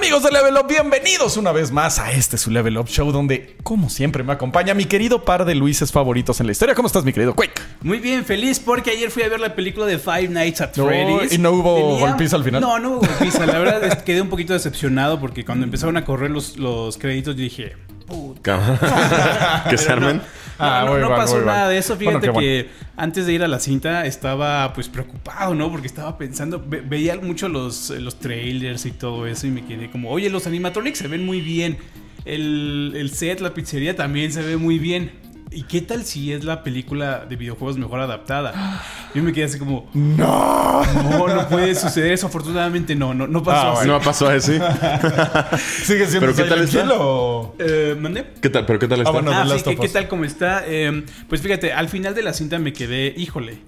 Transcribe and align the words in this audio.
Amigos 0.00 0.22
de 0.22 0.30
Level 0.30 0.54
Up, 0.56 0.66
bienvenidos 0.66 1.36
una 1.36 1.52
vez 1.52 1.70
más 1.72 1.98
a 1.98 2.10
este 2.12 2.38
su 2.38 2.50
Level 2.50 2.78
Up 2.78 2.88
Show 2.88 3.12
donde, 3.12 3.58
como 3.62 3.90
siempre, 3.90 4.24
me 4.24 4.32
acompaña 4.32 4.72
mi 4.72 4.86
querido 4.86 5.26
par 5.26 5.44
de 5.44 5.54
Luises 5.54 5.92
favoritos 5.92 6.40
en 6.40 6.46
la 6.46 6.52
historia. 6.52 6.74
¿Cómo 6.74 6.86
estás, 6.86 7.04
mi 7.04 7.12
querido 7.12 7.34
Quake? 7.34 7.60
Muy 7.82 7.98
bien, 7.98 8.24
feliz 8.24 8.58
porque 8.60 8.92
ayer 8.92 9.10
fui 9.10 9.24
a 9.24 9.28
ver 9.28 9.40
la 9.40 9.54
película 9.54 9.84
de 9.84 9.98
Five 9.98 10.28
Nights 10.28 10.62
at 10.62 10.74
No, 10.76 10.86
Freddy's. 10.86 11.34
¿y 11.34 11.38
no 11.38 11.50
hubo 11.52 11.98
golpiza 11.98 12.36
al 12.36 12.44
final? 12.44 12.62
No, 12.62 12.78
no 12.78 12.92
hubo 12.92 13.00
golpiza. 13.00 13.44
La 13.44 13.58
verdad 13.58 14.02
quedé 14.02 14.22
un 14.22 14.30
poquito 14.30 14.54
decepcionado 14.54 15.20
porque 15.20 15.44
cuando 15.44 15.64
empezaron 15.64 15.98
a 15.98 16.04
correr 16.06 16.30
los, 16.30 16.56
los 16.56 16.96
créditos 16.96 17.36
yo 17.36 17.42
dije... 17.42 17.76
"Puta". 18.06 19.66
que 19.70 19.76
se 19.76 19.92
armen. 19.92 20.16
No, 20.16 20.22
Ah, 20.60 20.82
no, 20.86 20.92
no 21.02 21.08
pasó 21.16 21.36
nada 21.46 21.68
de 21.68 21.78
eso. 21.78 21.96
Fíjate 21.96 22.26
que 22.40 22.68
antes 22.96 23.26
de 23.26 23.32
ir 23.32 23.42
a 23.42 23.48
la 23.48 23.58
cinta 23.60 24.06
estaba 24.06 24.72
pues 24.72 24.88
preocupado, 24.88 25.54
¿no? 25.54 25.70
Porque 25.70 25.86
estaba 25.86 26.16
pensando, 26.18 26.62
ve- 26.66 26.82
veía 26.82 27.16
mucho 27.20 27.48
los, 27.48 27.90
los 27.90 28.18
trailers 28.18 28.84
y 28.86 28.90
todo 28.92 29.26
eso 29.26 29.46
y 29.46 29.50
me 29.50 29.64
quedé 29.64 29.90
como, 29.90 30.10
oye, 30.10 30.28
los 30.30 30.46
animatronics 30.46 30.98
se 30.98 31.08
ven 31.08 31.24
muy 31.24 31.40
bien. 31.40 31.78
El, 32.24 32.92
el 32.96 33.10
set, 33.10 33.40
la 33.40 33.54
pizzería 33.54 33.96
también 33.96 34.32
se 34.32 34.42
ve 34.42 34.56
muy 34.56 34.78
bien. 34.78 35.10
¿Y 35.52 35.64
qué 35.64 35.80
tal 35.80 36.04
si 36.04 36.32
es 36.32 36.44
la 36.44 36.62
película 36.62 37.26
de 37.28 37.34
videojuegos 37.34 37.76
mejor 37.76 37.98
adaptada? 38.00 38.82
Yo 39.14 39.22
me 39.22 39.32
quedé 39.32 39.46
así 39.46 39.58
como, 39.58 39.90
¡No! 39.94 40.84
no, 40.84 41.26
no 41.26 41.48
puede 41.48 41.74
suceder 41.74 42.12
eso. 42.12 42.28
Afortunadamente 42.28 42.94
no, 42.94 43.14
no, 43.14 43.26
no 43.26 43.42
pasó 43.42 43.66
Ah, 43.68 43.72
así. 43.72 43.88
No 43.88 44.00
pasó 44.00 44.28
así. 44.28 44.52
¿Sigue 45.84 46.06
siendo 46.06 46.20
¿Pero 46.20 46.34
qué 46.36 46.44
tal 46.44 46.60
está? 46.62 46.88
O...? 46.94 47.56
Eh, 47.58 47.96
¿Mandé? 47.98 48.26
¿Qué 48.40 48.48
tal? 48.48 48.64
¿Pero 48.64 48.78
qué 48.78 48.86
tal 48.86 49.00
está? 49.00 49.10
bueno. 49.10 49.32
No, 49.32 49.36
ah, 49.36 49.58
sí, 49.58 49.64
¿qué, 49.64 49.76
qué 49.76 49.88
tal 49.88 50.06
como 50.06 50.24
está? 50.24 50.62
Eh, 50.66 51.04
pues 51.28 51.40
fíjate, 51.42 51.72
al 51.72 51.88
final 51.88 52.14
de 52.14 52.22
la 52.22 52.32
cinta 52.32 52.60
me 52.60 52.72
quedé, 52.72 53.12
híjole, 53.16 53.58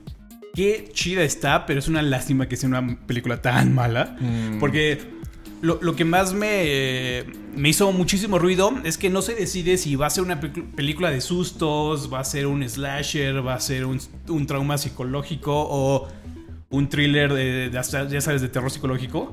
qué 0.55 0.89
chida 0.93 1.23
está, 1.23 1.67
pero 1.67 1.81
es 1.81 1.89
una 1.89 2.03
lástima 2.03 2.47
que 2.47 2.57
sea 2.57 2.69
una 2.69 2.97
película 3.07 3.43
tan 3.43 3.75
mala. 3.75 4.17
Mm. 4.21 4.61
Porque 4.61 5.01
lo, 5.63 5.79
lo 5.81 5.95
que 5.95 6.05
más 6.05 6.35
me, 6.35 7.25
me 7.57 7.69
hizo 7.69 7.91
muchísimo 7.93 8.39
ruido 8.39 8.75
es 8.85 8.99
que 8.99 9.09
no 9.11 9.23
se 9.23 9.35
decide 9.35 9.79
si 9.79 9.95
va 9.95 10.07
a 10.07 10.11
ser 10.11 10.25
una 10.25 10.41
película 10.41 11.11
de 11.11 11.21
sustos, 11.21 12.13
va 12.13 12.19
a 12.19 12.25
ser 12.25 12.49
un 12.49 12.69
slasher, 12.69 13.47
va 13.47 13.55
a 13.55 13.61
ser 13.61 13.87
un, 13.87 14.01
un 14.29 14.47
trauma 14.47 14.77
psicológico 14.77 15.53
o 15.55 16.09
un 16.71 16.89
thriller 16.89 17.33
de, 17.33 17.71
ya 17.73 17.83
sabes, 17.85 18.43
de 18.43 18.49
terror 18.49 18.71
psicológico. 18.73 19.33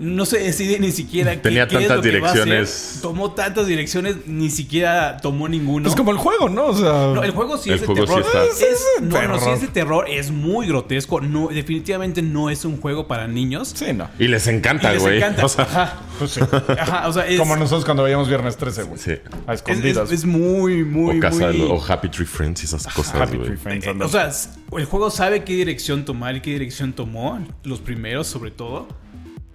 No 0.00 0.24
se 0.24 0.38
decide 0.38 0.78
ni 0.78 0.92
siquiera 0.92 1.32
qué- 1.32 1.36
Tenía 1.42 1.68
qué 1.68 1.76
es 1.76 1.80
tantas 1.88 1.96
lo 1.98 2.10
que 2.10 2.20
va 2.20 2.28
a 2.28 2.30
hacer. 2.30 2.44
direcciones. 2.46 2.98
Tomó 3.02 3.32
tantas 3.32 3.66
direcciones, 3.66 4.16
ni 4.26 4.48
siquiera 4.48 5.18
tomó 5.18 5.46
ninguno. 5.46 5.86
Es 5.88 5.94
como 5.94 6.10
el 6.10 6.16
juego, 6.16 6.48
¿no? 6.48 6.68
O 6.68 6.74
sea... 6.74 7.12
No, 7.14 7.22
el 7.22 7.32
juego 7.32 7.58
sí 7.58 7.68
El 7.68 7.74
es 7.74 7.80
de 7.82 7.86
juego 7.86 8.06
sí 8.06 8.06
terror. 8.14 8.24
está. 8.26 8.44
Es- 8.44 8.62
Es 8.62 8.78
de 9.02 9.06
no, 9.06 9.28
no, 9.28 9.34
sí 9.34 9.40
terror. 9.40 9.54
es 9.54 9.60
de 9.60 9.68
terror. 9.68 10.04
Es 10.08 10.30
muy 10.30 10.66
grotesco. 10.68 11.20
No, 11.20 11.48
definitivamente 11.48 12.22
no 12.22 12.48
es 12.48 12.64
un 12.64 12.80
juego 12.80 13.06
para 13.06 13.28
niños. 13.28 13.72
Sí, 13.74 13.92
no. 13.92 14.08
Y 14.18 14.28
les 14.28 14.46
encanta, 14.46 14.90
les 14.92 15.02
güey. 15.02 15.18
encanta. 15.18 15.44
O 15.44 15.48
sea, 15.50 15.64
Ajá. 15.64 15.98
Pues 16.18 16.30
sí. 16.32 16.40
Ajá, 16.78 17.06
o 17.06 17.12
sea, 17.12 17.26
es, 17.26 17.38
Como 17.38 17.56
nosotros 17.56 17.84
cuando 17.84 18.02
veíamos 18.02 18.26
Viernes 18.26 18.56
13, 18.56 18.84
güey. 18.84 18.98
sí. 18.98 19.12
A 19.46 19.52
es, 19.52 19.60
escondidas. 19.60 20.10
es- 20.10 20.20
es 20.20 20.24
muy, 20.24 20.82
muy, 20.82 21.18
O 21.18 21.20
casa 21.20 21.48
muy... 21.48 21.58
lo- 21.58 21.74
o 21.74 21.84
Happy 21.86 22.08
Tree 22.08 22.24
Friends 22.26 22.62
y 22.62 22.64
esas 22.64 22.86
cosas, 22.86 23.14
Happy 23.20 23.36
güey. 23.36 23.48
Tree 23.48 23.58
Friends. 23.58 23.86
Eh, 23.86 23.94
o 24.02 24.08
sea, 24.08 24.30
el 24.78 24.84
juego 24.86 25.10
sabe 25.10 25.44
qué 25.44 25.52
dirección 25.52 26.06
tomar 26.06 26.36
y 26.36 26.40
qué 26.40 26.52
dirección 26.52 26.94
tomó. 26.94 27.38
Los 27.64 27.80
primeros, 27.80 28.26
sobre 28.26 28.50
todo. 28.50 28.88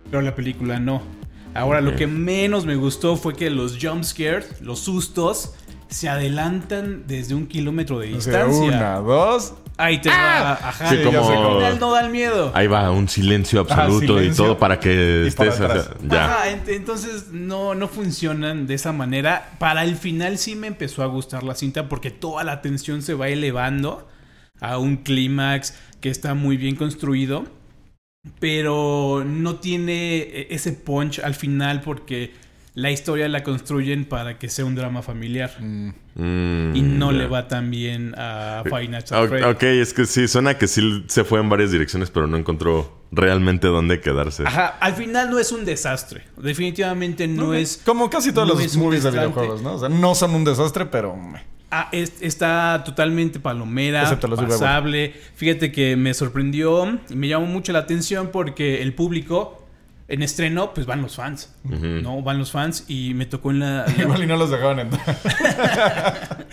Pero 0.09 0.21
la 0.21 0.35
película 0.35 0.79
no. 0.79 1.01
Ahora, 1.53 1.79
lo 1.81 1.95
que 1.95 2.05
menos 2.07 2.65
me 2.65 2.75
gustó 2.75 3.15
fue 3.15 3.33
que 3.35 3.49
los 3.49 3.77
jump 3.81 4.03
scares, 4.03 4.61
los 4.61 4.79
sustos, 4.79 5.53
se 5.87 6.09
adelantan 6.09 7.03
desde 7.07 7.33
un 7.33 7.47
kilómetro 7.47 7.99
de 7.99 8.13
O 8.15 8.21
sea, 8.21 8.45
distancia. 8.45 8.77
una, 8.77 8.95
dos... 8.99 9.53
Ahí 9.77 9.99
te 9.99 10.07
va. 10.07 10.53
Ajá. 10.53 10.89
Sí, 10.89 10.95
y 11.01 11.03
como- 11.03 11.59
no 11.79 11.91
da 11.91 11.99
el 12.01 12.09
miedo. 12.09 12.49
Ahí 12.55 12.65
va 12.67 12.89
un 12.91 13.09
silencio 13.09 13.59
absoluto 13.59 14.17
silencio. 14.17 14.31
y 14.31 14.47
todo 14.47 14.57
para 14.57 14.79
que 14.79 15.29
para 15.35 15.49
estés. 15.49 15.61
atrás. 15.65 15.89
hacia- 15.93 16.09
ya. 16.09 16.25
Ajá, 16.25 16.49
ent- 16.49 16.69
entonces 16.69 17.25
no, 17.33 17.75
no 17.75 17.89
funcionan 17.89 18.67
de 18.67 18.73
esa 18.73 18.93
manera. 18.93 19.51
Para 19.59 19.83
el 19.83 19.97
final 19.97 20.37
sí 20.37 20.55
me 20.55 20.67
empezó 20.67 21.03
a 21.03 21.07
gustar 21.07 21.43
la 21.43 21.55
cinta 21.55 21.89
porque 21.89 22.09
toda 22.09 22.45
la 22.45 22.61
tensión 22.61 23.01
se 23.01 23.15
va 23.15 23.27
elevando 23.27 24.07
a 24.61 24.77
un 24.77 24.95
clímax 24.95 25.73
que 25.99 26.09
está 26.09 26.35
muy 26.35 26.55
bien 26.55 26.77
construido. 26.77 27.43
Pero 28.39 29.23
no 29.25 29.55
tiene 29.57 30.17
e- 30.17 30.47
ese 30.51 30.73
punch 30.73 31.19
al 31.19 31.35
final 31.35 31.81
porque 31.81 32.33
la 32.73 32.91
historia 32.91 33.29
la 33.29 33.41
construyen 33.43 34.03
para 34.05 34.37
que 34.37 34.49
sea 34.49 34.65
un 34.65 34.75
drama 34.75 35.01
familiar. 35.01 35.55
Mm, 35.59 36.75
Y 36.75 36.81
no 36.81 37.11
ya. 37.11 37.17
le 37.19 37.27
va 37.27 37.47
tan 37.47 37.71
bien 37.71 38.13
a 38.17 38.63
Nights 38.65 39.11
at 39.11 39.31
Ok, 39.49 39.63
es 39.63 39.93
que 39.93 40.05
sí, 40.05 40.27
suena 40.27 40.57
que 40.57 40.67
sí 40.67 41.03
se 41.07 41.23
fue 41.23 41.39
en 41.39 41.49
varias 41.49 41.71
direcciones, 41.71 42.09
pero 42.11 42.27
no 42.27 42.35
encontró 42.37 43.01
realmente 43.11 43.67
dónde 43.67 44.01
quedarse. 44.01 44.43
Ajá, 44.45 44.67
al 44.79 44.93
final 44.93 45.29
no 45.29 45.39
es 45.39 45.51
un 45.53 45.63
desastre. 45.63 46.23
Definitivamente 46.37 47.27
no 47.27 47.53
es. 47.53 47.81
Como 47.85 48.09
casi 48.09 48.33
todos 48.33 48.47
no 48.47 48.55
los 48.55 48.77
movies 48.77 49.03
de 49.03 49.11
videojuegos, 49.11 49.61
¿no? 49.61 49.75
O 49.75 49.79
sea, 49.79 49.89
no 49.89 50.13
son 50.15 50.35
un 50.35 50.43
desastre, 50.43 50.85
pero... 50.85 51.17
Ah, 51.71 51.89
es- 51.91 52.21
está 52.21 52.83
totalmente 52.85 53.39
palomera, 53.39 54.03
pasable. 54.59 55.13
Fíjate 55.35 55.71
que 55.71 55.95
me 55.95 56.13
sorprendió 56.13 56.99
y 57.09 57.15
me 57.15 57.27
llamó 57.27 57.45
mucho 57.47 57.73
la 57.73 57.79
atención 57.79 58.29
porque 58.31 58.81
el 58.81 58.93
público 58.93 59.61
en 60.07 60.21
estreno, 60.21 60.71
pues 60.75 60.85
van 60.85 61.01
los 61.01 61.15
fans, 61.15 61.51
¿no? 61.63 62.21
Van 62.21 62.37
los 62.37 62.51
fans 62.51 62.85
y 62.87 63.13
me 63.15 63.25
tocó 63.25 63.49
en 63.51 63.59
la... 63.61 63.85
la- 63.87 63.93
Igual 64.03 64.23
y 64.23 64.27
no 64.27 64.37
los 64.37 64.51
dejaban 64.51 64.79
entrar. 64.79 65.17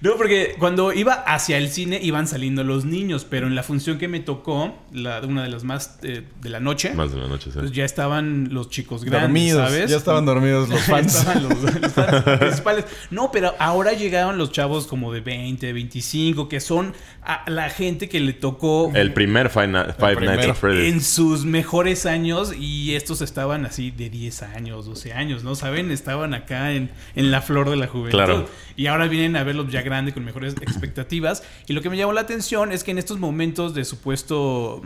no, 0.00 0.16
porque 0.16 0.54
cuando 0.58 0.92
iba 0.92 1.12
hacia 1.14 1.56
el 1.58 1.70
cine 1.70 1.98
iban 2.02 2.26
saliendo 2.26 2.62
los 2.64 2.84
niños, 2.84 3.26
pero 3.28 3.46
en 3.46 3.54
la 3.54 3.62
función 3.62 3.98
que 3.98 4.08
me 4.08 4.20
tocó, 4.20 4.76
la, 4.92 5.20
una 5.20 5.42
de 5.42 5.48
las 5.48 5.64
más 5.64 5.98
eh, 6.02 6.22
de 6.42 6.50
la 6.50 6.60
noche, 6.60 6.92
Más 6.94 7.12
de 7.12 7.18
la 7.20 7.28
noche, 7.28 7.50
sí. 7.50 7.58
pues 7.58 7.72
ya 7.72 7.84
estaban 7.84 8.48
los 8.52 8.70
chicos 8.70 9.04
grandes, 9.04 9.22
dormidos. 9.22 9.70
¿sabes? 9.70 9.90
Ya 9.90 9.96
estaban 9.96 10.26
dormidos 10.26 10.68
los 10.68 10.80
Ya 10.86 10.92
fans. 10.94 11.14
estaban 11.16 11.42
los, 11.42 11.62
los 11.80 11.92
fans 11.92 12.22
principales. 12.38 12.84
No, 13.10 13.30
pero 13.32 13.54
ahora 13.58 13.92
llegaron 13.92 14.36
los 14.38 14.52
chavos 14.52 14.86
como 14.86 15.12
de 15.12 15.20
20, 15.20 15.72
25, 15.72 16.48
que 16.48 16.60
son 16.60 16.92
a 17.22 17.48
la 17.50 17.70
gente 17.70 18.08
que 18.08 18.20
le 18.20 18.32
tocó 18.34 18.90
El 18.94 19.12
primer 19.12 19.48
Five. 19.50 19.68
Nights 19.68 20.46
at 20.48 20.54
Freddy's. 20.54 20.92
en 20.92 21.00
sus 21.00 21.44
mejores 21.44 22.04
años 22.06 22.52
y 22.58 22.94
estos 22.94 23.22
estaban 23.22 23.64
así 23.64 23.90
de 23.90 24.10
10 24.10 24.42
años, 24.42 24.86
12 24.86 25.12
años, 25.12 25.44
¿no? 25.44 25.54
¿Saben? 25.54 25.90
Estaban 25.90 26.34
acá 26.34 26.72
en, 26.72 26.90
en 27.14 27.30
la 27.30 27.40
flor 27.40 27.70
de 27.70 27.76
la 27.76 27.86
juventud. 27.86 28.10
Claro. 28.18 28.48
Y 28.76 28.86
ahora 28.88 29.06
vienen 29.06 29.36
a 29.36 29.44
verlos 29.44 29.70
ya 29.70 29.83
grande 29.84 30.12
con 30.12 30.24
mejores 30.24 30.54
expectativas. 30.60 31.44
Y 31.68 31.72
lo 31.74 31.82
que 31.82 31.90
me 31.90 31.96
llamó 31.96 32.12
la 32.12 32.22
atención 32.22 32.72
es 32.72 32.82
que 32.82 32.90
en 32.90 32.98
estos 32.98 33.20
momentos 33.20 33.74
de 33.74 33.84
supuesto, 33.84 34.82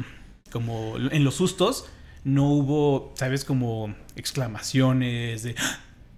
como 0.53 0.97
en 0.99 1.25
los 1.25 1.37
sustos, 1.37 1.87
no 2.25 2.51
hubo, 2.51 3.13
¿sabes? 3.17 3.45
Como 3.47 3.95
exclamaciones 4.17 5.43
de... 5.43 5.55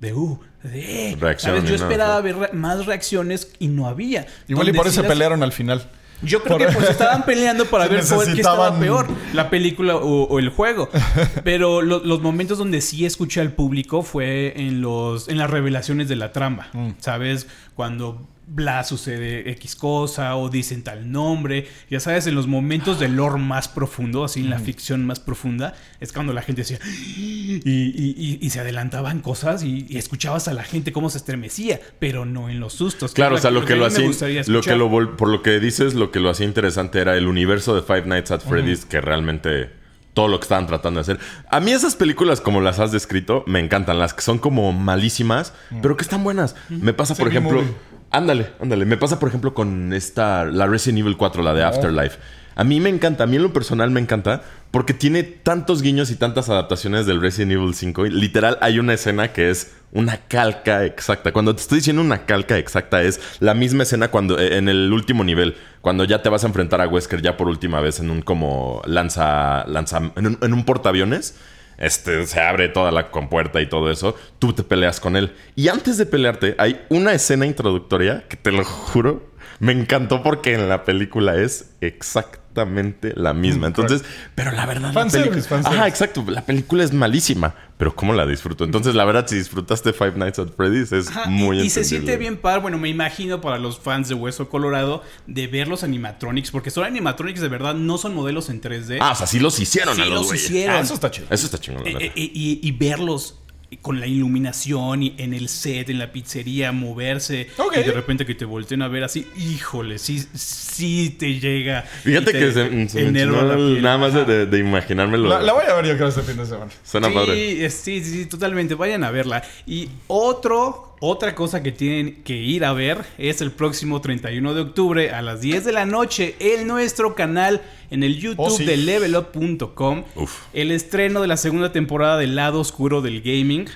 De 0.00 0.14
uh, 0.14 0.40
de. 0.62 1.14
Reacciones, 1.20 1.60
¿sabes? 1.60 1.64
Yo 1.64 1.76
¿no? 1.76 1.82
esperaba 1.90 2.20
ver 2.22 2.34
re- 2.38 2.52
más 2.54 2.86
reacciones 2.86 3.52
y 3.58 3.68
no 3.68 3.86
había. 3.86 4.26
Igual 4.48 4.70
y 4.70 4.72
por 4.72 4.86
eso 4.86 5.02
se 5.02 5.06
pelearon 5.06 5.42
al 5.42 5.52
final. 5.52 5.90
yo 6.22 6.42
creo 6.42 6.56
Por- 6.56 6.66
que 6.68 6.72
pues 6.72 6.88
estaban 6.88 7.26
peleando 7.26 7.66
para 7.66 7.86
ver 7.88 8.02
cuál- 8.08 8.24
qué 8.32 8.40
estaba 8.40 8.70
necesitaban- 8.70 8.80
peor, 8.80 9.06
la 9.34 9.50
película 9.50 9.96
o, 9.96 10.22
o 10.24 10.38
el 10.38 10.48
juego. 10.48 10.88
Pero 11.44 11.82
lo- 11.82 12.02
los 12.02 12.22
momentos 12.22 12.56
donde 12.56 12.80
sí 12.80 13.04
escuché 13.04 13.42
al 13.42 13.52
público 13.52 14.02
fue 14.02 14.54
en 14.56 14.80
los 14.80 15.28
en 15.28 15.36
las 15.36 15.50
revelaciones 15.50 16.08
de 16.08 16.16
la 16.16 16.32
trama, 16.32 16.70
Mm. 16.72 16.92
¿sabes? 16.98 17.46
Cuando 17.74 18.26
bla 18.52 18.82
sucede 18.84 19.48
X 19.52 19.76
cosa 19.76 20.34
o 20.36 20.48
dicen 20.48 20.82
tal 20.82 21.10
nombre, 21.12 21.68
ya 21.88 22.00
sabes, 22.00 22.26
en 22.26 22.34
los 22.34 22.46
momentos 22.48 22.98
del 22.98 23.14
lore 23.16 23.38
más 23.40 23.68
profundo, 23.68 24.24
así 24.24 24.40
en 24.40 24.50
la 24.50 24.58
ficción 24.58 25.06
más 25.06 25.20
profunda, 25.20 25.74
es 26.00 26.12
cuando 26.12 26.32
la 26.32 26.42
gente 26.42 26.62
decía 26.62 26.78
y, 27.16 27.60
y- 27.64 28.14
y- 28.16 28.38
y 28.40 28.50
se 28.50 28.60
adelantaban 28.60 29.20
cosas 29.20 29.62
y, 29.62 29.86
y 29.88 29.98
escuchabas 29.98 30.48
a 30.48 30.52
la 30.54 30.64
gente 30.64 30.92
cómo 30.92 31.10
se 31.10 31.18
estremecía, 31.18 31.80
pero 31.98 32.24
no 32.24 32.48
en 32.50 32.60
los 32.60 32.72
sustos. 32.72 33.12
Claro, 33.12 33.34
o 33.34 33.36
es 33.36 33.42
sea, 33.42 33.50
lo 33.50 33.64
que 33.64 33.76
lo 33.76 33.86
hacía. 33.86 34.06
gustaría 34.06 34.42
Lo 34.46 34.62
que 34.62 34.74
lo 34.76 35.16
por 35.16 35.28
lo 35.28 35.42
que 35.42 35.60
dices, 35.60 35.94
lo 35.94 36.10
que 36.10 36.18
lo 36.20 36.30
hacía 36.30 36.46
interesante 36.46 37.00
era 37.00 37.16
el 37.16 37.26
universo 37.28 37.74
de 37.74 37.82
Five 37.82 38.06
Nights 38.06 38.30
at 38.32 38.40
Freddy's, 38.40 38.84
que 38.84 39.00
realmente. 39.00 39.78
Todo 40.12 40.26
lo 40.26 40.40
que 40.40 40.44
estaban 40.44 40.66
tratando 40.66 40.98
de 40.98 41.02
hacer. 41.02 41.18
A 41.50 41.60
mí 41.60 41.70
esas 41.70 41.94
películas, 41.94 42.40
como 42.40 42.60
las 42.60 42.80
has 42.80 42.90
descrito, 42.90 43.44
me 43.46 43.60
encantan. 43.60 44.00
Las 44.00 44.12
que 44.12 44.22
son 44.22 44.38
como 44.38 44.72
malísimas, 44.72 45.52
pero 45.82 45.96
que 45.96 46.02
están 46.02 46.24
buenas. 46.24 46.56
Me 46.68 46.92
pasa, 46.92 47.14
por 47.14 47.28
ejemplo. 47.28 47.58
movie. 47.62 47.72
Ándale, 48.10 48.50
ándale. 48.60 48.84
Me 48.84 48.96
pasa, 48.96 49.18
por 49.18 49.28
ejemplo, 49.28 49.54
con 49.54 49.92
esta. 49.92 50.44
La 50.44 50.66
Resident 50.66 51.00
Evil 51.00 51.16
4, 51.16 51.42
la 51.42 51.54
de 51.54 51.62
Afterlife. 51.62 52.18
A 52.56 52.64
mí 52.64 52.80
me 52.80 52.90
encanta, 52.90 53.24
a 53.24 53.26
mí 53.26 53.36
en 53.36 53.42
lo 53.42 53.52
personal 53.52 53.90
me 53.90 54.00
encanta 54.00 54.42
porque 54.70 54.92
tiene 54.92 55.22
tantos 55.22 55.82
guiños 55.82 56.10
y 56.10 56.16
tantas 56.16 56.48
adaptaciones 56.48 57.06
del 57.06 57.20
Resident 57.20 57.52
Evil 57.52 57.74
5. 57.74 58.06
Y 58.06 58.10
literal, 58.10 58.58
hay 58.60 58.78
una 58.78 58.94
escena 58.94 59.32
que 59.32 59.50
es 59.50 59.72
una 59.92 60.18
calca 60.28 60.84
exacta. 60.84 61.32
Cuando 61.32 61.54
te 61.54 61.62
estoy 61.62 61.78
diciendo 61.78 62.02
una 62.02 62.26
calca 62.26 62.58
exacta, 62.58 63.02
es 63.02 63.20
la 63.40 63.54
misma 63.54 63.84
escena 63.84 64.08
cuando 64.08 64.38
eh, 64.38 64.58
en 64.58 64.68
el 64.68 64.92
último 64.92 65.24
nivel, 65.24 65.56
cuando 65.80 66.04
ya 66.04 66.22
te 66.22 66.28
vas 66.28 66.44
a 66.44 66.48
enfrentar 66.48 66.80
a 66.80 66.88
Wesker 66.88 67.22
ya 67.22 67.36
por 67.36 67.48
última 67.48 67.80
vez 67.80 68.00
en 68.00 68.10
un 68.10 68.20
como 68.20 68.82
lanza, 68.84 69.64
lanza 69.66 70.12
en 70.16 70.26
un, 70.26 70.38
en 70.42 70.52
un 70.52 70.64
portaaviones. 70.64 71.36
Este, 71.80 72.26
se 72.26 72.40
abre 72.40 72.68
toda 72.68 72.92
la 72.92 73.10
compuerta 73.10 73.60
y 73.60 73.68
todo 73.68 73.90
eso. 73.90 74.14
Tú 74.38 74.52
te 74.52 74.62
peleas 74.62 75.00
con 75.00 75.16
él. 75.16 75.34
Y 75.56 75.68
antes 75.68 75.96
de 75.96 76.06
pelearte, 76.06 76.54
hay 76.58 76.84
una 76.90 77.12
escena 77.14 77.46
introductoria 77.46 78.24
que 78.28 78.36
te 78.36 78.52
lo 78.52 78.64
juro 78.64 79.29
me 79.60 79.72
encantó 79.72 80.22
porque 80.22 80.54
en 80.54 80.68
la 80.68 80.84
película 80.84 81.36
es 81.36 81.70
exactamente 81.82 83.12
la 83.14 83.34
misma. 83.34 83.66
Entonces, 83.66 84.02
pero 84.34 84.52
la 84.52 84.64
verdad. 84.64 84.88
la 84.88 84.92
fanservice. 84.94 85.54
Ajá, 85.54 85.86
exacto. 85.86 86.24
La 86.26 86.46
película 86.46 86.82
es 86.82 86.94
malísima, 86.94 87.54
pero 87.76 87.94
¿cómo 87.94 88.14
la 88.14 88.26
disfruto? 88.26 88.64
Entonces, 88.64 88.94
la 88.94 89.04
verdad, 89.04 89.26
si 89.28 89.36
disfrutaste 89.36 89.92
Five 89.92 90.14
Nights 90.16 90.38
at 90.38 90.48
Freddy's, 90.56 90.92
es 90.92 91.08
Ajá, 91.08 91.26
muy 91.28 91.60
y, 91.60 91.66
y 91.66 91.70
se 91.70 91.84
siente 91.84 92.16
bien 92.16 92.38
par, 92.38 92.62
bueno, 92.62 92.78
me 92.78 92.88
imagino 92.88 93.42
para 93.42 93.58
los 93.58 93.78
fans 93.78 94.08
de 94.08 94.14
Hueso 94.14 94.48
Colorado 94.48 95.02
de 95.26 95.46
ver 95.46 95.68
los 95.68 95.84
animatronics, 95.84 96.50
porque 96.50 96.70
son 96.70 96.84
animatronics 96.84 97.40
de 97.42 97.48
verdad, 97.48 97.74
no 97.74 97.98
son 97.98 98.14
modelos 98.14 98.48
en 98.48 98.62
3D. 98.62 98.96
Ah, 99.00 99.12
o 99.12 99.14
sea, 99.14 99.26
sí 99.26 99.38
los 99.40 99.60
hicieron 99.60 99.94
sí 99.94 100.00
a 100.00 100.06
los 100.06 100.22
los 100.22 100.34
hicieron. 100.34 100.76
Ah, 100.76 100.80
eso 100.80 100.94
está 100.94 101.10
chido. 101.10 101.26
Eso 101.30 101.44
está 101.44 101.58
chingón, 101.58 101.84
la 101.84 101.90
Eh, 101.90 102.06
eh, 102.06 102.12
y, 102.16 102.60
y 102.62 102.72
verlos 102.72 103.36
con 103.78 104.00
la 104.00 104.06
iluminación 104.06 105.02
y 105.02 105.14
en 105.18 105.32
el 105.32 105.48
set, 105.48 105.88
en 105.90 105.98
la 105.98 106.10
pizzería, 106.12 106.72
moverse 106.72 107.48
Ok. 107.56 107.76
y 107.78 107.82
de 107.84 107.92
repente 107.92 108.26
que 108.26 108.34
te 108.34 108.44
volteen 108.44 108.82
a 108.82 108.88
ver 108.88 109.04
así, 109.04 109.26
híjole, 109.38 109.98
sí, 109.98 110.18
sí 110.34 111.14
te 111.18 111.38
llega. 111.38 111.82
Fíjate 111.82 112.32
te 112.32 112.38
que 112.38 112.46
se, 112.52 112.88
se 112.88 113.10
me 113.10 113.24
la 113.26 113.54
piel. 113.56 113.82
nada 113.82 113.98
más 113.98 114.12
de, 114.26 114.58
imaginármelo. 114.58 115.28
La, 115.28 115.40
la 115.40 115.52
voy 115.52 115.62
a 115.68 115.74
ver 115.76 115.86
yo 115.86 115.96
creo 115.96 116.08
este 116.08 116.22
fin 116.22 116.36
de 116.36 116.46
semana. 116.46 116.70
Suena 116.84 117.08
sí, 117.08 117.14
padre. 117.14 117.64
es- 117.64 117.74
sí, 117.74 118.02
sí, 118.04 118.10
sí, 118.12 118.26
totalmente. 118.26 118.74
Vayan 118.74 119.04
a 119.04 119.10
verla. 119.10 119.42
Y 119.66 119.88
otro, 120.08 120.89
otra 121.00 121.34
cosa 121.34 121.62
que 121.62 121.72
tienen 121.72 122.22
que 122.24 122.36
ir 122.36 122.64
a 122.64 122.72
ver 122.72 123.04
es 123.18 123.40
el 123.40 123.50
próximo 123.52 124.00
31 124.00 124.54
de 124.54 124.60
octubre 124.60 125.10
a 125.10 125.22
las 125.22 125.40
10 125.40 125.64
de 125.64 125.72
la 125.72 125.86
noche 125.86 126.36
en 126.38 126.66
nuestro 126.68 127.14
canal 127.14 127.62
en 127.90 128.02
el 128.02 128.18
YouTube 128.18 128.36
Oh, 128.38 128.50
sí. 128.50 128.64
de 128.64 128.76
levelup.com. 128.76 130.04
Uf. 130.14 130.38
El 130.52 130.70
estreno 130.70 131.20
de 131.20 131.26
la 131.28 131.36
segunda 131.36 131.72
temporada 131.72 132.18
del 132.18 132.36
lado 132.36 132.60
oscuro 132.60 133.00
del 133.02 133.22
gaming. 133.22 133.66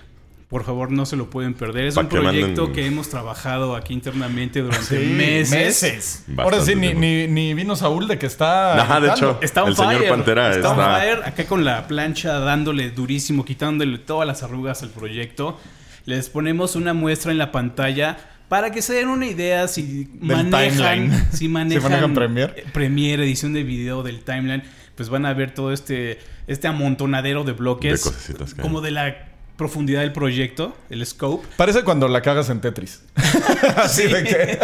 Por 0.48 0.62
favor, 0.64 0.92
no 0.92 1.04
se 1.04 1.16
lo 1.16 1.30
pueden 1.30 1.54
perder. 1.54 1.86
Es 1.86 1.94
Pa' 1.96 2.02
un 2.02 2.08
que 2.08 2.16
proyecto 2.18 2.66
manden- 2.68 2.72
que 2.74 2.86
hemos 2.86 3.08
trabajado 3.08 3.74
aquí 3.74 3.92
internamente 3.92 4.60
durante 4.60 5.00
Sí, 5.00 5.12
meses. 5.12 6.24
Ahora 6.36 6.60
sí, 6.60 6.76
ni, 6.76 6.92
ni, 6.94 7.26
ni 7.26 7.54
vino 7.54 7.74
Saúl 7.74 8.06
de 8.06 8.18
que 8.18 8.26
está. 8.26 8.80
Ajá, 8.80 9.00
de 9.00 9.08
hecho. 9.08 9.38
Está 9.40 9.66
El 9.66 9.74
señor 9.74 9.94
fire. 9.96 10.08
Pantera 10.10 10.54
está, 10.54 10.70
on 10.70 10.78
está- 10.78 10.96
fire. 11.00 11.18
Acá 11.24 11.46
con 11.46 11.64
la 11.64 11.88
plancha 11.88 12.38
dándole 12.38 12.90
durísimo, 12.90 13.44
quitándole 13.44 13.98
todas 13.98 14.28
las 14.28 14.42
arrugas 14.44 14.82
al 14.84 14.90
proyecto. 14.90 15.58
Les 16.06 16.28
ponemos 16.28 16.76
una 16.76 16.92
muestra 16.94 17.32
en 17.32 17.38
la 17.38 17.50
pantalla 17.52 18.18
para 18.48 18.70
que 18.70 18.82
se 18.82 18.92
den 18.94 19.08
una 19.08 19.26
idea 19.26 19.68
si 19.68 20.08
manejan, 20.20 20.50
timeline. 20.70 21.26
si 21.32 21.48
manejan, 21.48 21.82
Si 21.82 21.88
manejan 21.88 22.14
Premiere. 22.14 22.52
eh, 22.56 22.64
Premiere, 22.72 23.24
edición 23.24 23.52
de 23.54 23.62
video 23.62 24.02
del 24.02 24.20
timeline, 24.22 24.62
pues 24.94 25.08
van 25.08 25.26
a 25.26 25.32
ver 25.32 25.54
todo 25.54 25.72
este, 25.72 26.18
este 26.46 26.68
amontonadero 26.68 27.44
de 27.44 27.52
bloques. 27.52 28.28
De 28.28 28.62
como 28.62 28.80
de 28.80 28.90
la 28.90 29.33
profundidad 29.56 30.00
del 30.00 30.12
proyecto, 30.12 30.76
el 30.90 31.04
scope. 31.06 31.46
Parece 31.56 31.82
cuando 31.84 32.08
la 32.08 32.22
cagas 32.22 32.50
en 32.50 32.60
Tetris. 32.60 33.02
Así 33.76 34.04
de 34.08 34.24
que. 34.24 34.58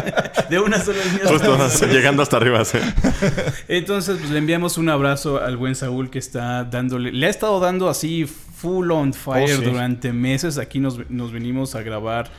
De 0.51 0.59
una 0.59 0.81
sola 0.81 0.99
línea. 1.05 1.27
Justo 1.29 1.87
llegando 1.87 2.23
hasta 2.23 2.37
arriba, 2.39 2.65
sí. 2.65 2.79
Entonces, 3.69 4.17
pues 4.19 4.31
le 4.31 4.39
enviamos 4.39 4.79
un 4.79 4.89
abrazo 4.89 5.41
al 5.41 5.57
buen 5.57 5.75
Saúl 5.75 6.11
que 6.11 6.19
está 6.19 6.65
dándole, 6.65 7.13
le 7.13 7.27
ha 7.27 7.31
estado 7.31 7.61
dando 7.61 7.89
así 7.89 8.27
full 8.27 8.91
on 8.91 9.13
fire 9.15 9.55
Oh, 9.55 9.59
sí. 9.61 9.65
durante 9.65 10.13
meses. 10.13 10.59
Aquí 10.59 10.81
nos, 10.81 11.09
nos 11.11 11.33
venimos 11.33 11.75
a 11.75 11.83
grabar. 11.83 12.31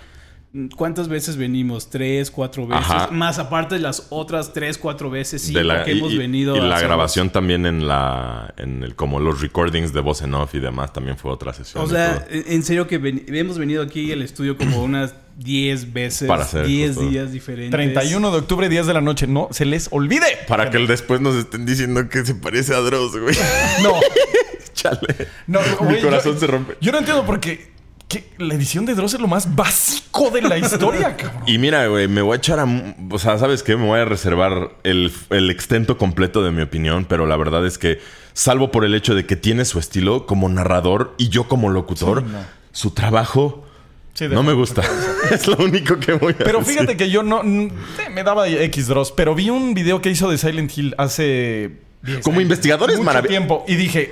¿Cuántas 0.75 1.07
veces 1.07 1.38
venimos? 1.38 1.89
Tres, 1.89 2.30
cuatro 2.30 2.68
veces. 2.68 2.86
Ajá. 2.86 3.07
Más 3.12 3.39
aparte 3.39 3.75
de 3.75 3.81
las 3.81 4.07
otras 4.09 4.51
tres, 4.51 4.77
cuatro 4.77 5.09
veces 5.09 5.42
sí, 5.42 5.53
De 5.53 5.63
la- 5.63 5.86
que 5.86 5.94
y, 5.94 5.98
hemos 6.00 6.18
venido 6.18 6.57
y 6.57 6.59
la 6.59 6.75
hacer- 6.75 6.88
grabación 6.89 7.30
también 7.30 7.65
en 7.65 7.88
la 7.88 8.53
en 8.57 8.83
el 8.83 8.94
como 8.95 9.21
los 9.21 9.39
recordings 9.39 9.94
de 9.94 10.01
voz 10.01 10.21
en 10.24 10.33
off 10.33 10.53
y 10.53 10.59
demás 10.59 10.92
también 10.92 11.15
fue 11.18 11.31
otra 11.31 11.53
sesión 11.53 11.86
O 11.86 11.88
sea, 11.88 12.25
todo. 12.25 12.38
en 12.48 12.63
serio 12.63 12.86
que 12.86 12.98
ven- 12.98 13.24
hemos 13.30 13.57
venido 13.57 13.81
aquí 13.81 14.12
al 14.12 14.21
estudio 14.24 14.57
como 14.57 14.83
unas 14.83 15.15
10 15.38 15.94
veces. 15.94 16.27
Para 16.27 16.44
hacer 16.44 16.65
10 16.68 16.95
justo. 16.95 17.09
días 17.09 17.31
diferentes. 17.31 17.71
31 17.71 18.31
de 18.31 18.38
octubre, 18.39 18.68
10 18.68 18.86
de 18.88 18.94
la 18.94 19.00
noche. 19.01 19.27
No 19.27 19.47
se 19.51 19.63
les 19.63 19.88
olvide. 19.92 20.25
para 20.50 20.69
que 20.69 20.75
el 20.75 20.86
después 20.86 21.21
nos 21.21 21.36
estén 21.36 21.65
diciendo 21.65 22.09
que 22.09 22.25
se 22.25 22.36
parece 22.36 22.74
a 22.74 22.80
Dross, 22.80 23.15
güey. 23.18 23.36
No. 23.83 23.94
Chale. 24.74 25.27
No, 25.47 25.59
Mi 25.88 26.00
corazón 26.01 26.33
yo- 26.33 26.39
se 26.42 26.47
rompe. 26.47 26.75
Yo 26.81 26.92
no 26.92 26.97
entiendo 26.97 27.25
porque 27.25 27.71
que 28.12 28.25
la 28.38 28.54
edición 28.56 28.86
de 28.86 28.94
Dross 28.96 29.13
es 29.13 29.19
lo 29.22 29.28
más 29.28 29.56
básico 29.56 30.30
de 30.30 30.42
la 30.42 30.58
historia, 30.58 31.16
cabrón. 31.18 31.44
Y 31.48 31.58
mira, 31.58 31.88
güey, 31.88 32.08
me 32.08 32.22
voy 32.22 32.34
a 32.34 32.38
echar 32.38 32.60
a... 32.60 32.68
O 33.10 33.19
sea, 33.19 33.38
¿sabes 33.38 33.63
qué? 33.63 33.75
Me 33.78 33.86
voy 33.88 34.00
a 34.00 34.06
reservar 34.06 34.72
el, 34.84 35.12
el 35.30 35.50
extento 35.50 35.98
completo 35.98 36.44
de 36.44 36.52
mi 36.52 36.62
opinión, 36.62 37.06
pero 37.06 37.25
la 37.25 37.38
verdad 37.38 37.66
es 37.66 37.78
que, 37.78 38.00
salvo 38.34 38.72
por 38.72 38.86
el 38.86 38.94
hecho 38.96 39.16
de 39.16 39.25
que 39.25 39.36
tiene 39.36 39.66
su 39.66 39.80
estilo 39.80 40.25
como 40.25 40.50
narrador 40.50 41.13
y 41.18 41.30
yo 41.30 41.48
como 41.48 41.69
locutor, 41.69 42.19
Sí, 42.25 42.31
no. 42.31 42.40
su 42.72 42.92
trabajo 42.92 43.66
Sí, 44.14 44.28
no 44.28 44.44
me 44.44 44.52
gusta. 44.52 44.81
es 45.31 45.48
lo 45.48 45.56
único 45.56 45.98
que 45.98 46.12
voy 46.14 46.34
a 46.34 46.38
Pero 46.38 46.60
decir. 46.60 46.74
fíjate 46.74 46.98
que 46.98 47.10
yo 47.10 47.24
no. 47.24 47.42
Me 47.44 48.24
daba 48.25 48.46
X 48.50 48.88
Dross, 48.88 49.14
pero 49.14 49.34
vi 49.36 49.50
un 49.50 49.74
video 49.74 50.02
que 50.02 50.10
hizo 50.10 50.30
de 50.30 50.38
Silent 50.38 50.78
Hill 50.78 50.94
hace. 50.98 51.72
10 52.04 52.19
Como 52.19 52.36
años, 52.36 52.44
investigador 52.44 52.90
es 52.92 52.98
mucho 52.98 53.06
maravilloso. 53.06 53.30
tiempo. 53.38 53.66
Y 53.69 53.75
dije, 53.75 54.12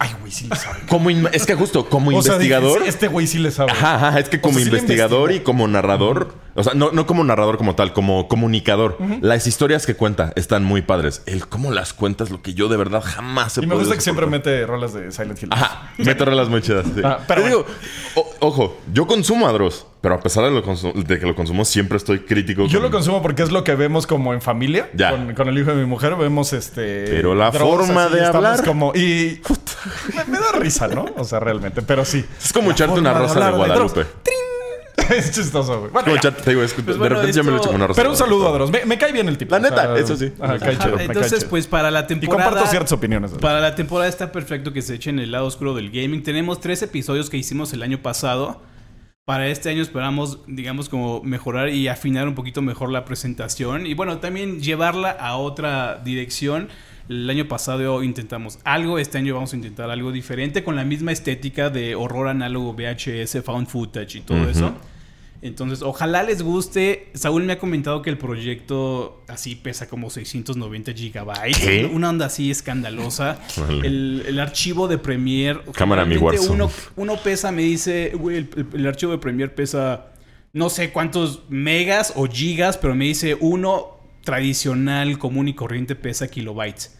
ay, 0.00 0.10
güey, 0.18 0.32
sí 0.32 0.48
le 0.48 0.56
sabe. 0.56 0.80
Como 0.88 1.10
es 1.10 1.46
que 1.46 1.54
justo, 1.54 1.88
como 1.88 2.10
O 2.16 2.22
sea, 2.22 2.38
dije, 2.38 2.54
investigador... 2.54 2.88
este 2.88 3.06
güey 3.06 3.26
sí 3.26 3.38
le 3.38 3.50
sabe. 3.50 3.70
Ajá, 3.70 4.08
ajá, 4.08 4.18
es 4.18 4.28
que 4.30 4.38
O 4.38 4.40
como 4.40 4.58
sí 4.58 4.64
investigador 4.64 5.30
y 5.30 5.40
como 5.40 5.68
narrador, 5.68 6.34
o 6.54 6.62
sea, 6.62 6.74
no, 6.74 6.90
no 6.92 7.06
como 7.06 7.22
narrador 7.24 7.56
como 7.58 7.74
tal, 7.74 7.92
como 7.92 8.28
comunicador, 8.28 8.96
las 9.20 9.46
historias 9.46 9.86
que 9.86 9.94
cuenta 9.94 10.32
están 10.36 10.64
muy 10.64 10.82
padres. 10.82 11.22
El 11.26 11.46
cómo 11.48 11.70
las 11.72 11.92
cuentas, 11.92 12.30
lo 12.30 12.42
que 12.42 12.54
yo 12.54 12.68
de 12.68 12.76
verdad 12.76 13.02
jamás 13.04 13.58
he 13.58 13.62
Y 13.62 13.66
me 13.66 13.74
gusta 13.74 13.94
que 13.94 14.00
siempre 14.00 14.26
mete 14.26 14.66
rolas 14.66 14.92
de 14.94 15.10
Silent 15.12 15.42
Hill. 15.42 15.48
Ajá, 15.52 15.92
mete 15.98 16.24
rolas 16.24 16.48
muy 16.48 16.62
chidas. 16.62 16.86
sí. 16.94 17.00
Ah, 17.04 17.18
pero 17.26 17.42
Te 17.42 17.48
digo, 17.48 17.66
o- 18.14 18.30
ojo, 18.40 18.78
yo 18.92 19.06
consumo 19.06 19.46
a 19.48 19.52
Dross, 19.52 19.86
pero 20.00 20.14
a 20.14 20.20
pesar 20.20 20.44
de, 20.44 20.50
lo 20.50 20.62
de 20.62 21.18
que 21.18 21.26
lo 21.26 21.34
consumo, 21.34 21.64
siempre 21.64 21.96
estoy 21.98 22.20
crítico. 22.20 22.66
Yo 22.66 22.78
con- 22.78 22.82
lo 22.82 22.90
consumo 22.90 23.22
porque 23.22 23.42
es 23.42 23.50
lo 23.52 23.64
que 23.64 23.74
vemos 23.74 24.06
como 24.06 24.32
en 24.34 24.40
familia. 24.42 24.90
Ya. 24.94 25.10
Con, 25.10 25.34
con 25.34 25.48
el 25.48 25.58
hijo 25.58 25.70
de 25.70 25.76
mi 25.76 25.86
mujer 25.86 26.16
vemos 26.16 26.52
este. 26.52 27.04
Pero 27.04 27.34
la 27.34 27.50
Dross, 27.50 27.62
forma 27.86 28.08
de 28.08 28.24
hablar. 28.24 28.64
Como, 28.64 28.92
y 28.94 29.40
me, 30.16 30.24
me 30.24 30.38
da 30.38 30.52
risa, 30.58 30.88
¿no? 30.88 31.06
O 31.16 31.24
sea, 31.24 31.40
realmente. 31.40 31.82
Pero 31.82 32.04
sí. 32.04 32.24
Es 32.42 32.52
como 32.52 32.68
La 32.68 32.72
echarte 32.74 32.98
una 33.00 33.12
de 33.12 33.18
rosa 33.18 33.40
de, 33.40 33.44
de. 33.46 33.56
Guadalupe. 33.56 34.06
es 35.16 35.30
chistoso, 35.32 35.80
güey. 35.80 35.90
Bueno, 35.92 36.08
Como 36.10 36.20
ya. 36.22 36.30
te 36.34 36.50
digo, 36.50 36.62
es 36.62 36.72
que 36.72 36.82
Pues 36.82 36.96
de 36.96 36.98
bueno, 37.00 37.16
repente 37.16 37.36
yo 37.36 37.44
me 37.44 37.50
lo 37.50 37.56
echo 37.58 37.66
con 37.68 37.76
una 37.76 37.86
rosa. 37.86 38.00
Pero 38.00 38.10
un 38.10 38.16
saludo 38.16 38.48
a. 38.48 38.52
Dross. 38.52 38.70
Me, 38.70 38.84
me 38.84 38.98
cae 38.98 39.12
bien 39.12 39.28
el 39.28 39.38
tipo. 39.38 39.54
La 39.54 39.60
neta, 39.60 39.98
eso 39.98 40.16
sí. 40.16 40.32
Ajá, 40.40 40.54
Ajá, 40.54 40.78
chido, 40.78 40.98
Entonces, 40.98 41.44
pues 41.44 41.66
para 41.66 41.90
la 41.90 42.00
Y 42.00 42.06
temporada. 42.06 42.44
comparto 42.50 42.70
ciertas 42.70 42.92
opiniones. 42.92 43.32
Para 43.32 43.60
la 43.60 43.74
temporada 43.74 44.08
está 44.08 44.32
perfecto 44.32 44.72
que 44.72 44.82
se 44.82 44.94
echen 44.94 45.18
el 45.18 45.30
lado 45.32 45.46
oscuro 45.46 45.74
del 45.74 45.90
gaming. 45.90 46.22
Tenemos 46.22 46.60
tres 46.60 46.82
episodios 46.82 47.30
que 47.30 47.36
hicimos 47.36 47.72
el 47.72 47.82
año 47.82 47.98
pasado. 48.02 48.62
Para 49.26 49.46
este 49.48 49.68
año 49.70 49.82
esperamos, 49.82 50.38
digamos, 50.48 50.88
como 50.88 51.22
mejorar 51.22 51.68
y 51.68 51.86
afinar 51.88 52.26
un 52.26 52.34
poquito 52.34 52.62
mejor 52.62 52.90
la 52.90 53.04
presentación. 53.04 53.86
Y 53.86 53.94
bueno, 53.94 54.18
también 54.18 54.60
llevarla 54.60 55.10
a 55.10 55.36
otra 55.36 56.00
dirección. 56.04 56.68
El 57.08 57.28
año 57.28 57.46
pasado 57.48 58.02
intentamos 58.04 58.58
algo, 58.64 58.98
este 58.98 59.18
año 59.18 59.34
vamos 59.34 59.52
a 59.52 59.56
intentar 59.56 59.90
algo 59.90 60.12
diferente 60.12 60.62
con 60.62 60.76
la 60.76 60.84
misma 60.84 61.10
estética 61.12 61.68
de 61.68 61.96
horror 61.96 62.28
análogo 62.28 62.72
VHS, 62.72 63.42
found 63.44 63.66
footage 63.66 64.16
y 64.18 64.20
todo 64.20 64.40
Ujú. 64.42 64.48
eso. 64.50 64.72
Entonces, 65.42 65.80
ojalá 65.82 66.22
les 66.22 66.42
guste. 66.42 67.08
Saúl 67.14 67.44
me 67.44 67.54
ha 67.54 67.58
comentado 67.58 68.02
que 68.02 68.10
el 68.10 68.18
proyecto 68.18 69.22
así 69.26 69.54
pesa 69.56 69.88
como 69.88 70.10
690 70.10 70.92
gigabytes. 70.92 71.58
¿Qué? 71.58 71.86
Una 71.86 72.10
onda 72.10 72.26
así 72.26 72.50
escandalosa. 72.50 73.38
El, 73.84 74.24
el 74.26 74.38
archivo 74.40 74.86
de 74.86 74.98
Premiere. 74.98 75.60
Cámara, 75.74 76.04
mi 76.04 76.16
uno, 76.52 76.70
uno 76.96 77.16
pesa, 77.22 77.50
me 77.52 77.62
dice, 77.62 78.12
güey, 78.14 78.36
el, 78.36 78.50
el- 78.56 78.66
el 78.80 78.86
archivo 78.86 79.12
de 79.12 79.18
Premiere 79.18 79.52
pesa 79.52 80.06
no 80.52 80.68
sé 80.68 80.90
cuántos 80.90 81.44
megas 81.48 82.12
o 82.16 82.26
gigas, 82.26 82.76
pero 82.76 82.94
me 82.94 83.04
dice 83.06 83.36
uno 83.40 83.98
tradicional, 84.24 85.18
común 85.18 85.48
y 85.48 85.54
corriente 85.54 85.94
pesa 85.94 86.28
kilobytes. 86.28 86.96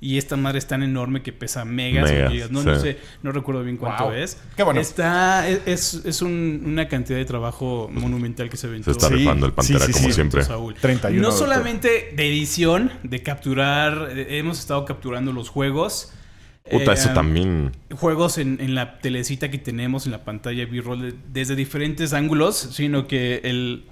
Y 0.00 0.18
esta 0.18 0.36
madre 0.36 0.58
es 0.58 0.66
tan 0.66 0.82
enorme 0.82 1.22
que 1.22 1.32
pesa 1.32 1.64
megas, 1.64 2.10
Megas, 2.10 2.28
o 2.28 2.32
gigas. 2.32 2.50
No, 2.50 2.78
sé, 2.80 2.98
no 3.22 3.32
recuerdo 3.32 3.62
bien 3.64 3.76
cuánto 3.76 4.04
Wow. 4.04 4.12
es. 4.14 4.38
Qué 4.56 4.62
bueno. 4.62 4.80
Está, 4.80 5.48
es, 5.48 5.60
es, 5.66 6.02
es 6.04 6.22
un- 6.22 6.62
una 6.64 6.88
cantidad 6.88 7.18
de 7.18 7.24
trabajo 7.24 7.88
monumental 7.92 8.48
que 8.48 8.56
se 8.56 8.66
aventó. 8.66 8.84
Se 8.92 8.92
está 8.92 9.08
Sí, 9.08 9.14
rifando 9.14 9.46
el 9.46 9.52
Pantera, 9.52 9.80
sí, 9.80 9.86
sí, 9.86 9.92
como 9.92 10.06
sí. 10.08 10.12
siempre. 10.14 10.42
Saúl. 10.44 10.74
31 10.74 11.22
No 11.22 11.32
solamente 11.32 12.12
de 12.16 12.28
edición, 12.28 12.92
de 13.02 13.22
capturar, 13.22 14.10
hemos 14.16 14.58
estado 14.58 14.84
capturando 14.84 15.32
los 15.32 15.48
juegos. 15.48 16.12
Puta, 16.70 16.90
Eh, 16.92 16.94
eso 16.94 17.10
también. 17.14 17.72
Juegos 17.94 18.36
en, 18.36 18.58
en 18.60 18.74
la 18.74 18.98
telecita 18.98 19.50
que 19.50 19.56
tenemos 19.56 20.04
en 20.04 20.12
la 20.12 20.24
pantalla 20.24 20.66
B-roll 20.66 21.00
de- 21.00 21.14
desde 21.32 21.56
diferentes 21.56 22.12
ángulos, 22.12 22.56
sino 22.72 23.06
que 23.06 23.40
el, 23.44 23.86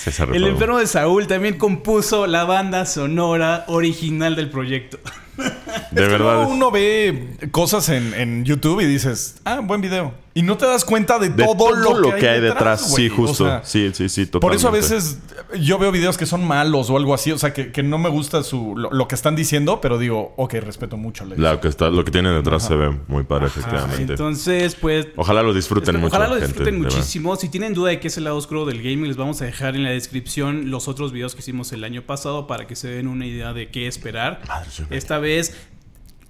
César 0.00 0.34
el 0.34 0.46
enfermo 0.46 0.78
de 0.78 0.86
Saúl 0.86 1.26
también 1.26 1.58
compuso 1.58 2.26
la 2.26 2.44
banda 2.44 2.86
sonora 2.86 3.66
original 3.68 4.34
del 4.34 4.48
proyecto. 4.48 4.98
De 5.90 6.02
Es 6.02 6.06
que 6.08 6.12
verdad. 6.12 6.18
luego 6.36 6.48
uno 6.52 6.70
ve 6.70 7.36
cosas 7.50 7.88
en, 7.88 8.14
en 8.14 8.44
YouTube 8.44 8.80
y 8.80 8.86
dices, 8.86 9.36
ah, 9.44 9.60
buen 9.62 9.80
video. 9.80 10.12
Y 10.32 10.42
no 10.42 10.56
te 10.56 10.64
das 10.64 10.84
cuenta 10.84 11.18
de, 11.18 11.28
de 11.30 11.42
todo, 11.44 11.74
lo, 11.74 12.14
que, 12.14 12.28
hay 12.28 12.40
detrás. 12.40 12.94
Sí. 12.94 13.08
O 13.10 13.16
justo. 13.16 13.44
sea, 13.46 13.62
sí, 13.64 13.90
sí, 13.92 14.08
sí, 14.08 14.26
Por 14.26 14.54
eso 14.54 14.68
a 14.68 14.70
totalmente. 14.70 14.94
veces 14.94 15.18
yo 15.60 15.76
veo 15.80 15.90
videos 15.90 16.16
que 16.16 16.24
son 16.24 16.46
malos 16.46 16.88
o 16.88 16.96
algo 16.96 17.12
así, 17.14 17.32
o 17.32 17.38
sea, 17.38 17.52
que, 17.52 17.72
que 17.72 17.82
no 17.82 17.98
me 17.98 18.08
gusta 18.08 18.44
su, 18.44 18.76
lo, 18.76 18.92
lo 18.92 19.08
que 19.08 19.16
están 19.16 19.34
diciendo, 19.34 19.80
pero 19.80 19.98
digo, 19.98 20.32
ok, 20.36 20.54
respeto 20.60 20.96
mucho. 20.96 21.24
la 21.24 21.34
Lo 21.54 21.60
que, 21.60 21.66
está, 21.66 21.90
lo 21.90 22.04
que 22.04 22.12
tiene 22.12 22.30
detrás 22.30 22.64
se 22.64 22.76
ve 22.76 22.96
muy 23.08 23.24
padre, 23.24 23.46
efectivamente. 23.46 24.12
entonces, 24.12 24.76
pues. 24.76 25.08
Ojalá 25.16 25.42
lo 25.42 25.52
disfruten 25.52 25.96
Espero- 25.96 26.00
mucho. 26.00 26.16
Ojalá 26.16 26.28
lo 26.32 26.40
disfruten 26.40 26.78
muchísimo. 26.80 27.34
Si 27.34 27.48
tienen 27.48 27.74
duda 27.74 27.90
de 27.90 27.98
qué 27.98 28.06
es 28.06 28.16
el 28.16 28.22
lado 28.24 28.36
oscuro 28.36 28.64
del 28.66 28.78
gaming, 28.78 29.08
les 29.08 29.16
vamos 29.16 29.42
a 29.42 29.46
dejar 29.46 29.74
en 29.74 29.82
la 29.82 29.90
descripción 29.90 30.70
los 30.70 30.86
otros 30.86 31.10
videos 31.10 31.34
que 31.34 31.40
hicimos 31.40 31.72
el 31.72 31.82
año 31.82 32.02
pasado 32.02 32.46
para 32.46 32.68
que 32.68 32.76
se 32.76 32.86
den 32.86 33.08
una 33.08 33.26
idea 33.26 33.52
de 33.52 33.68
qué 33.70 33.88
esperar. 33.88 34.42
Madre. 34.46 34.70
Esta 34.90 35.18
vez 35.18 35.29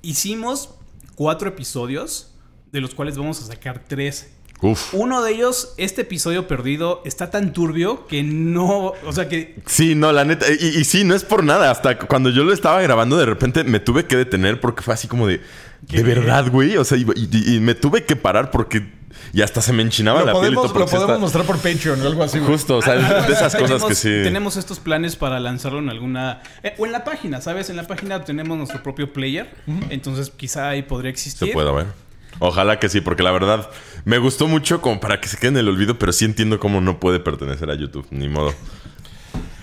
hicimos 0.03 0.71
cuatro 1.15 1.49
episodios, 1.49 2.33
de 2.73 2.81
los 2.81 2.95
cuales 2.95 3.17
vamos 3.19 3.43
a 3.43 3.47
sacar 3.47 3.85
tres. 3.87 4.31
Uf. 4.63 4.93
Uno 4.93 5.23
de 5.23 5.33
ellos, 5.33 5.73
este 5.79 6.03
episodio 6.03 6.47
perdido, 6.47 7.01
está 7.07 7.31
tan 7.31 7.53
turbio 7.55 8.07
que 8.07 8.23
no. 8.23 8.93
O 9.07 9.13
sea 9.13 9.27
que. 9.29 9.57
Sí, 9.67 9.95
no, 9.95 10.13
la 10.13 10.25
neta. 10.25 10.47
Y, 10.53 10.67
y 10.81 10.85
sí, 10.85 11.03
no 11.05 11.15
es 11.15 11.25
por 11.25 11.43
nada. 11.45 11.71
Hasta 11.71 11.99
cuando 11.99 12.29
yo 12.29 12.45
lo 12.45 12.53
estaba 12.53 12.83
grabando, 12.83 13.17
de 13.17 13.25
repente 13.25 13.65
me 13.65 13.81
tuve 13.81 14.05
que 14.05 14.17
detener 14.17 14.61
porque 14.61 14.83
fue 14.83 14.93
así 14.95 15.09
como 15.09 15.27
de. 15.27 15.41
¿De 15.83 16.03
verdad, 16.03 16.51
güey? 16.51 16.77
O 16.77 16.85
sea, 16.85 16.99
y, 16.99 17.07
y- 17.17 17.55
y 17.57 17.61
me 17.61 17.75
tuve 17.75 18.05
que 18.05 18.17
parar 18.17 18.51
porque. 18.51 19.00
Y 19.33 19.43
hasta 19.43 19.61
se 19.63 19.73
me 19.73 19.83
enchinaba 19.83 20.21
Lo 20.21 20.27
la 20.27 20.33
piel 20.33 20.53
y 20.53 20.57
podemos, 20.57 20.73
todo. 20.73 20.79
lo 20.81 20.87
podemos 20.87 21.09
está- 21.11 21.19
mostrar 21.21 21.45
por 21.47 21.57
Patreon 21.59 22.03
o 22.03 22.07
algo 22.07 22.23
así. 22.25 22.39
Justo, 22.41 22.79
o 22.79 22.83
sea, 22.83 22.95
de 22.95 23.33
esas 23.33 23.55
cosas 23.55 23.69
tenemos, 23.69 23.85
que 23.87 23.95
sí. 23.95 24.09
Tenemos 24.25 24.57
estos 24.57 24.81
planes 24.81 25.17
para 25.17 25.39
lanzarlo 25.39 25.79
en 25.79 25.89
alguna. 25.91 26.43
eh, 26.63 26.75
o 26.79 26.87
en 26.87 26.93
la 26.93 27.05
página, 27.05 27.41
¿sabes? 27.41 27.71
En 27.71 27.77
la 27.77 27.87
página 27.87 28.25
tenemos 28.25 28.57
nuestro 28.59 28.83
propio 28.83 29.13
player. 29.13 29.49
Entonces, 29.91 30.31
quizá 30.37 30.69
ahí 30.71 30.83
podría 30.83 31.11
Se 31.11 31.13
existir. 31.13 31.53
puede 31.53 31.71
ver. 31.73 31.87
Ojalá 32.39 32.79
que 32.79 32.89
sí, 32.89 33.01
porque 33.01 33.23
la 33.23 33.33
verdad 33.33 33.69
me 34.05 34.19
gustó 34.19 34.47
mucho 34.49 34.81
como 34.81 34.99
para 34.99 35.21
que 35.21 35.29
se 35.29 35.37
quede 35.37 35.49
en 35.51 35.57
el 35.59 35.69
olvido, 35.69 35.99
pero 35.99 36.13
sí 36.13 36.25
entiendo 36.25 36.59
cómo 36.59 36.81
no 36.81 36.99
puede 36.99 37.21
pertenecer 37.21 37.71
a 37.71 37.75
YouTube, 37.75 38.07
ni 38.11 38.29
modo. 38.29 38.55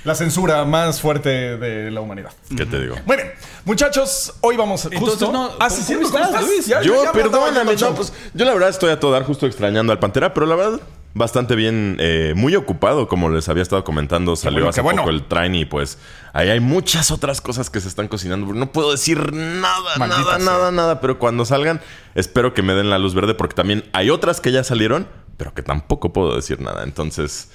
La 0.08 0.16
censura 0.16 0.64
más 0.64 1.02
fuerte 1.02 1.58
de 1.58 1.92
la 1.92 2.00
humanidad. 2.00 2.32
¿Qué 2.56 2.66
te 2.66 2.80
digo? 2.80 2.96
Muy 3.06 3.18
bien, 3.18 3.30
muchachos, 3.66 4.36
hoy 4.40 4.56
vamos 4.56 4.84
justo... 4.84 4.96
Entonces, 4.98 5.30
no, 5.30 5.52
Ah, 5.60 5.70
sí, 5.70 5.82
¿cómo 5.96 6.08
cierto, 6.08 6.12
¿cómo 6.12 6.24
estás, 6.24 6.30
estás? 6.42 6.48
Luis? 6.50 6.66
Ya- 6.66 6.82
Yo, 6.82 7.04
ya 7.04 7.12
perdóname, 7.12 7.76
no, 7.76 7.94
pues 7.94 8.14
yo 8.34 8.46
la 8.46 8.54
verdad 8.54 8.70
estoy 8.70 8.92
a 8.92 9.02
todo 9.02 9.12
dar 9.12 9.24
justo 9.26 9.46
extrañando 9.46 9.92
al 9.92 10.00
Pantera, 10.00 10.34
pero 10.34 10.46
la 10.46 10.56
verdad 10.56 10.80
bastante 11.14 11.56
bien, 11.56 11.98
eh, 12.00 12.32
muy 12.38 12.56
ocupado, 12.56 13.10
como 13.10 13.30
les 13.30 13.50
había 13.50 13.64
estado 13.64 13.84
comentando, 13.84 14.38
salió 14.38 14.60
bueno, 14.60 14.70
hace 14.70 14.80
bueno. 14.80 15.02
poco 15.02 15.10
el 15.10 15.28
Train 15.28 15.56
y 15.56 15.66
pues 15.66 15.98
ahí 16.32 16.48
hay 16.52 16.62
muchas 16.62 17.12
otras 17.12 17.42
cosas 17.42 17.70
que 17.70 17.82
se 17.82 17.90
están 17.90 18.08
cocinando. 18.08 18.54
No 18.54 18.72
puedo 18.72 18.92
decir 18.92 19.34
nada, 19.34 19.98
Maldita 19.98 20.22
nada, 20.22 20.38
sea. 20.38 20.46
nada, 20.46 20.72
nada, 20.72 21.02
pero 21.02 21.20
cuando 21.20 21.44
salgan 21.44 21.82
espero 22.16 22.54
que 22.54 22.62
me 22.62 22.74
den 22.76 22.90
la 22.90 22.98
luz 22.98 23.14
verde 23.14 23.34
porque 23.34 23.56
también 23.56 23.84
hay 23.92 24.10
otras 24.10 24.40
que 24.40 24.54
ya 24.54 24.64
salieron, 24.64 25.06
pero 25.36 25.54
que 25.54 25.64
tampoco 25.64 26.14
puedo 26.14 26.34
decir 26.34 26.62
nada. 26.62 26.84
Entonces... 26.86 27.50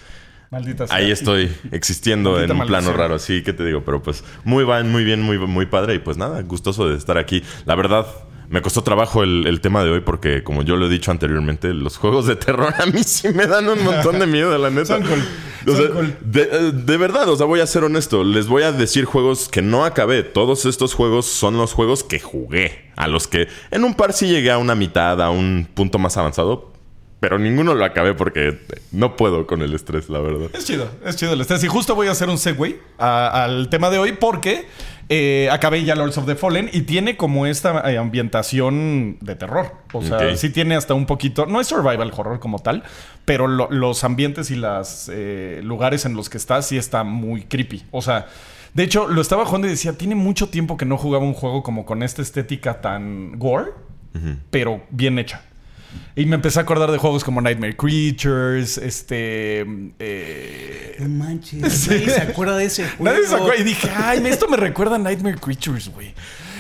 Maldita 0.53 0.87
sea. 0.87 0.95
Ahí 0.95 1.11
estoy 1.11 1.51
existiendo 1.73 2.33
Maldita 2.33 2.53
en 2.53 2.61
un 2.61 2.67
plano 2.67 2.93
raro, 2.93 3.19
sí, 3.19 3.43
¿qué 3.43 3.55
te 3.55 3.65
digo? 3.65 3.83
Pero 3.87 4.03
pues 4.03 4.23
muy 4.45 4.65
bien, 4.65 4.93
muy 4.93 5.03
bien, 5.03 5.23
muy, 5.23 5.39
muy 5.39 5.65
padre 5.65 5.95
y 5.95 5.99
pues 5.99 6.19
nada, 6.19 6.43
gustoso 6.43 6.89
de 6.91 6.97
estar 6.99 7.17
aquí. 7.17 7.43
La 7.65 7.75
verdad, 7.75 8.07
me 8.51 8.61
costó 8.61 8.83
trabajo 8.83 9.23
el, 9.23 9.47
el 9.47 9.63
tema 9.63 9.83
de 9.83 9.91
hoy 9.91 10.01
porque 10.01 10.45
como 10.45 10.63
yo 10.63 10.77
lo 10.77 10.87
he 10.87 10.89
dicho 10.91 11.11
anteriormente, 11.11 11.73
los 11.73 11.97
juegos 11.97 12.27
de 12.27 12.37
terror 12.37 12.75
a 12.79 12.85
mí 12.85 13.03
sí 13.03 13.31
me 13.31 13.47
dan 13.47 13.67
un 13.67 13.83
montón 13.83 14.19
de 14.19 14.27
miedo, 14.27 14.57
la 14.59 14.69
neta. 14.69 14.99
Son 14.99 15.03
cool. 15.03 15.23
O 15.67 15.71
Son 15.75 15.77
sea, 15.77 15.89
cool. 15.95 16.17
de, 16.21 16.43
eh, 16.43 16.73
de 16.75 16.97
verdad, 16.99 17.29
o 17.31 17.37
sea, 17.37 17.47
voy 17.47 17.61
a 17.61 17.67
ser 17.67 17.85
honesto. 17.85 18.23
Les 18.23 18.47
voy 18.47 18.65
a 18.65 18.73
decir 18.73 19.07
juegos 19.07 19.49
que 19.49 19.63
no 19.63 19.87
acabé. 19.87 20.23
Todos 20.23 20.67
estos 20.67 20.93
juegos 20.93 21.25
son 21.25 21.57
los 21.57 21.73
juegos 21.73 22.05
que 22.05 22.21
jugué. 22.21 22.91
A 22.97 23.09
los 23.09 23.27
que 23.27 23.49
en 23.71 23.85
un 23.85 23.95
par 23.95 24.13
sí 24.13 24.27
llegué 24.27 24.51
a 24.51 24.59
una 24.59 24.75
mitad, 24.75 25.23
a 25.23 25.31
un 25.31 25.67
punto 25.73 25.99
más 25.99 26.19
avanzado. 26.19 26.72
Pero 27.23 27.39
ninguno 27.39 27.75
lo 27.77 27.85
acabé 27.85 28.15
porque 28.15 28.59
no 28.91 29.15
puedo 29.15 29.47
con 29.47 29.63
el 29.63 29.73
estrés, 29.75 30.09
la 30.11 30.19
verdad. 30.19 30.49
Es 30.55 30.65
chido, 30.65 30.91
es 31.07 31.15
chido 31.15 31.35
el 31.35 31.41
estrés. 31.41 31.63
Y 31.63 31.69
justo 31.69 31.95
voy 31.95 32.09
a 32.09 32.11
hacer 32.11 32.29
un 32.29 32.37
segue 32.37 32.81
al 32.99 33.69
tema 33.71 33.91
de 33.91 33.99
hoy 33.99 34.11
porque 34.11 34.67
eh, 35.09 35.49
acabé 35.53 35.85
ya 35.85 35.95
Lords 35.95 36.19
of 36.19 36.27
the 36.27 36.35
Fallen 36.35 36.69
y 36.73 36.81
tiene 36.83 37.17
como 37.17 37.47
esta 37.47 37.89
eh, 37.89 37.97
ambientación 37.97 39.19
de 39.21 39.37
terror. 39.37 39.73
O 39.93 40.03
sea, 40.03 40.19
sí 40.37 40.51
tiene 40.51 40.75
hasta 40.75 40.95
un 40.95 41.07
poquito, 41.07 41.47
no 41.47 41.61
es 41.61 41.69
survival 41.69 42.11
horror 42.17 42.41
como 42.41 42.59
tal, 42.59 42.83
pero 43.25 43.47
lo- 43.47 43.71
los 43.71 44.03
ambientes 44.03 44.51
y 44.51 44.57
los 44.57 45.09
lugares 45.63 46.05
en 46.07 46.15
los 46.15 46.29
que 46.29 46.39
está 46.39 46.61
sí 46.63 46.77
está 46.77 47.05
muy 47.05 47.43
creepy. 47.45 47.85
O 47.93 48.03
sea, 48.03 48.27
de 48.75 48.83
hecho, 48.83 49.07
lo 49.07 49.21
estaba 49.21 49.45
jugando 49.45 49.69
y 49.69 49.71
decía, 49.71 49.93
tiene 49.97 50.17
mucho 50.17 50.49
tiempo 50.49 50.77
que 50.77 50.87
no 50.87 50.97
jugaba 50.99 51.25
un 51.25 51.35
juego 51.35 51.63
como 51.63 51.85
con 51.87 52.03
esta 52.03 52.21
estética 52.21 52.81
tan 52.81 53.39
gore, 53.39 53.71
pero 54.51 54.83
bien 54.91 55.21
hecha. 55.21 55.43
Y 56.15 56.27
me 56.27 56.37
empecé 56.37 56.59
a 56.59 56.63
acordar 56.63 56.91
de 56.91 56.99
juegos 56.99 57.25
como 57.25 57.41
Nightmare 57.41 57.77
Creatures, 57.77 58.77
este... 58.79 59.65
eh, 59.99 60.97
No 61.01 61.09
manches, 61.09 61.61
nadie 61.89 62.11
se 62.11 62.21
acuerda 62.21 62.57
de 62.57 62.65
ese 62.67 62.87
juego. 62.87 63.05
Nadie 63.05 63.27
se 63.27 63.35
acuerda. 63.35 63.57
Y 63.61 63.65
dije, 63.65 63.91
ay, 63.95 64.23
esto 64.27 64.47
me 64.49 64.57
recuerda 64.59 64.97
a 64.97 64.99
Nightmare 64.99 65.39
Creatures, 65.39 65.89
güey. 65.89 66.15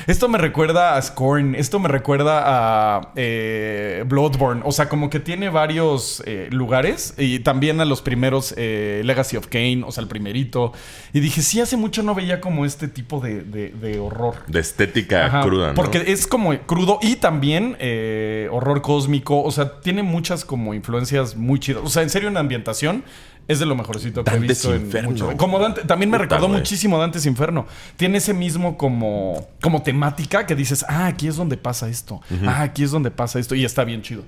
Esto 0.06 0.28
me 0.28 0.38
recuerda 0.38 0.96
a 0.96 1.02
Scorn. 1.02 1.54
Esto 1.54 1.78
me 1.78 1.88
recuerda 1.88 2.42
a 2.44 3.12
eh, 3.16 4.04
Bloodborne. 4.06 4.62
O 4.64 4.72
sea, 4.72 4.88
como 4.88 5.10
que 5.10 5.20
tiene 5.20 5.48
varios 5.50 6.22
eh, 6.26 6.48
lugares. 6.50 7.14
Y 7.18 7.40
también 7.40 7.80
a 7.80 7.84
los 7.84 8.02
primeros 8.02 8.54
eh, 8.56 9.02
Legacy 9.04 9.36
of 9.36 9.46
Kane. 9.48 9.82
O 9.86 9.92
sea, 9.92 10.02
el 10.02 10.08
primerito. 10.08 10.72
Y 11.12 11.20
dije, 11.20 11.42
sí, 11.42 11.60
hace 11.60 11.76
mucho 11.76 12.02
no 12.02 12.14
veía 12.14 12.40
como 12.40 12.64
este 12.64 12.88
tipo 12.88 13.20
de, 13.20 13.42
de- 13.42 13.70
de 13.70 13.98
horror. 13.98 14.34
De 14.46 14.60
estética 14.60 15.26
Ajá, 15.26 15.42
cruda, 15.42 15.68
¿no? 15.68 15.74
Porque 15.74 16.04
es 16.06 16.26
como 16.26 16.56
crudo 16.60 16.98
y 17.02 17.16
también 17.16 17.76
eh, 17.78 18.48
horror 18.50 18.82
cósmico. 18.82 19.42
O 19.42 19.50
sea, 19.50 19.80
tiene 19.80 20.02
muchas 20.02 20.44
como 20.44 20.74
influencias 20.74 21.36
muy 21.36 21.58
chidas. 21.60 21.82
O 21.84 21.88
sea, 21.88 22.02
en 22.02 22.10
serio, 22.10 22.28
en 22.28 22.36
ambientación 22.36 23.04
es 23.48 23.58
de 23.58 23.66
lo 23.66 23.74
mejorcito 23.74 24.24
que 24.24 24.34
he 24.34 24.38
visto 24.38 24.74
en 24.74 24.82
Inferno. 24.82 25.10
mucho. 25.10 25.36
Como 25.36 25.58
Dante, 25.58 25.82
también 25.82 26.10
me 26.10 26.16
Puta, 26.18 26.24
recordó 26.24 26.48
güey. 26.48 26.60
muchísimo 26.60 26.98
Dante's 26.98 27.26
Inferno. 27.26 27.66
Tiene 27.96 28.18
ese 28.18 28.32
mismo 28.34 28.76
como, 28.78 29.48
como 29.60 29.82
temática 29.82 30.46
que 30.46 30.54
dices, 30.54 30.84
ah, 30.88 31.06
aquí 31.06 31.26
es 31.28 31.36
donde 31.36 31.56
pasa 31.56 31.88
esto. 31.88 32.20
Ah, 32.46 32.62
aquí 32.62 32.84
es 32.84 32.90
donde 32.90 33.10
pasa 33.10 33.38
esto. 33.38 33.54
Y 33.54 33.64
está 33.64 33.84
bien 33.84 34.02
chido. 34.02 34.24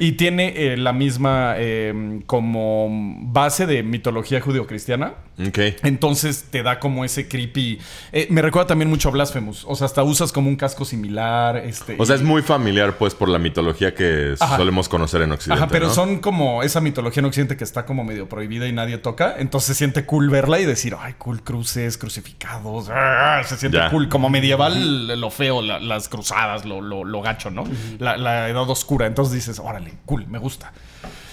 Y 0.00 0.12
tiene 0.12 0.52
eh, 0.72 0.76
la 0.76 0.92
misma 0.92 1.54
eh, 1.58 2.20
como 2.26 2.88
base 3.22 3.66
de 3.66 3.82
mitología 3.82 4.40
judio-cristiana. 4.40 5.14
Ok. 5.46 5.58
Entonces 5.82 6.46
te 6.50 6.62
da 6.62 6.80
como 6.80 7.04
ese 7.04 7.28
creepy. 7.28 7.78
eh, 8.12 8.26
me 8.30 8.40
recuerda 8.42 8.68
también 8.68 8.88
mucho 8.88 9.10
a 9.10 9.12
Blasphemous. 9.12 9.64
O 9.68 9.76
sea, 9.76 9.84
hasta 9.84 10.02
usas 10.02 10.32
como 10.32 10.48
un 10.48 10.56
casco 10.56 10.84
similar. 10.84 11.58
Este, 11.58 11.96
O 11.98 12.06
sea, 12.06 12.16
y- 12.16 12.20
es 12.20 12.24
muy 12.24 12.40
familiar, 12.42 12.96
pues, 12.96 13.14
por 13.14 13.28
la 13.28 13.38
mitología 13.38 13.94
que 13.94 14.34
Ajá. 14.40 14.56
solemos 14.56 14.88
conocer 14.88 15.20
en 15.22 15.32
Occidente. 15.32 15.62
Ajá, 15.62 15.70
pero 15.70 15.88
¿no? 15.88 15.92
son 15.94 16.18
como 16.20 16.62
esa 16.62 16.80
mitología 16.80 17.20
en 17.20 17.26
Occidente 17.26 17.56
que 17.56 17.64
está 17.64 17.84
como 17.84 18.02
medio 18.02 18.28
prohibida 18.28 18.45
y 18.66 18.72
nadie 18.72 18.98
toca. 18.98 19.34
Entonces 19.38 19.68
se 19.68 19.74
siente 19.74 20.06
cool 20.06 20.30
verla 20.30 20.58
y 20.60 20.64
decir, 20.64 20.96
ay, 20.98 21.14
cool, 21.18 21.42
cruces, 21.42 21.98
crucificados. 21.98 22.88
ah, 22.90 23.42
Se 23.44 23.56
siente 23.56 23.78
Ya. 23.78 23.90
cool. 23.90 24.08
Como 24.08 24.28
medieval, 24.30 25.20
lo 25.20 25.30
feo, 25.30 25.62
la- 25.62 25.80
las 25.80 26.08
cruzadas, 26.08 26.64
lo, 26.64 26.80
lo, 26.80 27.04
lo 27.04 27.22
gacho, 27.22 27.50
¿no? 27.50 27.64
la, 27.98 28.16
la 28.16 28.48
edad 28.48 28.68
oscura. 28.70 29.06
Entonces 29.06 29.34
dices, 29.34 29.58
órale, 29.58 29.94
cool, 30.06 30.26
me 30.28 30.38
gusta. 30.38 30.72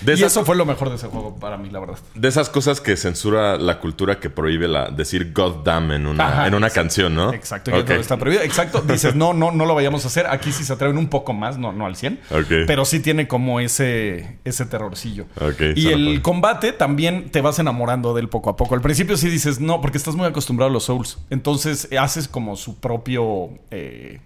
De 0.05 0.15
y 0.15 0.23
eso 0.23 0.43
fue 0.45 0.55
lo 0.55 0.65
mejor 0.65 0.89
de 0.89 0.95
ese 0.95 1.07
juego 1.07 1.35
para 1.35 1.57
mí, 1.57 1.69
la 1.69 1.79
verdad. 1.79 1.97
De 2.15 2.27
esas 2.27 2.49
cosas 2.49 2.81
que 2.81 2.95
censura 2.97 3.57
la 3.57 3.79
cultura 3.79 4.19
que 4.19 4.29
prohíbe 4.29 4.67
la, 4.67 4.89
decir 4.89 5.31
God 5.33 5.63
damn 5.63 5.91
en 5.91 6.05
una, 6.07 6.27
Ajá, 6.27 6.47
en 6.47 6.55
una 6.55 6.67
exacto. 6.67 6.81
canción, 6.83 7.15
¿no? 7.15 7.33
Exacto, 7.33 7.71
ya 7.71 7.77
Ok. 7.77 7.85
todo 7.85 7.97
está 7.97 8.17
prohibido. 8.17 8.43
Exacto. 8.43 8.81
Dices, 8.81 9.15
no, 9.15 9.33
no, 9.33 9.51
no 9.51 9.65
lo 9.65 9.75
vayamos 9.75 10.03
a 10.05 10.07
hacer. 10.07 10.27
Aquí 10.27 10.51
sí 10.51 10.63
se 10.63 10.73
atreven 10.73 10.97
un 10.97 11.07
poco 11.07 11.33
más, 11.33 11.57
no, 11.57 11.71
no 11.73 11.85
al 11.85 11.95
100. 11.95 12.19
Ok. 12.31 12.47
Pero 12.67 12.85
sí 12.85 12.99
tiene 12.99 13.27
como 13.27 13.59
ese, 13.59 14.37
ese 14.43 14.65
terrorcillo. 14.65 15.25
Y 15.75 15.87
el 15.89 16.21
combate 16.21 16.73
también 16.73 17.29
te 17.31 17.41
vas 17.41 17.59
enamorando 17.59 18.13
de 18.13 18.21
él 18.21 18.29
poco 18.29 18.49
a 18.49 18.55
poco. 18.57 18.75
Al 18.75 18.81
principio 18.81 19.17
sí 19.17 19.29
dices, 19.29 19.59
no, 19.59 19.81
porque 19.81 19.97
estás 19.97 20.15
muy 20.15 20.25
acostumbrado 20.25 20.69
a 20.69 20.73
los 20.73 20.85
Souls. 20.85 21.17
Entonces 21.29 21.87
eh, 21.91 21.97
haces 21.97 22.27
como 22.27 22.55
su 22.55 22.79
propio. 22.79 23.49
eh, 23.71 24.19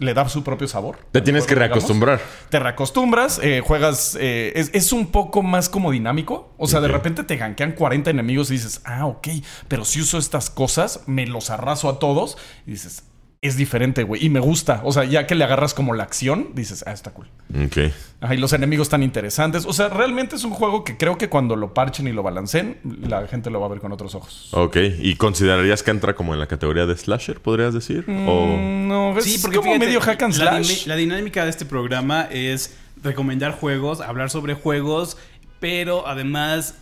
le 0.00 0.14
da 0.14 0.28
su 0.28 0.42
propio 0.44 0.68
sabor. 0.68 0.98
Te 1.12 1.20
tienes 1.20 1.44
que 1.44 1.54
Digamos. 1.54 1.74
reacostumbrar. 1.74 2.20
Te 2.48 2.58
reacostumbras, 2.58 3.40
eh, 3.42 3.60
juegas. 3.64 4.16
eh, 4.20 4.52
es, 4.56 4.70
es 4.72 4.92
un 4.92 5.06
poco 5.06 5.42
más 5.42 5.68
como 5.68 5.90
dinámico. 5.90 6.52
O 6.58 6.66
sea, 6.66 6.80
de 6.80 6.88
repente 6.88 7.24
te 7.24 7.36
gankean 7.36 7.72
40 7.72 8.10
enemigos 8.10 8.50
y 8.50 8.54
dices, 8.54 8.80
ah, 8.84 9.06
ok, 9.06 9.28
pero 9.68 9.84
si 9.84 10.00
uso 10.00 10.18
estas 10.18 10.50
cosas, 10.50 11.02
me 11.06 11.26
los 11.26 11.50
arraso 11.50 11.88
a 11.88 11.98
todos. 11.98 12.36
Y 12.66 12.72
dices, 12.72 13.04
es 13.42 13.56
diferente, 13.56 14.04
güey. 14.04 14.24
Y 14.24 14.30
me 14.30 14.38
gusta. 14.38 14.80
O 14.84 14.92
sea, 14.92 15.02
ya 15.02 15.26
que 15.26 15.34
le 15.34 15.42
agarras 15.42 15.74
como 15.74 15.94
la 15.94 16.04
acción, 16.04 16.50
dices, 16.54 16.84
ah, 16.86 16.92
está 16.92 17.10
cool. 17.10 17.26
Ok. 17.66 17.92
Ajá, 18.20 18.34
y 18.36 18.38
los 18.38 18.52
enemigos 18.52 18.88
tan 18.88 19.02
interesantes. 19.02 19.66
O 19.66 19.72
sea, 19.72 19.88
realmente 19.88 20.36
es 20.36 20.44
un 20.44 20.52
juego 20.52 20.84
que 20.84 20.96
creo 20.96 21.18
que 21.18 21.28
cuando 21.28 21.56
lo 21.56 21.74
parchen 21.74 22.06
y 22.06 22.12
lo 22.12 22.22
balanceen, 22.22 22.78
la 22.84 23.26
gente 23.26 23.50
lo 23.50 23.58
va 23.58 23.66
a 23.66 23.68
ver 23.68 23.80
con 23.80 23.90
otros 23.90 24.14
ojos. 24.14 24.48
Ok. 24.52 24.76
¿Y 25.00 25.16
considerarías 25.16 25.82
que 25.82 25.90
entra 25.90 26.14
como 26.14 26.34
en 26.34 26.38
la 26.38 26.46
categoría 26.46 26.86
de 26.86 26.96
slasher, 26.96 27.40
podrías 27.40 27.74
decir? 27.74 28.04
O... 28.08 28.46
Mm, 28.46 28.86
No, 28.86 29.18
es 29.18 29.24
Sí, 29.24 29.38
porque 29.42 29.56
como 29.56 29.72
fíjate, 29.72 29.86
medio 29.86 30.00
hack 30.00 30.22
and 30.22 30.34
la, 30.36 30.62
slash. 30.62 30.86
la 30.86 30.94
dinámica 30.94 31.42
de 31.42 31.50
este 31.50 31.64
programa 31.64 32.28
es 32.30 32.76
recomendar 33.02 33.50
juegos, 33.52 34.00
hablar 34.00 34.30
sobre 34.30 34.54
juegos, 34.54 35.16
pero 35.58 36.06
además 36.06 36.76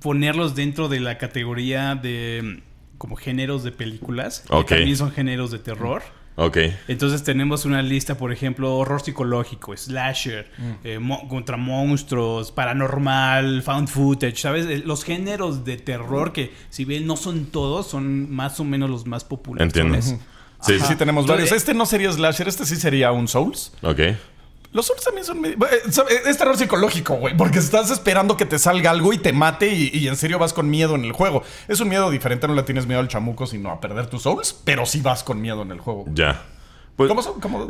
ponerlos 0.00 0.54
dentro 0.54 0.88
de 0.88 1.00
la 1.00 1.18
categoría 1.18 1.94
de 1.96 2.62
como 2.98 3.16
géneros 3.16 3.62
de 3.64 3.72
películas, 3.72 4.44
Ok. 4.50 4.66
que 4.68 4.74
también 4.76 4.96
son 4.96 5.10
géneros 5.12 5.50
de 5.50 5.58
terror. 5.60 6.02
Ok. 6.40 6.56
Entonces 6.86 7.24
tenemos 7.24 7.64
una 7.64 7.82
lista, 7.82 8.16
por 8.16 8.32
ejemplo, 8.32 8.76
horror 8.76 9.00
psicológico, 9.02 9.76
slasher, 9.76 10.48
Mm. 10.56 10.70
eh, 10.84 10.98
mo- 11.00 11.26
contra 11.28 11.56
monstruos, 11.56 12.52
paranormal, 12.52 13.62
found 13.62 13.88
footage, 13.88 14.36
¿sabes? 14.36 14.66
Eh, 14.66 14.82
Los 14.84 15.04
géneros 15.04 15.64
de 15.64 15.76
terror 15.78 16.32
que, 16.32 16.52
si 16.70 16.84
bien 16.84 17.06
no 17.06 17.16
son 17.16 17.46
todos, 17.46 17.88
son 17.88 18.30
más 18.30 18.60
o 18.60 18.64
menos 18.64 18.88
los 18.88 19.06
más 19.06 19.24
populares. 19.24 19.66
Entiendo. 19.74 20.00
Sí, 20.00 20.16
Sí, 20.60 20.80
sí. 20.80 20.96
tenemos 20.96 21.22
Entonces, 21.24 21.46
varios. 21.50 21.52
Este 21.52 21.74
no 21.74 21.86
sería 21.86 22.10
slasher, 22.12 22.46
este 22.48 22.66
sí 22.66 22.76
sería 22.76 23.10
un 23.12 23.26
Souls. 23.28 23.72
Ok. 23.82 24.00
Los 24.72 24.86
Souls 24.86 25.02
también 25.02 25.24
son 25.24 25.44
eh, 25.44 25.56
sabe, 25.90 26.10
Es 26.26 26.36
terror 26.36 26.56
psicológico, 26.56 27.14
güey. 27.14 27.36
Porque 27.36 27.58
estás 27.58 27.90
esperando 27.90 28.36
que 28.36 28.44
te 28.44 28.58
salga 28.58 28.90
algo 28.90 29.12
y 29.12 29.18
te 29.18 29.32
mate 29.32 29.72
y, 29.72 29.90
y 29.92 30.08
en 30.08 30.16
serio 30.16 30.38
vas 30.38 30.52
con 30.52 30.68
miedo 30.68 30.94
en 30.94 31.04
el 31.04 31.12
juego. 31.12 31.42
Es 31.68 31.80
un 31.80 31.88
miedo 31.88 32.10
diferente, 32.10 32.46
no 32.46 32.54
le 32.54 32.62
tienes 32.62 32.86
miedo 32.86 33.00
al 33.00 33.08
chamuco, 33.08 33.46
sino 33.46 33.70
a 33.70 33.80
perder 33.80 34.06
tus 34.06 34.22
Souls, 34.22 34.54
pero 34.64 34.84
sí 34.84 35.00
vas 35.00 35.24
con 35.24 35.40
miedo 35.40 35.62
en 35.62 35.72
el 35.72 35.80
juego. 35.80 36.04
Ya. 36.12 36.42
Pues, 36.98 37.08
¿Cómo 37.08 37.22
son? 37.22 37.40
¿Cómo? 37.40 37.66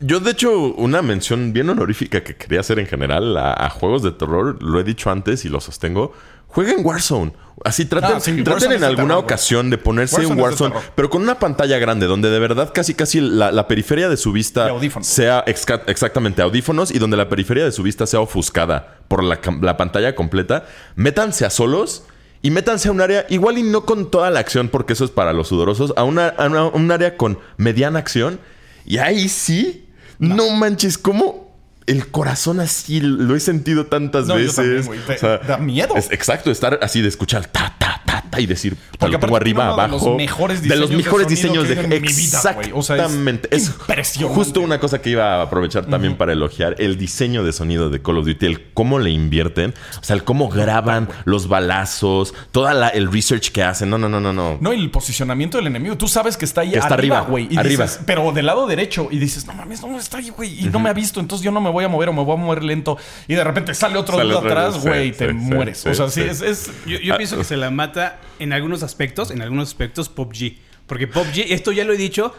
Yo, 0.00 0.20
de 0.20 0.30
hecho, 0.30 0.58
una 0.58 1.02
mención 1.02 1.52
bien 1.52 1.68
honorífica 1.68 2.24
que 2.24 2.34
quería 2.34 2.60
hacer 2.60 2.78
en 2.78 2.86
general 2.86 3.36
a, 3.36 3.52
a 3.52 3.68
juegos 3.68 4.02
de 4.02 4.10
terror, 4.10 4.60
lo 4.62 4.80
he 4.80 4.84
dicho 4.84 5.10
antes 5.10 5.44
y 5.44 5.50
lo 5.50 5.60
sostengo. 5.60 6.12
Jueguen 6.48 6.78
Warzone. 6.84 7.32
Así 7.64 7.84
traten, 7.84 8.12
Ah, 8.16 8.20
sí, 8.20 8.30
traten 8.42 8.52
Warzone 8.52 8.74
en 8.76 8.84
alguna 8.84 9.08
terror, 9.08 9.24
ocasión 9.24 9.68
de 9.70 9.76
ponerse 9.76 10.16
Warzone 10.16 10.34
en 10.34 10.40
Warzone, 10.42 10.74
pero 10.94 11.10
con 11.10 11.20
una 11.22 11.38
pantalla 11.38 11.78
grande, 11.78 12.06
donde 12.06 12.30
de 12.30 12.38
verdad 12.38 12.70
casi 12.72 12.94
casi 12.94 13.20
la, 13.20 13.52
la 13.52 13.68
periferia 13.68 14.08
de 14.08 14.16
su 14.16 14.32
vista 14.32 14.66
sea 15.04 15.44
exca- 15.44 15.82
exactamente 15.86 16.40
audífonos 16.40 16.90
y 16.90 16.98
donde 16.98 17.16
la 17.18 17.28
periferia 17.28 17.64
de 17.64 17.72
su 17.72 17.82
vista 17.82 18.06
sea 18.06 18.20
ofuscada 18.20 18.98
por 19.08 19.22
la, 19.22 19.76
pantalla 19.76 20.14
completa. 20.14 20.64
Métanse 20.96 21.44
a 21.44 21.50
solos. 21.50 22.04
Y 22.40 22.50
métanse 22.50 22.88
a 22.88 22.92
un 22.92 23.00
área, 23.00 23.24
igual 23.30 23.56
y 23.56 23.62
no 23.62 23.86
con 23.86 24.10
toda 24.10 24.30
la 24.30 24.38
acción, 24.38 24.68
porque 24.68 24.92
eso 24.92 25.06
es 25.06 25.10
para 25.10 25.32
los 25.32 25.48
sudorosos, 25.48 25.94
a, 25.96 26.04
una, 26.04 26.28
a 26.28 26.44
una- 26.46 26.66
un 26.66 26.90
área 26.90 27.16
con 27.16 27.38
mediana 27.56 27.98
acción. 27.98 28.38
Y 28.84 28.98
ahí 28.98 29.28
sí, 29.28 29.88
no, 30.18 30.50
manches, 30.50 30.98
como 30.98 31.43
el 31.86 32.08
corazón 32.10 32.60
así 32.60 33.00
lo 33.00 33.36
he 33.36 33.40
sentido 33.40 33.86
tantas 33.86 34.26
No, 34.26 34.34
yo 34.38 34.46
veces. 34.46 34.54
también, 34.56 34.84
güey. 34.86 35.00
Te- 35.06 35.38
da 35.46 35.58
miedo. 35.58 35.96
es- 35.96 36.10
exacto, 36.10 36.50
estar 36.50 36.78
así 36.82 37.02
de 37.02 37.08
escuchar 37.08 37.46
ta, 37.46 37.74
ta, 37.78 38.00
ta, 38.06 38.24
ta 38.30 38.40
y 38.40 38.46
decir, 38.46 38.76
Porque 38.98 39.18
lo 39.26 39.36
arriba, 39.36 39.64
de 39.66 39.70
abajo. 39.72 40.06
los 40.08 40.16
mejores 40.16 40.62
de 40.62 40.76
los 40.76 40.90
de 40.90 40.96
mejores 40.96 41.28
diseños 41.28 41.68
de 41.68 41.74
he 41.74 41.76
visto 41.76 41.94
en 41.94 42.02
mi 42.02 42.08
vida. 42.12 42.38
O 42.74 42.82
sea, 42.82 42.96
es 42.96 43.00
Exactamente. 43.02 43.48
es 43.54 43.66
impresionante. 43.68 44.34
justo 44.34 44.60
una 44.60 44.80
cosa 44.80 45.00
que 45.02 45.10
iba 45.10 45.36
a 45.36 45.42
aprovechar 45.42 45.86
también 45.86 46.16
para 46.16 46.32
elogiar 46.32 46.74
el 46.78 46.96
diseño 46.96 47.44
de 47.44 47.52
sonido 47.52 47.90
de 47.90 48.00
Call 48.02 48.18
of 48.18 48.26
Duty, 48.26 48.46
el 48.46 48.72
cómo 48.72 48.98
le 48.98 49.10
invierten, 49.10 49.74
o 50.00 50.04
sea, 50.04 50.16
el 50.16 50.24
cómo 50.24 50.48
graban 50.48 51.08
los 51.26 51.48
balazos, 51.48 52.34
toda 52.50 52.72
la, 52.74 52.88
el 52.88 53.10
research 53.12 53.50
que 53.52 53.62
hacen. 53.62 53.90
No, 53.90 53.98
no, 53.98 54.08
no, 54.08 54.20
no, 54.20 54.32
no. 54.32 54.58
No, 54.60 54.72
el 54.72 54.90
posicionamiento 54.90 55.58
del 55.58 55.66
enemigo. 55.66 55.96
Tú 55.98 56.08
sabes 56.08 56.36
que 56.36 56.44
está 56.44 56.62
ahí 56.62 56.70
Que 56.72 56.78
está 56.78 56.94
arriba, 56.94 57.20
güey. 57.22 57.46
y 57.50 57.56
arriba. 57.58 57.84
dices, 57.84 58.00
pero 58.06 58.32
del 58.32 58.46
lado 58.46 58.66
derecho. 58.66 59.08
Y 59.10 59.18
dices, 59.18 59.46
no 59.46 59.52
mames, 59.52 59.82
no 59.82 59.98
está 59.98 60.18
ahí, 60.18 60.30
güey. 60.30 60.64
Y 60.66 60.70
no 60.70 60.78
me 60.78 60.88
ha 60.88 60.92
visto, 60.94 61.20
entonces 61.20 61.44
yo 61.44 61.50
no 61.52 61.60
me 61.60 61.70
voy 61.74 61.84
a 61.84 61.88
mover 61.88 62.08
o 62.08 62.12
me 62.14 62.22
voy 62.24 62.32
a 62.34 62.36
mover 62.40 62.64
lento. 62.64 62.96
Y 63.28 63.34
de 63.34 63.44
repente 63.44 63.74
sale 63.74 63.98
otro 63.98 64.16
Sale 64.16 64.30
dude 64.32 64.38
otro 64.38 64.50
atrás, 64.50 64.82
güey, 64.82 65.08
y 65.08 65.12
te 65.12 65.28
sí, 65.28 65.34
mueres. 65.34 65.78
sí, 65.78 65.88
o 65.90 65.94
sea, 65.94 66.08
sí. 66.08 66.22
sí, 66.22 66.28
es. 66.30 66.40
es- 66.40 66.70
Yo, 66.86 66.98
yo 66.98 67.14
Ah, 67.14 67.16
pienso 67.18 67.36
que 67.36 67.44
se 67.44 67.56
la 67.58 67.70
mata 67.70 68.18
en 68.38 68.52
algunos 68.54 68.82
aspectos, 68.82 69.30
en 69.30 69.42
algunos 69.42 69.68
aspectos 69.68 70.08
PUBG. 70.08 70.56
Porque 70.86 71.06
PUBG, 71.06 71.52
esto 71.52 71.70
ya 71.72 71.84
lo 71.84 71.92
he 71.92 71.96
dicho, 71.98 72.34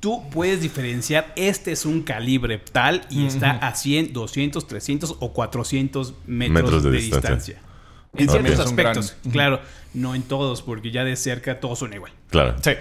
tú 0.00 0.22
puedes 0.30 0.60
diferenciar, 0.60 1.32
este 1.36 1.72
es 1.72 1.84
un 1.86 2.02
calibre 2.02 2.58
tal 2.58 3.06
y 3.10 3.26
está 3.26 3.50
a 3.52 3.74
100, 3.74 4.12
200, 4.12 4.66
300 4.66 5.16
o 5.20 5.32
400 5.32 6.14
metros, 6.26 6.62
Metros 6.62 6.82
de 6.84 6.90
de, 6.90 6.96
distancia. 6.98 7.30
distancia. 7.34 7.62
En 8.16 8.28
ciertos 8.28 8.54
gran- 8.56 8.66
aspectos, 8.66 9.16
claro, 9.30 9.60
no 9.94 10.14
en 10.14 10.22
todos, 10.22 10.62
porque 10.62 10.90
ya 10.90 11.04
de 11.04 11.14
cerca 11.16 11.60
todos 11.60 11.78
son 11.78 11.92
igual. 11.92 12.12
Claro. 12.30 12.56
Sí. 12.62 12.72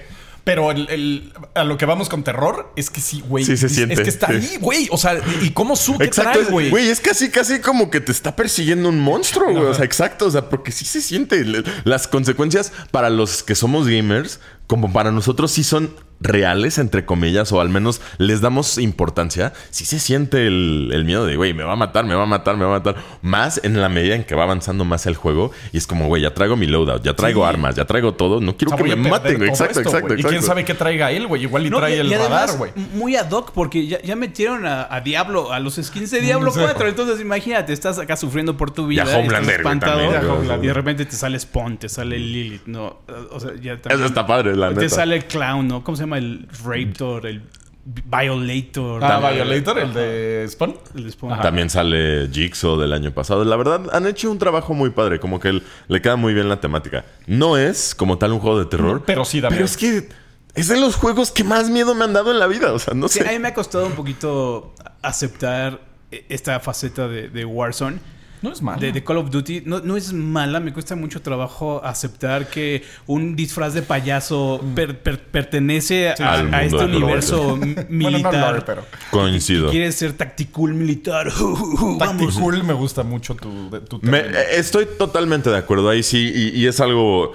Pero 0.50 0.72
el, 0.72 0.90
el- 0.90 1.34
a 1.54 1.64
lo 1.64 1.78
que 1.78 1.86
vamos 1.86 2.10
con 2.10 2.24
terror 2.24 2.74
es 2.76 2.90
que 2.90 3.02
sí, 3.02 3.22
güey. 3.28 3.46
Sí 3.46 3.56
se 3.56 3.68
es, 3.68 3.76
siente, 3.76 3.94
Es 3.94 4.00
que 4.02 4.10
está 4.10 4.28
sí. 4.30 4.34
ahí, 4.34 4.58
güey. 4.60 4.88
O 4.90 4.98
sea, 4.98 5.22
¿y 5.44 5.52
cómo 5.52 5.76
su 5.76 5.94
Exacto, 6.02 6.40
trae, 6.40 6.50
güey? 6.52 6.72
güey, 6.72 6.90
es 6.90 7.00
casi, 7.00 7.30
casi 7.30 7.60
como 7.60 7.92
que 7.92 8.02
te 8.02 8.12
está 8.12 8.36
persiguiendo 8.36 8.90
un 8.90 9.00
monstruo, 9.00 9.52
güey. 9.52 9.66
O 9.66 9.74
sea, 9.76 9.86
exacto, 9.86 10.26
o 10.26 10.32
sea, 10.32 10.50
porque 10.50 10.72
sí 10.72 10.86
se 10.86 11.02
siente. 11.02 11.46
Las 11.84 12.08
consecuencias 12.08 12.74
para 12.90 13.12
los 13.12 13.44
que 13.44 13.54
somos 13.54 13.88
gamers, 13.88 14.40
como 14.66 14.92
para 14.92 15.12
nosotros, 15.12 15.52
sí 15.52 15.64
son 15.64 15.94
reales, 16.22 16.78
entre 16.78 17.06
comillas, 17.06 17.52
o 17.52 17.62
al 17.62 17.70
menos 17.70 18.02
les 18.18 18.42
damos 18.42 18.78
importancia. 18.78 19.54
Sí 19.70 19.86
se 19.86 20.00
siente 20.00 20.48
el, 20.48 20.90
el 20.94 21.06
miedo 21.06 21.26
de, 21.26 21.36
güey, 21.36 21.54
me 21.54 21.64
va 21.64 21.74
a 21.74 21.76
matar, 21.78 22.06
me 22.06 22.16
va 22.16 22.24
a 22.24 22.28
matar, 22.28 22.58
me 22.58 22.66
va 22.66 22.76
a 22.76 22.80
matar. 22.80 22.96
Más 23.22 23.62
en 23.64 23.80
la 23.82 23.90
medida 23.90 24.16
en 24.16 24.24
que 24.24 24.36
va 24.36 24.44
avanzando 24.44 24.84
más 24.86 25.06
el 25.06 25.16
juego. 25.16 25.52
Y 25.72 25.78
es 25.78 25.88
como, 25.88 26.08
güey, 26.08 26.22
ya 26.24 26.34
traigo 26.34 26.56
mi 26.56 26.66
loadout, 26.68 27.04
ya 27.04 27.14
traigo 27.16 27.44
Sí. 27.44 27.48
armas, 27.50 27.76
ya 27.76 27.86
traigo 27.86 28.14
todo. 28.14 28.42
No 28.42 28.58
quiero 28.58 28.74
O 28.74 28.78
sea, 28.78 28.86
que 28.86 28.96
me 28.96 29.10
maten, 29.10 29.38
güey. 29.38 29.50
Exacto, 29.50 29.80
esto, 29.80 29.90
exacto. 29.98 30.16
Y 30.16 30.24
quién 30.24 30.44
sabe 30.44 30.66
qué 30.66 30.74
traiga 30.74 31.12
él, 31.12 31.28
güey. 31.28 31.44
Igual 31.44 31.66
y 31.66 31.70
No, 31.70 31.78
trae 31.78 31.96
y- 31.96 32.00
el 32.00 32.08
y 32.08 32.14
además, 32.14 32.42
radar, 32.42 32.58
güey. 32.58 32.72
Muy 32.94 33.16
ad 33.16 33.30
hoc, 33.32 33.52
porque 33.54 33.88
ya, 33.88 34.02
ya 34.02 34.16
metieron 34.16 34.66
a, 34.66 34.94
a 34.94 35.02
Diablo, 35.02 35.54
a 35.54 35.60
los 35.60 35.76
skins 35.76 36.12
de 36.12 36.22
Diablo 36.22 36.52
Sí. 36.52 36.60
4. 36.62 36.88
Entonces, 36.88 37.22
imagínate, 37.22 37.72
estás 37.74 37.98
acá 38.00 38.18
sufriendo 38.18 38.58
por 38.58 38.72
tu 38.72 38.88
vida. 38.88 39.04
Y 39.06 39.10
a 39.10 39.18
Homelander, 39.18 39.32
estás 39.32 39.46
güey, 39.46 39.56
espantado, 39.56 40.00
también, 40.02 40.22
güey. 40.22 40.32
Homelander. 40.40 40.66
y 40.66 40.68
de 40.68 40.74
repente 40.74 41.06
te 41.06 41.16
sale 41.16 41.40
Spawn, 41.40 41.78
te 41.78 41.88
sale 41.90 42.18
Lilith, 42.20 42.66
¿no? 42.66 43.00
O 43.32 43.40
sea, 43.40 43.52
ya 43.62 43.80
también- 43.82 44.00
Eso 44.00 44.06
está 44.06 44.26
padre, 44.28 44.56
la 44.56 44.70
Te 44.70 44.82
neta. 44.82 44.90
sale 44.96 45.16
el 45.16 45.26
Clown, 45.26 45.68
¿no? 45.68 45.84
¿Cómo 45.84 45.96
se 45.96 46.04
llama? 46.04 46.09
El 46.18 46.48
Raptor, 46.64 47.26
el 47.28 47.42
Violator. 47.86 49.04
Ah, 49.04 49.20
También- 49.22 49.36
Violator, 49.48 49.80
el 49.80 49.94
de 49.94 50.46
Spawn. 50.50 50.76
el 50.96 51.04
de 51.06 51.12
Spawn. 51.12 51.42
También 51.42 51.70
sale 51.70 52.30
Jigsaw 52.32 52.78
del 52.78 52.94
año 52.94 53.12
pasado. 53.12 53.44
La 53.46 53.56
verdad, 53.56 53.82
han 53.92 54.06
hecho 54.08 54.30
un 54.32 54.38
trabajo 54.38 54.74
muy 54.74 54.90
padre. 54.92 55.20
Como 55.20 55.40
que 55.40 55.62
le 55.88 56.02
queda 56.02 56.16
muy 56.16 56.34
bien 56.34 56.50
la 56.50 56.60
temática. 56.60 57.06
No 57.28 57.58
es 57.58 57.96
como 57.96 58.18
tal 58.18 58.34
un 58.34 58.40
juego 58.40 58.60
de 58.60 58.66
terror. 58.66 59.04
Pero 59.06 59.26
sí 59.26 59.42
da 59.42 59.50
Pero 59.50 59.60
miedo. 59.62 59.66
es 59.66 59.78
que 59.78 60.10
es 60.56 60.68
de 60.68 60.80
los 60.80 60.96
juegos 60.96 61.32
que 61.32 61.44
más 61.44 61.70
miedo 61.70 61.96
me 61.96 62.04
han 62.04 62.14
dado 62.14 62.32
en 62.32 62.40
la 62.40 62.48
vida. 62.48 62.74
O 62.74 62.80
sea, 62.80 62.94
no 62.94 63.08
Sí, 63.08 63.20
sé. 63.20 63.28
a 63.30 63.32
mí 63.32 63.40
me 63.40 63.48
ha 63.50 63.54
costado 63.54 63.86
un 63.88 63.94
poquito 63.94 64.74
aceptar 65.02 65.80
e- 66.12 66.26
esta 66.30 66.60
faceta 66.60 67.08
de, 67.08 67.30
de 67.30 67.46
Warzone. 67.46 68.00
No 68.42 68.54
es 68.54 68.62
malo. 68.62 68.80
De, 68.80 68.92
de 68.94 69.04
Call 69.04 69.18
of 69.18 69.30
Duty. 69.32 69.64
No, 69.66 69.80
no 69.82 69.98
es 69.98 70.14
mala, 70.14 70.60
me 70.62 70.72
cuesta 70.72 70.96
mucho 70.96 71.22
trabajo 71.22 71.82
aceptar 71.84 72.48
que 72.48 72.84
un 73.06 73.36
disfraz 73.36 73.74
de 73.74 73.82
payaso 73.82 74.64
per- 74.76 75.00
per- 75.00 75.20
pertenece 75.24 76.10
a, 76.18 76.44
Mm. 76.44 76.54
Este 76.54 76.86
universo 76.86 77.56
m- 77.62 77.74
Bueno, 77.74 77.88
no 77.90 77.98
militar. 77.98 78.34
lore, 78.54 78.62
pero. 78.66 78.86
Coincido. 79.12 79.70
Quiere 79.72 79.92
ser 79.92 80.14
tactical 80.14 80.74
militar. 80.74 81.28
Tactical 82.00 82.64
me 82.64 82.74
gusta 82.74 83.04
mucho 83.04 83.36
tu, 83.36 83.70
de- 83.70 83.82
tu 83.82 84.00
Me- 84.04 84.20
eh, 84.20 84.34
estoy 84.58 84.88
totalmente 84.98 85.50
de 85.50 85.58
acuerdo 85.58 85.90
ahí 85.90 86.04
sí. 86.04 86.32
Y, 86.34 86.60
y 86.60 86.68
es 86.68 86.80
algo. 86.80 87.34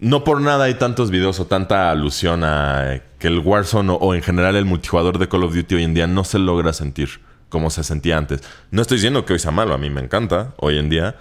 No 0.00 0.22
por 0.22 0.40
nada 0.40 0.66
hay 0.66 0.74
tantos 0.74 1.10
videos 1.10 1.40
o 1.40 1.46
tanta 1.46 1.90
alusión 1.90 2.44
a 2.44 3.00
que 3.18 3.26
el 3.26 3.40
Warzone 3.40 3.90
o, 3.90 3.96
o 3.96 4.14
en 4.14 4.22
general 4.22 4.54
el 4.54 4.64
multijugador 4.64 5.18
de 5.18 5.28
Call 5.28 5.42
of 5.42 5.54
Duty 5.54 5.74
hoy 5.74 5.82
en 5.82 5.94
día 5.94 6.06
no 6.06 6.22
se 6.22 6.38
logra 6.38 6.72
sentir 6.72 7.20
como 7.48 7.70
se 7.70 7.84
sentía 7.84 8.16
antes. 8.18 8.40
No 8.70 8.82
estoy 8.82 8.96
diciendo 8.98 9.24
que 9.24 9.32
hoy 9.34 9.38
sea 9.38 9.50
malo, 9.50 9.74
a 9.74 9.78
mí 9.78 9.90
me 9.90 10.00
encanta 10.00 10.54
hoy 10.58 10.78
en 10.78 10.88
día. 10.88 11.16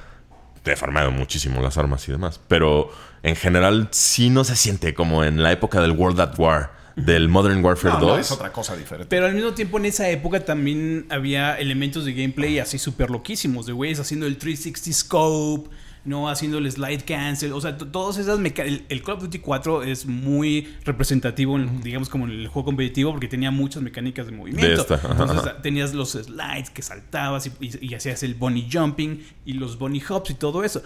Te 0.63 0.73
he 0.73 0.75
farmado 0.75 1.11
muchísimo 1.11 1.61
las 1.61 1.77
armas 1.77 2.07
y 2.07 2.11
demás. 2.11 2.39
Pero 2.47 2.89
en 3.23 3.35
general 3.35 3.87
sí 3.91 4.29
no 4.29 4.43
se 4.43 4.55
siente 4.55 4.93
como 4.93 5.23
en 5.23 5.41
la 5.41 5.51
época 5.51 5.81
del 5.81 5.91
World 5.91 6.19
at 6.19 6.37
War, 6.37 6.71
del 6.97 7.29
Modern 7.29 7.63
Warfare 7.63 7.93
No, 7.93 7.99
no, 7.99 8.07
2. 8.07 8.19
es 8.19 8.31
otra 8.31 8.51
cosa 8.51 8.75
diferente. 8.75 9.07
Pero 9.09 9.27
al 9.27 9.33
mismo 9.35 9.53
tiempo 9.53 9.77
en 9.77 9.85
esa 9.85 10.09
época 10.09 10.43
también 10.43 11.05
había 11.09 11.57
elementos 11.57 12.05
de 12.05 12.13
gameplay 12.13 12.59
así 12.59 12.79
súper 12.79 13.09
loquísimos, 13.11 13.65
de 13.65 13.73
güeyes 13.73 13.99
haciendo 13.99 14.25
el 14.25 14.37
360 14.37 14.97
scope, 14.97 15.69
no 16.07 16.29
haciendo 16.29 16.57
el 16.57 16.71
slide 16.71 17.03
cancel, 17.03 17.53
o 17.53 17.61
sea, 17.61 17.77
todas 17.77 18.17
esas 18.17 18.39
mecánicas. 18.39 18.79
El, 18.79 18.85
el 18.89 19.03
Call 19.03 19.15
of 19.17 19.21
Duty 19.23 19.39
4 19.39 19.83
es 19.83 20.05
muy 20.05 20.67
representativo, 20.85 21.57
en, 21.57 21.81
digamos, 21.81 22.09
como 22.09 22.25
en 22.25 22.31
el 22.31 22.47
juego 22.47 22.65
competitivo, 22.65 23.11
porque 23.11 23.27
tenía 23.27 23.51
muchas 23.51 23.83
mecánicas 23.83 24.25
de 24.25 24.31
movimiento. 24.31 24.67
De 24.67 24.73
esta, 24.81 24.95
ajá, 24.95 25.11
Entonces 25.11 25.37
ajá. 25.47 25.61
tenías 25.61 25.93
los 25.93 26.11
slides 26.13 26.69
que 26.71 26.81
saltabas 26.81 27.47
y, 27.47 27.51
y- 27.59 27.87
y 27.89 27.93
hacías 27.93 28.23
el 28.23 28.33
bunny 28.35 28.67
jumping 28.71 29.23
y 29.45 29.53
los 29.53 29.77
bunny 29.77 30.01
hops 30.09 30.31
y 30.31 30.33
todo 30.33 30.63
eso. 30.63 30.81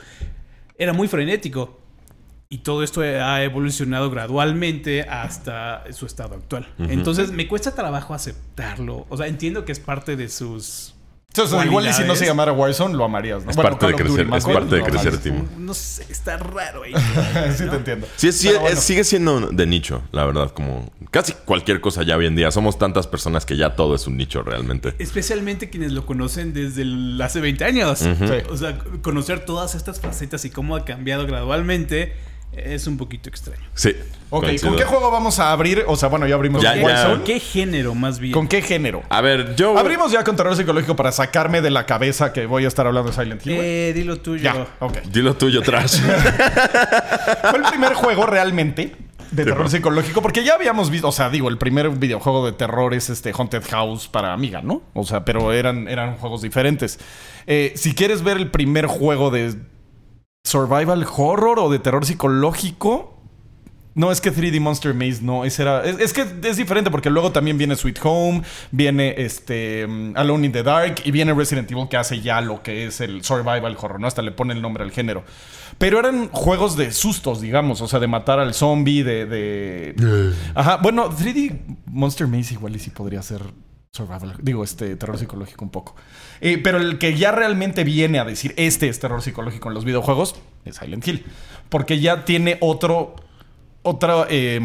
Era 0.77 0.93
muy 0.93 1.07
frenético. 1.07 1.77
Y 2.53 2.57
todo 2.57 2.84
esto 2.84 2.99
ha 2.99 3.43
evolucionado 3.43 4.10
gradualmente 4.10 5.03
hasta 5.03 5.86
su 5.93 6.05
estado 6.05 6.36
actual. 6.36 6.67
Entonces 6.79 7.31
me 7.31 7.47
cuesta 7.47 7.73
trabajo 7.73 8.13
aceptarlo. 8.13 9.05
O 9.07 9.15
sea, 9.15 9.27
entiendo 9.27 9.63
que 9.63 9.71
es 9.71 9.79
parte 9.79 10.17
de 10.17 10.27
sus. 10.27 10.93
Igual 11.65 11.88
y 11.88 11.94
si 11.94 12.04
no 12.04 12.15
se 12.15 12.26
llamara 12.26 12.52
Warzone, 12.52 12.96
lo 12.96 13.06
amarías, 13.06 13.46
¿no? 13.46 13.52
Es 13.52 13.56
Bueno, 13.56 13.72
parte 13.72 13.86
de 13.88 13.91
Duty 13.94 14.04
crecer, 14.04 14.34
es 14.36 14.44
parte 14.46 14.76
de 14.76 14.78
lo 14.80 14.86
crecer. 14.86 15.17
Timo. 15.17 15.48
No 15.58 15.74
sé, 15.74 16.06
está 16.10 16.36
raro 16.38 16.84
ahí. 16.84 16.94
sí, 17.58 17.63
te 17.70 17.76
entiendo. 17.76 18.08
Sí, 18.17 18.32
sí, 18.34 18.48
Pero 18.48 18.58
es- 18.58 18.62
bueno. 18.63 18.82
sigue 18.82 19.04
siendo 19.04 19.39
de 19.39 19.65
nicho, 19.65 20.02
la 20.12 20.26
verdad, 20.26 20.52
como 20.52 20.91
casi 21.10 21.34
cualquier 21.46 21.80
cosa 21.80 22.04
ya 22.04 22.17
hoy 22.17 22.26
en 22.26 22.36
día. 22.36 22.52
Somos 22.52 22.78
tantas 22.78 23.08
personas 23.08 23.46
que 23.46 23.56
ya 23.56 23.76
todo 23.76 23.96
es 23.96 24.08
un 24.08 24.17
nicho 24.17 24.44
realmente. 24.44 24.94
Especialmente 25.00 25.70
quienes 25.70 25.94
lo 25.94 26.06
conocen 26.06 26.54
desde 26.54 26.82
el- 26.82 27.22
hace 27.22 27.39
20 27.39 27.63
años. 27.63 28.00
Sí. 28.00 28.08
O 28.50 28.58
sea, 28.58 28.78
conocer 29.02 29.46
todas 29.46 29.74
estas 29.76 30.02
facetas 30.02 30.44
y 30.46 30.50
cómo 30.50 30.76
ha 30.76 30.84
cambiado 30.86 31.26
gradualmente 31.26 32.13
es 32.54 32.88
un 32.88 32.98
poquito 32.98 33.30
extraño. 33.30 33.62
Sí. 33.74 33.96
Ok, 34.30 34.46
coincido. 34.46 34.70
¿con 34.72 34.80
qué 34.80 34.86
juego 34.86 35.12
vamos 35.12 35.40
a 35.40 35.52
abrir? 35.52 35.84
O 35.88 35.96
sea, 35.96 36.08
bueno, 36.10 36.26
ya 36.28 36.36
abrimos 36.36 36.62
Ya, 36.62 36.72
con 36.72 36.80
ya. 36.82 36.86
Warzone. 36.86 37.24
¿Qué 37.24 37.40
género 37.40 37.96
más 37.96 38.20
bien? 38.20 38.34
¿Con 38.34 38.48
qué 38.48 38.62
género? 38.62 39.04
A 39.10 39.22
ver, 39.22 39.56
yo. 39.56 39.78
Abrimos 39.78 40.12
ya 40.12 40.24
con 40.24 40.36
terror 40.36 40.56
psicológico 40.56 40.96
para 40.96 41.12
sacarme 41.12 41.62
de 41.62 41.70
la 41.70 41.86
cabeza 41.86 42.32
que 42.34 42.46
voy 42.46 42.66
a 42.66 42.68
estar 42.68 42.88
hablando 42.88 43.10
de 43.12 43.16
Silent 43.16 43.46
Hill. 43.46 43.54
Eh, 43.60 43.92
dilo 43.94 44.18
tuyo. 44.20 44.44
ya, 44.44 44.68
ok. 44.80 45.00
Dilo 45.12 45.36
tuyo, 45.36 45.62
Trash. 45.62 46.00
Fue 46.02 47.60
el 47.60 47.64
primer 47.70 47.94
juego 47.94 48.26
realmente 48.26 48.96
De 49.32 49.46
terror 49.46 49.70
psicológico, 49.70 50.22
porque 50.22 50.44
ya 50.44 50.56
habíamos 50.56 50.90
visto, 50.90 51.08
o 51.08 51.12
sea, 51.12 51.30
digo, 51.30 51.50
el 51.50 51.58
primer 51.58 51.90
videojuego 51.90 52.46
de 52.46 52.52
terror 52.54 52.94
es 52.94 53.10
este 53.10 53.32
Haunted 53.38 53.64
House 53.70 54.08
para 54.08 54.34
Amiga, 54.34 54.62
¿no? 54.62 54.82
O 54.94 55.04
sea, 55.06 55.24
pero 55.26 55.54
eran, 55.54 55.88
eran 55.88 56.18
juegos 56.18 56.42
diferentes. 56.42 57.00
Eh, 57.48 57.74
si 57.76 57.96
quieres 57.96 58.24
ver 58.24 58.38
el 58.38 58.52
primer 58.52 58.88
juego 58.88 59.30
de 59.32 59.56
survival 60.43 61.06
horror 61.15 61.60
o 61.60 61.69
de 61.69 61.80
terror 61.80 62.06
psicológico, 62.06 63.17
no, 63.93 64.12
es 64.12 64.21
que 64.21 64.32
3D 64.32 64.62
Monster 64.62 64.93
Maze 64.93 65.21
no, 65.21 65.43
ese 65.43 65.63
era. 65.63 65.84
Es, 65.84 65.99
es, 65.99 66.13
que 66.13 66.25
es 66.43 66.56
diferente 66.56 66.89
porque 66.89 67.10
luego 67.10 67.32
también 67.32 67.58
viene 67.58 67.75
Sweet 67.75 67.99
Home, 68.04 68.41
viene 68.71 69.15
este 69.17 69.86
mm, 69.86 70.13
Alone 70.15 70.45
in 70.45 70.51
the 70.54 70.63
Dark 70.63 71.01
y 71.04 71.12
viene 71.12 71.34
Resident 71.34 71.69
Evil 71.69 71.89
que 71.89 71.97
hace 71.97 72.21
ya 72.21 72.39
lo 72.39 72.63
que 72.63 72.86
es 72.86 73.01
el 73.01 73.23
survival 73.23 73.75
horror, 73.80 73.99
¿no? 73.99 74.08
Hasta 74.08 74.21
le 74.21 74.32
pone 74.32 74.54
el 74.54 74.62
nombre 74.62 74.84
al 74.84 74.91
género. 74.91 75.25
Pero 75.77 75.99
eran 75.99 76.30
juegos 76.30 76.77
de 76.77 76.91
sustos, 76.91 77.41
digamos, 77.41 77.82
o 77.82 77.88
sea, 77.88 77.99
de 77.99 78.08
matar 78.08 78.39
al 78.39 78.54
zombie, 78.54 79.04
de. 79.04 79.25
de... 79.25 80.34
Ajá, 80.56 80.77
bueno, 80.77 81.10
3D 81.10 81.60
Monster 81.88 82.27
Maze 82.27 82.54
igual 82.54 82.75
y 82.75 82.80
sí 82.80 82.91
podría 82.91 83.21
ser 83.21 83.41
survival, 83.93 84.36
digo, 84.41 84.63
este 84.63 84.95
terror 84.95 85.17
psicológico 85.17 85.65
un 85.65 85.71
poco. 85.71 85.95
Eh, 86.39 86.58
pero 86.58 86.77
el 86.77 86.97
que 86.97 87.17
ya 87.17 87.32
realmente 87.32 87.84
viene 87.84 88.19
a 88.19 88.25
decir 88.25 88.54
este 88.58 88.88
es 88.88 88.99
terror 88.99 89.21
psicológico 89.21 89.67
en 89.67 89.75
los 89.75 89.86
videojuegos 89.86 90.36
es 90.65 90.77
Silent 90.77 91.08
Hill. 91.08 91.25
Porque 91.69 91.99
ya 91.99 92.25
tiene 92.25 92.58
otro 92.62 93.15
otra. 93.84 94.27
Eh, 94.30 94.60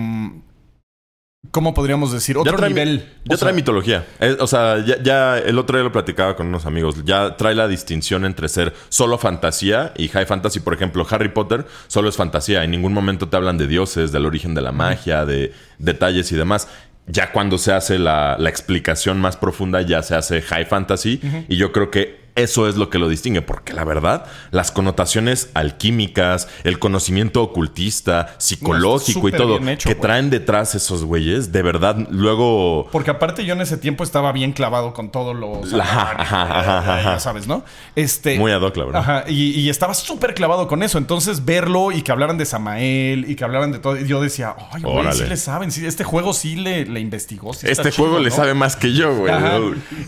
¿Cómo 1.52 1.74
podríamos 1.74 2.12
decir? 2.12 2.36
Otro 2.36 2.52
ya 2.52 2.58
trae, 2.58 2.70
nivel. 2.70 3.08
Ya 3.24 3.36
trae 3.36 3.50
sea, 3.50 3.52
mitología. 3.52 4.04
Eh, 4.18 4.36
o 4.40 4.48
sea, 4.48 4.84
ya, 4.84 5.00
ya, 5.00 5.38
el 5.38 5.58
otro 5.58 5.78
día 5.78 5.84
lo 5.84 5.92
platicaba 5.92 6.34
con 6.34 6.48
unos 6.48 6.66
amigos. 6.66 7.04
Ya 7.04 7.36
trae 7.36 7.54
la 7.54 7.68
distinción 7.68 8.24
entre 8.24 8.48
ser 8.48 8.74
solo 8.88 9.16
fantasía 9.16 9.92
y 9.96 10.08
high 10.08 10.26
fantasy. 10.26 10.58
Por 10.58 10.74
ejemplo, 10.74 11.06
Harry 11.08 11.28
Potter 11.28 11.64
solo 11.86 12.08
es 12.08 12.16
fantasía. 12.16 12.64
En 12.64 12.72
ningún 12.72 12.92
momento 12.92 13.28
te 13.28 13.36
hablan 13.36 13.58
de 13.58 13.68
dioses, 13.68 14.10
del 14.10 14.26
origen 14.26 14.54
de 14.54 14.62
la 14.62 14.72
magia, 14.72 15.24
de 15.24 15.52
detalles 15.78 16.32
y 16.32 16.36
demás. 16.36 16.68
Ya 17.06 17.32
cuando 17.32 17.58
se 17.58 17.72
hace 17.72 17.98
la, 17.98 18.36
la 18.38 18.48
explicación 18.50 19.20
más 19.20 19.36
profunda, 19.36 19.82
ya 19.82 20.02
se 20.02 20.14
hace 20.14 20.42
high 20.42 20.64
fantasy. 20.64 21.20
Uh 21.22 21.26
-huh. 21.26 21.44
Y 21.48 21.56
yo 21.56 21.72
creo 21.72 21.90
que 21.90 22.25
eso 22.37 22.68
es 22.68 22.77
lo 22.77 22.90
que 22.90 22.99
lo 22.99 23.09
distingue, 23.09 23.42
porque 23.42 23.72
la 23.72 23.85
verdad, 23.85 24.27
las 24.51 24.70
connotaciones 24.70 25.51
alquímicas, 25.55 26.49
el 26.64 26.79
conocimiento 26.79 27.42
ocultista, 27.42 28.35
psicológico 28.38 29.22
no, 29.22 29.29
y 29.29 29.33
todo 29.33 29.68
hecho, 29.68 29.88
que 29.88 29.94
traen 29.94 30.31
detrás 30.31 30.75
esos 30.75 31.05
güeyes, 31.05 31.51
de 31.51 31.62
verdad, 31.62 31.96
luego. 32.11 32.88
Porque 32.92 33.11
aparte 33.11 33.44
yo 33.44 33.55
en 33.55 33.62
ese 33.62 33.79
tiempo 33.79 34.05
estaba 34.05 34.33
bien 34.33 34.53
clavado 34.53 34.92
con 34.92 35.11
todos 35.11 35.35
los. 35.35 35.72
Ajá, 35.72 36.14
ajá, 36.18 36.79
ajá, 36.79 37.03
ya 37.03 37.20
sabes, 37.20 37.46
¿no? 37.46 37.64
Este. 37.94 38.38
Muy 38.38 38.53
ad 38.53 38.61
hoc, 38.61 38.77
la 38.77 38.85
verdad. 38.85 39.01
Ajá, 39.01 39.25
y, 39.29 39.53
y 39.59 39.70
estaba 39.70 39.94
súper 39.94 40.35
clavado 40.35 40.68
con 40.68 40.83
eso. 40.83 40.99
Entonces, 40.99 41.44
verlo 41.44 41.90
y 41.90 42.03
que 42.03 42.12
hablaran 42.12 42.37
de 42.37 42.44
Samael 42.44 43.31
y 43.31 43.35
que 43.35 43.44
hablaran 43.44 43.72
de 43.72 43.79
todo. 43.79 43.96
Yo 43.96 44.20
decía, 44.20 44.55
ay, 44.72 44.83
güey, 44.83 45.12
sí 45.12 45.25
le 45.25 45.37
saben. 45.37 45.70
Sí, 45.70 45.87
este 45.87 46.05
juego 46.05 46.35
sí 46.35 46.57
le, 46.57 46.85
le 46.85 47.01
investigó. 47.01 47.55
Sí 47.55 47.66
este 47.66 47.90
chido, 47.90 48.05
juego 48.05 48.18
¿no? 48.18 48.25
le 48.25 48.31
sabe 48.31 48.53
más 48.55 48.77
que 48.77 48.92
yo, 48.92 49.14
güey. 49.16 49.33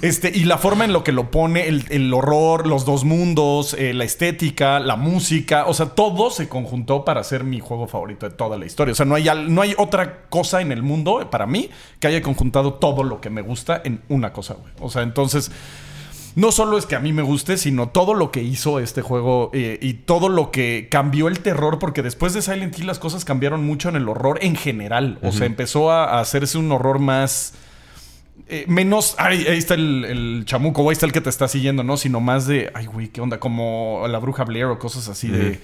Este, 0.02 0.30
y 0.34 0.44
la 0.44 0.58
forma 0.58 0.84
en 0.84 0.92
lo 0.92 1.04
que 1.04 1.12
lo 1.12 1.30
pone, 1.30 1.68
el, 1.68 1.86
el 1.88 2.12
horror, 2.18 2.66
los 2.66 2.84
dos 2.84 3.04
mundos, 3.04 3.74
eh, 3.74 3.94
la 3.94 4.04
estética, 4.04 4.78
la 4.78 4.96
música, 4.96 5.66
o 5.66 5.74
sea, 5.74 5.86
todo 5.86 6.30
se 6.30 6.48
conjuntó 6.48 7.04
para 7.04 7.24
ser 7.24 7.44
mi 7.44 7.60
juego 7.60 7.86
favorito 7.86 8.28
de 8.28 8.34
toda 8.34 8.56
la 8.58 8.66
historia. 8.66 8.92
O 8.92 8.94
sea, 8.94 9.06
no 9.06 9.14
hay, 9.14 9.28
no 9.48 9.62
hay 9.62 9.74
otra 9.78 10.26
cosa 10.28 10.60
en 10.60 10.72
el 10.72 10.82
mundo, 10.82 11.28
para 11.30 11.46
mí, 11.46 11.70
que 12.00 12.06
haya 12.06 12.22
conjuntado 12.22 12.74
todo 12.74 13.02
lo 13.02 13.20
que 13.20 13.30
me 13.30 13.42
gusta 13.42 13.80
en 13.84 14.02
una 14.08 14.32
cosa, 14.32 14.54
güey. 14.54 14.72
O 14.80 14.90
sea, 14.90 15.02
entonces... 15.02 15.50
No 16.34 16.52
solo 16.52 16.78
es 16.78 16.86
que 16.86 16.94
a 16.94 17.00
mí 17.00 17.12
me 17.12 17.22
guste, 17.22 17.56
sino 17.56 17.88
todo 17.88 18.14
lo 18.14 18.30
que 18.30 18.42
hizo 18.42 18.78
este 18.78 19.02
juego 19.02 19.50
eh, 19.54 19.76
y 19.82 19.94
todo 19.94 20.28
lo 20.28 20.52
que 20.52 20.86
cambió 20.88 21.26
el 21.26 21.40
terror, 21.40 21.80
porque 21.80 22.00
después 22.00 22.32
de 22.32 22.42
Silent 22.42 22.78
Hill 22.78 22.86
las 22.86 23.00
cosas 23.00 23.24
cambiaron 23.24 23.66
mucho 23.66 23.88
en 23.88 23.96
el 23.96 24.08
horror 24.08 24.38
en 24.40 24.54
general. 24.54 25.18
O 25.20 25.28
uh 25.28 25.30
-huh. 25.30 25.32
sea, 25.32 25.46
empezó 25.46 25.90
a, 25.90 26.04
a 26.04 26.20
hacerse 26.20 26.56
un 26.56 26.70
horror 26.70 27.00
más 27.00 27.54
eh, 28.48 28.64
menos, 28.66 29.14
ay, 29.18 29.46
ahí 29.46 29.58
está 29.58 29.74
el, 29.74 30.04
el, 30.04 30.42
chamuco, 30.46 30.82
o 30.82 30.88
ahí 30.88 30.94
está 30.94 31.06
el 31.06 31.12
que 31.12 31.20
te 31.20 31.28
está 31.28 31.48
siguiendo, 31.48 31.82
¿no? 31.82 31.96
Sino 31.96 32.20
más 32.20 32.46
de, 32.46 32.70
ay, 32.74 32.86
güey, 32.86 33.08
¿qué 33.08 33.20
onda? 33.20 33.38
Como 33.38 34.06
la 34.08 34.18
bruja 34.18 34.44
Blair 34.44 34.66
o 34.66 34.78
cosas 34.78 35.08
así 35.08 35.28
de, 35.28 35.60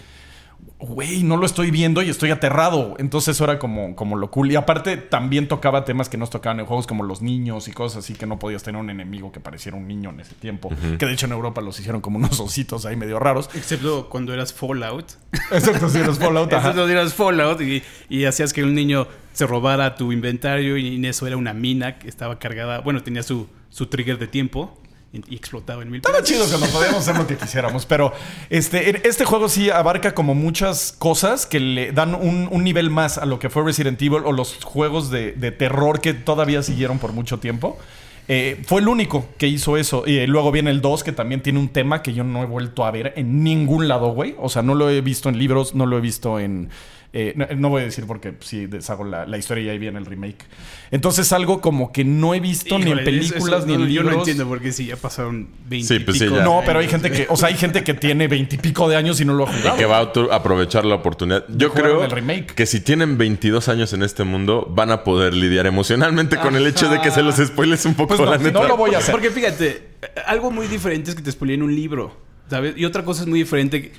güey, 0.79 1.23
no 1.23 1.37
lo 1.37 1.47
estoy 1.47 1.71
viendo 1.71 2.03
y 2.03 2.11
estoy 2.11 2.31
aterrado. 2.31 2.95
Entonces 2.99 3.37
eso 3.37 3.45
era 3.45 3.59
como, 3.59 3.97
como 3.97 4.17
lo 4.17 4.31
cool. 4.31 4.51
Y 4.53 4.57
aparte 4.57 4.97
también 4.97 5.49
tocaba 5.49 5.85
temas 5.85 6.09
que 6.09 6.17
nos 6.17 6.31
tocaban 6.31 6.61
en 6.61 6.67
juegos 6.67 6.87
como 6.87 7.05
los 7.05 7.23
niños 7.23 7.69
y 7.69 7.73
cosas 7.73 8.05
así, 8.05 8.15
que 8.15 8.27
no 8.27 8.39
podías 8.39 8.63
tener 8.63 8.81
un 8.81 8.91
enemigo 8.91 9.33
que 9.33 9.41
pareciera 9.41 9.77
un 9.77 9.89
niño 9.89 10.11
en 10.11 10.21
ese 10.21 10.35
tiempo. 10.35 10.69
Uh 10.69 10.73
-huh. 10.73 10.99
Que 10.99 11.07
de 11.07 11.13
hecho 11.13 11.27
en 11.27 11.33
Europa 11.33 11.61
los 11.61 11.79
hicieron 11.79 12.01
como 12.01 12.19
unos 12.19 12.39
ositos 12.41 12.87
ahí 12.87 12.97
medio 12.97 13.19
raros. 13.19 13.49
Excepto 13.55 14.09
cuando 14.09 14.35
eras 14.35 14.53
Fallout. 14.53 15.13
Excepto 15.51 15.89
si 15.89 15.99
eras 15.99 16.19
Fallout. 16.19 16.53
Excepto 16.53 16.87
si 16.87 16.93
eras 16.93 17.15
Fallout 17.15 17.61
y, 17.61 17.83
y 18.09 18.25
hacías 18.25 18.53
que 18.53 18.63
un 18.63 18.75
niño 18.75 19.07
se 19.33 19.47
robara 19.47 19.97
tu 19.97 20.13
inventario 20.13 20.77
y 20.77 20.97
en 20.97 21.05
eso 21.05 21.27
era 21.27 21.37
una 21.37 21.53
mina 21.55 21.99
que 21.99 22.09
estaba 22.09 22.39
cargada, 22.39 22.81
bueno, 22.81 23.03
tenía 23.03 23.23
su, 23.23 23.49
su 23.69 23.87
trigger 23.87 24.19
de 24.19 24.29
tiempo 24.29 24.79
y 25.29 25.37
explotaba 25.37 25.83
en 25.83 25.91
mil 25.91 25.99
Estaba 25.99 26.23
chido 26.23 26.45
que 26.47 26.59
nos 26.59 26.69
podíamos 26.69 27.01
hacer 27.01 27.17
lo 27.17 27.27
que 27.27 27.37
quisiéramos, 27.39 27.87
pero 27.87 28.13
este, 28.51 29.07
este 29.07 29.25
juego 29.25 29.49
sí 29.49 29.71
abarca 29.71 30.15
como 30.15 30.35
muchas 30.35 30.95
cosas 30.99 31.47
que 31.47 31.61
le 31.61 31.93
dan 31.93 32.15
un, 32.15 32.49
un 32.51 32.65
nivel 32.65 32.91
más 32.91 33.19
a 33.19 33.27
lo 33.27 33.39
que 33.39 33.51
fue 33.51 33.65
Resident 33.65 34.01
Evil 34.01 34.23
o 34.25 34.33
los 34.33 34.63
juegos 34.65 35.11
de, 35.11 35.33
de 35.33 35.53
terror 35.53 36.01
que 36.01 36.15
todavía 36.15 36.63
siguieron 36.63 36.99
por 36.99 37.13
mucho 37.13 37.39
tiempo. 37.39 37.79
Eh, 38.27 38.63
fue 38.67 38.81
el 38.81 38.89
único 38.89 39.27
que 39.39 39.47
hizo 39.47 39.77
eso. 39.77 40.05
Y 40.07 40.19
eh, 40.19 40.27
luego 40.27 40.51
viene 40.51 40.71
el 40.71 40.81
2, 40.81 41.05
que 41.05 41.13
también 41.13 41.43
tiene 41.43 41.59
un 41.59 41.69
tema 41.69 42.03
que 42.03 42.15
yo 42.15 42.25
no 42.25 42.43
he 42.43 42.47
vuelto 42.47 42.85
a 42.85 42.91
ver 42.91 43.13
en 43.17 43.45
ningún 43.45 43.89
lado, 43.89 44.09
güey. 44.09 44.35
O 44.39 44.49
sea, 44.49 44.63
no 44.63 44.75
lo 44.75 44.89
he 44.91 45.01
visto 45.01 45.29
en 45.29 45.39
libros, 45.39 45.75
no 45.75 45.87
lo 45.87 45.99
he 45.99 46.01
visto 46.01 46.39
en. 46.39 46.71
Eh, 47.17 47.33
no, 47.37 47.47
no, 47.57 47.69
voy 47.69 47.83
a 47.83 47.85
decir 47.85 48.07
porque 48.09 48.35
si 48.41 48.67
deshago 48.67 49.05
la, 49.05 49.25
la, 49.25 49.39
historia 49.39 49.63
y 49.63 49.69
ahí 49.69 49.79
viene 49.79 50.01
el 50.01 50.05
remake. 50.05 50.45
Entonces, 50.91 51.33
algo 51.33 51.61
como 51.61 51.93
que 51.93 52.05
no 52.05 52.35
he 52.35 52.41
visto 52.41 52.75
Híjole, 52.75 52.85
ni 52.87 52.91
en 52.91 53.05
películas 53.05 53.59
eso, 53.59 53.67
ni 53.69 53.75
en 53.75 53.81
no, 53.83 53.87
libros. 53.87 54.05
Yo 54.05 54.11
no 54.11 54.19
entiendo 54.19 54.49
porque 54.49 54.73
si 54.73 54.87
ya 54.87 54.97
pasaron 54.97 55.49
20 55.69 55.87
sí, 55.87 56.01
pues 56.01 56.17
y 56.17 56.25
pico 56.25 56.37
sí, 56.39 56.43
No, 56.43 56.63
pero 56.67 56.81
hay 56.81 56.89
gente 56.89 57.13
que, 57.13 57.29
o 57.31 57.37
sea, 57.37 57.51
hay 57.51 57.55
gente 57.55 57.85
que 57.85 57.95
tiene 57.95 58.27
20 58.27 58.57
y 58.57 58.59
pico 58.59 58.89
de 58.89 58.97
años 58.97 59.21
y 59.21 59.25
no 59.25 59.33
lo 59.33 59.45
ha 59.45 59.47
jugado. 59.47 59.77
Y 59.77 59.79
que 59.79 59.85
va 59.87 59.99
a 59.99 60.35
aprovechar 60.35 60.85
la 60.85 60.97
oportunidad. 60.97 61.45
Yo 61.51 61.73
creo 61.73 62.05
que 62.57 62.67
si 62.67 62.81
tienen 62.81 63.17
22 63.17 63.69
años 63.69 63.93
en 63.93 64.03
este 64.03 64.25
mundo, 64.25 64.67
van 64.69 64.91
a 64.91 65.05
poder 65.05 65.35
lidiar 65.35 65.67
emocionalmente 65.69 66.37
con 66.37 66.57
el 66.57 66.67
hecho 66.67 66.89
de 66.89 67.01
que 67.01 67.13
se 67.13 67.23
los 67.23 67.37
spoiles 67.37 67.87
un 67.87 67.95
poco 67.95 68.17
pues 68.17 68.21
no, 68.21 68.27
la 68.27 68.39
neta. 68.39 68.59
No 68.59 68.67
lo 68.67 68.77
voy 68.77 68.93
a 68.93 68.99
hacer. 68.99 69.13
Porque 69.13 69.31
fíjate, 69.31 69.91
algo 70.27 70.51
muy 70.51 70.67
diferente 70.67 71.11
es 71.11 71.17
que 71.17 71.23
te 71.23 71.31
spoileen 71.31 71.63
un 71.63 71.77
libro, 71.77 72.17
¿sabes? 72.51 72.75
Y 72.77 72.85
otra 72.85 73.05
cosa 73.05 73.23
es 73.23 73.29
muy 73.29 73.39
diferente. 73.39 73.93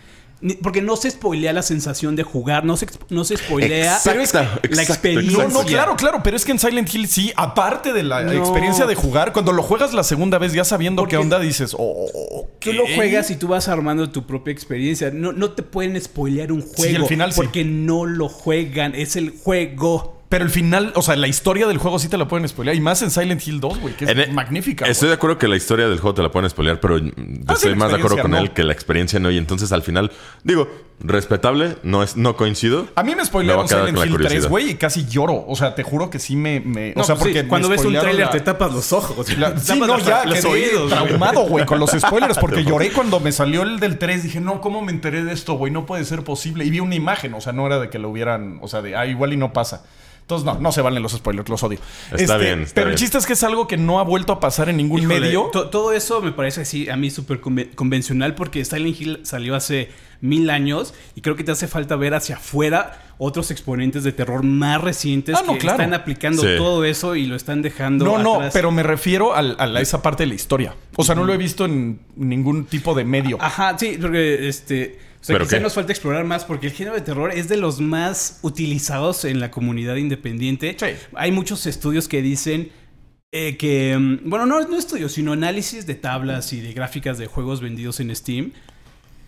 Porque 0.62 0.82
no 0.82 0.96
se 0.98 1.10
spoilea 1.10 1.54
la 1.54 1.62
sensación 1.62 2.16
de 2.16 2.24
jugar, 2.24 2.66
no 2.66 2.76
se, 2.78 2.88
no 3.10 3.24
se 3.24 3.38
spoilea 3.38 3.96
exacto, 3.96 4.18
la 4.18 4.24
exacto, 4.24 4.70
experiencia. 4.72 5.48
No, 5.48 5.50
no, 5.50 5.66
claro, 5.66 5.96
claro, 5.96 6.22
pero 6.24 6.36
es 6.36 6.44
que 6.44 6.52
en 6.52 6.60
Silent 6.60 6.94
Hill 6.94 7.08
sí, 7.08 7.32
aparte 7.36 7.94
de 7.94 8.04
la 8.04 8.22
no. 8.22 8.32
experiencia 8.34 8.86
de 8.86 8.96
jugar, 8.96 9.32
cuando 9.32 9.54
lo 9.54 9.64
juegas 9.64 9.94
la 9.94 10.04
segunda 10.04 10.38
vez 10.38 10.54
ya 10.54 10.64
sabiendo 10.64 11.04
Porque 11.04 11.16
qué 11.16 11.22
onda, 11.22 11.40
dices, 11.40 11.76
oh, 11.78 12.50
Tú 12.60 12.74
lo 12.74 12.84
juegas 12.96 13.32
y 13.32 13.38
tú 13.38 13.48
vas 13.48 13.68
armando 13.68 14.10
tu 14.10 14.26
propia 14.28 14.52
experiencia. 14.52 15.10
No, 15.12 15.32
no 15.32 15.52
te 15.52 15.64
pueden 15.64 16.00
spoilear 16.02 16.52
un 16.52 16.62
juego. 16.62 16.84
Sí, 16.84 16.96
al 16.96 17.06
final 17.06 17.32
Porque 17.36 17.64
sí. 17.64 17.70
no 17.70 18.06
lo 18.06 18.28
juegan, 18.28 18.94
es 18.96 19.16
el 19.16 19.32
juego. 19.32 20.15
Pero 20.28 20.44
el 20.44 20.50
final, 20.50 20.92
o 20.96 21.02
sea, 21.02 21.16
la 21.16 21.28
historia 21.28 21.68
del 21.68 21.78
juego 21.78 22.00
sí 22.00 22.10
te 22.10 22.18
la 22.18 22.28
pueden 22.28 22.48
spoilear. 22.48 22.76
Y 22.76 22.82
más 22.82 23.02
en 23.02 23.12
Silent 23.12 23.46
Hill 23.46 23.60
2, 23.60 23.80
güey, 23.80 23.96
que 23.96 24.06
es 24.06 24.12
en 24.12 24.34
magnífica. 24.34 24.86
Estoy 24.86 25.08
wey. 25.08 25.10
de 25.10 25.16
acuerdo 25.16 25.38
que 25.38 25.48
la 25.48 25.56
historia 25.56 25.88
del 25.88 26.00
juego 26.00 26.16
te 26.16 26.24
la 26.24 26.32
pueden 26.32 26.50
spoilear, 26.50 26.80
pero 26.80 26.98
Ah, 27.48 27.54
estoy 27.54 27.74
sí, 27.74 27.78
más 27.78 27.92
de 27.92 27.98
acuerdo 27.98 28.22
con 28.22 28.32
no. 28.32 28.38
él 28.38 28.52
que 28.52 28.64
la 28.64 28.74
experiencia 28.74 29.20
no. 29.20 29.30
Y 29.30 29.38
entonces 29.38 29.72
al 29.72 29.84
final, 29.84 30.12
digo, 30.44 30.68
respetable, 31.00 31.78
no, 31.84 32.02
es, 32.02 32.18
no 32.18 32.36
coincido. 32.36 32.88
A 32.96 33.04
mí 33.04 33.16
me 33.16 33.24
spoilearon 33.24 33.68
Silent 33.68 33.98
Hill 33.98 34.18
3, 34.18 34.48
güey, 34.48 34.72
y 34.72 34.76
casi 34.76 35.06
lloro. 35.06 35.46
O 35.48 35.56
sea, 35.56 35.76
te 35.76 35.84
juro 35.84 36.10
que 36.10 36.20
sí 36.20 36.36
me. 36.36 36.60
me 36.60 36.94
no, 36.96 37.02
o 37.02 37.06
sea, 37.06 37.16
pues 37.16 37.28
porque 37.28 37.42
sí, 37.42 37.48
cuando 37.48 37.70
ves 37.70 37.86
un 37.86 37.94
tráiler 37.94 38.26
la... 38.26 38.32
te 38.32 38.40
tapas 38.40 38.74
los 38.74 38.92
ojos. 38.94 39.38
La... 39.38 39.58
sí, 39.60 39.80
no, 39.80 40.00
ya 40.00 40.26
los 40.26 40.44
oídos. 40.46 40.90
Traumado, 40.90 41.42
güey, 41.42 41.66
con 41.66 41.80
los 41.80 41.92
spoilers, 41.92 42.38
porque 42.40 42.64
lloré 42.64 42.92
cuando 42.92 43.20
me 43.20 43.32
salió 43.32 43.64
el 43.64 43.80
del 43.80 43.98
3. 43.98 44.24
Dije, 44.24 44.42
no, 44.42 44.62
¿cómo 44.62 44.82
me 44.82 44.92
enteré 44.92 45.24
de 45.24 45.34
esto, 45.34 45.54
güey? 45.54 45.72
No 45.72 45.86
puede 45.86 46.06
ser 46.06 46.24
posible. 46.24 46.66
Y 46.66 46.70
vi 46.70 46.80
una 46.80 46.96
imagen, 46.96 47.34
o 47.34 47.42
sea, 47.42 47.54
no 47.54 47.66
era 47.66 47.80
de 47.80 47.90
que 47.90 48.00
lo 48.00 48.10
hubieran. 48.10 48.60
O 48.62 48.68
sea, 48.68 48.82
de, 48.82 48.96
ah, 48.96 49.06
igual 49.06 49.34
y 49.34 49.38
no 49.38 49.54
pasa. 49.54 49.84
Entonces, 50.26 50.44
no, 50.44 50.60
no 50.60 50.72
se 50.72 50.82
valen 50.82 51.04
los 51.04 51.12
spoilers, 51.12 51.48
los 51.50 51.62
odio. 51.62 51.78
Está 52.12 52.16
este, 52.36 52.38
bien. 52.40 52.62
Está 52.64 52.74
pero 52.74 52.88
bien. 52.88 52.94
el 52.94 53.00
chiste 53.00 53.20
es 53.20 53.28
que 53.28 53.34
es 53.34 53.44
algo 53.44 53.68
que 53.68 53.78
no 53.78 54.00
ha 54.00 54.04
vuelto 54.04 54.34
a 54.34 54.40
pasar 54.40 54.70
en 54.70 54.78
ningún 54.78 55.02
Híjole, 55.02 55.20
medio. 55.20 55.50
To 55.52 55.70
todo 55.70 55.92
eso 55.94 56.20
me 56.20 56.32
parece 56.32 56.62
así 56.62 56.90
a 56.90 56.96
mí 56.96 57.12
súper 57.12 57.40
convencional 57.76 58.34
porque 58.34 58.66
Silent 58.66 59.00
Hill 59.00 59.20
salió 59.24 59.54
hace 59.56 59.90
mil 60.22 60.50
años 60.50 60.96
y 61.14 61.22
creo 61.22 61.36
que 61.36 61.44
te 61.44 61.52
hace 61.52 61.68
falta 61.68 61.96
ver 61.96 62.16
hacia 62.16 62.38
afuera 62.38 63.04
otros 63.20 63.52
exponentes 63.52 64.04
de 64.04 64.14
terror 64.14 64.42
más 64.44 64.82
recientes 64.82 65.36
ah, 65.38 65.44
no, 65.46 65.54
que 65.54 65.60
claro. 65.60 65.78
están 65.84 65.94
aplicando 65.94 66.42
Sí. 66.42 66.50
todo 66.58 66.84
eso 66.86 67.16
y 67.16 67.28
lo 67.28 67.36
están 67.36 67.62
dejando 67.62 68.06
No, 68.06 68.18
no, 68.18 68.50
pero 68.52 68.72
me 68.72 68.82
refiero 68.82 69.36
a, 69.36 69.44
la- 69.44 69.80
esa 69.80 70.02
parte 70.02 70.24
de 70.24 70.28
la 70.28 70.34
historia. 70.36 70.74
O 70.96 71.04
sea, 71.04 71.14
no 71.14 71.24
lo 71.24 71.34
he 71.34 71.38
visto 71.38 71.66
en 71.66 72.00
ningún 72.16 72.66
tipo 72.66 72.96
de 72.96 73.04
medio. 73.06 73.38
Ajá, 73.40 73.78
sí, 73.78 73.98
porque 74.02 74.48
este. 74.48 74.98
O 75.26 75.28
sea, 75.28 75.34
¿Pero 75.34 75.46
quizá 75.46 75.58
qué? 75.58 75.64
nos 75.64 75.74
falta 75.74 75.92
explorar 75.92 76.24
más 76.24 76.46
porque 76.46 76.68
el 76.68 76.74
género 76.74 76.96
de 76.96 77.02
terror 77.02 77.32
es 77.34 77.48
de 77.48 77.58
los 77.58 77.82
más 77.82 78.38
utilizados 78.44 79.26
en 79.26 79.40
la 79.40 79.50
comunidad 79.50 79.96
independiente. 79.96 80.78
Sí. 80.80 80.86
Hay 81.16 81.32
muchos 81.32 81.66
estudios 81.66 82.08
que 82.08 82.22
dicen 82.22 82.70
eh, 83.32 83.58
que. 83.58 83.98
mm, 83.98 84.30
Bueno, 84.30 84.46
no, 84.46 84.62
no 84.62 84.78
estudios, 84.78 85.14
sino 85.14 85.34
análisis 85.34 85.88
de 85.88 85.96
tablas 85.96 86.54
y 86.54 86.62
de 86.62 86.74
gráficas 86.74 87.18
de 87.18 87.26
juegos 87.26 87.60
vendidos 87.60 88.00
en 88.02 88.16
Steam. 88.16 88.52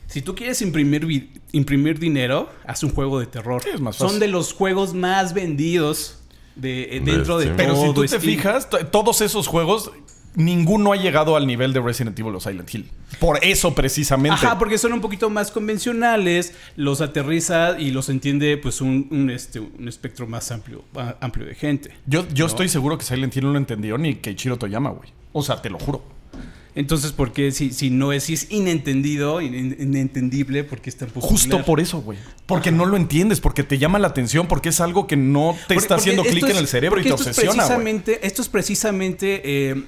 Si 0.06 0.22
tú 0.22 0.36
quieres 0.36 0.62
imprimir, 0.62 1.32
imprimir 1.52 1.98
dinero, 1.98 2.48
haz 2.68 2.84
un 2.84 2.92
juego 2.92 3.20
de 3.20 3.26
terror. 3.26 3.64
Sí, 3.64 3.70
es 3.74 3.82
más 3.82 3.96
Son 3.96 4.20
de 4.20 4.28
los 4.28 4.54
juegos 4.54 4.94
más 4.94 5.34
vendidos 5.34 6.20
de, 6.56 6.98
eh, 6.98 7.02
dentro 7.04 7.40
de, 7.40 7.46
Steam. 7.46 7.58
Pero 7.58 7.76
si 7.76 7.82
todo 7.82 7.94
tú 7.94 8.06
te 8.06 8.20
fijas, 8.20 8.70
todos 8.92 9.22
esos 9.22 9.48
juegos, 9.48 9.92
ninguno 10.38 10.94
ha 10.94 10.96
llegado 10.96 11.36
al 11.36 11.48
nivel 11.48 11.74
de 11.74 11.82
Resident 11.82 12.18
Evil 12.18 12.36
o 12.36 12.40
Silent 12.40 12.74
Hill. 12.74 12.90
Por 13.20 13.44
eso 13.44 13.74
precisamente. 13.74 14.46
Ajá, 14.46 14.58
porque 14.58 14.78
son 14.78 14.94
un 14.94 15.02
poquito 15.02 15.30
más 15.30 15.52
convencionales, 15.52 16.54
los 16.76 17.02
aterriza 17.02 17.78
y 17.80 17.92
los 17.92 18.08
entiende 18.08 18.56
pues 18.58 18.80
un, 18.80 19.08
un, 19.12 19.30
este, 19.32 19.60
un 19.60 19.88
espectro 19.88 20.28
más 20.28 20.52
amplio, 20.52 20.84
amplio 21.20 21.46
de 21.46 21.56
gente. 21.56 21.92
Yo, 22.06 22.26
yo 22.30 22.46
estoy 22.46 22.70
seguro 22.70 22.98
que 22.98 23.04
Silent 23.04 23.36
Hill 23.36 23.46
no 23.46 23.52
lo 23.52 23.58
entendió 23.58 23.98
ni 23.98 24.16
Keiichiro 24.16 24.58
Toyama, 24.58 24.92
güey. 24.92 25.10
O 25.34 25.42
sea, 25.42 25.62
te 25.62 25.70
lo 25.70 25.80
juro. 25.80 26.17
Entonces, 26.78 27.12
¿por 27.12 27.34
qué 27.34 27.52
si, 27.52 27.72
si 27.74 27.90
no 27.90 28.14
es, 28.14 28.26
si 28.26 28.34
es 28.36 28.52
inentendido, 28.52 29.42
in- 29.42 29.76
inentendible, 29.80 30.64
por 30.64 30.80
qué 30.80 30.92
es 30.92 30.96
tan 30.98 31.08
popular? 31.10 31.30
Justo 31.32 31.66
por 31.66 31.80
eso, 31.80 32.02
güey. 32.02 32.20
Porque 32.46 32.72
no 32.72 32.86
lo 32.86 32.96
entiendes, 32.98 33.42
porque 33.42 33.64
te 33.64 33.80
llama 33.80 33.98
la 33.98 34.08
atención, 34.10 34.48
porque 34.48 34.70
es 34.70 34.80
algo 34.80 35.08
que 35.08 35.18
no 35.18 35.54
te 35.68 35.74
Porque- 35.74 35.74
está 35.76 35.96
porque 35.96 36.02
haciendo 36.02 36.24
clic 36.24 36.44
en 36.44 36.52
es- 36.52 36.58
el 36.58 36.68
cerebro 36.68 37.00
y 37.00 37.04
te 37.04 37.10
esto 37.10 37.22
es 37.24 37.28
obsesiona, 37.30 37.54
güey. 37.66 37.68
precisamente, 37.68 38.28
Esto 38.28 38.42
es 38.44 38.50
precisamente, 38.50 39.42
eh, 39.44 39.84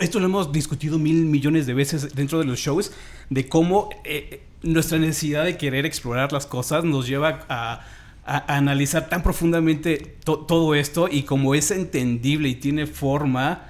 esto 0.00 0.18
lo 0.18 0.26
hemos 0.26 0.50
discutido 0.52 0.98
mil 0.98 1.24
millones 1.26 1.66
de 1.66 1.74
veces 1.74 2.12
dentro 2.14 2.40
de 2.40 2.44
los 2.44 2.58
shows, 2.58 2.90
de 3.30 3.48
cómo 3.48 3.88
eh, 4.04 4.42
nuestra 4.62 4.98
necesidad 4.98 5.44
de 5.44 5.56
querer 5.56 5.86
explorar 5.86 6.32
las 6.32 6.46
cosas 6.46 6.82
nos 6.82 7.06
lleva 7.06 7.46
a, 7.48 7.86
a- 8.24 8.52
a 8.52 8.56
analizar 8.56 9.08
tan 9.08 9.22
profundamente 9.22 10.16
to- 10.24 10.38
todo 10.40 10.74
esto 10.74 11.08
y 11.08 11.22
como 11.22 11.54
es 11.54 11.70
entendible 11.70 12.48
y 12.48 12.56
tiene 12.56 12.86
forma, 12.88 13.68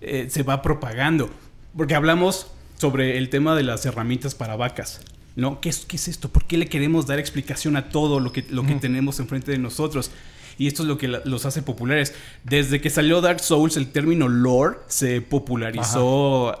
eh, 0.00 0.28
se 0.30 0.44
va 0.44 0.62
propagando. 0.62 1.28
Porque 1.76 1.94
hablamos 1.94 2.48
sobre 2.76 3.18
el 3.18 3.30
tema 3.30 3.54
de 3.54 3.62
las 3.62 3.84
herramientas 3.86 4.34
para 4.34 4.56
vacas. 4.56 5.00
¿No? 5.36 5.60
¿Qué 5.60 5.68
es, 5.68 5.84
qué 5.84 5.96
es 5.96 6.06
esto? 6.06 6.28
¿Por 6.28 6.44
qué 6.44 6.56
le 6.56 6.68
queremos 6.68 7.06
dar 7.06 7.18
explicación 7.18 7.76
a 7.76 7.88
todo 7.88 8.20
lo 8.20 8.30
que, 8.30 8.46
lo 8.50 8.64
que 8.64 8.74
tenemos 8.76 9.18
enfrente 9.18 9.50
de 9.50 9.58
nosotros? 9.58 10.12
Y 10.58 10.66
esto 10.66 10.82
es 10.82 10.88
lo 10.88 10.98
que 10.98 11.08
la- 11.08 11.20
los 11.24 11.44
hace 11.46 11.62
populares. 11.62 12.14
Desde 12.44 12.80
que 12.80 12.90
salió 12.90 13.20
Dark 13.20 13.40
Souls, 13.40 13.76
el 13.76 13.88
término 13.90 14.28
lore 14.28 14.78
se 14.88 15.20
popularizó. 15.20 16.56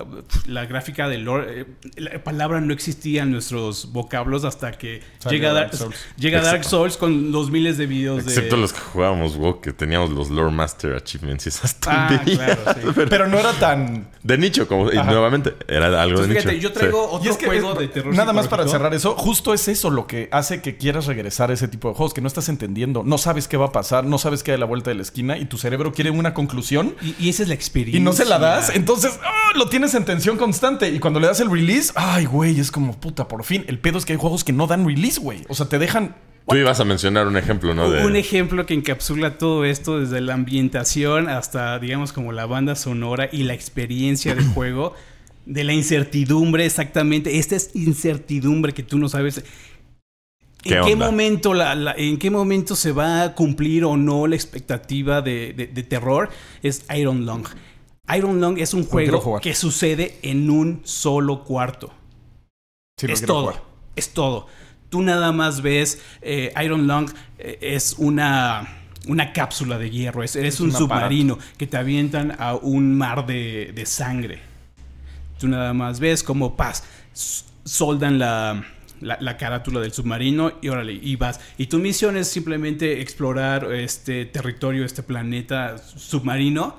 La 0.46 0.66
gráfica 0.66 1.08
de 1.08 1.18
lore, 1.18 1.60
eh, 1.60 1.66
la 1.96 2.22
palabra 2.22 2.60
no 2.60 2.72
existía 2.72 3.22
en 3.22 3.30
nuestros 3.32 3.92
vocablos 3.92 4.44
hasta 4.44 4.72
que 4.72 5.02
Salió 5.18 5.38
llega, 5.38 5.52
Dark 5.52 5.66
Dark, 5.70 5.76
Souls. 5.78 5.96
llega 6.16 6.40
Dark. 6.40 6.64
Souls 6.64 6.96
con 6.96 7.32
los 7.32 7.50
miles 7.50 7.78
de 7.78 7.86
videos 7.86 8.24
de. 8.24 8.32
Excepto 8.32 8.56
los 8.56 8.72
que 8.72 8.80
jugábamos 8.80 9.36
WoW, 9.36 9.60
que 9.60 9.72
teníamos 9.72 10.10
los 10.10 10.30
Lore 10.30 10.50
Master 10.52 10.94
Achievements 10.94 11.46
y 11.46 11.48
esas 11.50 11.76
Ah, 11.86 12.08
tonterías. 12.08 12.56
claro, 12.56 12.80
sí. 12.94 13.00
Pero 13.08 13.26
no 13.28 13.38
era 13.38 13.52
tan. 13.52 14.08
De 14.22 14.38
nicho, 14.38 14.66
como 14.66 14.90
y 14.90 14.96
nuevamente, 14.96 15.54
era 15.68 15.86
algo 16.00 16.20
Entonces, 16.22 16.28
de 16.28 16.34
fíjate, 16.40 16.56
nicho. 16.56 16.68
yo 16.68 16.72
traigo 16.72 17.02
Sí. 17.02 17.08
otro 17.16 17.26
Y 17.26 17.28
es 17.30 17.36
que 17.36 17.46
juego 17.46 17.72
es- 17.74 17.78
de 17.78 17.88
terror. 17.88 18.14
Nada 18.14 18.32
más 18.32 18.48
para 18.48 18.66
cerrar 18.66 18.94
eso, 18.94 19.14
justo 19.16 19.52
es 19.52 19.68
eso 19.68 19.90
lo 19.90 20.06
que 20.06 20.28
hace 20.32 20.62
que 20.62 20.76
quieras 20.76 21.06
regresar 21.06 21.50
a 21.50 21.54
ese 21.54 21.68
tipo 21.68 21.88
de 21.88 21.94
juegos, 21.94 22.14
que 22.14 22.20
no 22.22 22.28
estás 22.28 22.48
entendiendo, 22.48 23.02
no 23.04 23.18
sabes 23.18 23.48
qué 23.48 23.56
va 23.56 23.66
a 23.66 23.72
pasar, 23.72 23.83
no 24.04 24.18
sabes 24.18 24.42
qué 24.42 24.52
hay 24.52 24.56
a 24.56 24.58
la 24.58 24.66
vuelta 24.66 24.90
de 24.90 24.96
la 24.96 25.02
esquina 25.02 25.38
y 25.38 25.44
tu 25.44 25.58
cerebro 25.58 25.92
quiere 25.92 26.10
una 26.10 26.34
conclusión 26.34 26.94
Y, 27.02 27.14
y 27.18 27.28
esa 27.28 27.42
es 27.42 27.48
la 27.48 27.54
experiencia. 27.54 28.00
y 28.00 28.02
no 28.02 28.12
se 28.12 28.24
la 28.24 28.38
das, 28.38 28.70
entonces 28.74 29.18
¡ah! 29.24 29.52
lo 29.54 29.68
tienes 29.68 29.94
en 29.94 30.04
tensión 30.04 30.36
constante 30.36 30.88
y 30.88 30.98
cuando 30.98 31.20
le 31.20 31.26
das 31.26 31.40
el 31.40 31.50
release, 31.50 31.92
ay 31.94 32.24
güey, 32.24 32.58
es 32.58 32.70
como 32.70 32.98
puta, 32.98 33.28
por 33.28 33.44
fin. 33.44 33.64
El 33.68 33.78
pedo 33.78 33.98
es 33.98 34.04
que 34.04 34.12
hay 34.14 34.18
juegos 34.18 34.44
que 34.44 34.52
no 34.52 34.66
dan 34.66 34.86
release, 34.86 35.20
güey. 35.20 35.44
O 35.48 35.54
sea, 35.54 35.66
te 35.66 35.78
dejan 35.78 36.16
Tú 36.46 36.56
ibas 36.56 36.78
a 36.78 36.84
mencionar 36.84 37.26
un 37.26 37.38
ejemplo, 37.38 37.74
¿no? 37.74 37.90
De... 37.90 38.04
Un 38.04 38.16
ejemplo 38.16 38.66
que 38.66 38.74
encapsula 38.74 39.38
todo 39.38 39.64
esto 39.64 40.00
desde 40.00 40.20
la 40.20 40.34
ambientación 40.34 41.28
hasta, 41.30 41.78
digamos, 41.78 42.12
como 42.12 42.32
la 42.32 42.44
banda 42.44 42.74
sonora 42.74 43.30
y 43.32 43.44
la 43.44 43.54
experiencia 43.54 44.34
de 44.34 44.44
juego, 44.44 44.92
de 45.46 45.64
la 45.64 45.72
incertidumbre 45.72 46.66
exactamente. 46.66 47.38
Esta 47.38 47.56
es 47.56 47.70
incertidumbre 47.74 48.74
que 48.74 48.82
tú 48.82 48.98
no 48.98 49.08
sabes. 49.08 49.42
¿Qué 50.64 50.76
¿En 50.76 50.84
qué, 50.84 50.96
momento 50.96 51.54
la- 51.54 51.74
la- 51.74 51.94
¿En 51.96 52.18
qué 52.18 52.30
momento 52.30 52.74
se 52.74 52.92
va 52.92 53.22
a 53.22 53.34
cumplir 53.34 53.84
o 53.84 53.96
no 53.96 54.26
la 54.26 54.34
expectativa 54.34 55.20
de, 55.22 55.52
de- 55.52 55.66
de 55.66 55.82
terror? 55.82 56.30
Es 56.62 56.84
Iron 56.96 57.26
Lung. 57.26 57.46
Iron 58.16 58.40
Lung 58.40 58.58
es 58.58 58.74
un 58.74 58.84
juego 58.84 59.40
que 59.40 59.54
sucede 59.54 60.18
en 60.22 60.50
un 60.50 60.80
solo 60.84 61.44
cuarto 61.44 61.92
Sí, 62.98 63.06
es 63.10 63.22
todo. 63.22 63.40
jugar. 63.48 63.62
Es 63.96 64.10
todo. 64.14 64.46
Tú 64.90 65.02
nada 65.02 65.32
más 65.32 65.60
ves 65.62 66.00
eh, 66.22 66.52
Iron 66.64 66.86
Lung 66.86 67.10
eh, 67.38 67.58
es 67.60 67.96
una, 67.98 68.68
una 69.08 69.32
cápsula 69.32 69.78
de 69.78 69.90
hierro. 69.90 70.22
Es, 70.22 70.36
eres 70.36 70.54
Es 70.54 70.60
un 70.60 70.70
submarino 70.72 71.38
que 71.58 71.66
te 71.66 71.76
avientan 71.76 72.36
a 72.38 72.54
un 72.54 72.96
mar 72.96 73.26
de, 73.26 73.72
de 73.74 73.86
sangre. 73.86 74.40
Tú 75.38 75.48
nada 75.48 75.72
más 75.74 75.98
ves 76.00 76.22
como 76.22 76.56
paz. 76.56 76.84
Soldan 77.64 78.18
la, 78.18 78.64
la, 79.00 79.18
la 79.20 79.36
carátula 79.36 79.80
del 79.80 79.92
submarino 79.92 80.52
y 80.62 80.68
órale, 80.68 80.92
y 80.92 81.16
vas. 81.16 81.40
Y 81.58 81.66
tu 81.66 81.78
misión 81.78 82.16
es 82.16 82.28
simplemente 82.28 83.00
explorar 83.00 83.72
este 83.72 84.24
territorio, 84.26 84.84
este 84.84 85.02
planeta 85.02 85.78
submarino 85.78 86.76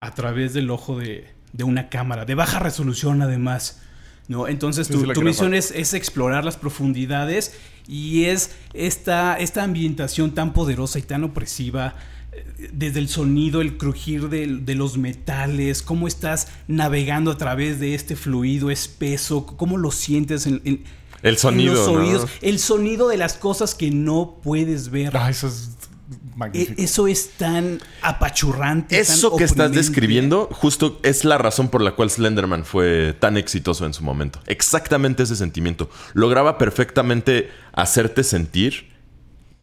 a 0.00 0.14
través 0.14 0.52
del 0.54 0.70
ojo 0.70 0.98
de, 0.98 1.26
de 1.52 1.64
una 1.64 1.88
cámara, 1.88 2.24
de 2.24 2.34
baja 2.34 2.58
resolución 2.58 3.22
además. 3.22 3.80
¿no? 4.28 4.48
Entonces 4.48 4.88
tu, 4.88 5.00
tu 5.14 5.20
misión 5.22 5.52
es, 5.54 5.70
es 5.70 5.92
explorar 5.94 6.44
las 6.44 6.56
profundidades 6.56 7.54
y 7.86 8.24
es 8.24 8.56
esta, 8.72 9.36
esta 9.38 9.62
ambientación 9.62 10.32
tan 10.32 10.52
poderosa 10.54 10.98
y 10.98 11.02
tan 11.02 11.24
opresiva, 11.24 11.94
eh, 12.32 12.70
desde 12.72 13.00
el 13.00 13.08
sonido, 13.08 13.60
el 13.60 13.76
crujir 13.76 14.30
de, 14.30 14.46
de 14.46 14.74
los 14.74 14.96
metales, 14.96 15.82
cómo 15.82 16.08
estás 16.08 16.48
navegando 16.68 17.30
a 17.32 17.36
través 17.36 17.80
de 17.80 17.94
este 17.94 18.16
fluido 18.16 18.70
espeso, 18.70 19.44
cómo 19.46 19.76
lo 19.76 19.90
sientes 19.90 20.46
en, 20.46 20.62
en- 20.64 20.84
El 21.24 21.38
sonido, 21.38 21.72
en 21.72 21.78
los 21.78 21.88
¿no? 21.88 21.92
oídos, 22.00 22.30
el 22.42 22.58
sonido 22.60 23.08
de 23.08 23.16
las 23.16 23.34
cosas 23.34 23.74
que 23.74 23.90
no 23.90 24.38
puedes 24.42 24.90
ver. 24.90 25.16
Ah, 25.16 25.28
eso 25.30 25.48
es 25.48 25.70
E- 26.12 26.36
magnífico. 26.36 26.80
Eso 26.82 27.06
es 27.08 27.30
tan 27.30 27.80
apachurrante. 28.02 28.98
Eso 28.98 29.30
tan 29.30 29.38
que 29.38 29.44
estás 29.44 29.72
describiendo 29.72 30.48
justo 30.52 31.00
es 31.02 31.24
la 31.24 31.38
razón 31.38 31.68
por 31.68 31.80
la 31.80 31.92
cual 31.92 32.10
Slenderman 32.10 32.64
fue 32.64 33.16
tan 33.18 33.36
exitoso 33.36 33.86
en 33.86 33.94
su 33.94 34.02
momento. 34.04 34.40
Exactamente 34.46 35.22
ese 35.22 35.36
sentimiento. 35.36 35.88
Lograba 36.12 36.58
perfectamente 36.58 37.50
hacerte 37.72 38.22
sentir 38.22 38.92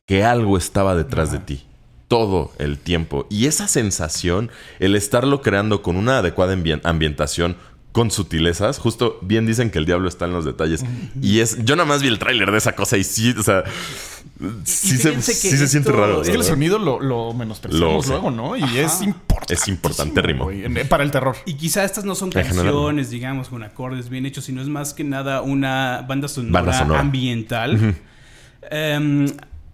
que 0.08 0.24
algo 0.24 0.58
estaba 0.58 0.95
detrás 0.95 1.32
de 1.32 1.39
ti. 1.39 1.65
Todo 2.08 2.52
el 2.58 2.78
tiempo. 2.78 3.26
Y 3.30 3.45
esa 3.45 3.69
sensación, 3.69 4.52
el 4.80 4.95
estarlo 4.95 5.41
creando 5.41 5.82
con 5.82 5.95
una 5.95 6.17
adecuada 6.17 6.54
ambien- 6.54 6.82
ambientación, 6.84 7.56
con 7.91 8.10
sutilezas, 8.12 8.80
justo 8.80 9.19
bien 9.21 9.45
dicen 9.45 9.69
que 9.69 9.77
el 9.80 9.86
diablo 9.86 10.08
está 10.08 10.25
en 10.25 10.32
los 10.34 10.45
detalles. 10.45 10.84
Y 11.21 11.39
es, 11.39 11.63
yo 11.65 11.75
nada 11.75 11.88
más 11.88 12.01
vi 12.01 12.08
el 12.08 12.19
tráiler 12.19 12.51
de 12.51 12.58
esa 12.58 12.73
cosa 12.73 12.97
y 12.97 13.04
sí, 13.04 13.36
o 13.38 13.43
sea, 13.43 13.63
sí, 14.63 14.97
se, 14.97 15.21
sí 15.21 15.58
se 15.58 15.67
siente 15.67 15.91
raro. 15.91 16.21
Es 16.21 16.30
que 16.30 16.36
el 16.38 16.43
sonido 16.43 16.80
lo, 16.80 17.01
lo 17.01 17.34
menospreciamos 17.34 18.08
Lo 18.08 18.13
luego, 18.13 18.32
¿no? 18.32 18.56
Y 18.56 18.63
Ajá. 18.63 18.80
es 18.82 19.01
importante. 19.01 19.54
Es 19.56 19.67
importantérrimo. 19.67 20.49
Para 20.88 21.04
el 21.04 21.12
terror. 21.12 21.36
Y 21.45 21.56
quizá 21.56 21.84
estas 21.84 22.06
no 22.06 22.15
son 22.15 22.30
En 22.30 22.45
general, 22.45 22.56
canciones, 22.65 23.10
digamos, 23.10 23.49
con 23.49 23.63
acordes 23.63 24.08
bien 24.10 24.25
hechos, 24.25 24.45
sino 24.45 24.62
es 24.62 24.69
más 24.69 24.93
que 24.93 25.04
nada 25.04 25.41
una 25.41 26.06
banda 26.08 26.27
sonora, 26.30 26.62
Banda 26.62 26.80
sonora. 26.80 26.99
ambiental. 27.01 27.95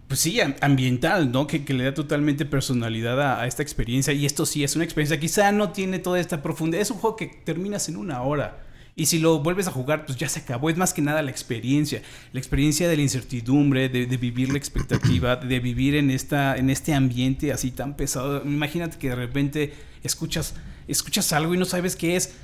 Pues 0.08 0.20
sí, 0.20 0.40
am- 0.40 0.56
ambiental, 0.60 1.30
¿no? 1.30 1.46
Que, 1.46 1.64
que 1.64 1.74
le 1.74 1.84
da 1.84 1.94
totalmente 1.94 2.44
personalidad 2.46 3.20
a, 3.20 3.40
a 3.42 3.46
esta 3.46 3.62
experiencia. 3.62 4.12
Y 4.12 4.26
esto 4.26 4.46
sí 4.46 4.64
es 4.64 4.74
una 4.74 4.84
experiencia, 4.84 5.20
quizá 5.20 5.52
no 5.52 5.70
tiene 5.70 5.98
toda 6.00 6.18
esta 6.18 6.42
profundidad. 6.42 6.82
Es 6.82 6.90
un 6.90 6.98
juego 6.98 7.14
que 7.16 7.26
terminas 7.26 7.88
en 7.88 7.96
una 7.96 8.22
hora. 8.22 8.64
Y 8.96 9.06
si 9.06 9.20
lo 9.20 9.38
vuelves 9.38 9.68
a 9.68 9.70
jugar, 9.70 10.06
pues 10.06 10.18
ya 10.18 10.28
se 10.28 10.40
acabó. 10.40 10.70
Es 10.70 10.76
más 10.76 10.92
que 10.92 11.02
nada 11.02 11.22
la 11.22 11.30
experiencia. 11.30 12.02
La 12.32 12.40
experiencia 12.40 12.88
de 12.88 12.96
la 12.96 13.02
incertidumbre, 13.02 13.88
de, 13.88 14.06
de 14.06 14.16
vivir 14.16 14.50
la 14.50 14.58
expectativa, 14.58 15.36
de 15.36 15.60
vivir 15.60 15.94
en, 15.94 16.10
esta, 16.10 16.56
en 16.56 16.68
este 16.68 16.94
ambiente 16.94 17.52
así 17.52 17.70
tan 17.70 17.94
pesado. 17.96 18.42
Imagínate 18.44 18.98
que 18.98 19.10
de 19.10 19.14
repente 19.14 19.72
escuchas, 20.02 20.56
escuchas 20.88 21.32
algo 21.32 21.54
y 21.54 21.58
no 21.58 21.64
sabes 21.64 21.94
qué 21.94 22.16
es. 22.16 22.34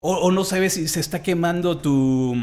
O, 0.00 0.14
o 0.16 0.30
no 0.32 0.44
sabes 0.44 0.72
si 0.72 0.88
se 0.88 1.00
está 1.00 1.22
quemando 1.22 1.76
tu, 1.76 2.34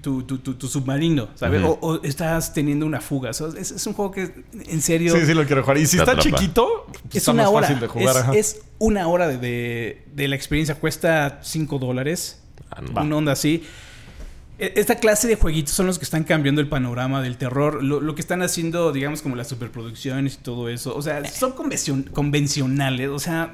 tu, 0.00 0.22
tu- 0.22 0.38
tu- 0.38 0.54
tu 0.54 0.66
submarino, 0.68 1.28
¿sabes? 1.34 1.62
O, 1.64 1.78
o 1.80 2.02
estás 2.02 2.52
teniendo 2.52 2.86
una 2.86 3.00
fuga. 3.00 3.30
Es, 3.30 3.40
es 3.40 3.86
un 3.86 3.92
juego 3.94 4.10
que, 4.10 4.44
en 4.66 4.82
serio, 4.82 5.14
Sí, 5.14 5.24
sí, 5.26 5.34
lo 5.34 5.44
quiero 5.46 5.62
jugar. 5.62 5.78
Y 5.78 5.86
si 5.86 5.98
está 5.98 6.12
atrapa. 6.12 6.22
chiquito, 6.38 6.86
es 7.10 7.16
está 7.16 7.32
una 7.32 7.44
más 7.44 7.52
hora. 7.52 7.66
fácil 7.68 7.80
de 7.80 7.86
jugar. 7.88 8.36
es, 8.36 8.60
una 8.78 9.08
hora 9.08 9.28
de, 9.28 9.38
de- 9.38 10.02
de 10.14 10.28
la 10.28 10.36
experiencia. 10.36 10.74
Cuesta 10.76 11.40
5 11.42 11.78
dólares. 11.78 12.40
Ah, 12.70 12.80
no. 12.82 13.00
Una 13.02 13.16
onda 13.16 13.32
así. 13.32 13.64
E- 14.58 14.72
Esta 14.76 14.96
clase 14.96 15.28
de 15.28 15.36
jueguitos 15.36 15.72
son 15.74 15.86
los 15.86 15.98
que 15.98 16.04
están 16.04 16.24
cambiando 16.24 16.60
el 16.60 16.68
panorama 16.68 17.22
del 17.22 17.36
terror. 17.38 17.82
Lo, 17.82 18.00
lo 18.00 18.14
que 18.14 18.20
están 18.20 18.42
haciendo, 18.42 18.92
digamos, 18.92 19.22
como 19.22 19.36
las 19.36 19.48
superproducciones 19.48 20.34
y 20.34 20.38
todo 20.38 20.68
eso. 20.68 20.94
O 20.96 21.02
sea, 21.02 21.24
son 21.30 21.54
convencion- 21.54 22.10
convencionales. 22.10 23.08
O 23.08 23.18
sea, 23.18 23.52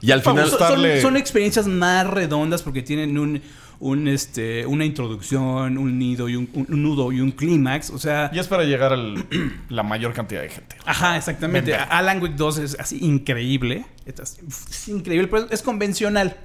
Y 0.00 0.10
al 0.10 0.22
final... 0.22 0.48
son, 0.50 1.00
son 1.00 1.16
experiencias 1.16 1.66
más 1.66 2.06
redondas 2.06 2.62
porque 2.62 2.82
tienen 2.82 3.18
un, 3.18 3.40
un, 3.80 4.06
este, 4.08 4.66
una 4.66 4.84
introducción, 4.84 5.76
un 5.78 5.98
nido 5.98 6.28
y 6.28 6.36
un, 6.36 6.48
un 6.54 6.82
nudo 6.82 7.10
y 7.12 7.20
un 7.20 7.32
clímax. 7.32 7.90
O 7.90 7.98
sea, 7.98 8.30
Y 8.32 8.38
es 8.38 8.46
para 8.46 8.64
llegar 8.64 8.92
a 8.92 8.96
la 9.68 9.82
mayor 9.82 10.12
cantidad 10.12 10.42
de 10.42 10.50
gente. 10.50 10.76
ajá, 10.84 11.16
exactamente. 11.16 11.72
Vender. 11.72 11.88
Alan 11.90 12.22
Wake 12.22 12.36
2 12.36 12.58
es 12.58 12.76
así 12.78 12.98
increíble. 13.00 13.86
Es, 14.06 14.38
es 14.70 14.88
increíble, 14.88 15.28
pero 15.28 15.50
es 15.50 15.62
convencional. 15.62 16.36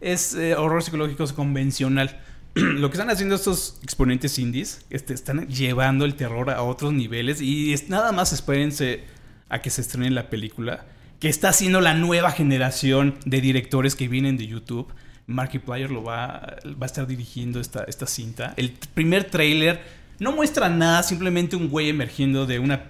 Es 0.00 0.34
eh, 0.34 0.54
horror 0.54 0.82
psicológico 0.82 1.24
es 1.24 1.32
convencional. 1.32 2.20
lo 2.54 2.88
que 2.90 2.94
están 2.94 3.10
haciendo 3.10 3.34
estos 3.34 3.78
exponentes 3.82 4.38
indies, 4.38 4.84
este, 4.90 5.14
están 5.14 5.48
llevando 5.48 6.04
el 6.04 6.14
terror 6.14 6.50
a 6.50 6.62
otros 6.62 6.92
niveles 6.92 7.40
y 7.40 7.72
es, 7.72 7.88
nada 7.88 8.12
más 8.12 8.32
espérense 8.32 9.04
a 9.48 9.60
que 9.60 9.70
se 9.70 9.80
estrene 9.80 10.10
la 10.10 10.30
película, 10.30 10.86
que 11.20 11.28
está 11.28 11.48
haciendo 11.48 11.80
la 11.80 11.94
nueva 11.94 12.30
generación 12.30 13.16
de 13.24 13.40
directores 13.40 13.96
que 13.96 14.08
vienen 14.08 14.36
de 14.36 14.46
YouTube. 14.46 14.88
Markiplier 15.28 15.90
lo 15.90 16.02
va, 16.02 16.56
va 16.64 16.82
a 16.82 16.86
estar 16.86 17.06
dirigiendo 17.06 17.60
esta, 17.60 17.84
esta 17.84 18.06
cinta. 18.06 18.54
El 18.56 18.72
primer 18.94 19.24
tráiler 19.24 19.80
no 20.18 20.32
muestra 20.32 20.68
nada, 20.68 21.02
simplemente 21.04 21.54
un 21.54 21.68
güey 21.68 21.88
emergiendo 21.90 22.44
de 22.46 22.58
una 22.58 22.82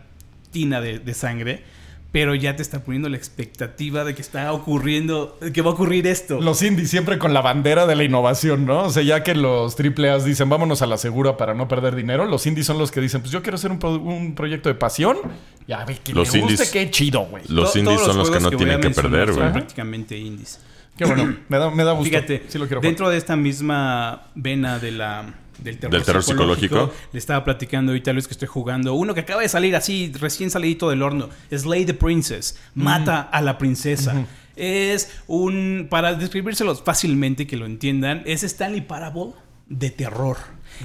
tina 0.51 0.81
de, 0.81 0.99
de 0.99 1.15
sangre 1.15 1.63
pero 2.11 2.35
ya 2.35 2.57
te 2.57 2.63
está 2.63 2.83
poniendo 2.85 3.11
la 3.11 3.19
expectativa 3.19 4.03
de 4.03 4.15
que 4.15 4.23
está 4.23 4.51
ocurriendo, 4.55 5.39
que 5.53 5.61
va 5.61 5.71
a 5.71 5.75
ocurrir 5.75 6.07
esto. 6.07 6.41
Los 6.41 6.63
indies 6.63 6.89
siempre 6.89 7.19
con 7.19 7.35
la 7.35 7.43
bandera 7.43 7.85
de 7.87 7.95
la 7.97 8.03
innovación, 8.03 8.65
¿no? 8.65 8.85
O 8.85 8.91
sea, 8.91 9.03
ya 9.03 9.23
que 9.23 9.35
los 9.35 9.77
AAA 9.79 10.19
dicen 10.21 10.49
vámonos 10.49 10.81
a 10.81 10.87
la 10.87 10.97
segura 10.97 11.37
para 11.37 11.53
no 11.53 11.69
perder 11.69 11.95
dinero, 11.95 12.25
los 12.25 12.47
indies 12.47 12.65
son 12.65 12.79
los 12.79 12.91
que 12.91 13.03
dicen, 13.03 13.21
pues 13.21 13.31
yo 13.31 13.43
quiero 13.43 13.57
hacer 13.57 13.71
un, 13.71 13.79
pro- 13.79 13.99
un 14.01 14.35
proyecto 14.35 14.71
de 14.71 14.75
pasión. 14.75 15.19
Ya 15.67 15.85
ve 15.85 15.99
que 16.03 16.15
Los 16.15 16.33
me 16.33 16.41
guste, 16.41 16.55
indies- 16.65 16.71
qué 16.73 16.91
chido, 16.91 17.27
güey. 17.27 17.45
Los 17.49 17.75
To- 17.75 17.79
indies 17.79 18.01
son 18.01 18.17
los 18.17 18.31
que 18.31 18.41
no 18.41 18.49
a 18.49 18.53
tienen 18.53 18.81
que 18.81 18.89
perder, 18.91 19.29
son 19.29 19.37
güey. 19.41 19.53
prácticamente 19.53 20.17
indies. 20.17 20.61
Qué 20.99 21.05
bueno, 21.05 21.37
me 21.49 21.59
da, 21.59 21.71
me 21.71 21.85
da 21.85 21.93
gusto. 21.93 22.11
Fíjate, 22.11 22.43
sí 22.49 22.59
lo 22.59 22.67
quiero 22.67 22.81
jugar. 22.81 22.91
dentro 22.91 23.09
de 23.09 23.17
esta 23.17 23.37
misma 23.37 24.25
vena 24.35 24.79
de 24.79 24.91
la, 24.91 25.33
del 25.63 25.79
terror, 25.79 25.93
Del 25.93 26.05
terror 26.05 26.23
psicológico. 26.23 26.93
le 27.13 27.19
estaba 27.19 27.45
platicando 27.45 27.93
ahorita 27.93 28.11
a 28.11 28.15
Luis 28.15 28.27
que 28.27 28.33
estoy 28.35 28.49
jugando 28.49 28.95
uno 28.95 29.15
que 29.15 29.21
acaba 29.21 29.43
de 29.43 29.49
salir 29.49 29.77
así, 29.77 30.13
recién 30.21 30.51
salidito 30.51 30.91
del 30.91 31.03
horno. 31.03 31.31
Slay 31.51 31.87
the 31.87 31.95
Princess. 31.95 32.59
Mata 32.75 33.21
a 33.21 33.41
la 33.41 33.57
princesa. 33.57 34.27
Es 34.57 35.13
un. 35.29 35.87
Para 35.89 36.15
describírselos 36.15 36.83
fácilmente 36.83 37.47
que 37.47 37.57
lo 37.57 37.65
entiendan, 37.65 38.23
es 38.27 38.43
Stanley 38.43 38.81
Parable 38.81 39.33
de 39.69 39.91
terror. 39.91 40.37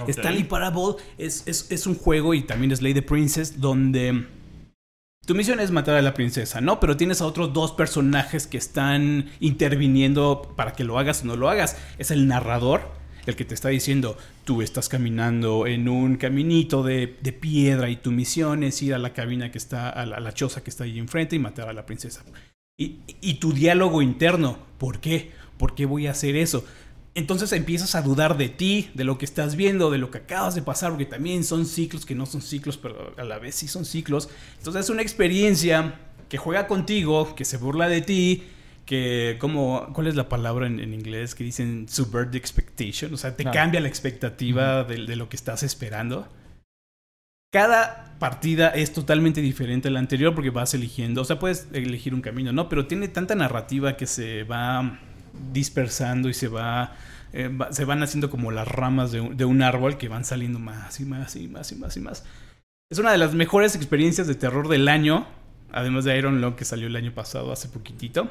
Stanley 0.07 0.43
Parable 0.43 0.95
es, 1.17 1.43
es, 1.47 1.67
es 1.71 1.87
un 1.87 1.95
juego 1.95 2.33
y 2.35 2.43
también 2.43 2.75
Slay 2.75 2.93
the 2.93 3.01
Princess 3.01 3.59
donde. 3.59 4.27
Tu 5.25 5.35
misión 5.35 5.61
es 5.61 5.71
matar 5.71 5.95
a 5.95 6.01
la 6.01 6.13
princesa, 6.13 6.59
¿no? 6.59 6.81
Pero 6.81 6.97
tienes 6.97 7.21
a 7.21 7.25
otros 7.25 7.53
dos 7.53 7.71
personajes 7.71 8.45
que 8.45 8.57
están 8.57 9.29
interviniendo 9.39 10.53
para 10.57 10.73
que 10.73 10.83
lo 10.83 10.99
hagas 10.99 11.21
o 11.21 11.25
no 11.25 11.37
lo 11.37 11.47
hagas. 11.47 11.77
Es 11.97 12.11
el 12.11 12.27
narrador, 12.27 12.81
el 13.25 13.37
que 13.37 13.45
te 13.45 13.53
está 13.53 13.69
diciendo, 13.69 14.17
tú 14.43 14.61
estás 14.61 14.89
caminando 14.89 15.65
en 15.65 15.87
un 15.87 16.17
caminito 16.17 16.83
de, 16.83 17.07
piedra 17.39 17.89
y 17.89 17.95
tu 17.95 18.11
misión 18.11 18.63
es 18.63 18.81
ir 18.83 18.93
a 18.93 18.99
la 18.99 19.13
cabina 19.13 19.49
que 19.49 19.59
está, 19.59 19.89
a 19.89 20.05
la, 20.05 20.33
choza 20.33 20.61
que 20.61 20.69
está 20.69 20.83
ahí 20.83 20.99
enfrente 20.99 21.37
y 21.37 21.39
matar 21.39 21.69
a 21.69 21.73
la 21.73 21.85
princesa. 21.85 22.25
Y 22.77 23.35
tu 23.35 23.53
diálogo 23.53 24.01
interno, 24.01 24.57
¿por 24.77 24.99
qué? 24.99 25.31
¿Por 25.57 25.73
qué 25.73 25.85
voy 25.85 26.07
a 26.07 26.11
hacer 26.11 26.35
eso? 26.35 26.65
Entonces 27.15 27.51
empiezas 27.51 27.93
a 27.93 28.01
dudar 28.01 28.37
de 28.37 28.49
ti, 28.49 28.89
de 28.95 29.03
lo 29.03 29.17
que 29.19 29.25
estás 29.25 29.55
viendo, 29.55 29.91
de 29.91 29.99
lo 29.99 30.09
que 30.09 30.17
acabas 30.19 30.55
de 30.55 30.63
pasar, 30.63 30.89
porque 30.91 31.05
también 31.05 31.43
son 31.43 31.65
ciclos 31.67 32.05
que 32.05 32.15
no 32.15 32.25
son 32.25 32.41
ciclos, 32.41 32.77
pero 32.77 33.13
a 33.17 33.23
la 33.23 33.37
vez 33.37 33.53
sí 33.55 33.67
son 33.67 33.85
ciclos. 33.85 34.29
Entonces 34.57 34.85
es 34.85 34.89
una 34.89 35.03
experiencia 35.03 35.99
que 36.27 36.37
juega 36.39 36.65
contigo, 36.65 37.35
que 37.35 37.45
se 37.45 37.57
burla 37.57 37.87
de 37.87 38.01
ti, 38.01 38.43
que 38.87 39.37
como, 39.39 39.89
¿cuál 39.93 40.07
es 40.07 40.15
la 40.15 40.27
palabra 40.27 40.65
en, 40.65 40.79
en 40.79 40.93
inglés? 40.93 41.35
Que 41.35 41.43
dicen 41.43 41.87
subvert 41.87 42.31
the 42.31 42.37
expectation, 42.39 43.13
o 43.13 43.17
sea, 43.17 43.35
te 43.35 43.47
Ah. 43.47 43.51
cambia 43.51 43.79
la 43.79 43.87
expectativa 43.87 44.83
de, 44.83 45.05
de 45.05 45.15
lo 45.15 45.29
que 45.29 45.35
estás 45.35 45.61
esperando. 45.61 46.27
Cada 47.51 48.15
partida 48.17 48.69
es 48.69 48.91
totalmente 48.93 49.39
diferente 49.41 49.87
a 49.87 49.91
la 49.91 49.99
anterior 49.99 50.33
porque 50.33 50.49
vas 50.49 50.73
eligiendo, 50.73 51.21
o 51.21 51.25
sea, 51.25 51.37
puedes 51.37 51.67
elegir 51.73 52.15
un 52.15 52.21
camino, 52.21 52.51
¿no? 52.51 52.67
Pero 52.67 52.87
tiene 52.87 53.07
tanta 53.07 53.35
narrativa 53.35 53.95
que 53.95 54.07
se 54.07 54.43
va 54.43 54.99
dispersando 55.51 56.29
y 56.29 56.33
se 56.33 56.47
va, 56.47 56.95
eh, 57.33 57.47
va- 57.49 57.71
se 57.73 57.85
van 57.85 58.03
haciendo 58.03 58.29
como 58.29 58.51
las 58.51 58.67
ramas 58.67 59.11
de 59.11 59.21
un, 59.21 59.37
de 59.37 59.45
un 59.45 59.61
árbol 59.61 59.97
que 59.97 60.07
van 60.09 60.25
saliendo 60.25 60.59
más 60.59 60.99
y 60.99 61.05
más 61.05 61.35
y 61.35 61.47
más 61.47 61.71
y 61.71 61.75
más 61.75 61.97
y 61.97 61.99
más. 61.99 62.23
Es 62.91 62.99
una 62.99 63.11
de 63.11 63.17
las 63.17 63.33
mejores 63.33 63.75
experiencias 63.75 64.27
de 64.27 64.35
terror 64.35 64.67
del 64.67 64.87
año, 64.87 65.25
además 65.71 66.03
de 66.05 66.17
Iron 66.17 66.41
Lung 66.41 66.55
que 66.55 66.65
salió 66.65 66.87
el 66.87 66.95
año 66.95 67.11
pasado 67.13 67.51
hace 67.51 67.67
poquitito. 67.69 68.27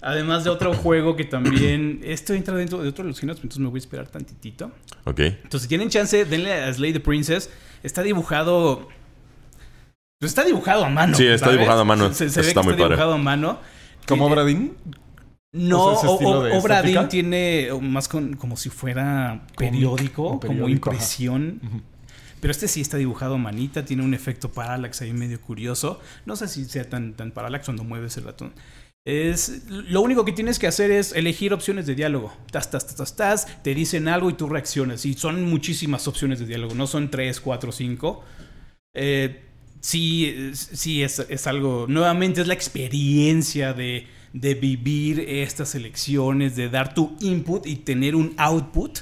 Además 0.00 0.42
de 0.42 0.50
otro 0.50 0.74
juego 0.82 1.14
que 1.14 1.24
también 1.24 2.00
esto 2.02 2.34
entra 2.34 2.56
dentro 2.56 2.82
de 2.82 2.88
otro 2.88 3.04
de 3.04 3.10
los 3.10 3.20
géneros, 3.20 3.38
entonces 3.38 3.60
me 3.60 3.68
voy 3.68 3.76
a 3.76 3.78
esperar 3.78 4.08
tantitito. 4.08 4.72
Ok. 5.04 5.20
Entonces, 5.20 5.62
si 5.62 5.68
tienen 5.68 5.90
chance, 5.90 6.24
denle 6.24 6.52
a 6.52 6.72
Slay 6.74 6.92
the 6.92 6.98
Princess. 7.00 7.50
Está 7.84 8.02
dibujado. 8.02 8.88
Pues 10.18 10.30
está 10.32 10.42
dibujado 10.44 10.84
a 10.84 10.88
mano. 10.88 11.16
Sí, 11.16 11.26
está 11.26 11.46
¿sabes? 11.46 11.58
dibujado 11.60 11.80
a 11.82 11.84
mano. 11.84 12.12
Se, 12.12 12.28
se 12.30 12.40
ve 12.42 12.48
está 12.48 12.60
que 12.60 12.64
muy 12.64 12.72
está 12.74 12.82
padre. 12.84 12.94
dibujado 12.96 13.12
a 13.14 13.18
mano. 13.18 13.58
¿Como 14.08 14.28
Bradin? 14.28 14.74
No, 15.52 15.84
O 15.84 16.00
sea, 16.00 16.10
o- 16.10 16.58
Obra 16.58 16.78
estética. 16.80 17.08
Tiene 17.08 17.68
más 17.80 18.08
con, 18.08 18.34
como 18.36 18.56
si 18.56 18.70
fuera 18.70 19.46
periódico, 19.56 20.24
como 20.24 20.40
periódico, 20.40 20.90
impresión. 20.90 21.60
Pero 22.40 22.50
este 22.50 22.66
sí 22.68 22.80
está 22.80 22.96
dibujado 22.96 23.34
a 23.34 23.38
manita, 23.38 23.84
tiene 23.84 24.02
un 24.02 24.14
efecto 24.14 24.50
parallax 24.50 25.02
ahí 25.02 25.12
medio 25.12 25.40
curioso. 25.40 26.00
No 26.26 26.34
sé 26.36 26.48
si 26.48 26.64
sea 26.64 26.88
tan, 26.88 27.14
tan 27.14 27.30
parallax 27.30 27.66
cuando 27.66 27.84
mueves 27.84 28.16
el 28.16 28.24
ratón. 28.24 28.52
Es, 29.04 29.64
lo 29.68 30.00
único 30.00 30.24
que 30.24 30.32
tienes 30.32 30.58
que 30.58 30.66
hacer 30.68 30.90
es 30.90 31.12
elegir 31.12 31.52
opciones 31.52 31.86
de 31.86 31.94
diálogo. 31.96 32.32
Tas, 32.50 32.70
tas, 32.70 32.86
tas, 32.86 32.96
tas, 32.96 33.16
tas, 33.16 33.62
te 33.62 33.74
dicen 33.74 34.08
algo 34.08 34.30
y 34.30 34.34
tú 34.34 34.48
reaccionas. 34.48 35.04
Y 35.06 35.14
son 35.14 35.44
muchísimas 35.44 36.08
opciones 36.08 36.38
de 36.40 36.46
diálogo, 36.46 36.74
no 36.74 36.86
son 36.86 37.10
tres, 37.10 37.40
cuatro, 37.40 37.72
cinco. 37.72 38.24
Eh, 38.94 39.42
sí, 39.80 40.50
sí 40.54 41.02
es, 41.02 41.18
es 41.28 41.46
algo. 41.46 41.86
Nuevamente 41.88 42.40
es 42.40 42.46
la 42.46 42.54
experiencia 42.54 43.72
de, 43.72 44.06
de 44.32 44.54
vivir 44.54 45.20
estas 45.20 45.74
elecciones, 45.74 46.56
de 46.56 46.68
dar 46.68 46.94
tu 46.94 47.16
input 47.20 47.66
y 47.66 47.76
tener 47.76 48.14
un 48.16 48.34
output 48.36 49.00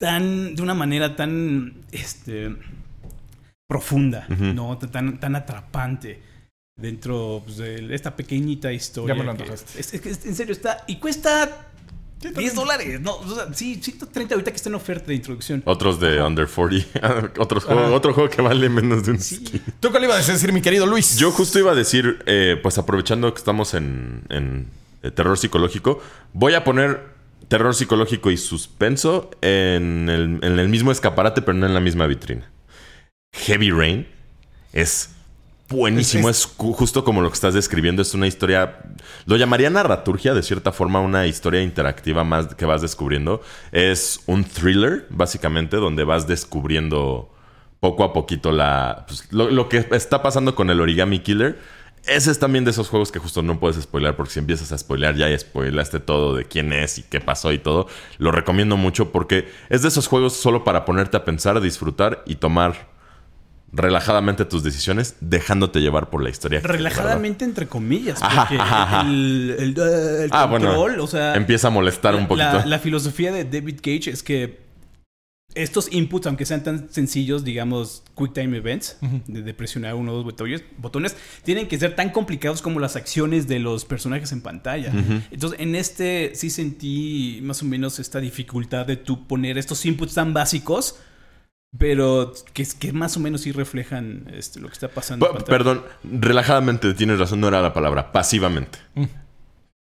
tan. 0.00 0.54
de 0.54 0.62
una 0.62 0.74
manera 0.74 1.16
tan. 1.16 1.74
este. 1.92 2.56
profunda. 3.68 4.26
¿no? 4.28 4.76
Tan, 4.78 5.18
tan 5.18 5.36
atrapante. 5.36 6.20
Dentro 6.78 7.42
pues, 7.44 7.58
de 7.58 7.94
esta 7.94 8.16
pequeñita 8.16 8.72
historia. 8.72 9.14
Ya 9.14 9.22
me 9.22 9.26
lo 9.26 9.36
que- 9.36 9.52
es, 9.52 9.94
es 9.94 10.00
que 10.00 10.08
en 10.08 10.34
serio 10.34 10.52
está. 10.52 10.84
Y 10.86 10.96
cuesta 10.96 11.71
10 12.30 12.54
dólares. 12.54 13.00
No, 13.00 13.16
o 13.16 13.34
sea, 13.34 13.52
sí, 13.52 13.78
130 13.82 14.34
ahorita 14.34 14.50
que 14.50 14.56
está 14.56 14.68
en 14.68 14.74
oferta 14.76 15.06
de 15.06 15.14
introducción. 15.14 15.62
Otros 15.66 15.98
de 16.00 16.22
Under 16.22 16.46
40. 16.46 17.32
Otros 17.38 17.64
otro 17.66 18.14
juego 18.14 18.30
que 18.30 18.42
vale 18.42 18.68
menos 18.68 19.04
de 19.04 19.12
un 19.12 19.20
Sí. 19.20 19.36
skin. 19.36 19.62
¿Tú 19.80 19.90
qué 19.92 19.98
le 20.00 20.06
ibas 20.06 20.28
a 20.28 20.32
decir, 20.32 20.52
mi 20.52 20.62
querido 20.62 20.86
Luis? 20.86 21.16
Yo 21.16 21.30
justo 21.32 21.58
iba 21.58 21.72
a 21.72 21.74
decir, 21.74 22.22
eh, 22.26 22.58
pues 22.62 22.78
aprovechando 22.78 23.32
que 23.32 23.38
estamos 23.38 23.74
en, 23.74 24.22
en, 24.28 24.68
eh, 25.02 25.10
terror 25.10 25.36
psicológico, 25.38 26.00
voy 26.32 26.54
a 26.54 26.64
poner 26.64 27.00
terror 27.48 27.74
psicológico 27.74 28.30
y 28.30 28.36
suspenso 28.36 29.30
en 29.42 30.08
el, 30.08 30.38
en 30.42 30.58
el 30.58 30.68
mismo 30.68 30.92
escaparate, 30.92 31.42
pero 31.42 31.58
no 31.58 31.66
en 31.66 31.74
la 31.74 31.80
misma 31.80 32.06
vitrina. 32.06 32.50
Heavy 33.34 33.70
Rain 33.70 34.06
es 34.72 35.10
buenísimo, 35.72 36.28
Es- 36.30 36.44
justo 36.56 37.02
como 37.04 37.20
lo 37.22 37.28
que 37.28 37.34
estás 37.34 37.54
describiendo, 37.54 38.02
es 38.02 38.14
una 38.14 38.26
historia, 38.26 38.78
lo 39.26 39.36
llamaría 39.36 39.70
narraturgia, 39.70 40.34
de 40.34 40.42
cierta 40.42 40.72
forma, 40.72 41.00
una 41.00 41.26
historia 41.26 41.62
interactiva 41.62 42.22
más 42.24 42.54
que 42.54 42.64
vas 42.66 42.82
descubriendo. 42.82 43.40
Es 43.72 44.20
un 44.26 44.44
thriller, 44.44 45.06
básicamente, 45.10 45.76
donde 45.78 46.04
vas 46.04 46.26
descubriendo 46.28 47.34
poco 47.80 48.04
a 48.04 48.12
poquito 48.12 48.52
la, 48.52 49.04
pues, 49.08 49.26
lo, 49.32 49.50
lo 49.50 49.68
que 49.68 49.84
está 49.90 50.22
pasando 50.22 50.54
con 50.54 50.70
el 50.70 50.80
Origami 50.80 51.18
Killer. 51.18 51.58
Ese 52.04 52.32
es 52.32 52.38
también 52.40 52.64
de 52.64 52.72
esos 52.72 52.88
juegos 52.88 53.12
que 53.12 53.20
justo 53.20 53.42
no 53.42 53.60
puedes 53.60 53.80
spoiler 53.80 54.16
porque 54.16 54.32
si 54.32 54.40
empiezas 54.40 54.72
a 54.72 54.78
spoilear 54.78 55.14
ya 55.14 55.38
spoilaste 55.38 56.00
todo 56.00 56.34
de 56.34 56.44
quién 56.46 56.72
es 56.72 56.98
y 56.98 57.02
qué 57.04 57.20
pasó 57.20 57.52
y 57.52 57.58
todo. 57.58 57.86
Lo 58.18 58.32
recomiendo 58.32 58.76
mucho 58.76 59.12
porque 59.12 59.48
es 59.68 59.82
de 59.82 59.88
esos 59.88 60.08
juegos 60.08 60.32
solo 60.34 60.64
para 60.64 60.84
ponerte 60.84 61.16
a 61.16 61.24
pensar, 61.24 61.60
disfrutar 61.60 62.24
y 62.26 62.36
tomar 62.36 62.91
relajadamente 63.72 64.44
tus 64.44 64.62
decisiones 64.62 65.16
dejándote 65.20 65.80
llevar 65.80 66.10
por 66.10 66.22
la 66.22 66.30
historia. 66.30 66.60
que, 66.60 66.68
Relajadamente, 66.68 67.44
entre 67.44 67.66
comillas. 67.66 68.20
Porque 68.20 68.56
ajá, 68.60 68.82
ajá. 68.82 69.00
El, 69.08 69.56
el, 69.58 69.78
el 70.24 70.28
Ah, 70.30 70.46
bueno. 70.46 70.66
control, 70.74 71.00
o 71.00 71.06
sea. 71.06 71.34
Empieza 71.36 71.68
a 71.68 71.70
molestar 71.70 72.14
un 72.14 72.28
poquito. 72.28 72.52
La, 72.52 72.66
la 72.66 72.78
filosofía 72.78 73.32
de 73.32 73.44
David 73.44 73.76
Cage 73.82 74.10
es 74.10 74.22
que 74.22 74.60
estos 75.54 75.92
inputs, 75.92 76.26
aunque 76.26 76.46
sean 76.46 76.62
tan 76.62 76.90
sencillos, 76.90 77.44
digamos, 77.44 78.04
quick 78.16 78.32
time 78.32 78.56
events, 78.56 78.96
de, 79.26 79.42
de 79.42 79.54
presionar 79.54 79.94
uno 79.94 80.12
o 80.12 80.14
dos 80.16 80.24
botones, 80.24 80.64
botones, 80.78 81.14
tienen 81.44 81.68
que 81.68 81.78
ser 81.78 81.94
tan 81.94 82.08
complicados 82.10 82.62
como 82.62 82.80
las 82.80 82.96
acciones 82.96 83.48
de 83.48 83.58
los 83.58 83.84
personajes 83.84 84.32
en 84.32 84.40
pantalla. 84.40 84.90
Entonces, 85.30 85.60
en 85.60 85.74
este 85.74 86.32
sí 86.34 86.48
sentí 86.48 87.40
más 87.42 87.60
o 87.62 87.66
menos 87.66 87.98
esta 87.98 88.18
dificultad 88.20 88.86
de 88.86 88.96
tú 88.96 89.26
poner 89.26 89.58
estos 89.58 89.84
inputs 89.84 90.14
tan 90.14 90.32
básicos. 90.32 90.96
Pero 91.78 92.32
que, 92.52 92.66
que 92.78 92.92
más 92.92 93.16
o 93.16 93.20
menos 93.20 93.40
sí 93.40 93.52
reflejan 93.52 94.30
este, 94.34 94.60
lo 94.60 94.68
que 94.68 94.74
está 94.74 94.88
pasando. 94.88 95.30
en. 95.30 95.42
Perdón, 95.44 95.82
relajadamente 96.04 96.92
tienes 96.94 97.18
razón, 97.18 97.40
no 97.40 97.48
era 97.48 97.62
la 97.62 97.72
palabra, 97.72 98.12
pasivamente. 98.12 98.78
Mm. 98.94 99.04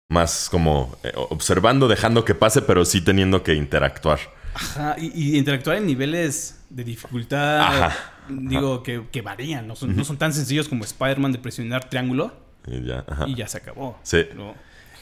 Más 0.09 0.47
como 0.49 0.95
eh, 1.03 1.11
observando, 1.15 1.87
dejando 1.87 2.23
que 2.23 2.35
pase, 2.35 2.61
pero 2.61 2.85
sí 2.85 3.01
teniendo 3.01 3.43
que 3.43 3.55
interactuar. 3.55 4.19
Ajá, 4.53 4.95
y, 4.99 5.07
y 5.33 5.37
interactuar 5.37 5.77
en 5.77 5.87
niveles 5.87 6.63
de 6.69 6.83
dificultad, 6.83 7.59
Ajá, 7.61 7.95
digo, 8.29 8.83
que, 8.83 9.07
que 9.11 9.21
varían, 9.21 9.67
no 9.67 9.75
son, 9.75 9.95
no 9.95 10.03
son 10.05 10.17
tan 10.17 10.31
sencillos 10.31 10.69
como 10.69 10.83
Spider-Man 10.83 11.31
de 11.31 11.39
presionar 11.39 11.89
triángulo 11.89 12.31
Y 12.67 12.83
ya, 12.85 13.03
ajá. 13.07 13.25
y 13.27 13.35
ya 13.35 13.47
se 13.47 13.57
acabó. 13.57 13.99
Sí. 14.03 14.25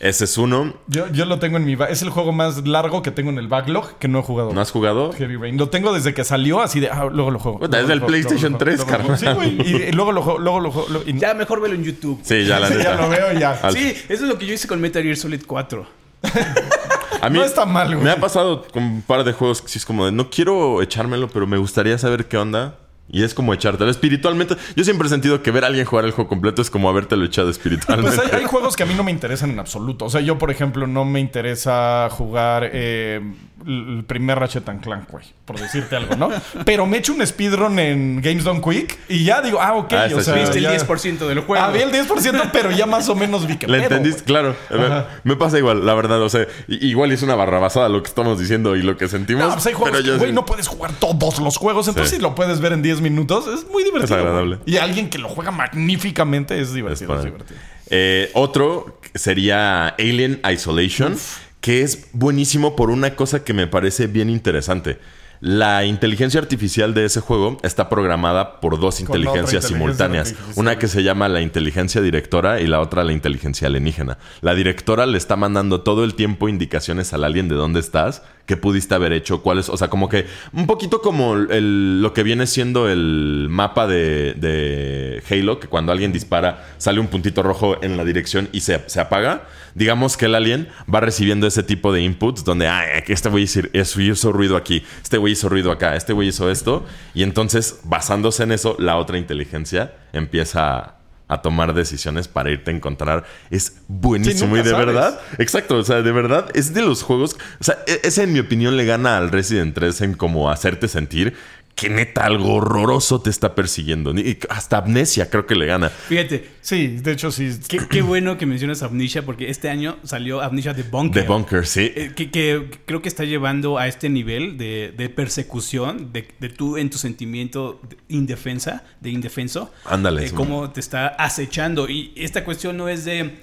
Ese 0.01 0.25
es 0.25 0.35
uno. 0.39 0.73
Yo, 0.87 1.07
yo 1.11 1.25
lo 1.25 1.37
tengo 1.37 1.57
en 1.57 1.65
mi... 1.65 1.77
Es 1.87 2.01
el 2.01 2.09
juego 2.09 2.31
más 2.31 2.65
largo 2.67 3.03
que 3.03 3.11
tengo 3.11 3.29
en 3.29 3.37
el 3.37 3.47
backlog 3.47 3.99
que 3.99 4.07
no 4.07 4.17
he 4.19 4.23
jugado. 4.23 4.51
¿No 4.51 4.59
has 4.59 4.71
jugado? 4.71 5.13
Heavy 5.13 5.35
Rain. 5.37 5.57
Lo 5.57 5.69
tengo 5.69 5.93
desde 5.93 6.15
que 6.15 6.23
salió, 6.23 6.59
así 6.61 6.79
de... 6.79 6.89
Ah, 6.89 7.05
luego 7.11 7.29
lo 7.29 7.37
juego. 7.37 7.59
Del 7.67 7.81
lo 7.81 7.87
juego, 7.87 8.07
PlayStation 8.07 8.53
luego 8.59 8.65
lo 8.65 8.75
juego, 8.75 8.85
3, 8.87 8.87
luego 8.87 8.91
lo 8.91 9.17
juego. 9.17 9.37
carnal. 9.37 9.53
Sí, 9.53 9.61
güey. 9.63 9.83
Y, 9.83 9.89
y 9.89 9.91
luego 9.91 10.11
lo 10.11 10.23
juego, 10.23 10.39
luego 10.39 10.59
lo 10.59 10.71
juego. 10.71 10.87
luego- 10.89 11.07
y- 11.07 11.19
Ya, 11.19 11.35
mejor 11.35 11.61
velo 11.61 11.75
en 11.75 11.83
YouTube. 11.83 12.19
Sí, 12.23 12.45
ya 12.45 12.59
la 12.59 12.67
Sí, 12.69 12.75
ya 12.83 12.95
lo 12.95 13.09
veo 13.09 13.31
ya. 13.33 13.51
Al- 13.61 13.73
Sí, 13.75 13.89
eso 14.09 14.23
es 14.23 14.29
lo 14.29 14.39
que 14.39 14.47
yo 14.47 14.55
hice 14.55 14.67
con 14.67 14.81
Metal 14.81 15.03
Gear 15.03 15.15
Solid 15.17 15.43
4. 15.45 15.85
A 17.21 17.29
mí 17.29 17.37
No 17.37 17.45
está 17.45 17.67
mal, 17.67 17.89
güey. 17.93 18.03
Me 18.03 18.09
ha 18.09 18.19
pasado 18.19 18.63
con 18.73 18.81
un 18.81 19.01
par 19.03 19.23
de 19.23 19.33
juegos 19.33 19.61
que 19.61 19.67
sí 19.67 19.77
es 19.77 19.85
como 19.85 20.05
de 20.07 20.11
no 20.11 20.31
quiero 20.31 20.81
echármelo, 20.81 21.27
pero 21.27 21.45
me 21.45 21.57
gustaría 21.57 21.95
saber 21.99 22.25
qué 22.25 22.37
onda. 22.37 22.75
Y 23.11 23.23
es 23.23 23.33
como 23.33 23.53
echártelo. 23.53 23.91
Espiritualmente, 23.91 24.55
yo 24.75 24.83
siempre 24.83 25.07
he 25.07 25.09
sentido 25.09 25.43
que 25.43 25.51
ver 25.51 25.65
a 25.65 25.67
alguien 25.67 25.85
jugar 25.85 26.05
el 26.05 26.11
juego 26.11 26.29
completo 26.29 26.61
es 26.61 26.69
como 26.69 26.89
habértelo 26.89 27.25
echado 27.25 27.49
espiritualmente. 27.49 28.17
Pues 28.17 28.33
hay, 28.33 28.45
juegos 28.45 28.75
que 28.75 28.83
a 28.83 28.85
mí 28.85 28.93
no 28.95 29.03
me 29.03 29.11
interesan 29.11 29.51
en 29.51 29.59
absoluto. 29.59 30.05
O 30.05 30.09
sea, 30.09 30.21
yo, 30.21 30.37
por 30.37 30.49
ejemplo, 30.49 30.87
no 30.87 31.03
me 31.03 31.19
interesa 31.19 32.07
jugar 32.09 32.69
eh, 32.71 33.21
el 33.65 34.03
primer 34.05 34.39
Ratchet 34.39 34.67
and 34.69 34.81
Clank, 34.81 35.09
güey. 35.09 35.25
Por 35.45 35.59
decirte 35.59 35.95
algo, 35.95 36.15
¿no? 36.15 36.29
Pero 36.65 36.85
me 36.85 36.97
echo 36.97 37.13
un 37.13 37.25
speedrun 37.25 37.77
en 37.79 38.21
Games 38.21 38.43
Done 38.43 38.61
Quick 38.61 38.97
y 39.09 39.23
ya 39.23 39.41
digo, 39.41 39.59
ah, 39.61 39.73
ok. 39.75 39.93
Ah, 39.93 40.07
o 40.15 40.21
sea. 40.21 40.35
Viste 40.35 40.57
el 40.59 40.63
ya- 40.63 40.77
10% 40.77 41.27
del 41.27 41.39
juego. 41.41 41.63
Ah, 41.63 41.71
vi 41.71 41.79
el 41.81 41.91
10%, 41.91 42.49
pero 42.51 42.71
ya 42.71 42.85
más 42.85 43.07
o 43.09 43.15
menos 43.15 43.45
vi 43.47 43.57
que 43.57 43.67
¿Le 43.71 43.79
pedo, 43.81 43.95
entendiste? 43.97 44.23
Claro. 44.23 44.55
Me, 44.69 45.03
me 45.23 45.35
pasa 45.35 45.57
igual, 45.57 45.85
la 45.85 45.93
verdad. 45.93 46.21
O 46.21 46.29
sea, 46.29 46.47
igual 46.67 47.11
es 47.11 47.21
una 47.23 47.35
barrabasada 47.35 47.89
lo 47.89 48.01
que 48.03 48.09
estamos 48.09 48.39
diciendo 48.39 48.75
y 48.75 48.81
lo 48.81 48.97
que 48.97 49.07
sentimos. 49.07 49.43
No, 49.47 49.53
pues 49.53 49.65
hay 49.67 49.73
juegos 49.73 49.91
pero 49.91 50.03
yo 50.05 50.13
que, 50.13 50.17
güey, 50.19 50.29
sí- 50.31 50.35
no 50.35 50.45
puedes 50.45 50.67
jugar 50.67 50.91
todos 50.93 51.39
los 51.39 51.57
juegos. 51.57 51.87
Entonces, 51.87 52.09
Sí. 52.11 52.15
si 52.17 52.21
lo 52.21 52.35
puedes 52.35 52.59
ver 52.61 52.73
en 52.73 52.81
10 52.81 53.01
minutos, 53.01 53.45
es 53.47 53.69
muy 53.69 53.83
divertido. 53.83 54.15
Es 54.17 54.21
agradable. 54.23 54.55
güey. 54.57 54.75
Y 54.75 54.77
alguien 54.77 55.09
que 55.09 55.17
lo 55.17 55.29
juega 55.29 55.51
magníficamente 55.51 56.59
es 56.59 56.73
divertido. 56.73 57.15
es 57.15 57.23
divertido. 57.25 57.59
Eh, 57.93 58.31
otro 58.33 58.99
sería 59.13 59.87
Alien 59.89 60.39
Isolation, 60.49 61.17
que 61.61 61.83
es 61.83 62.07
buenísimo 62.11 62.75
por 62.75 62.89
una 62.89 63.15
cosa 63.15 63.43
que 63.43 63.53
me 63.53 63.67
parece 63.67 64.07
bien 64.07 64.29
interesante. 64.29 64.97
La 65.41 65.85
inteligencia 65.85 66.39
artificial 66.39 66.93
de 66.93 67.05
ese 67.05 67.19
juego 67.19 67.57
está 67.63 67.89
programada 67.89 68.59
por 68.59 68.79
dos 68.79 68.97
Con 68.97 69.07
inteligencias 69.07 69.71
inteligencia 69.71 69.77
simultáneas. 69.77 70.35
Una 70.55 70.77
que 70.77 70.87
se 70.87 71.01
llama 71.01 71.29
la 71.29 71.41
inteligencia 71.41 71.99
directora 71.99 72.61
y 72.61 72.67
la 72.67 72.79
otra 72.79 73.03
la 73.03 73.11
inteligencia 73.11 73.67
alienígena. 73.67 74.19
La 74.41 74.53
directora 74.53 75.07
le 75.07 75.17
está 75.17 75.35
mandando 75.37 75.81
todo 75.81 76.03
el 76.03 76.13
tiempo 76.13 76.47
indicaciones 76.47 77.11
al 77.13 77.23
alien 77.23 77.47
de 77.47 77.55
dónde 77.55 77.79
estás, 77.79 78.21
qué 78.45 78.57
pudiste 78.57 78.93
haber 78.95 79.13
hecho, 79.13 79.41
cuáles, 79.41 79.69
o 79.69 79.77
sea, 79.77 79.89
como 79.89 80.09
que 80.09 80.25
un 80.53 80.67
poquito 80.67 81.01
como 81.01 81.35
el- 81.35 82.01
lo 82.01 82.13
que 82.13 82.23
viene 82.23 82.47
siendo 82.47 82.89
el 82.89 83.47
mapa 83.49 83.87
de, 83.87 84.33
de 84.33 85.23
Halo, 85.29 85.59
que 85.59 85.67
cuando 85.67 85.91
alguien 85.91 86.11
dispara 86.11 86.67
sale 86.77 86.99
un 86.99 87.07
puntito 87.07 87.43
rojo 87.43 87.81
en 87.83 87.97
la 87.97 88.03
dirección 88.03 88.49
y 88.51 88.61
se, 88.61 88.81
se 88.87 88.99
apaga. 88.99 89.43
Digamos 89.73 90.17
que 90.17 90.25
el 90.25 90.35
alien 90.35 90.67
va 90.93 90.99
recibiendo 90.99 91.47
ese 91.47 91.63
tipo 91.63 91.93
de 91.93 92.01
inputs 92.01 92.43
donde, 92.43 92.67
ah, 92.67 92.83
este 93.07 93.29
güey 93.29 93.43
hizo- 93.45 93.61
hizo 93.73 94.31
ruido 94.33 94.57
aquí, 94.57 94.83
este 95.01 95.17
güey 95.17 95.33
hizo 95.33 95.47
ruido 95.47 95.71
acá, 95.71 95.95
este 95.95 96.11
güey 96.11 96.27
hizo 96.27 96.51
esto. 96.51 96.85
Y 97.13 97.23
entonces, 97.23 97.79
basándose 97.85 98.43
en 98.43 98.51
eso, 98.51 98.75
la 98.79 98.97
otra 98.97 99.17
inteligencia 99.17 99.93
empieza 100.11 100.77
a, 100.77 101.00
a 101.31 101.41
tomar 101.41 101.73
decisiones 101.73 102.27
para 102.27 102.51
irte 102.51 102.71
a 102.71 102.73
encontrar. 102.75 103.23
Es 103.49 103.77
buenísimo 103.87 104.55
Sí, 104.55 104.61
y 104.61 104.63
de 104.63 104.69
sabes. 104.71 104.85
verdad. 104.85 105.19
Exacto, 105.37 105.77
o 105.77 105.83
sea, 105.83 106.01
de 106.01 106.11
verdad 106.11 106.49
es 106.53 106.73
de 106.73 106.81
los 106.81 107.03
juegos. 107.03 107.37
O 107.59 107.63
sea, 107.63 107.79
e- 107.87 108.01
ese 108.03 108.23
en 108.23 108.33
mi 108.33 108.39
opinión 108.39 108.75
le 108.75 108.85
gana 108.85 109.17
al 109.17 109.31
Resident 109.31 109.73
3 109.73 110.01
en 110.01 110.13
como 110.15 110.51
hacerte 110.51 110.87
sentir 110.87 111.35
que 111.75 111.89
neta 111.89 112.25
algo 112.25 112.55
horroroso 112.55 113.21
te 113.21 113.29
está 113.29 113.55
persiguiendo. 113.55 114.13
Hasta 114.49 114.77
amnesia 114.77 115.29
creo 115.29 115.45
que 115.45 115.55
le 115.55 115.65
gana. 115.65 115.89
Fíjate, 115.89 116.51
Sí, 116.61 116.87
de 116.87 117.11
hecho, 117.13 117.31
sí. 117.31 117.57
qué, 117.67 117.79
qué 117.89 118.03
bueno 118.03 118.37
que 118.37 118.45
mencionas 118.45 118.83
Amnesia 118.83 119.25
porque 119.25 119.49
este 119.49 119.67
año 119.69 119.97
salió 120.03 120.41
Amnesia 120.41 120.75
The 120.75 120.83
Bunker. 120.83 121.23
The 121.23 121.27
Bunker, 121.27 121.65
sí. 121.65 121.91
Eh, 121.95 122.11
que, 122.15 122.29
que 122.29 122.69
creo 122.85 123.01
que 123.01 123.09
está 123.09 123.23
llevando 123.23 123.79
a 123.79 123.87
este 123.87 124.09
nivel 124.09 124.57
de, 124.57 124.93
de 124.95 125.09
persecución, 125.09 126.13
de, 126.13 126.27
de 126.39 126.49
tú 126.49 126.77
en 126.77 126.91
tu 126.91 126.99
sentimiento 126.99 127.81
de 127.89 127.97
indefensa, 128.09 128.83
de 128.99 129.09
indefenso. 129.09 129.73
Ándale, 129.85 130.25
eh, 130.25 130.29
sí. 130.29 130.35
cómo 130.35 130.69
te 130.69 130.79
está 130.79 131.07
acechando. 131.07 131.89
Y 131.89 132.13
esta 132.15 132.45
cuestión 132.45 132.77
no 132.77 132.87
es 132.87 133.05
de 133.05 133.39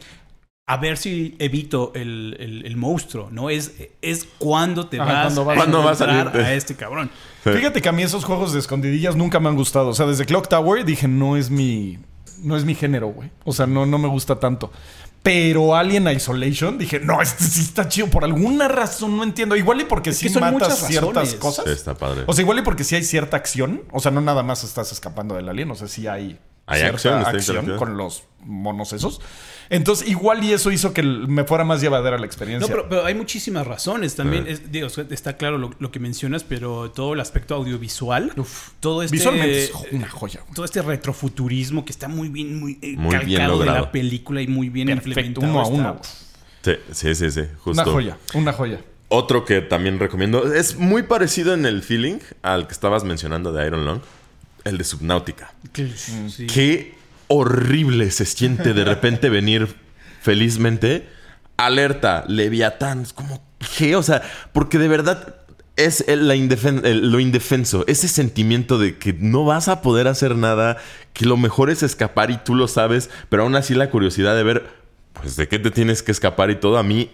a 0.70 0.76
ver 0.76 0.98
si 0.98 1.34
evito 1.38 1.92
el, 1.94 2.36
el- 2.38 2.66
el 2.66 2.76
monstruo, 2.76 3.28
¿no? 3.30 3.48
Es, 3.50 3.72
es 4.02 4.28
cuando 4.38 4.86
te 4.86 5.00
Ajá, 5.00 5.12
vas, 5.12 5.22
cuándo 5.34 5.44
vas 5.44 5.56
a 5.56 6.04
a- 6.04 6.06
¿Cuándo 6.22 6.38
va 6.40 6.44
a 6.46 6.54
este 6.54 6.76
cabrón. 6.76 7.10
Sí. 7.42 7.50
Fíjate 7.50 7.80
que 7.80 7.88
a 7.88 7.92
mí 7.92 8.02
esos 8.02 8.24
juegos 8.24 8.52
de 8.52 8.58
escondidillas 8.58 9.16
nunca 9.16 9.40
me 9.40 9.48
han 9.48 9.56
gustado. 9.56 9.88
O 9.88 9.94
sea, 9.94 10.04
desde 10.06 10.26
Clock 10.26 10.48
Tower 10.48 10.84
dije, 10.84 11.08
no 11.08 11.36
es 11.36 11.48
mi. 11.50 11.98
No 12.42 12.56
es 12.56 12.64
mi 12.64 12.74
género, 12.74 13.08
güey. 13.08 13.30
O 13.44 13.52
sea, 13.52 13.66
no, 13.66 13.86
no 13.86 13.98
me 13.98 14.06
gusta 14.08 14.38
tanto. 14.38 14.70
Pero 15.22 15.74
Alien 15.74 16.06
Isolation, 16.08 16.78
dije, 16.78 17.00
no, 17.00 17.20
este 17.20 17.42
sí 17.44 17.60
está 17.62 17.88
chido. 17.88 18.08
Por 18.08 18.22
alguna 18.24 18.68
razón 18.68 19.16
no 19.16 19.24
entiendo. 19.24 19.56
Igual 19.56 19.80
y 19.80 19.84
porque 19.84 20.10
Es 20.10 20.18
sí 20.18 20.28
son 20.28 20.42
matas 20.42 20.78
ciertas 20.86 21.14
razones. 21.14 21.34
cosas. 21.40 21.64
Sí, 21.66 21.72
está 21.72 21.94
padre. 21.94 22.22
O 22.26 22.32
sea, 22.32 22.42
igual 22.42 22.58
y 22.58 22.62
porque 22.62 22.84
sí 22.84 22.94
hay 22.94 23.02
cierta 23.02 23.36
acción. 23.36 23.82
O 23.90 24.00
sea, 24.00 24.12
no 24.12 24.20
nada 24.20 24.42
más 24.42 24.62
estás 24.64 24.92
escapando 24.92 25.34
del 25.34 25.48
alien. 25.48 25.70
O 25.70 25.74
sea, 25.74 25.88
sí 25.88 26.06
hay, 26.06 26.38
Hay 26.66 26.80
cierta 26.98 27.28
acción, 27.30 27.76
con 27.78 27.96
los 27.96 28.22
monos 28.44 28.92
esos. 28.92 29.20
Entonces, 29.70 30.08
igual 30.08 30.42
y 30.44 30.52
eso 30.52 30.70
hizo 30.72 30.94
que 30.94 31.02
me 31.02 31.44
fuera 31.44 31.62
más 31.64 31.80
llevadera 31.80 32.16
la 32.16 32.20
No, 32.20 32.24
experiencia. 32.26 32.68
pero, 32.68 32.88
pero 32.88 33.04
hay 33.04 33.14
muchísimas 33.14 33.66
razones. 33.66 34.14
También, 34.14 34.46
es- 34.46 34.72
digo, 34.72 34.86
está 35.10 35.36
claro 35.36 35.58
lo, 35.58 35.74
lo 35.78 35.90
que 35.90 36.00
mencionas, 36.00 36.42
pero 36.44 36.90
todo 36.90 37.12
el 37.14 37.20
aspecto 37.20 37.54
audiovisual, 37.54 38.32
todo 38.80 39.02
este... 39.02 39.16
Visualmente 39.16 39.64
es 39.64 39.72
una 39.92 40.08
joya, 40.08 40.40
güey. 40.42 40.54
todo 40.54 40.64
este 40.64 40.80
retrofuturismo 40.82 41.84
que 41.84 41.92
está 41.92 42.08
muy 42.08 42.28
bien, 42.28 42.58
muy, 42.58 42.78
eh, 42.82 42.96
Muy 42.96 43.16
bien 43.18 43.38
calcado 43.40 43.58
de 43.60 43.66
la 43.66 43.92
película 43.92 44.40
y 44.40 44.46
muy 44.48 44.68
bien 44.70 44.88
Perfecto, 44.88 45.08
implementado. 45.10 45.46
uno 45.50 45.60
a 45.60 45.66
uno. 45.66 46.00
Sí, 46.62 46.72
sí, 46.92 47.14
sí, 47.14 47.30
sí, 47.30 47.42
justo. 47.58 47.82
Una 47.82 47.84
joya, 47.92 48.18
una 48.34 48.52
joya. 48.52 48.80
Otro 49.10 49.44
que 49.44 49.60
también 49.62 49.98
recomiendo 49.98 50.52
es 50.52 50.76
muy 50.76 51.02
parecido 51.02 51.54
en 51.54 51.64
el 51.66 51.82
feeling 51.82 52.18
al 52.42 52.66
que 52.66 52.72
estabas 52.72 53.04
mencionando 53.04 53.52
de 53.52 53.66
Iron 53.66 53.84
Lung, 53.86 54.00
el 54.64 54.76
de 54.76 54.84
Subnautica. 54.84 55.54
Sí. 55.96 56.46
Qué 56.46 56.94
horrible 57.28 58.10
se 58.10 58.24
siente 58.26 58.74
de 58.74 58.84
repente 58.84 59.28
venir 59.30 59.68
felizmente. 60.22 61.08
Alerta, 61.56 62.24
Leviatán. 62.28 63.02
Es 63.02 63.12
como, 63.12 63.42
¿qué? 63.78 63.96
O 63.96 64.02
sea, 64.02 64.22
porque 64.52 64.78
de 64.78 64.88
verdad 64.88 65.36
es 65.76 66.04
el- 66.08 66.28
la 66.28 66.34
indefen- 66.36 66.84
el- 66.84 67.10
lo 67.10 67.20
indefenso. 67.20 67.84
Ese 67.86 68.08
sentimiento 68.08 68.78
de 68.78 68.98
que 68.98 69.12
no 69.12 69.44
vas 69.44 69.68
a 69.68 69.80
poder 69.82 70.06
hacer 70.08 70.36
nada, 70.36 70.76
que 71.12 71.24
lo 71.24 71.36
mejor 71.36 71.70
es 71.70 71.82
escapar 71.82 72.30
y 72.30 72.36
tú 72.38 72.54
lo 72.54 72.68
sabes, 72.68 73.10
pero 73.28 73.42
aún 73.44 73.54
así 73.56 73.74
la 73.74 73.90
curiosidad 73.90 74.34
de 74.36 74.42
ver, 74.42 74.66
pues, 75.14 75.36
de 75.36 75.48
qué 75.48 75.58
te 75.58 75.70
tienes 75.70 76.02
que 76.02 76.12
escapar 76.12 76.50
y 76.50 76.56
todo, 76.56 76.78
a 76.78 76.82
mí 76.82 77.10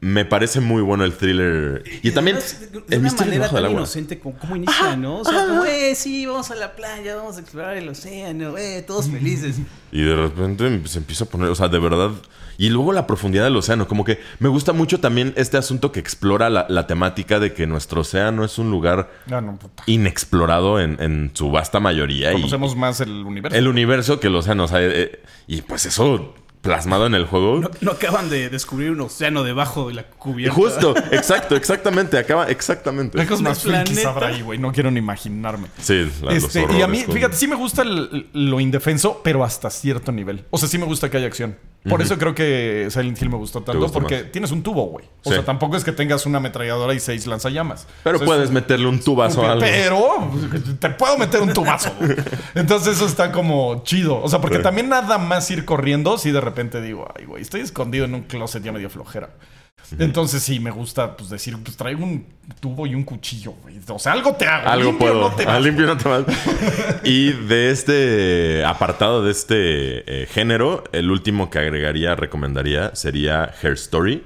me 0.00 0.24
parece 0.24 0.60
muy 0.60 0.82
bueno 0.82 1.04
el 1.04 1.14
thriller. 1.14 1.82
Y, 2.02 2.10
también 2.12 2.36
además, 2.36 2.60
de- 2.60 2.66
de 2.66 2.78
el 2.90 2.98
una 3.00 3.02
misterio 3.04 3.26
manera 3.26 3.30
debajo 3.34 3.54
del 3.56 3.62
tan 3.64 3.70
agua. 3.70 3.80
inocente 3.80 4.18
como, 4.18 4.38
como 4.38 4.56
inicia, 4.56 4.96
¿no? 4.96 5.18
O 5.20 5.24
sea, 5.24 5.46
como, 5.46 5.64
eh, 5.64 5.94
sí, 5.94 6.26
vamos 6.26 6.50
a 6.50 6.54
la 6.54 6.74
playa, 6.76 7.16
vamos 7.16 7.36
a 7.36 7.40
explorar 7.40 7.76
el 7.76 7.88
océano, 7.88 8.56
eh, 8.58 8.82
todos 8.86 9.08
felices. 9.08 9.56
Y 9.92 10.02
de 10.02 10.14
repente 10.16 10.82
se 10.88 10.98
empieza 10.98 11.24
a 11.24 11.28
poner, 11.28 11.48
o 11.48 11.54
sea, 11.54 11.68
de 11.68 11.78
verdad. 11.78 12.10
Y 12.58 12.70
luego 12.70 12.94
la 12.94 13.06
profundidad 13.06 13.44
del 13.44 13.56
océano, 13.56 13.86
como 13.86 14.02
que 14.04 14.18
me 14.38 14.48
gusta 14.48 14.72
mucho 14.72 14.98
también 14.98 15.34
este 15.36 15.58
asunto 15.58 15.92
que 15.92 16.00
explora 16.00 16.48
la, 16.48 16.64
la 16.70 16.86
temática 16.86 17.38
de 17.38 17.52
que 17.52 17.66
nuestro 17.66 18.00
océano 18.00 18.44
es 18.46 18.56
un 18.58 18.70
lugar 18.70 19.10
Ah, 19.30 19.42
no, 19.42 19.58
puta. 19.58 19.82
inexplorado 19.86 20.80
en, 20.80 20.96
en 21.02 21.30
su 21.34 21.50
vasta 21.50 21.80
mayoría. 21.80 22.30
Y 22.32 22.36
Conocemos 22.36 22.74
más 22.74 23.00
el 23.02 23.10
universo. 23.26 23.58
el 23.58 23.68
universo 23.68 24.20
que 24.20 24.28
el 24.28 24.36
océano, 24.36 24.64
o 24.64 24.68
sea, 24.68 24.78
eh, 24.80 25.20
y 25.46 25.60
pues 25.62 25.84
eso 25.84 26.34
plasmado 26.66 27.06
en 27.06 27.14
el 27.14 27.24
juego. 27.26 27.60
No, 27.60 27.70
no 27.80 27.92
acaban 27.92 28.28
de 28.30 28.48
descubrir 28.48 28.90
un 28.90 29.00
océano 29.00 29.42
debajo 29.44 29.88
de 29.88 29.94
la 29.94 30.04
cubierta. 30.04 30.54
Justo, 30.54 30.94
exacto, 31.12 31.56
exactamente, 31.56 32.18
acaba, 32.18 32.48
exactamente. 32.48 33.18
Cosas 33.26 33.42
más 33.42 34.04
habrá 34.04 34.28
ahí, 34.28 34.42
güey. 34.42 34.58
No 34.58 34.72
quiero 34.72 34.90
ni 34.90 34.98
imaginarme. 34.98 35.68
Sí, 35.80 36.10
la- 36.22 36.32
los 36.34 36.44
Este, 36.44 36.66
y 36.78 36.82
a 36.82 36.86
mí, 36.86 37.02
con- 37.04 37.14
fíjate, 37.14 37.36
sí 37.36 37.48
me 37.48 37.56
gusta 37.56 37.82
el- 37.82 38.26
lo 38.32 38.60
indefenso, 38.60 39.20
pero 39.22 39.44
hasta 39.44 39.70
cierto 39.70 40.12
nivel. 40.12 40.44
O 40.50 40.58
sea, 40.58 40.68
sí 40.68 40.78
me 40.78 40.84
gusta 40.86 41.10
que 41.10 41.16
haya 41.16 41.26
acción. 41.26 41.56
Por 41.88 42.02
eso 42.02 42.18
creo 42.18 42.34
que 42.34 42.88
Silent 42.90 43.20
Hill 43.22 43.30
me 43.30 43.36
gustó 43.36 43.62
tanto, 43.62 43.92
porque 43.92 44.22
más. 44.22 44.32
tienes 44.32 44.50
un 44.50 44.62
tubo, 44.64 44.86
güey. 44.86 45.04
O 45.22 45.28
Sí. 45.30 45.36
sea, 45.36 45.44
tampoco 45.44 45.76
es 45.76 45.84
que 45.84 45.92
tengas 45.92 46.26
una 46.26 46.38
ametralladora 46.38 46.94
y 46.94 46.98
seis 47.00 47.28
lanzallamas. 47.28 47.86
Pero 48.02 48.16
O 48.16 48.18
sea, 48.18 48.26
puedes 48.26 48.44
es- 48.46 48.50
meterle 48.50 48.88
un 48.88 48.98
tubazo 49.00 49.46
a 49.46 49.52
algo. 49.52 49.60
Pero 49.64 50.30
te 50.80 50.90
puedo 50.90 51.16
meter 51.16 51.40
un 51.42 51.52
tubazo. 51.52 51.92
Entonces 52.56 52.96
eso 52.96 53.06
está 53.06 53.30
como 53.30 53.84
chido. 53.84 54.20
O 54.20 54.28
sea, 54.28 54.40
porque 54.40 54.56
Sí. 54.56 54.62
también 54.64 54.88
nada 54.88 55.18
más 55.18 55.48
ir 55.52 55.64
corriendo, 55.64 56.18
si 56.18 56.32
de 56.32 56.40
repente 56.40 56.82
digo, 56.82 57.06
ay, 57.16 57.24
güey, 57.24 57.42
estoy 57.42 57.60
escondido 57.60 58.04
en 58.04 58.14
un 58.14 58.22
closet 58.22 58.64
ya 58.64 58.72
medio 58.72 58.90
flojera. 58.90 59.30
Entonces 59.98 60.42
sí, 60.42 60.58
me 60.58 60.70
gusta 60.70 61.16
pues 61.16 61.30
decir, 61.30 61.56
pues 61.62 61.76
traigo 61.76 62.04
un 62.04 62.26
tubo 62.60 62.86
y 62.86 62.94
un 62.94 63.04
cuchillo, 63.04 63.52
güey. 63.62 63.78
O 63.88 63.98
sea, 63.98 64.12
algo 64.12 64.34
te 64.34 64.46
hago. 64.46 64.68
Algo 64.68 64.90
Limpio 64.90 65.12
puedo. 65.12 65.30
no 65.30 65.36
te 65.36 65.44
vas. 65.44 65.62
limpio 65.62 65.86
no 65.86 65.96
te 65.96 66.08
vas. 66.08 66.24
y 67.04 67.32
de 67.32 67.70
este 67.70 68.64
apartado, 68.64 69.22
de 69.22 69.30
este 69.30 70.22
eh, 70.22 70.26
género, 70.26 70.84
el 70.92 71.10
último 71.10 71.50
que 71.50 71.58
agregaría, 71.58 72.14
recomendaría, 72.16 72.94
sería 72.94 73.52
Hair 73.62 73.74
Story. 73.74 74.24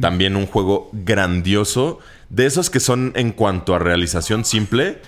También 0.00 0.36
un 0.36 0.46
juego 0.46 0.88
grandioso. 0.92 1.98
De 2.30 2.46
esos 2.46 2.70
que 2.70 2.80
son 2.80 3.12
en 3.14 3.32
cuanto 3.32 3.74
a 3.74 3.78
realización 3.78 4.46
simple. 4.46 5.02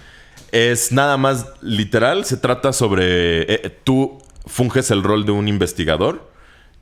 Es 0.53 0.93
nada 0.93 1.17
más 1.17 1.47
literal. 1.63 2.27
Se 2.27 2.37
trata 2.37 2.73
sobre. 2.75 3.43
eh, 3.51 3.79
tú 3.83 4.19
funges 4.47 4.91
el 4.91 5.03
rol 5.03 5.25
de 5.25 5.33
un 5.33 5.49
investigador 5.49 6.31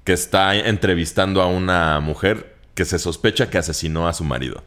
que 0.02 0.12
está 0.12 0.56
entrevistando 0.56 1.40
a 1.42 1.46
una 1.46 2.00
mujer 2.00 2.51
que 2.74 2.84
se 2.84 2.98
sospecha 2.98 3.50
que 3.50 3.58
asesinó 3.58 4.08
a 4.08 4.12
su 4.12 4.24
marido. 4.24 4.62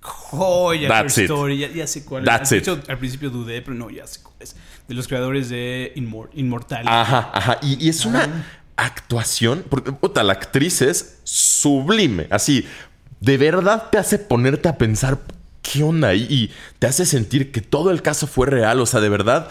Joya, 0.00 0.88
That's 0.88 1.16
it. 1.18 1.24
Story, 1.24 1.58
ya, 1.58 1.68
ya 1.68 1.86
sé 1.86 2.04
cuál 2.04 2.24
That's 2.24 2.52
es. 2.52 2.58
it. 2.62 2.66
De 2.66 2.72
hecho, 2.72 2.82
al 2.90 2.98
principio 2.98 3.30
dudé, 3.30 3.62
pero 3.62 3.74
no, 3.74 3.88
ya 3.90 4.06
sé 4.06 4.20
cuál 4.22 4.34
es. 4.40 4.54
De 4.86 4.94
los 4.94 5.08
creadores 5.08 5.48
de 5.48 5.92
Inmor- 5.96 6.28
Inmortal. 6.34 6.84
Ajá, 6.86 7.30
ajá. 7.32 7.58
Y, 7.62 7.82
y 7.84 7.88
es 7.88 8.04
una 8.04 8.44
actuación, 8.76 9.64
porque 9.70 9.92
puta, 9.92 10.22
la 10.22 10.34
actriz 10.34 10.82
es 10.82 11.20
sublime. 11.24 12.26
Así, 12.30 12.66
de 13.20 13.38
verdad 13.38 13.88
te 13.90 13.96
hace 13.96 14.18
ponerte 14.18 14.68
a 14.68 14.76
pensar 14.76 15.20
qué 15.62 15.82
onda 15.82 16.12
y, 16.14 16.24
y 16.24 16.50
te 16.78 16.86
hace 16.86 17.06
sentir 17.06 17.50
que 17.50 17.62
todo 17.62 17.90
el 17.90 18.02
caso 18.02 18.26
fue 18.26 18.46
real. 18.46 18.80
O 18.80 18.86
sea, 18.86 19.00
de 19.00 19.08
verdad, 19.08 19.48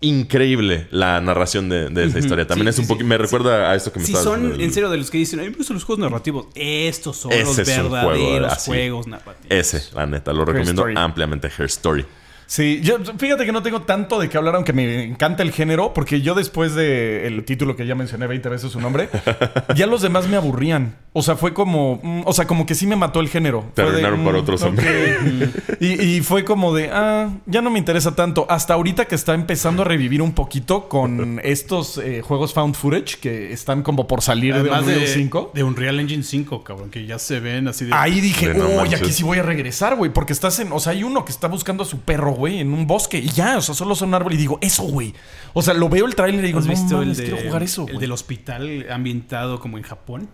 increíble 0.00 0.86
la 0.90 1.20
narración 1.20 1.68
de, 1.68 1.88
de 1.88 2.04
esa 2.04 2.18
historia. 2.18 2.46
También 2.46 2.72
Sí, 2.72 2.82
es 2.82 2.88
un 2.90 2.96
sí, 2.96 3.00
sí. 3.02 3.04
me 3.04 3.16
recuerda 3.18 3.70
a 3.70 3.74
esto 3.74 3.92
que 3.92 4.00
me 4.00 4.06
Si 4.06 4.12
son 4.12 4.40
diciendo 4.42 4.62
en 4.64 4.72
serio 4.72 4.90
de 4.90 4.98
los 4.98 5.10
que 5.10 5.18
dicen, 5.18 5.40
"Ay, 5.40 5.50
me 5.50 5.56
gustan 5.56 5.74
los 5.74 5.84
juegos 5.84 6.00
narrativos, 6.04 6.46
estos 6.54 7.16
son 7.16 7.32
Ese 7.32 7.44
los 7.44 7.54
juego, 7.54 7.90
verdaderos 7.90 8.64
juegos 8.64 9.06
narrativos. 9.06 9.46
Ese, 9.50 9.82
la 9.94 10.06
neta, 10.06 10.32
lo 10.32 10.44
recomiendo 10.44 10.82
Story. 10.82 10.94
ampliamente. 10.96 11.48
Her 11.58 11.66
Story. 11.66 12.04
Sí, 12.46 12.80
yo 12.82 12.98
fíjate 13.18 13.46
que 13.46 13.52
no 13.52 13.62
tengo 13.62 13.82
tanto 13.82 14.18
de 14.18 14.28
qué 14.28 14.36
hablar, 14.36 14.56
aunque 14.56 14.72
me 14.72 15.04
encanta 15.04 15.42
el 15.42 15.52
género, 15.52 15.92
porque 15.94 16.20
yo 16.20 16.34
después 16.34 16.74
del 16.74 17.44
título 17.44 17.76
que 17.76 17.86
ya 17.86 17.94
mencioné 17.94 18.26
20 18.26 18.48
veces 18.48 18.72
su 18.72 18.80
nombre, 18.80 19.08
ya 19.76 19.86
los 19.86 20.02
demás 20.02 20.28
me 20.28 20.36
aburrían. 20.36 20.96
O 21.12 21.22
sea, 21.22 21.36
fue 21.36 21.54
como, 21.54 22.00
mm, 22.02 22.22
o 22.24 22.32
sea, 22.32 22.46
como 22.46 22.66
que 22.66 22.74
sí 22.74 22.86
me 22.86 22.96
mató 22.96 23.20
el 23.20 23.28
género. 23.28 23.64
Te 23.74 23.82
de, 23.82 23.88
arruinaron 23.88 24.24
por 24.24 24.34
mm, 24.34 24.38
otros 24.38 24.62
ok. 24.62 24.68
hombres. 24.68 25.50
y, 25.80 26.02
y 26.02 26.20
fue 26.22 26.44
como 26.44 26.74
de, 26.74 26.90
ah, 26.92 27.30
ya 27.46 27.62
no 27.62 27.70
me 27.70 27.78
interesa 27.78 28.16
tanto. 28.16 28.46
Hasta 28.48 28.74
ahorita 28.74 29.04
que 29.06 29.14
está 29.14 29.34
empezando 29.34 29.82
a 29.82 29.84
revivir 29.84 30.22
un 30.22 30.32
poquito 30.32 30.88
con 30.88 31.40
estos 31.44 31.98
eh, 31.98 32.20
juegos 32.22 32.52
found 32.52 32.74
footage 32.74 33.18
que 33.20 33.52
están 33.52 33.82
como 33.82 34.08
por 34.08 34.22
salir 34.22 34.54
Además 34.54 34.86
de 34.86 34.92
de, 34.92 34.98
Unreal 34.98 35.14
5. 35.14 35.50
de 35.54 35.62
Unreal 35.62 36.00
Engine 36.00 36.22
5, 36.22 36.64
cabrón, 36.64 36.90
que 36.90 37.06
ya 37.06 37.18
se 37.18 37.38
ven 37.40 37.68
así 37.68 37.84
de... 37.84 37.94
Ahí 37.94 38.20
dije, 38.20 38.48
De 38.48 38.54
no 38.54 38.66
oh, 38.66 38.80
aquí 38.80 39.12
sí 39.12 39.22
voy 39.22 39.38
a 39.38 39.42
regresar, 39.42 39.96
güey. 39.96 40.12
Porque 40.12 40.32
estás 40.32 40.58
en. 40.58 40.72
O 40.72 40.80
sea, 40.80 40.92
hay 40.92 41.04
uno 41.04 41.24
que 41.24 41.32
está 41.32 41.48
buscando 41.48 41.84
a 41.84 41.86
su 41.86 42.00
perro, 42.00 42.33
güey, 42.34 42.58
en 42.60 42.72
un 42.72 42.86
bosque. 42.86 43.18
Y 43.18 43.28
ya, 43.28 43.58
o 43.58 43.62
sea, 43.62 43.74
solo 43.74 43.94
son 43.94 44.08
un 44.08 44.14
árbol. 44.14 44.34
Y 44.34 44.36
digo, 44.36 44.58
eso, 44.60 44.82
güey. 44.84 45.14
O 45.52 45.62
sea, 45.62 45.74
lo 45.74 45.88
veo 45.88 46.06
el 46.06 46.14
tráiler 46.14 46.44
y 46.44 46.46
digo, 46.48 46.58
¿Has 46.58 46.66
no 46.66 46.70
visto 46.72 46.96
mames, 46.98 47.18
el, 47.18 47.24
de, 47.24 47.30
quiero 47.32 47.46
jugar 47.48 47.62
eso, 47.62 47.82
el 47.82 47.94
güey. 47.94 48.00
del 48.00 48.12
hospital 48.12 48.86
ambientado 48.90 49.60
como 49.60 49.78
en 49.78 49.84
Japón? 49.84 50.28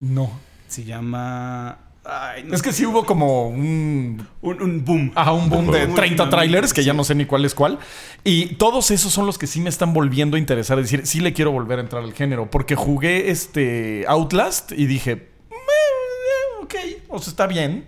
No. 0.00 0.30
Se 0.68 0.84
llama... 0.84 1.78
Ay, 2.04 2.42
no 2.42 2.54
Es 2.56 2.62
que 2.62 2.72
sí 2.72 2.84
hubo 2.84 3.06
como 3.06 3.46
un. 3.48 4.26
un, 4.40 4.60
un 4.60 4.84
boom. 4.84 5.12
Ajá, 5.14 5.30
un 5.30 5.48
boom 5.48 5.70
de 5.70 5.86
Muy 5.86 5.94
30 5.94 6.24
dinámico, 6.24 6.28
trailers, 6.36 6.72
que 6.72 6.82
ya 6.82 6.92
no 6.94 7.04
sé 7.04 7.14
ni 7.14 7.26
cuál 7.26 7.44
es 7.44 7.54
cuál. 7.54 7.78
Y 8.24 8.56
todos 8.56 8.90
esos 8.90 9.12
son 9.12 9.24
los 9.24 9.38
que 9.38 9.46
sí 9.46 9.60
me 9.60 9.68
están 9.68 9.92
volviendo 9.92 10.36
a 10.36 10.40
interesar. 10.40 10.80
Es 10.80 10.90
decir, 10.90 11.06
sí 11.06 11.20
le 11.20 11.32
quiero 11.32 11.52
volver 11.52 11.78
a 11.78 11.82
entrar 11.82 12.02
al 12.02 12.12
género. 12.12 12.50
Porque 12.50 12.74
jugué 12.74 13.30
este 13.30 14.04
Outlast 14.08 14.72
y 14.72 14.86
dije, 14.86 15.14
"Meh, 15.50 15.56
eh, 15.56 16.64
ok, 16.64 16.74
o 17.08 17.20
sea, 17.20 17.30
está 17.30 17.46
bien. 17.46 17.84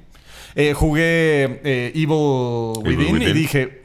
Eh, 0.57 0.73
jugué 0.73 1.61
eh, 1.65 1.93
Evil, 1.95 2.73
Evil 2.85 3.13
Within, 3.13 3.23
y 3.23 3.33
dije, 3.33 3.63
"Eh, 3.63 3.83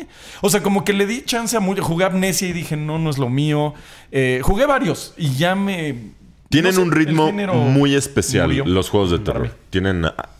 eh". 0.00 0.06
o 0.40 0.50
sea, 0.50 0.62
como 0.62 0.84
que 0.84 0.92
le 0.92 1.06
di 1.06 1.22
chance 1.22 1.56
a 1.56 1.60
mucho. 1.60 1.82
Jugué 1.82 2.04
Amnesia 2.04 2.48
y 2.48 2.52
dije, 2.52 2.76
no, 2.76 2.98
no 2.98 3.10
es 3.10 3.18
lo 3.18 3.28
mío. 3.28 3.74
Eh, 4.12 4.40
jugué 4.42 4.66
varios 4.66 5.14
y 5.16 5.34
ya 5.34 5.54
me. 5.54 6.16
Tienen 6.50 6.72
no 6.72 6.76
sé, 6.76 6.82
un 6.82 6.92
ritmo 6.92 7.30
muy 7.30 7.94
especial 7.94 8.48
murió 8.48 8.64
los 8.64 8.88
juegos 8.88 9.10
de 9.10 9.18
terror. 9.18 9.50
Tienen, 9.68 10.06
ah, 10.06 10.30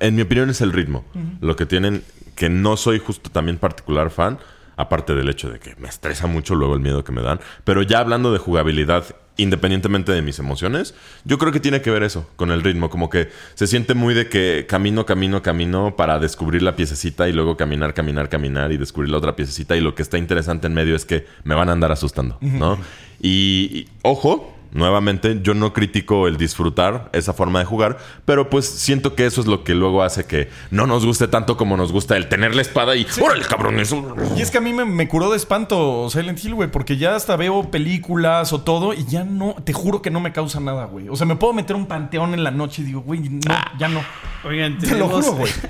en 0.00 0.14
mi 0.14 0.22
opinión, 0.22 0.50
es 0.50 0.60
el 0.60 0.72
ritmo. 0.72 1.04
Lo 1.40 1.56
que 1.56 1.64
tienen, 1.64 2.02
que 2.34 2.50
no 2.50 2.76
soy 2.76 2.98
justo 2.98 3.30
también 3.30 3.56
particular 3.56 4.10
fan, 4.10 4.38
aparte 4.76 5.14
del 5.14 5.28
hecho 5.30 5.48
de 5.48 5.60
que 5.60 5.74
me 5.76 5.88
estresa 5.88 6.26
mucho 6.26 6.54
luego 6.54 6.74
el 6.74 6.80
miedo 6.80 7.02
que 7.02 7.12
me 7.12 7.22
dan. 7.22 7.40
Pero 7.64 7.80
ya 7.80 8.00
hablando 8.00 8.30
de 8.30 8.38
jugabilidad, 8.38 9.04
independientemente 9.36 10.12
de 10.12 10.22
mis 10.22 10.38
emociones, 10.38 10.94
yo 11.24 11.38
creo 11.38 11.52
que 11.52 11.60
tiene 11.60 11.82
que 11.82 11.90
ver 11.90 12.02
eso 12.02 12.28
con 12.36 12.50
el 12.50 12.62
ritmo. 12.62 12.90
Como 12.90 13.10
que 13.10 13.28
se 13.54 13.66
siente 13.66 13.94
muy 13.94 14.14
de 14.14 14.28
que 14.28 14.66
camino, 14.68 15.06
camino, 15.06 15.42
camino 15.42 15.96
para 15.96 16.18
descubrir 16.18 16.62
la 16.62 16.76
piececita 16.76 17.28
y 17.28 17.32
luego 17.32 17.56
caminar, 17.56 17.94
caminar, 17.94 18.28
caminar 18.28 18.72
y 18.72 18.76
descubrir 18.76 19.10
la 19.10 19.18
otra 19.18 19.36
piececita. 19.36 19.76
Y 19.76 19.80
lo 19.80 19.94
que 19.94 20.02
está 20.02 20.18
interesante 20.18 20.66
en 20.66 20.74
medio 20.74 20.94
es 20.94 21.04
que 21.04 21.26
me 21.42 21.54
van 21.54 21.68
a 21.68 21.72
andar 21.72 21.92
asustando, 21.92 22.38
¿no? 22.40 22.78
y, 23.20 23.70
y, 23.72 23.88
ojo, 24.02 24.53
Nuevamente, 24.74 25.38
yo 25.40 25.54
no 25.54 25.72
critico 25.72 26.26
el 26.26 26.36
disfrutar 26.36 27.08
esa 27.12 27.32
forma 27.32 27.60
de 27.60 27.64
jugar, 27.64 27.96
pero 28.24 28.50
pues 28.50 28.66
siento 28.66 29.14
que 29.14 29.24
eso 29.24 29.40
es 29.40 29.46
lo 29.46 29.62
que 29.62 29.72
luego 29.74 30.02
hace 30.02 30.26
que 30.26 30.50
no 30.70 30.86
nos 30.86 31.06
guste 31.06 31.28
tanto 31.28 31.56
como 31.56 31.76
nos 31.76 31.92
gusta 31.92 32.16
el 32.16 32.28
tener 32.28 32.56
la 32.56 32.62
espada 32.62 32.96
y 32.96 33.06
¡Órale, 33.22 33.44
cabrón! 33.44 33.78
Eso... 33.78 34.16
Y 34.36 34.42
es 34.42 34.50
que 34.50 34.58
a 34.58 34.60
mí 34.60 34.72
me, 34.72 34.84
me 34.84 35.06
curó 35.06 35.30
de 35.30 35.36
espanto 35.36 36.10
Silent 36.10 36.44
Hill, 36.44 36.54
güey, 36.54 36.70
porque 36.70 36.96
ya 36.96 37.14
hasta 37.14 37.36
veo 37.36 37.70
películas 37.70 38.52
o 38.52 38.62
todo 38.62 38.94
y 38.94 39.04
ya 39.04 39.22
no, 39.22 39.54
te 39.64 39.72
juro 39.72 40.02
que 40.02 40.10
no 40.10 40.18
me 40.18 40.32
causa 40.32 40.58
nada, 40.58 40.86
güey. 40.86 41.08
O 41.08 41.16
sea, 41.16 41.26
me 41.26 41.36
puedo 41.36 41.52
meter 41.52 41.76
un 41.76 41.86
panteón 41.86 42.34
en 42.34 42.42
la 42.42 42.50
noche 42.50 42.82
y 42.82 42.86
digo, 42.86 43.00
güey, 43.00 43.20
no, 43.20 43.54
ya 43.78 43.88
no. 43.88 44.00
Oigan, 44.44 44.78
Te 44.78 44.86
lo 44.86 44.92
tenemos- 44.92 45.24
juro, 45.24 45.36
güey. 45.38 45.52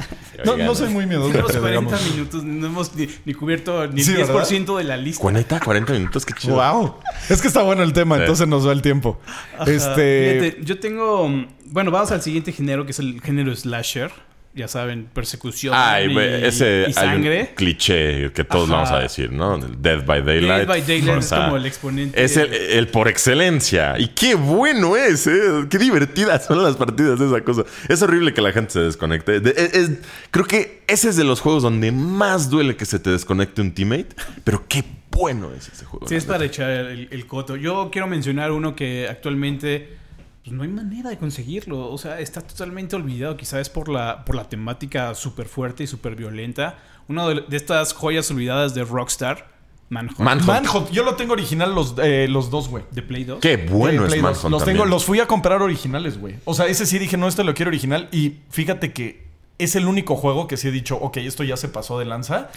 No, 0.45 0.57
no 0.59 0.75
soy 0.75 0.89
muy 0.91 1.07
miedoso. 1.07 1.31
Tenemos 1.31 1.53
que 1.53 1.59
40 1.61 1.81
digamos. 1.97 2.11
minutos, 2.13 2.45
no 2.45 2.67
hemos 2.67 2.95
ni, 2.97 3.09
ni 3.25 3.33
cubierto 3.35 3.87
ni 3.87 4.03
Sí, 4.03 4.11
el 4.11 4.17
¿verdad? 4.27 4.35
10% 4.47 4.77
de 4.77 4.85
la 4.85 4.97
lista. 4.97 5.23
40, 5.23 5.61
40 5.61 5.93
minutos, 5.95 6.27
qué 6.27 6.35
chido. 6.35 6.57
Wow. 6.57 6.97
Es 7.31 7.41
que 7.41 7.47
está 7.49 7.63
bueno 7.63 7.83
el 7.85 7.93
tema, 7.95 8.17
Sí. 8.17 8.23
entonces 8.23 8.49
nos 8.49 8.67
va 8.67 8.73
el 8.73 8.83
tiempo. 8.83 9.19
Ajá. 9.59 9.71
Este. 9.71 10.41
Fíjate, 10.41 10.65
yo 10.65 10.81
tengo. 10.81 11.31
Bueno, 11.67 11.91
vamos 11.93 12.11
al 12.11 12.21
siguiente 12.21 12.53
género 12.53 12.85
que 12.85 12.91
es 12.91 12.99
el 12.99 13.21
género 13.23 13.55
slasher. 13.57 14.11
Ya 14.57 14.69
saben, 14.69 15.09
persecución 15.13 15.75
Ay, 15.77 16.13
y, 16.15 16.19
ese 16.47 16.83
y 16.83 16.85
hay 16.87 16.93
sangre. 16.93 17.41
un 17.51 17.57
cliché 17.57 18.31
que 18.33 18.45
todos 18.45 18.69
Ajá. 18.69 18.75
vamos 18.77 18.91
a 18.93 19.01
decir, 19.01 19.33
¿no? 19.33 19.59
Death 19.59 20.07
by 20.07 20.23
Daylight. 20.23 20.59
Dead 20.61 20.69
by 20.69 20.81
Daylight 20.83 21.17
O 21.17 21.19
es 21.19 21.29
como 21.31 21.57
el 21.57 21.67
exponente. 21.67 22.23
Es 22.25 22.37
el, 22.37 22.55
el 22.55 22.87
por 22.87 23.09
excelencia. 23.09 23.99
Y 23.99 24.09
qué 24.09 24.37
bueno 24.37 24.97
es, 24.97 25.27
¿eh? 25.27 25.67
Qué 25.69 25.77
divertidas 25.79 26.45
son 26.47 26.63
las 26.63 26.77
partidas 26.77 27.19
de 27.19 27.27
esa 27.27 27.41
cosa. 27.43 27.65
Es 27.89 28.01
horrible 28.03 28.33
que 28.33 28.43
la 28.43 28.53
gente 28.53 28.75
se 28.75 28.81
desconecte. 28.81 29.41
De- 29.41 29.51
es- 29.57 29.75
es- 29.75 29.91
creo 30.31 30.45
que 30.47 30.83
ese 30.87 31.09
es 31.09 31.17
de 31.17 31.25
los 31.25 31.41
juegos 31.41 31.65
donde 31.65 31.91
más 31.91 32.49
duele 32.49 32.77
que 32.77 32.85
se 32.87 33.01
te 33.01 33.11
desconecte 33.11 33.61
un 33.61 33.73
teammate. 33.75 34.15
Pero 34.45 34.65
qué 34.69 34.85
bueno 35.11 35.53
es 35.53 35.67
ese 35.69 35.85
juego. 35.85 36.07
Sí, 36.07 36.15
es 36.15 36.27
para 36.27 36.45
echar 36.45 36.71
el, 36.71 37.09
el 37.11 37.27
coto. 37.27 37.57
Yo 37.57 37.89
quiero 37.91 38.07
mencionar 38.07 38.53
uno 38.53 38.77
que 38.77 39.09
actualmente 39.09 39.97
pues, 40.45 40.55
no 40.55 40.63
hay 40.63 40.69
manera 40.69 41.11
de 41.11 41.19
conseguirlo. 41.19 41.91
O 41.91 41.99
sea, 41.99 42.21
está 42.21 42.41
totalmente 42.43 42.95
olvidado. 42.97 43.37
Quizás 43.37 43.61
es 43.61 43.71
por 43.71 43.89
la, 43.89 44.25
por 44.25 44.35
la 44.37 44.49
temática 44.49 45.15
súper 45.15 45.47
fuerte 45.49 45.85
y 45.85 45.87
súper 45.87 46.15
violenta. 46.17 46.79
Una 47.09 47.27
de, 47.29 47.43
de 47.49 47.57
estas 47.57 47.93
joyas 47.93 48.31
olvidadas 48.31 48.75
de 48.75 48.85
Rockstar, 48.85 49.53
Manhunt, 49.91 50.19
Manhunt. 50.19 50.47
Manhunt, 50.47 50.91
yo 50.91 51.05
lo 51.05 51.15
tengo 51.17 51.35
original 51.35 51.75
los, 51.75 51.95
eh, 52.03 52.27
los 52.29 52.51
dos, 52.51 52.69
güey. 52.69 52.85
de 52.91 53.03
Play 53.03 53.25
2. 53.25 53.41
Qué 53.41 53.57
bueno 53.59 54.03
De 54.03 54.09
es 54.09 54.15
Play 54.15 54.51
Los 54.51 54.65
tengo, 54.65 54.85
los 54.87 55.05
fui 55.05 55.21
a 55.21 55.27
comprar 55.27 55.61
originales, 55.63 56.19
güey. 56.19 56.37
O 56.47 56.55
sea, 56.55 56.67
ese 56.67 56.87
sí 56.87 56.99
dije, 56.99 57.17
no, 57.19 57.29
este 57.29 57.45
lo 57.45 57.53
quiero 57.55 57.69
original. 57.69 58.09
Y 58.11 58.39
fíjate 58.51 58.93
que 58.95 59.25
es 59.59 59.77
el 59.77 59.87
único 59.87 60.17
juego 60.17 60.47
que 60.49 60.57
sí 60.57 60.69
he 60.69 60.71
dicho, 60.71 60.97
ok, 60.97 61.19
esto 61.19 61.45
ya 61.45 61.57
se 61.59 61.69
pasó 61.69 61.99
de 61.99 62.07
lanza. 62.07 62.51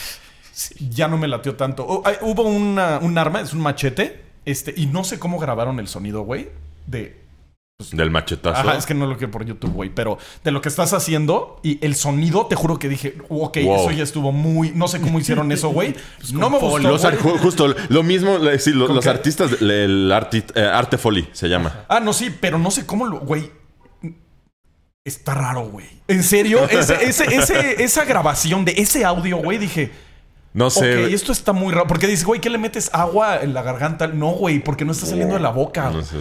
Ya 0.89 1.07
no 1.07 1.17
me 1.17 1.27
latió 1.27 1.55
tanto. 1.55 1.85
Oh, 1.87 2.01
hay- 2.05 2.15
hubo 2.21 2.43
una- 2.43 2.99
un 2.99 3.17
arma, 3.17 3.41
es 3.41 3.53
un 3.53 3.59
machete. 3.59 4.23
Este, 4.45 4.73
y 4.75 4.85
no 4.87 5.03
sé 5.03 5.19
cómo 5.19 5.37
grabaron 5.39 5.79
el 5.79 5.87
sonido, 5.87 6.21
güey. 6.21 6.49
De. 6.87 7.26
Del 7.91 8.09
machetazo. 8.09 8.59
Ajá, 8.59 8.75
es 8.75 8.87
que 8.87 8.95
no 8.95 9.05
lo 9.05 9.17
quiero 9.17 9.29
por 9.29 9.45
YouTube, 9.45 9.71
güey. 9.71 9.91
Pero 9.91 10.17
de 10.43 10.49
lo 10.49 10.61
que 10.61 10.69
estás 10.69 10.93
haciendo 10.93 11.59
y 11.61 11.77
el 11.85 11.93
sonido, 11.95 12.47
te 12.47 12.55
juro 12.55 12.79
que 12.79 12.89
dije, 12.89 13.19
ok, 13.29 13.57
Wow. 13.63 13.75
eso 13.81 13.91
ya 13.91 14.01
estuvo 14.03 14.31
muy. 14.31 14.71
No 14.71 14.87
sé 14.87 14.99
cómo 14.99 15.19
hicieron 15.19 15.51
eso, 15.51 15.69
güey. 15.69 15.93
no 16.33 16.49
me 16.49 16.57
gustó. 16.57 16.79
Los 16.79 17.05
justo 17.39 17.75
lo 17.89 18.01
mismo, 18.01 18.39
sí, 18.57 18.71
lo- 18.73 18.87
¿Con 18.87 18.95
los 18.95 19.03
qué? 19.05 19.11
artistas, 19.11 19.61
el 19.61 20.11
arti- 20.11 20.43
eh, 20.55 20.61
arte 20.65 20.97
foley 20.97 21.29
se 21.33 21.49
llama. 21.49 21.85
Ah, 21.87 21.99
no, 21.99 22.13
sí, 22.13 22.35
pero 22.41 22.57
no 22.57 22.71
sé 22.71 22.87
cómo 22.87 23.05
lo. 23.05 23.19
Güey. 23.19 23.51
Está 25.05 25.35
raro, 25.35 25.67
güey. 25.69 25.85
En 26.07 26.23
serio, 26.23 26.67
ese, 26.67 26.95
ese, 27.07 27.25
ese- 27.35 27.83
esa 27.83 28.05
grabación 28.05 28.65
de 28.65 28.73
ese 28.77 29.05
audio, 29.05 29.37
güey, 29.37 29.59
dije. 29.59 29.91
No 30.51 30.71
sé. 30.71 31.05
ok, 31.05 31.11
esto 31.13 31.31
está 31.31 31.53
muy 31.53 31.71
raro. 31.75 31.85
Porque 31.85 32.07
dices, 32.07 32.25
güey, 32.25 32.41
¿qué 32.41 32.49
le 32.49 32.57
metes 32.57 32.89
agua 32.91 33.39
en 33.43 33.53
la 33.53 33.61
garganta? 33.61 34.07
No, 34.07 34.29
güey, 34.31 34.57
porque 34.63 34.83
no 34.83 34.93
está 34.93 35.05
saliendo 35.05 35.35
de 35.35 35.41
la 35.41 35.51
boca. 35.51 35.91
no 35.91 36.01
sé. 36.01 36.15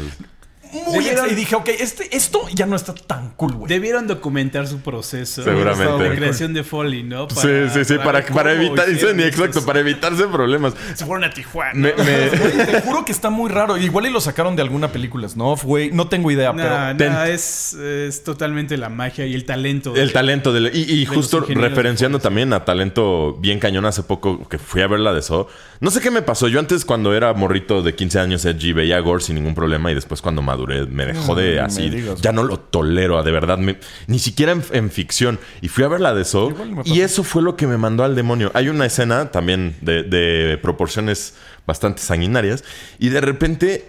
Muy 0.86 1.04
Debieron-. 1.04 1.30
Y 1.30 1.34
dije, 1.34 1.54
ok, 1.54 1.68
este, 1.78 2.16
esto 2.16 2.42
ya 2.52 2.66
no 2.66 2.76
está 2.76 2.94
tan 2.94 3.30
cool, 3.36 3.52
güey. 3.54 3.68
Debieron 3.68 4.06
documentar 4.06 4.66
su 4.66 4.80
proceso 4.80 5.42
Seguramente. 5.42 6.02
de 6.04 6.16
creación 6.16 6.52
de 6.54 6.64
Foley, 6.64 7.02
¿no? 7.02 7.28
Sí, 7.30 7.48
sí, 7.72 7.84
sí, 7.84 7.94
para, 7.98 8.24
para 8.24 8.26
cómo 8.26 8.40
evitar, 8.50 8.86
sí, 8.88 9.06
exacto, 9.22 9.64
para 9.64 9.80
evitarse 9.80 10.26
problemas. 10.26 10.74
Se 10.94 11.04
fueron 11.06 11.24
a 11.24 11.30
Tijuana. 11.30 11.72
Me- 11.74 11.94
me- 11.94 12.26
Güey, 12.36 12.66
te 12.66 12.80
juro 12.82 13.04
que 13.04 13.12
está 13.12 13.30
muy 13.30 13.50
raro. 13.50 13.76
Igual 13.76 14.06
y 14.06 14.10
lo 14.10 14.20
sacaron 14.20 14.56
de 14.56 14.62
alguna 14.62 14.88
película 14.88 15.28
Snuff, 15.28 15.64
güey. 15.64 15.90
No 15.90 16.08
tengo 16.08 16.30
idea, 16.30 16.52
Nah, 16.52 16.94
pero. 16.96 17.12
nah, 17.12 17.26
es, 17.26 17.74
es 17.74 18.22
totalmente 18.24 18.76
la 18.76 18.88
magia 18.88 19.26
y 19.26 19.34
el 19.34 19.44
talento. 19.44 19.94
El 19.94 20.12
talento 20.12 20.52
del, 20.52 20.70
y, 20.74 20.92
y 20.92 21.06
justo 21.06 21.40
referenciando 21.40 22.18
también 22.18 22.52
a 22.52 22.64
talento 22.64 23.34
bien 23.40 23.58
cañón 23.58 23.84
hace 23.86 24.02
poco 24.02 24.48
que 24.48 24.58
fui 24.58 24.82
a 24.82 24.86
ver 24.86 25.00
la 25.00 25.12
de 25.12 25.22
So. 25.22 25.48
No 25.80 25.90
sé 25.90 26.00
qué 26.00 26.10
me 26.10 26.22
pasó. 26.22 26.48
Yo 26.48 26.58
antes 26.58 26.84
cuando 26.84 27.14
era 27.14 27.32
morrito 27.34 27.82
de 27.82 27.94
15 27.94 28.18
años 28.18 28.44
edgy 28.44 28.72
veía 28.72 28.98
gore 29.00 29.22
sin 29.22 29.34
ningún 29.36 29.54
problema 29.54 29.90
y 29.92 29.94
después 29.94 30.22
cuando 30.22 30.40
maduré 30.42 30.65
me 30.66 31.06
dejó 31.06 31.34
de 31.34 31.60
así. 31.60 31.88
digas. 31.90 32.20
ya 32.20 32.32
no 32.32 32.42
lo 32.42 32.58
tolero, 32.58 33.22
de 33.22 33.30
verdad. 33.32 33.58
me- 33.58 33.78
ni 34.06 34.18
siquiera 34.18 34.52
en, 34.52 34.62
en 34.72 34.90
ficción. 34.90 35.38
Y 35.60 35.68
fui 35.68 35.84
a 35.84 35.88
ver 35.88 36.00
la 36.00 36.14
de 36.14 36.24
So 36.24 36.52
y 36.84 37.00
eso 37.00 37.22
fue 37.24 37.42
lo 37.42 37.56
que 37.56 37.66
me 37.66 37.76
mandó 37.78 38.04
al 38.04 38.14
demonio. 38.14 38.50
Hay 38.54 38.68
una 38.68 38.86
escena 38.86 39.30
también 39.30 39.76
de, 39.80 40.02
de 40.02 40.58
proporciones 40.58 41.34
bastante 41.66 42.02
sanguinarias 42.02 42.64
y 42.98 43.08
de 43.08 43.20
repente 43.20 43.88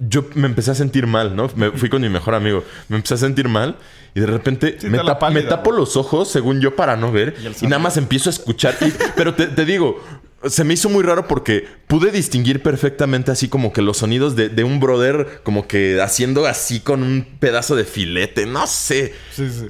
yo 0.00 0.26
me 0.34 0.46
empecé 0.46 0.70
a 0.70 0.74
sentir 0.76 1.08
mal, 1.08 1.34
¿no? 1.34 1.50
Me 1.56 1.72
fui 1.72 1.88
con 1.88 2.00
mi 2.02 2.08
mejor 2.08 2.34
amigo. 2.36 2.62
Me 2.88 2.96
empecé 2.96 3.14
a 3.14 3.16
sentir 3.16 3.48
mal 3.48 3.76
y 4.14 4.20
de 4.20 4.26
repente 4.26 4.76
Sí, 4.78 4.86
me, 4.88 4.98
me 5.32 5.42
tapo 5.42 5.72
los 5.72 5.96
ojos, 5.96 6.28
según 6.30 6.60
yo, 6.60 6.76
para 6.76 6.96
no 6.96 7.10
ver. 7.10 7.34
Y 7.60 7.64
nada 7.66 7.80
más 7.82 7.96
empiezo 7.96 8.30
a 8.30 8.32
escuchar. 8.32 8.76
Y- 8.80 8.92
pero 9.16 9.34
te, 9.34 9.48
te 9.48 9.64
digo, 9.64 10.00
se 10.46 10.64
me 10.64 10.74
hizo 10.74 10.88
muy 10.88 11.02
raro 11.02 11.26
porque 11.26 11.66
pude 11.86 12.10
distinguir 12.10 12.62
perfectamente 12.62 13.30
así 13.30 13.48
como 13.48 13.72
que 13.72 13.82
los 13.82 13.98
sonidos 13.98 14.36
de, 14.36 14.48
de 14.48 14.64
un 14.64 14.78
brother 14.80 15.40
como 15.42 15.66
que 15.66 16.00
haciendo 16.00 16.46
así 16.46 16.80
con 16.80 17.02
un 17.02 17.26
pedazo 17.40 17.74
de 17.76 17.84
filete. 17.84 18.46
No 18.46 18.66
sé. 18.66 19.14
Sí, 19.32 19.48
sí. 19.50 19.66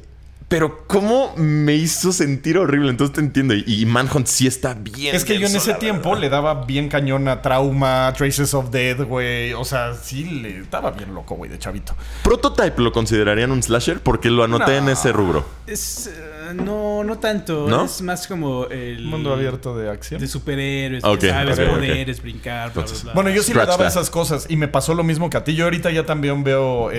Pero 0.48 0.86
cómo 0.86 1.34
me 1.36 1.74
hizo 1.74 2.10
sentir 2.10 2.56
horrible. 2.56 2.88
Entonces 2.88 3.14
te 3.14 3.20
entiendo. 3.20 3.52
Y, 3.54 3.84
Manhunt 3.84 4.26
sí 4.26 4.46
está 4.46 4.72
bien. 4.72 5.14
Es 5.14 5.26
que 5.26 5.38
yo 5.38 5.46
en 5.46 5.54
ese 5.54 5.74
tiempo 5.74 6.08
verdad. 6.10 6.22
le 6.22 6.28
daba 6.30 6.64
bien 6.64 6.88
cañón 6.88 7.28
a 7.28 7.42
Trauma, 7.42 8.10
Traces 8.16 8.54
of 8.54 8.70
Dead, 8.70 8.96
güey. 9.04 9.52
O 9.52 9.66
sea, 9.66 9.92
sí, 9.94 10.24
le 10.24 10.60
estaba 10.60 10.90
bien 10.92 11.14
loco, 11.14 11.34
güey, 11.34 11.50
de 11.50 11.58
chavito. 11.58 11.94
Prototype 12.24 12.80
lo 12.80 12.92
considerarían 12.92 13.50
un 13.50 13.62
slasher 13.62 14.00
porque 14.00 14.30
lo 14.30 14.42
anoté 14.42 14.72
No. 14.72 14.78
en 14.78 14.88
ese 14.88 15.12
rubro. 15.12 15.44
Es, 15.66 16.06
eh, 16.06 16.12
no, 16.54 17.04
no 17.04 17.18
tanto. 17.18 17.66
¿No? 17.68 17.84
Es 17.84 18.00
más 18.02 18.26
como 18.26 18.66
el... 18.66 19.04
Mundo 19.04 19.32
abierto 19.32 19.76
de 19.76 19.90
acción. 19.90 20.20
De 20.20 20.26
superhéroes, 20.26 21.04
Ok, 21.04 21.18
que 21.20 21.30
sabes, 21.30 21.58
ok, 21.58 21.64
ok. 21.66 21.74
poderes, 21.74 22.22
brincar, 22.22 22.72
bla, 22.72 22.72
bla, 22.74 22.82
Entonces, 22.82 23.04
bla. 23.04 23.12
Bueno, 23.14 23.30
yo 23.30 23.42
sí 23.42 23.50
Scratch 23.52 23.66
le 23.66 23.70
daba 23.72 23.84
that. 23.84 23.92
esas 23.92 24.10
cosas 24.10 24.46
y 24.48 24.56
me 24.56 24.68
pasó 24.68 24.94
lo 24.94 25.04
mismo 25.04 25.30
que 25.30 25.36
a 25.36 25.44
ti. 25.44 25.54
Yo 25.54 25.64
ahorita 25.64 25.90
ya 25.90 26.04
también 26.06 26.44
veo 26.44 26.90
eh, 26.90 26.94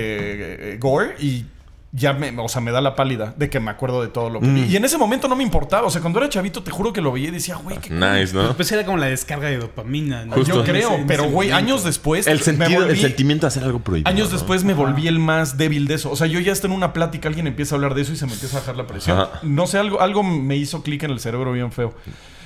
eh, 0.74 0.78
gore 0.80 1.16
y 1.20 1.46
ya 1.92 2.14
me, 2.14 2.32
o 2.40 2.48
sea, 2.48 2.62
me 2.62 2.70
da 2.72 2.82
la 2.82 2.96
pálida 2.96 3.34
de 3.36 3.50
que 3.50 3.60
me 3.60 3.72
acuerdo 3.72 4.02
de 4.04 4.10
todo 4.10 4.30
lo 4.30 4.40
que 4.40 4.46
Mm. 4.46 4.56
vi. 4.56 4.62
Y 4.66 4.76
en 4.76 4.86
ese 4.86 4.98
momento 5.00 5.28
no 5.28 5.36
me 5.36 5.44
importaba. 5.44 5.88
O 5.88 5.90
sea, 5.90 6.02
cuando 6.02 6.20
era 6.20 6.30
chavito, 6.30 6.62
te 6.62 6.70
juro 6.70 6.94
que 6.94 7.02
lo 7.02 7.12
veía 7.12 7.30
y 7.30 7.32
decía, 7.32 7.56
güey, 7.56 7.78
qué 7.80 7.90
Nice, 7.90 8.34
¿no? 8.36 8.56
Pues 8.56 8.72
era 8.72 8.86
como 8.86 8.98
la 8.98 9.08
descarga 9.08 9.48
de 9.48 9.58
dopamina. 9.58 10.24
¿no? 10.26 10.34
Justo. 10.36 10.54
Yo 10.58 10.64
creo, 10.64 11.00
pero 11.08 11.24
güey, 11.30 11.52
años 11.52 11.84
después. 11.84 12.28
El 12.28 12.42
sentido, 12.42 12.84
el 12.86 12.96
volví- 12.96 13.02
sentimiento 13.02 13.46
de 13.46 13.48
hacer 13.48 13.64
algo 13.64 13.80
prohibido. 13.80 14.08
Años 14.10 14.28
¿no? 14.32 14.34
después 14.38 14.64
me 14.64 14.74
volví 14.76 15.08
el 15.08 15.18
más 15.20 15.58
débil 15.58 15.88
de 15.88 15.96
eso. 15.96 16.12
O 16.12 16.16
sea, 16.16 16.28
yo 16.28 16.40
ya 16.40 16.52
estoy 16.52 16.70
en 16.70 16.78
una 16.78 16.94
plática, 16.94 17.28
alguien 17.28 17.48
empieza 17.48 17.74
a 17.74 17.78
hablar 17.78 17.96
de 17.96 18.04
eso 18.04 18.14
y 18.14 18.18
se 18.18 18.26
me 18.28 18.34
empieza 18.34 18.58
a 18.58 18.60
bajar 18.60 18.76
la 18.78 18.86
presión. 18.86 19.18
Ajá. 19.20 19.40
No 19.42 19.66
sé, 19.66 19.80
algo, 19.80 20.00
algo 20.02 20.22
me 20.24 20.56
hizo 20.58 20.84
clic 20.84 21.02
en 21.04 21.12
el 21.12 21.20
cerebro 21.20 21.52
bien 21.54 21.72
feo. 21.72 21.94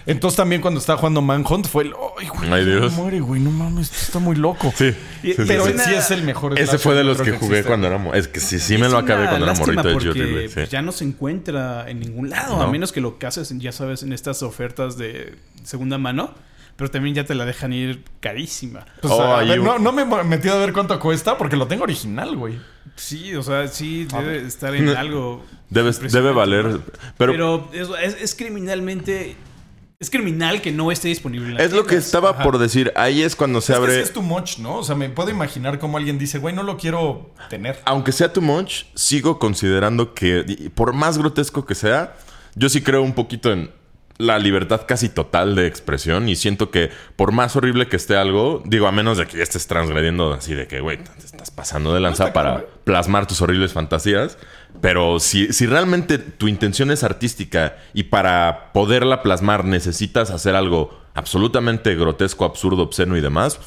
Entonces 0.05 0.35
también 0.37 0.61
cuando 0.61 0.79
estaba 0.79 0.97
jugando 0.99 1.21
Manhunt 1.21 1.67
fue 1.67 1.83
el... 1.83 1.93
¡Ay, 2.19 2.27
güey! 2.27 2.51
Ay, 2.51 2.65
Dios. 2.65 2.91
no 2.91 3.03
muere, 3.03 3.19
güey! 3.21 3.39
No 3.41 3.51
mames, 3.51 3.89
esto 3.91 3.97
está 4.05 4.19
muy 4.19 4.35
loco. 4.35 4.73
Sí. 4.75 4.93
Y- 5.23 5.27
sí, 5.27 5.33
sí, 5.37 5.43
Pero 5.47 5.65
sí. 5.65 5.73
sí. 5.73 5.79
sí 5.85 5.93
es 5.93 6.11
el 6.11 6.23
mejor. 6.23 6.59
Ese 6.59 6.77
fue 6.77 6.93
de 6.95 7.03
los 7.03 7.17
que 7.21 7.31
jugué 7.31 7.59
existe. 7.59 7.67
cuando 7.67 7.87
era 7.87 8.17
Es 8.17 8.27
que 8.27 8.39
sí, 8.39 8.59
sí 8.59 8.77
me 8.77 8.89
lo 8.89 8.97
acabé 8.97 9.27
cuando 9.27 9.45
era 9.45 9.53
morrito 9.55 9.83
de. 9.83 10.47
Sí. 10.49 10.53
pues, 10.53 10.69
ya 10.69 10.81
no 10.81 10.91
se 10.91 11.05
encuentra 11.05 11.89
en 11.89 11.99
ningún 11.99 12.29
lado, 12.29 12.57
No. 12.57 12.63
a 12.63 12.67
menos 12.67 12.91
que 12.91 12.99
lo 13.01 13.17
cases, 13.17 13.53
ya 13.59 13.71
sabes, 13.71 14.03
en 14.03 14.11
estas 14.13 14.43
ofertas 14.43 14.97
de 14.97 15.35
segunda 15.63 15.97
mano. 15.97 16.33
Pero 16.75 16.89
también 16.89 17.13
ya 17.13 17.23
te 17.23 17.35
la 17.35 17.45
dejan 17.45 17.71
ir 17.71 18.03
carísima. 18.19 18.83
Pues, 18.99 19.13
Oh, 19.13 19.21
a 19.21 19.43
ver, 19.43 19.59
no, 19.61 19.77
no 19.77 19.91
me 19.91 20.01
he 20.01 20.23
metido 20.23 20.55
a 20.55 20.57
ver 20.57 20.73
cuánto 20.73 20.99
cuesta 20.99 21.37
porque 21.37 21.55
lo 21.55 21.67
tengo 21.67 21.83
original, 21.83 22.35
güey. 22.35 22.59
Sí, 22.95 23.35
o 23.35 23.43
sea, 23.43 23.67
sí 23.67 24.05
debe 24.05 24.39
estar 24.41 24.73
en 24.75 24.89
algo. 24.97 25.45
Debe, 25.69 25.91
debe 25.91 26.31
valer. 26.31 26.79
Pero, 27.19 27.31
Pero, 27.31 27.69
es, 27.73 27.89
es- 28.15 28.21
es 28.23 28.35
criminalmente. 28.35 29.35
Es 30.03 30.09
criminal 30.09 30.61
que 30.61 30.73
no 30.73 30.91
esté 30.91 31.07
disponible 31.07 31.47
en 31.47 31.53
las 31.53 31.63
es 31.67 31.71
lo 31.71 31.85
que 31.85 31.95
estaba 31.95 32.31
Ajá. 32.31 32.43
por 32.43 32.57
decir. 32.57 32.91
Ahí 32.97 33.21
es 33.21 33.37
cuando 33.37 33.61
se 33.61 33.71
Es 33.71 33.79
que 33.79 33.83
abre. 33.85 33.95
sí 33.95 34.01
es 34.01 34.11
too 34.11 34.21
much, 34.21 34.57
¿no? 34.57 34.79
O 34.79 34.83
sea, 34.83 34.95
me 34.95 35.09
puedo 35.09 35.29
imaginar 35.29 35.79
cómo 35.79 35.97
alguien 35.97 36.17
dice, 36.19 36.39
güey, 36.39 36.53
no 36.53 36.61
lo 36.61 36.75
quiero 36.75 37.31
tener. 37.49 37.79
Aunque 37.85 38.11
sea 38.11 38.33
too 38.33 38.41
much, 38.41 38.83
sigo 38.95 39.39
considerando 39.39 40.13
que, 40.13 40.69
por 40.75 40.91
más 40.91 41.17
grotesco 41.17 41.65
que 41.65 41.73
sea, 41.73 42.17
yo 42.55 42.67
sí 42.67 42.81
creo 42.81 43.01
un 43.01 43.13
poquito 43.13 43.49
en 43.53 43.71
la 44.17 44.37
libertad 44.39 44.81
casi 44.87 45.09
total 45.09 45.55
de 45.55 45.67
expresión 45.67 46.29
y 46.29 46.35
siento 46.35 46.69
que 46.69 46.91
por 47.15 47.31
más 47.31 47.55
horrible 47.55 47.87
que 47.87 47.95
esté 47.95 48.15
algo, 48.15 48.61
digo, 48.65 48.87
a 48.87 48.91
menos 48.91 49.17
de 49.17 49.25
que 49.25 49.37
ya 49.37 49.43
estés 49.43 49.67
transgrediendo 49.67 50.33
así 50.33 50.53
de 50.53 50.67
que, 50.67 50.79
güey, 50.79 50.97
te 50.97 51.25
estás 51.25 51.51
pasando 51.51 51.93
de 51.93 51.99
lanza 51.99 52.31
para 52.31 52.65
plasmar 52.83 53.25
tus 53.27 53.41
horribles 53.41 53.73
fantasías, 53.73 54.37
pero 54.81 55.19
si, 55.19 55.51
si 55.51 55.65
realmente 55.65 56.17
tu 56.17 56.47
intención 56.47 56.91
es 56.91 57.03
artística 57.03 57.77
y 57.93 58.03
para 58.03 58.71
poderla 58.73 59.23
plasmar 59.23 59.65
necesitas 59.65 60.29
hacer 60.31 60.55
algo 60.55 60.97
absolutamente 61.15 61.95
grotesco, 61.95 62.45
absurdo, 62.45 62.83
obsceno 62.83 63.17
y 63.17 63.21
demás, 63.21 63.59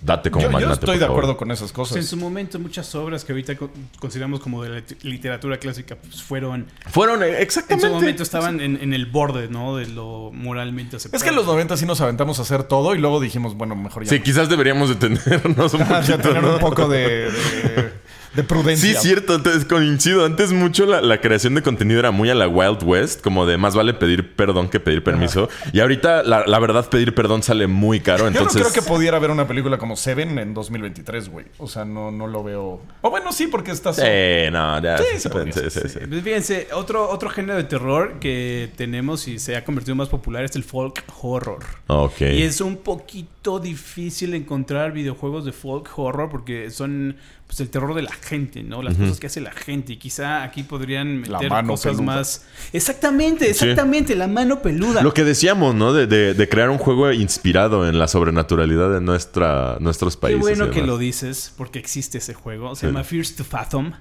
date 0.00 0.30
como 0.30 0.50
Yo, 0.50 0.60
yo 0.60 0.72
estoy 0.72 0.86
por 0.86 0.94
de 0.94 1.00
favor. 1.00 1.16
acuerdo 1.18 1.36
con 1.36 1.50
esas 1.50 1.72
Pues 1.72 1.90
en 1.90 1.94
cosas. 1.96 2.06
su 2.10 2.16
momento, 2.16 2.58
muchas 2.58 2.94
obras 2.94 3.24
que 3.24 3.32
ahorita 3.32 3.56
co- 3.56 3.70
consideramos 3.98 4.40
como 4.40 4.62
de 4.62 4.68
la 4.70 4.78
lit- 4.78 5.02
literatura 5.02 5.58
clásica 5.58 5.96
pues, 5.96 6.22
fueron. 6.22 6.66
Fueron 6.90 7.22
eh, 7.22 7.28
En 7.36 7.42
exactamente. 7.42 7.88
su 7.88 7.94
momento 7.94 8.22
estaban 8.22 8.60
en, 8.60 8.78
en 8.80 8.92
el 8.94 9.06
borde, 9.06 9.48
¿no? 9.48 9.76
De 9.76 9.86
lo 9.86 10.30
moralmente 10.32 10.96
Es 10.96 11.02
aceptable. 11.06 11.24
que 11.24 11.30
en 11.30 11.36
los 11.36 11.46
90 11.46 11.76
sí 11.76 11.86
nos 11.86 12.00
aventamos 12.00 12.38
a 12.38 12.42
hacer 12.42 12.62
todo 12.64 12.94
y 12.94 12.98
luego 12.98 13.20
dijimos, 13.20 13.54
bueno, 13.56 13.74
mejor 13.76 14.04
ya. 14.04 14.10
Sí, 14.10 14.18
no. 14.18 14.24
quizás 14.24 14.48
deberíamos 14.48 14.88
detenernos 14.88 15.74
un 15.74 15.80
Ya 15.88 16.00
poquito, 16.00 16.18
tener 16.18 16.42
¿no? 16.42 16.54
un 16.54 16.58
poco 16.60 16.88
de, 16.88 17.30
de, 17.30 17.92
de 18.34 18.42
prudencia. 18.42 18.94
Sí, 19.00 19.08
cierto, 19.08 19.34
entonces 19.34 19.64
coincido. 19.64 20.24
Antes 20.24 20.52
mucho 20.52 20.86
la, 20.86 21.00
la 21.00 21.20
creación 21.20 21.54
de 21.54 21.62
contenido 21.62 22.00
era 22.00 22.10
muy 22.10 22.30
a 22.30 22.34
la 22.34 22.48
Wild 22.48 22.82
West, 22.82 23.20
como 23.20 23.46
de 23.46 23.56
más 23.58 23.74
vale 23.74 23.94
pedir 23.94 24.34
perdón 24.34 24.68
que 24.68 24.80
pedir 24.80 25.02
permiso. 25.02 25.48
Y 25.72 25.80
ahorita, 25.80 26.22
la, 26.22 26.46
la 26.46 26.58
verdad, 26.58 26.88
pedir 26.88 27.14
perdón 27.14 27.42
sale 27.42 27.66
muy 27.66 28.00
caro. 28.00 28.24
Yo 28.24 28.28
Entonces, 28.28 28.62
no 28.62 28.68
creo 28.68 28.72
que 28.72 28.88
pudiera 28.88 29.16
haber 29.16 29.30
una 29.30 29.46
película 29.46 29.78
como 29.78 29.96
Seven 29.96 30.38
en 30.38 30.54
2023, 30.54 31.28
güey. 31.28 31.46
O 31.58 31.68
sea, 31.68 31.84
no, 31.84 32.10
no 32.10 32.26
lo 32.26 32.42
veo. 32.42 32.80
O 33.00 33.10
bueno, 33.10 33.32
sí, 33.32 33.46
porque 33.46 33.70
está 33.70 33.92
Sí, 33.92 34.50
no, 34.52 34.82
ya. 34.82 34.98
Sí, 34.98 35.04
sí, 35.14 35.20
se 35.20 35.52
sí, 35.52 35.70
sí, 35.70 35.88
sí. 35.88 35.98
Pues 36.08 36.22
fíjense, 36.22 36.68
otro, 36.72 37.08
otro 37.08 37.30
género 37.30 37.56
de 37.56 37.64
terror 37.64 38.18
que 38.20 38.70
tenemos 38.76 39.28
y 39.28 39.38
se 39.38 39.56
ha 39.56 39.64
convertido 39.64 39.94
más 39.94 40.08
popular 40.08 40.44
es 40.44 40.56
el 40.56 40.64
folk 40.64 41.02
horror. 41.20 41.64
Ok. 41.86 42.20
Y 42.20 42.42
es 42.42 42.60
un 42.60 42.76
poquito 42.76 43.58
difícil 43.58 44.34
encontrar 44.34 44.92
videojuegos 44.92 45.44
de 45.44 45.52
folk 45.52 45.90
horror 45.96 46.28
porque 46.30 46.70
son 46.70 47.16
pues, 47.48 47.58
el 47.60 47.68
terror 47.70 47.94
de 47.94 48.02
la 48.02 48.12
gente, 48.12 48.62
¿no? 48.62 48.82
Las 48.82 48.96
cosas 48.96 49.18
que 49.18 49.26
hace 49.26 49.40
la 49.40 49.50
gente. 49.50 49.94
Y 49.94 49.96
quizá 49.96 50.44
aquí 50.44 50.62
podrían 50.62 51.22
La 51.22 51.38
meter 51.38 51.50
mano 51.50 51.68
cosas 51.72 51.96
peluda. 51.96 52.04
más. 52.16 52.44
Exactamente, 52.72 53.50
exactamente, 53.50 54.14
la 54.14 54.28
mano 54.28 54.62
peluda. 54.62 55.02
Lo 55.02 55.12
que 55.12 55.24
decíamos, 55.24 55.74
¿no? 55.74 55.92
De, 55.92 56.06
de- 56.06 56.34
de 56.34 56.48
crear 56.48 56.70
un 56.70 56.78
juego 56.78 57.10
inspirado 57.10 57.88
en 57.88 57.98
la 57.98 58.06
sobrenaturalidad 58.06 58.92
de 58.92 59.00
nuestra, 59.00 59.78
nuestros 59.80 60.16
Qué 60.16 60.20
países. 60.20 60.40
bueno 60.42 60.66
y 60.66 60.70
que 60.70 60.82
lo 60.82 60.96
dices, 60.98 61.52
porque 61.56 61.78
existe 61.80 62.18
ese 62.18 62.34
juego. 62.34 62.74
Se 62.76 62.80
Sí. 62.82 62.86
llama 62.86 63.02
Fears 63.02 63.34
to 63.34 63.44
Fathom. 63.44 63.92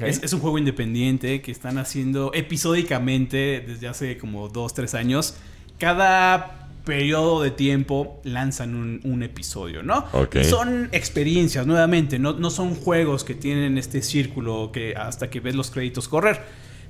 Es, 0.00 0.22
es 0.22 0.32
un 0.32 0.40
juego 0.40 0.58
independiente 0.58 1.42
que 1.42 1.52
están 1.52 1.78
haciendo 1.78 2.32
episódicamente 2.34 3.62
desde 3.66 3.86
hace 3.88 4.18
como 4.18 4.48
dos, 4.48 4.74
tres 4.74 4.94
años. 4.94 5.34
Cada 5.78 6.65
periodo 6.86 7.42
de 7.42 7.50
tiempo 7.50 8.20
lanzan 8.24 8.74
un, 8.74 9.00
un 9.04 9.22
episodio, 9.22 9.82
¿no? 9.82 10.06
Ok. 10.12 10.36
Son 10.44 10.88
experiencias, 10.92 11.66
nuevamente, 11.66 12.18
no, 12.18 12.32
no 12.32 12.48
son 12.48 12.74
juegos 12.74 13.24
que 13.24 13.34
tienen 13.34 13.76
este 13.76 14.00
círculo 14.00 14.70
que 14.72 14.94
hasta 14.96 15.28
que 15.28 15.40
ves 15.40 15.54
los 15.54 15.70
créditos 15.70 16.08
correr. 16.08 16.40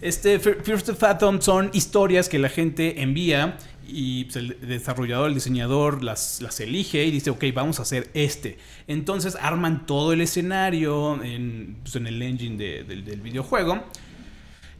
Este 0.01 0.39
First 0.39 0.91
of 0.91 0.99
Fathom 0.99 1.41
son 1.41 1.71
historias 1.73 2.29
que 2.29 2.39
la 2.39 2.51
gente 2.51 3.01
envía 3.03 3.57
y 3.89 4.25
pues, 4.25 4.37
el 4.37 4.59
desarrollador, 4.61 5.29
el 5.29 5.35
diseñador 5.35 6.05
las, 6.05 6.43
las 6.43 6.61
elige 6.61 7.05
y 7.07 7.11
dice, 7.11 7.31
ok, 7.31 7.45
vamos 7.55 7.79
a 7.79 7.83
hacer 7.83 8.11
este. 8.13 8.59
Entonces 8.89 9.37
arman 9.41 9.87
todo 9.87 10.13
el 10.13 10.21
escenario 10.21 11.23
en, 11.25 11.77
pues, 11.83 11.97
en 11.97 12.07
el 12.07 12.21
engine 12.21 12.59
de- 12.59 12.85
del- 12.85 13.05
del 13.07 13.21
videojuego 13.23 13.83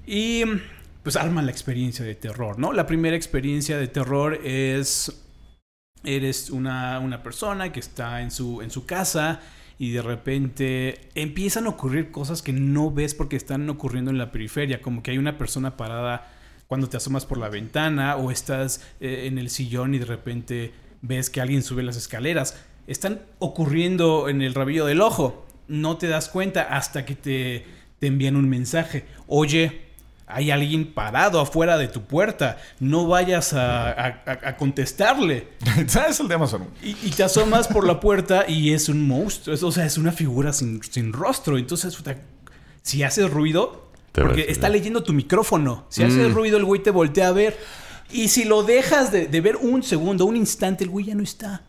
y 0.07 0.43
pues 1.07 1.15
arman 1.15 1.47
la 1.47 1.53
experiencia 1.53 2.05
de 2.05 2.17
terror, 2.17 2.59
¿no? 2.59 2.73
La 2.73 2.85
primera 2.85 3.15
experiencia 3.15 3.79
de 3.79 3.87
terror 3.87 4.41
es 4.43 5.25
eres 6.03 6.51
una, 6.51 6.99
una 6.99 7.23
persona 7.23 7.71
que 7.71 7.79
está 7.79 8.23
en 8.23 8.33
su, 8.33 8.61
en 8.61 8.73
su 8.73 8.87
casa 8.87 9.39
y 9.79 9.93
de 9.93 10.03
repente 10.03 10.99
empiezan 11.15 11.67
a 11.67 11.69
ocurrir 11.69 12.11
cosas 12.11 12.43
que 12.43 12.53
no 12.53 12.91
ves 12.91 13.15
porque 13.15 13.37
están 13.37 13.71
ocurriendo 13.71 14.11
en 14.11 14.19
la 14.19 14.33
periferia, 14.33 14.83
como 14.83 15.05
que 15.05 15.13
hay 15.13 15.19
una 15.19 15.39
persona 15.39 15.77
parada 15.77 16.27
cuando 16.67 16.89
te 16.89 16.97
asomas 16.97 17.25
por 17.25 17.39
la 17.39 17.51
ventana 17.51 18.17
o 18.17 18.33
estás 18.33 18.85
eh, 18.99 19.27
en 19.29 19.39
el 19.39 19.49
sillón 19.49 19.95
y 19.95 20.01
de 20.01 20.07
repente 20.07 20.75
ves 21.03 21.31
que 21.31 21.41
alguien 21.41 21.63
sube 21.63 21.85
las 21.85 21.97
escaleras. 21.97 22.61
Están 22.89 23.21
ocurriendo 23.39 24.29
en 24.29 24.43
el 24.43 24.55
rabillo 24.55 24.87
del 24.87 25.01
ojo. 25.01 25.47
No 25.69 25.99
te 25.99 26.09
das 26.09 26.29
cuenta 26.29 26.63
hasta 26.63 27.05
que 27.05 27.15
te, 27.15 27.65
te 28.01 28.09
envían 28.09 28.35
un 28.35 28.49
mensaje. 28.49 29.05
Oye, 29.29 29.86
hay 30.27 30.51
alguien 30.51 30.93
parado 30.93 31.41
afuera 31.41 31.79
de 31.79 31.89
tu 31.89 32.03
puerta. 32.03 32.59
No 32.81 33.07
vayas 33.07 33.53
a, 33.53 33.91
a- 33.91 34.23
a- 34.27 34.49
a 34.49 34.57
contestarle. 34.57 35.49
¿Sabes 35.87 36.19
el 36.21 36.29
de 36.29 36.35
Amazon? 36.35 36.67
Y, 36.83 36.97
y 37.03 37.11
te 37.11 37.23
asomas 37.23 37.69
por 37.69 37.87
la 37.87 38.01
puerta 38.01 38.45
y 38.49 38.73
es 38.73 38.89
un 38.89 39.07
monstruo. 39.07 39.55
Es- 39.55 39.63
o 39.63 39.71
sea, 39.73 39.87
es 39.87 39.99
una 39.99 40.13
figura 40.13 40.53
sin, 40.53 40.83
sin 40.83 41.13
rostro. 41.13 41.59
Entonces, 41.59 41.97
si 42.83 43.03
haces 43.03 43.31
ruido, 43.31 43.91
Te 44.13 44.23
porque 44.23 44.43
ves, 44.43 44.51
está 44.51 44.69
leyendo 44.69 45.03
tu 45.03 45.13
micrófono. 45.13 45.87
Si 45.91 46.03
haces 46.03 46.33
ruido, 46.33 46.57
el 46.59 46.65
güey 46.65 46.83
te 46.83 46.91
voltea 46.91 47.29
a 47.29 47.33
ver. 47.33 47.57
Y 48.13 48.29
si 48.29 48.45
lo 48.45 48.63
dejas 48.63 49.11
de, 49.13 49.27
de 49.27 49.41
ver 49.41 49.57
un 49.57 49.83
segundo, 49.83 50.27
un 50.27 50.37
instante, 50.37 50.85
el 50.85 50.91
güey 50.91 51.07
ya 51.07 51.15
no 51.15 51.23
está. 51.23 51.63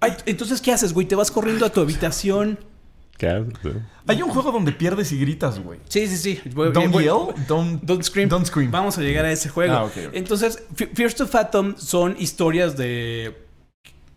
Ay, 0.00 0.12
entonces, 0.26 0.60
¿qué 0.60 0.72
haces, 0.72 0.92
güey? 0.92 1.06
Te 1.06 1.14
vas 1.14 1.30
corriendo 1.30 1.64
a 1.64 1.70
tu 1.70 1.80
habitación. 1.80 2.58
¿Qué 3.18 3.28
haces? 3.28 3.74
Hay 4.06 4.20
un 4.22 4.30
juego 4.30 4.50
donde 4.50 4.72
pierdes 4.72 5.12
y 5.12 5.18
gritas, 5.20 5.60
güey. 5.60 5.78
Sí, 5.88 6.06
sí, 6.08 6.16
sí. 6.16 6.40
Voy- 6.54 6.72
Don't 6.72 6.92
voy- 6.92 7.04
yell, 7.04 7.34
don't, 7.46 7.82
Don't 7.82 8.02
Scream. 8.02 8.28
Don't 8.28 8.46
scream. 8.46 8.70
Vamos 8.70 8.98
a 8.98 9.00
llegar 9.02 9.24
a 9.24 9.30
ese 9.30 9.48
juego. 9.48 9.72
Ah, 9.74 9.84
ok, 9.84 9.92
ok. 10.08 10.14
Entonces, 10.14 10.62
Fears 10.94 11.14
to 11.14 11.26
Fathom 11.28 11.74
son 11.76 12.16
historias 12.18 12.76
de, 12.76 13.36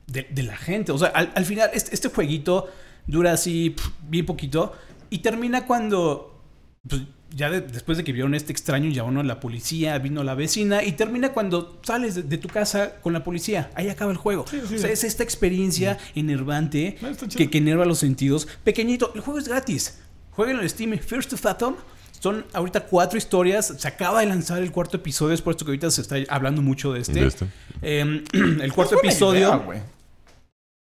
de, 0.07 0.27
de 0.31 0.43
la 0.43 0.57
gente. 0.57 0.91
O 0.91 0.97
sea, 0.97 1.09
al, 1.09 1.31
al 1.35 1.45
final, 1.45 1.69
este, 1.73 1.93
este 1.93 2.09
jueguito 2.09 2.67
Dura 3.07 3.33
así 3.33 3.75
bien 4.09 4.25
poquito. 4.25 4.73
Y 5.11 5.19
termina 5.19 5.67
cuando. 5.67 6.41
pues, 6.89 7.03
ya 7.35 7.49
de- 7.49 7.59
después 7.61 7.97
de 7.97 8.03
que 8.05 8.13
vieron 8.13 8.33
este 8.33 8.51
extraño, 8.53 8.89
llamaron 8.89 9.17
a 9.19 9.23
la 9.23 9.39
policía, 9.41 9.97
vino 9.99 10.23
la 10.23 10.35
vecina. 10.35 10.83
Y 10.83 10.93
termina 10.93 11.33
cuando 11.33 11.79
sales 11.83 12.15
de, 12.15 12.23
de 12.23 12.37
tu 12.37 12.47
casa 12.47 12.95
con 13.01 13.11
la 13.13 13.23
policía. 13.23 13.69
Ahí 13.75 13.89
acaba 13.89 14.11
el 14.11 14.17
juego. 14.17 14.45
Sí, 14.49 14.61
sí. 14.67 14.75
O 14.75 14.79
sea, 14.79 14.89
es 14.89 15.03
esta 15.03 15.21
experiencia 15.23 15.97
enervante 16.15 16.97
Ah, 17.03 17.11
que, 17.35 17.49
que 17.49 17.57
enerva 17.57 17.85
los 17.85 17.99
sentidos. 17.99 18.47
Pequeñito, 18.63 19.11
el 19.15 19.21
juego 19.21 19.37
es 19.39 19.47
gratis. 19.47 19.99
Jueguen 20.31 20.59
en 20.59 20.69
Steam 20.69 20.97
First 20.97 21.29
to 21.31 21.37
Fathom. 21.37 21.75
Son 22.19 22.45
ahorita 22.53 22.85
cuatro 22.85 23.17
historias. 23.17 23.73
Se 23.77 23.87
acaba 23.87 24.21
de 24.21 24.25
lanzar 24.27 24.61
el 24.63 24.71
cuarto 24.71 24.97
episodio. 24.97 25.33
Es 25.33 25.41
por 25.41 25.51
esto 25.51 25.65
que 25.65 25.71
ahorita 25.71 25.91
se 25.91 26.01
está 26.01 26.15
hablando 26.29 26.61
mucho 26.61 26.93
de 26.93 27.01
este. 27.01 27.13
De 27.19 27.27
este. 27.27 27.47
Em, 27.81 28.23
el 28.61 28.71
cuarto 28.73 28.95
Es 28.95 29.01
buena 29.01 29.09
episodio. 29.11 29.63
idea. 29.69 29.85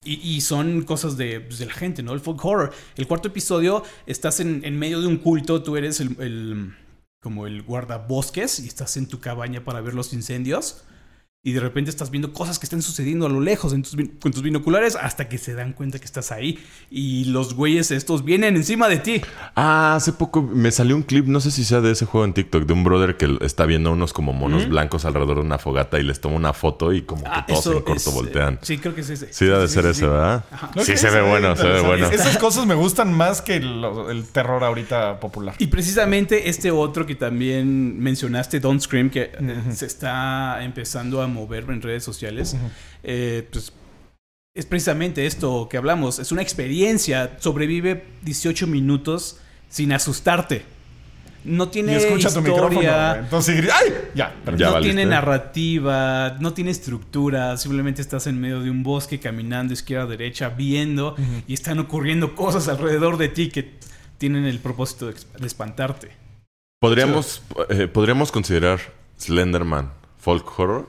Y, 0.05 0.15
y 0.37 0.41
son 0.41 0.83
cosas 0.83 1.17
de, 1.17 1.41
pues, 1.41 1.59
de 1.59 1.67
la 1.67 1.75
gente, 1.75 2.03
¿no? 2.03 2.13
El 2.13 2.21
folk 2.21 2.43
horror. 2.45 2.73
El 2.97 3.07
cuarto 3.07 3.29
episodio, 3.29 3.83
estás 4.07 4.41
en, 4.41 4.65
en 4.65 4.79
medio 4.79 5.01
de 5.01 5.07
un 5.07 5.19
culto. 5.19 5.63
Tú 5.63 5.77
eres 5.77 6.01
el, 6.01 6.17
el- 6.21 6.75
como 7.21 7.47
el 7.47 7.61
guardabosques 7.63 8.61
y 8.61 8.67
estás 8.67 8.97
en 8.97 9.07
tu 9.07 9.21
cabaña 9.21 9.63
para 9.63 9.83
ver 9.83 9.93
los 9.93 10.15
incendios. 10.15 10.85
Y 11.43 11.53
de 11.53 11.61
repente 11.61 11.89
estás 11.89 12.11
viendo 12.11 12.35
cosas 12.35 12.59
que 12.59 12.67
están 12.67 12.83
sucediendo 12.83 13.25
a 13.25 13.31
lo 13.31 13.41
lejos 13.41 13.73
en 13.73 13.83
tus 13.83 13.97
con 14.21 14.31
tus 14.31 14.43
binoculares 14.43 14.95
hasta 14.95 15.27
que 15.31 15.39
se 15.39 15.55
dan 15.55 15.73
cuenta 15.73 15.99
que 15.99 16.05
estás 16.05 16.33
ahí. 16.33 16.59
Y 16.91 17.25
los 17.25 17.55
güeyes 17.55 17.91
estos 17.93 18.27
vienen 18.27 18.57
encima 18.57 18.91
de 18.91 18.99
ti. 18.99 19.23
Ah, 19.57 19.95
hace 19.97 20.13
poco 20.13 20.43
me 20.43 20.71
salió 20.71 20.95
un 20.97 21.03
clip, 21.03 21.25
no 21.27 21.41
sé 21.41 21.51
si 21.51 21.65
sea 21.65 21.81
de 21.81 21.93
ese 21.93 22.05
juego 22.05 22.27
en 22.27 22.35
TikTok, 22.35 22.65
de 22.67 22.75
un 22.75 22.85
brother 22.85 23.17
que 23.17 23.39
está 23.41 23.65
viendo 23.65 23.91
unos 23.91 24.13
como 24.13 24.35
monos 24.35 24.69
blancos 24.69 25.07
alrededor 25.07 25.37
de 25.37 25.41
una 25.41 25.57
fogata 25.57 25.99
y 25.99 26.03
les 26.03 26.21
toma 26.21 26.37
una 26.37 26.53
foto 26.53 26.93
y 26.93 27.03
como 27.03 27.23
que 27.25 27.31
Ah, 27.33 27.47
todos 27.49 27.65
en 27.69 27.73
corto 27.73 27.95
es, 27.95 28.07
eh, 28.07 28.11
voltean. 28.13 28.59
sí, 28.61 28.77
creo 28.77 28.95
que 28.95 29.01
es 29.01 29.09
ese. 29.09 29.33
Sí, 29.33 29.47
debe 29.47 29.67
ser 29.67 29.85
sí, 29.85 29.89
ese, 29.89 30.01
sí. 30.01 30.07
¿verdad? 30.07 30.45
Sí, 30.85 30.97
se 30.99 31.09
ve 31.09 31.23
bueno, 31.23 31.57
se 31.57 31.67
ve 31.67 31.81
bueno. 31.81 32.07
Esas 32.11 32.37
cosas 32.37 32.67
me 32.67 32.75
gustan 32.75 33.15
más 33.15 33.41
que 33.41 33.57
el 33.57 34.27
terror 34.31 34.63
ahorita 34.63 35.19
popular. 35.21 35.55
Y 35.57 35.69
precisamente 35.69 36.51
este 36.51 36.71
otro 36.71 37.07
que 37.07 37.15
también 37.15 37.99
mencionaste, 37.99 38.61
Don't 38.61 38.83
Scream, 38.83 39.09
que 39.09 39.31
se 39.75 39.87
está 39.87 40.63
empezando 40.63 41.23
a 41.23 41.30
mover 41.31 41.65
en 41.69 41.83
redes 41.83 42.05
sociales, 42.05 42.57
eh, 43.03 43.49
pues 43.51 43.73
es 44.55 44.67
precisamente 44.67 45.27
esto 45.27 45.69
que 45.71 45.77
hablamos. 45.77 46.19
Es 46.19 46.33
una 46.33 46.43
experiencia. 46.43 47.37
Sobrevive 47.39 48.05
18 48.23 48.67
minutos 48.67 49.39
sin 49.69 49.93
asustarte. 49.93 50.63
No 51.45 51.65
Y 51.65 51.69
tiene 51.69 51.97
escucha 51.97 52.33
tu 52.33 52.43
micrófono, 52.43 52.81
historia. 52.81 53.19
Entonces, 53.21 53.71
¡ay! 53.73 53.95
Ya. 54.15 54.35
Ya 54.45 54.67
no 54.67 54.73
valiste. 54.75 54.95
tiene 54.95 55.11
narrativa, 55.11 56.37
no 56.41 56.53
tiene 56.53 56.71
estructura, 56.71 57.57
simplemente 57.57 58.03
estás 58.03 58.27
en 58.27 58.39
medio 58.39 58.61
de 58.61 58.71
un 58.71 58.83
bosque 58.83 59.19
caminando 59.19 59.73
izquierda 59.73 60.05
a 60.05 60.09
derecha, 60.09 60.51
viendo 60.51 61.17
y 61.47 61.55
están 61.55 61.79
ocurriendo 61.79 62.35
cosas 62.35 62.69
alrededor 62.69 63.17
de 63.17 63.29
ti 63.29 63.49
que 63.49 63.71
tienen 64.19 64.45
el 64.45 64.59
propósito 64.59 65.07
de, 65.07 65.15
de 65.39 65.47
espantarte. 65.47 66.11
¿Podríamos, 66.79 67.43
eh, 67.71 67.89
¿Podríamos 67.89 68.33
considerar 68.33 68.81
Slenderman 69.19 69.93
folk 70.19 70.59
horror? 70.59 70.89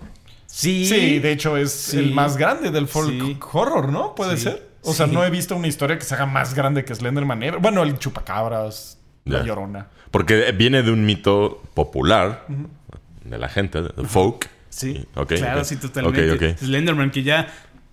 Sí, 0.54 0.86
Sí, 0.86 1.20
de 1.20 1.32
hecho 1.32 1.56
es 1.58 1.72
Sí. 1.72 1.98
el 1.98 2.12
más 2.12 2.36
grande 2.38 2.72
del 2.72 2.88
folk 2.88 3.10
Sí. 3.10 3.38
horror, 3.54 3.90
¿no? 3.90 4.16
Puede 4.16 4.36
Sí. 4.38 4.44
ser. 4.44 4.70
O 4.84 4.94
sea, 4.94 5.08
no 5.08 5.24
he 5.24 5.30
visto 5.30 5.56
una 5.56 5.68
historia 5.68 5.98
que 5.98 6.04
se 6.04 6.14
haga 6.16 6.26
más 6.26 6.54
grande 6.56 6.84
que 6.84 6.94
Slenderman. 6.94 7.42
ever. 7.44 7.60
Bueno, 7.62 7.84
el 7.84 7.98
chupacabras, 8.00 8.98
la 9.26 9.44
llorona. 9.44 9.88
Porque 10.10 10.52
viene 10.52 10.84
de 10.84 10.92
un 10.92 11.06
mito 11.06 11.62
popular 11.74 12.46
de 13.24 13.38
la 13.38 13.48
gente, 13.48 13.82
de 13.82 13.90
folk. 14.06 14.50
Sí, 14.70 15.06
Ok, 15.16 15.34
claro, 15.36 15.60
ok. 15.60 15.66
sí, 15.66 15.76
totalmente. 15.78 16.32
Ok, 16.32 16.54
ok. 16.54 16.58
Slenderman, 16.60 17.12
que 17.12 17.24
ya 17.24 17.48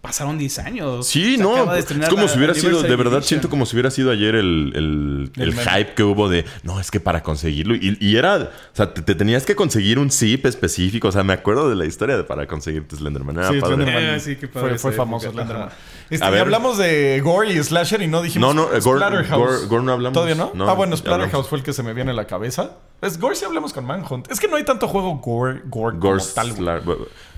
pasaron 0.09 0.39
10 0.39 0.59
años. 0.61 1.07
Sí, 1.07 1.37
Se 1.37 1.43
no, 1.43 1.53
acaba 1.55 1.75
de 1.75 1.81
es 1.81 1.87
como 2.09 2.23
la 2.23 2.29
si 2.29 2.39
hubiera 2.39 2.55
sido, 2.55 2.83
de 2.83 2.89
verdad 2.97 3.19
Edition. 3.19 3.23
siento 3.29 3.51
como 3.51 3.67
si 3.67 3.77
hubiera 3.77 3.91
sido 3.91 4.11
ayer 4.11 4.35
el, 4.35 4.73
el, 4.75 5.31
El 5.37 5.43
el 5.43 5.55
meme. 5.55 5.63
hype 5.71 5.95
que 5.95 6.03
hubo 6.03 6.29
de, 6.31 6.45
no, 6.63 6.81
es 6.81 6.91
que 6.91 6.99
para 6.99 7.23
conseguirlo, 7.23 7.75
y, 7.75 7.97
y 8.01 8.17
era, 8.17 8.37
o 8.37 8.49
sea, 8.77 8.93
te, 8.95 9.03
te 9.03 9.15
tenías 9.15 9.45
que 9.45 9.55
conseguir 9.55 9.99
un 9.99 10.11
zip 10.11 10.47
específico, 10.47 11.09
o 11.09 11.13
sea, 11.13 11.23
me 11.25 11.35
acuerdo 11.35 11.69
de 11.69 11.77
la 11.77 11.85
historia 11.85 12.17
de 12.17 12.25
para 12.25 12.47
conseguirte 12.47 12.97
Slenderman. 12.97 13.37
Era 13.37 13.51
Sí, 13.51 13.61
padre. 13.61 13.75
Slenderman. 13.77 14.03
Eh, 14.15 14.21
sí, 14.21 14.37
qué 14.37 14.49
padre 14.49 14.71
fue, 14.71 14.79
fue 14.79 14.93
famoso. 14.93 15.31
Slenderman. 15.31 15.69
Este, 16.11 16.25
A 16.25 16.29
y 16.31 16.33
ver. 16.33 16.41
hablamos 16.41 16.79
de 16.79 17.21
Gore 17.23 17.53
y 17.53 17.63
Slasher 17.63 18.01
y 18.01 18.07
no 18.07 18.23
dijimos 18.23 18.55
No, 18.55 18.63
no, 18.69 18.75
eh, 18.75 18.81
Gore- 18.81 18.97
Splatterhouse. 18.99 19.63
Gore- 19.63 19.67
Gore 19.69 19.85
no 19.85 19.93
hablamos. 19.93 20.15
¿Todavía 20.15 20.37
no? 20.37 20.53
No, 20.55 20.71
ah, 20.71 20.73
bueno, 20.73 20.97
Splatterhouse 20.97 21.27
hablamos. 21.29 21.49
fue 21.51 21.59
el 21.59 21.65
que 21.65 21.75
se 21.75 21.83
me 21.83 21.93
viene 21.93 22.13
a 22.13 22.15
la 22.15 22.27
cabeza. 22.27 22.71
Es 23.03 23.21
Gore 23.21 23.37
si 23.37 23.45
hablamos 23.45 23.75
con 23.75 23.85
Manhunt. 23.85 24.31
Es 24.33 24.41
que 24.41 24.49
no 24.49 24.57
hay 24.57 24.65
tanto 24.65 24.89
juego 24.89 25.17
Gore, 25.19 25.61
Gore, 25.67 25.99
Gore 25.99 26.19
como 26.21 26.33
tal. 26.35 26.55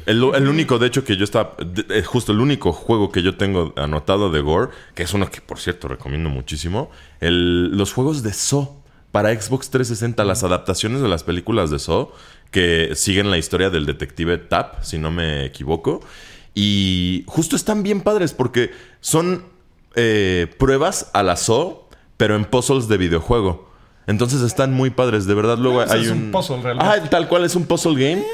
El, 0.07 0.23
el 0.35 0.49
único, 0.49 0.79
de 0.79 0.87
hecho, 0.87 1.05
que 1.05 1.17
yo 1.17 1.25
estaba. 1.25 1.55
de- 1.65 1.99
eh, 1.99 2.03
justo 2.03 2.33
el 2.33 2.41
único 2.41 2.73
juego 2.73 3.11
que 3.13 3.23
yo 3.23 3.37
tengo 3.37 3.73
anotado 3.77 4.31
de 4.31 4.41
Gore, 4.41 4.71
que 4.95 5.03
es 5.03 5.13
uno 5.15 5.31
que, 5.31 5.41
por 5.41 5.59
cierto, 5.59 5.89
recomiendo 5.89 6.29
muchísimo. 6.31 6.91
El, 7.21 7.77
los 7.77 7.93
juegos 7.93 8.23
de 8.23 8.33
Saw 8.33 8.81
para 9.13 9.31
Xbox 9.39 9.71
360, 9.71 10.25
las 10.25 10.45
adaptaciones 10.45 11.01
de 11.03 11.09
las 11.09 11.25
películas 11.25 11.71
de 11.71 11.79
Saw, 11.79 12.11
que 12.51 12.91
siguen 12.95 13.31
la 13.31 13.39
historia 13.39 13.69
del 13.71 13.87
detective 13.87 14.39
Tap, 14.39 14.83
si 14.83 14.99
no 14.99 15.11
me 15.11 15.45
equivoco. 15.45 16.01
Y 16.55 17.25
justo 17.27 17.55
están 17.57 17.83
bien 17.83 18.01
padres 18.01 18.33
porque 18.33 18.71
son 19.01 19.45
eh, 19.95 20.47
pruebas 20.59 21.11
a 21.13 21.23
la 21.23 21.37
Saw, 21.37 21.83
pero 22.17 22.37
en 22.37 22.45
puzzles 22.45 22.89
de 22.89 22.97
videojuego. 22.99 23.69
Entonces 24.07 24.41
están 24.43 24.73
muy 24.73 24.91
padres, 24.91 25.27
de 25.27 25.35
verdad. 25.35 25.59
Luego 25.59 25.81
Ah, 25.83 25.87
hay 25.91 26.03
es 26.05 26.11
un. 26.11 26.25
un 26.25 26.31
puzzle, 26.33 26.63
realmente. 26.63 26.93
Ah, 27.05 27.09
tal 27.11 27.29
cual 27.29 27.45
es 27.45 27.55
un 27.55 27.67
puzzle 27.67 27.95
game 27.95 28.25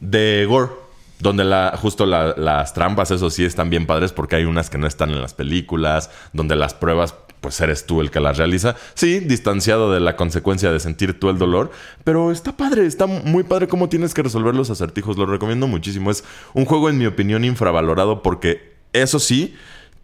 de 0.00 0.46
Gore. 0.48 0.70
Donde 1.18 1.44
la, 1.44 1.76
justo 1.80 2.04
la- 2.06 2.34
las 2.36 2.74
trampas, 2.74 3.10
eso 3.10 3.30
sí, 3.30 3.44
están 3.44 3.70
bien 3.70 3.86
padres 3.86 4.12
porque 4.12 4.36
hay 4.36 4.44
unas 4.44 4.68
que 4.68 4.78
no 4.78 4.86
están 4.86 5.10
en 5.10 5.20
las 5.22 5.32
películas, 5.34 6.10
donde 6.32 6.56
las 6.56 6.74
pruebas, 6.74 7.14
pues 7.40 7.58
eres 7.60 7.86
tú 7.86 8.00
el 8.00 8.10
que 8.10 8.20
las 8.20 8.36
realiza. 8.36 8.76
Sí, 8.94 9.20
distanciado 9.20 9.92
de 9.92 10.00
la 10.00 10.16
consecuencia 10.16 10.72
de 10.72 10.80
sentir 10.80 11.18
tú 11.18 11.30
el 11.30 11.38
dolor, 11.38 11.70
pero 12.04 12.32
está 12.32 12.56
padre, 12.56 12.86
está 12.86 13.06
muy 13.06 13.44
padre 13.44 13.66
cómo 13.68 13.88
tienes 13.88 14.12
que 14.12 14.22
resolver 14.22 14.54
los 14.54 14.68
acertijos. 14.68 15.16
Lo 15.16 15.24
recomiendo 15.26 15.66
muchísimo. 15.66 16.10
Es 16.10 16.22
un 16.54 16.64
juego, 16.66 16.90
en 16.90 16.98
mi 16.98 17.06
opinión, 17.06 17.44
infravalorado 17.44 18.22
porque, 18.22 18.74
eso 18.92 19.18
sí, 19.18 19.54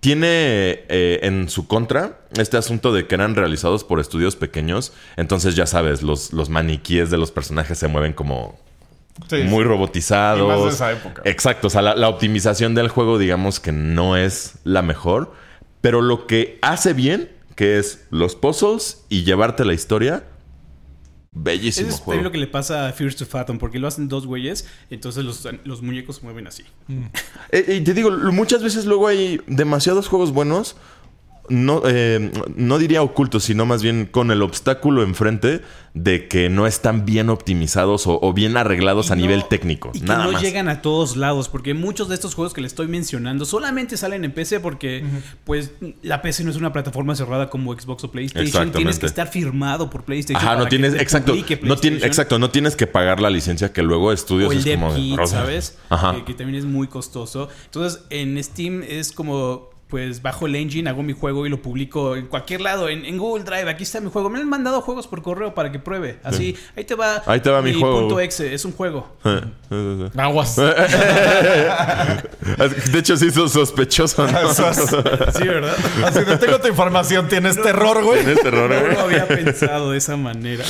tiene 0.00 0.84
eh, 0.88 1.20
en 1.22 1.48
su 1.48 1.66
contra 1.66 2.20
este 2.36 2.56
asunto 2.56 2.92
de 2.92 3.06
que 3.06 3.14
eran 3.14 3.34
realizados 3.36 3.84
por 3.84 4.00
estudios 4.00 4.34
pequeños. 4.34 4.92
Entonces, 5.16 5.54
ya 5.56 5.66
sabes, 5.66 6.02
los, 6.02 6.32
los 6.32 6.48
maniquíes 6.48 7.10
de 7.10 7.18
los 7.18 7.30
personajes 7.30 7.78
se 7.78 7.86
mueven 7.88 8.12
como 8.12 8.58
Sí, 9.28 9.42
muy 9.44 9.64
robotizados. 9.64 10.40
Y 10.42 10.48
más 10.48 10.64
de 10.64 10.70
esa 10.70 10.92
época. 10.92 11.22
Exacto. 11.24 11.66
O 11.66 11.70
sea, 11.70 11.82
la, 11.82 11.94
la 11.94 12.08
optimización 12.08 12.74
del 12.74 12.88
juego, 12.88 13.18
digamos 13.18 13.60
que 13.60 13.72
no 13.72 14.16
es 14.16 14.54
la 14.64 14.82
mejor. 14.82 15.32
Pero 15.80 16.00
lo 16.00 16.26
que 16.26 16.58
hace 16.62 16.92
bien, 16.92 17.30
que 17.56 17.78
es 17.78 18.06
los 18.10 18.36
puzzles 18.36 19.04
y 19.08 19.24
llevarte 19.24 19.64
la 19.64 19.74
historia, 19.74 20.24
bellísimo 21.32 21.88
Eso 21.88 21.96
es 21.96 22.02
juego. 22.02 22.22
lo 22.22 22.30
que 22.30 22.38
le 22.38 22.46
pasa 22.46 22.88
a 22.88 22.92
Fears 22.92 23.16
to 23.16 23.26
Fathom, 23.26 23.58
porque 23.58 23.78
lo 23.78 23.88
hacen 23.88 24.08
dos 24.08 24.26
güeyes, 24.26 24.66
entonces 24.90 25.24
los, 25.24 25.46
los 25.64 25.82
muñecos 25.82 26.16
se 26.16 26.22
mueven 26.22 26.46
así. 26.46 26.64
Eh, 27.50 27.76
y 27.80 27.84
te 27.84 27.92
digo, 27.92 28.10
muchas 28.10 28.62
veces 28.62 28.86
luego 28.86 29.08
hay 29.08 29.40
demasiados 29.46 30.08
juegos 30.08 30.32
buenos. 30.32 30.76
No, 31.48 31.82
eh, 31.84 32.30
no 32.54 32.78
diría 32.78 33.02
ocultos, 33.02 33.42
sino 33.44 33.66
más 33.66 33.82
bien 33.82 34.06
con 34.06 34.30
el 34.30 34.42
obstáculo 34.42 35.02
enfrente 35.02 35.60
de 35.92 36.26
que 36.28 36.48
no 36.48 36.66
están 36.66 37.04
bien 37.04 37.28
optimizados 37.28 38.06
o, 38.06 38.18
o 38.22 38.32
bien 38.32 38.56
arreglados 38.56 39.10
a 39.10 39.16
no- 39.16 39.22
nivel 39.22 39.44
técnico. 39.46 39.90
Y 39.92 40.00
que 40.00 40.06
no 40.06 40.32
más. 40.32 40.40
llegan 40.40 40.68
a 40.68 40.80
todos 40.82 41.16
lados, 41.16 41.48
porque 41.48 41.74
muchos 41.74 42.08
de 42.08 42.14
estos 42.14 42.34
juegos 42.34 42.54
que 42.54 42.60
le 42.60 42.66
estoy 42.68 42.86
mencionando 42.86 43.44
solamente 43.44 43.96
salen 43.96 44.24
en 44.24 44.32
PC 44.32 44.60
porque, 44.60 45.04
pues, 45.44 45.72
la 46.02 46.22
PC 46.22 46.44
no 46.44 46.50
es 46.50 46.56
una 46.56 46.72
plataforma 46.72 47.14
cerrada 47.16 47.50
como 47.50 47.78
Xbox 47.78 48.04
o 48.04 48.10
PlayStation. 48.12 48.70
Tienes 48.70 48.98
que 49.00 49.06
estar 49.06 49.26
firmado 49.28 49.90
por 49.90 50.04
PlayStation. 50.04 50.40
Ajá, 50.42 50.52
no 50.52 50.58
para 50.60 50.70
que 50.70 50.76
tienes, 50.76 50.94
te 50.94 51.02
exacto, 51.02 51.32
no 51.34 51.42
tiene, 51.44 51.56
PlayStation. 51.58 52.04
exacto, 52.06 52.38
no 52.38 52.50
tienes 52.50 52.76
que 52.76 52.86
pagar 52.86 53.20
la 53.20 53.28
licencia 53.30 53.72
que 53.72 53.82
luego 53.82 54.12
estudios 54.12 54.48
O 54.48 54.52
el 54.52 54.58
es 54.60 54.74
como 54.76 54.94
de, 54.94 55.00
DevKit, 55.00 55.26
¿sabes? 55.26 55.76
Ajá. 55.90 56.14
Que, 56.14 56.24
que 56.24 56.34
también 56.34 56.58
es 56.60 56.64
muy 56.64 56.86
costoso. 56.86 57.48
Entonces, 57.66 58.04
en 58.10 58.42
Steam 58.42 58.82
es 58.88 59.12
como, 59.12 59.68
pues, 59.92 60.22
bajo 60.22 60.46
el 60.46 60.56
engine, 60.56 60.88
hago 60.88 61.02
mi 61.02 61.12
juego 61.12 61.46
y 61.46 61.50
lo 61.50 61.60
publico 61.60 62.16
en 62.16 62.26
cualquier 62.26 62.62
lado, 62.62 62.88
en, 62.88 63.04
en 63.04 63.18
Google 63.18 63.44
Drive. 63.44 63.68
Aquí 63.68 63.82
está 63.82 64.00
mi 64.00 64.10
juego. 64.10 64.30
Me 64.30 64.38
han 64.38 64.48
mandado 64.48 64.80
juegos 64.80 65.06
por 65.06 65.20
correo 65.20 65.52
para 65.54 65.70
que 65.70 65.78
pruebe. 65.78 66.18
Así, 66.24 66.56
ahí 66.74 66.84
te 66.84 66.94
va. 66.94 67.22
Ahí 67.26 67.40
te 67.40 67.50
va 67.50 67.60
mi 67.60 67.74
juego. 67.78 68.00
punto 68.00 68.18
exe, 68.18 68.54
es 68.54 68.64
un 68.64 68.72
juego. 68.72 69.14
Aguas. 70.16 70.56
De 72.92 72.98
hecho, 72.98 73.16
sí, 73.18 73.30
sos 73.30 73.52
sospechoso, 73.52 74.26
¿no? 74.26 74.32
Sí, 75.32 75.46
¿verdad? 75.46 75.74
Así 76.06 76.20
de, 76.24 76.38
tengo 76.38 76.58
tu 76.58 76.68
información, 76.68 77.28
tienes 77.28 77.60
terror, 77.60 78.02
güey. 78.02 78.24
Tienes 78.24 78.40
terror, 78.42 78.70
No 78.70 78.76
¿eh? 78.76 78.92
lo 78.94 79.00
había 79.00 79.28
pensado 79.28 79.90
de 79.92 79.98
esa 79.98 80.16
manera. 80.16 80.64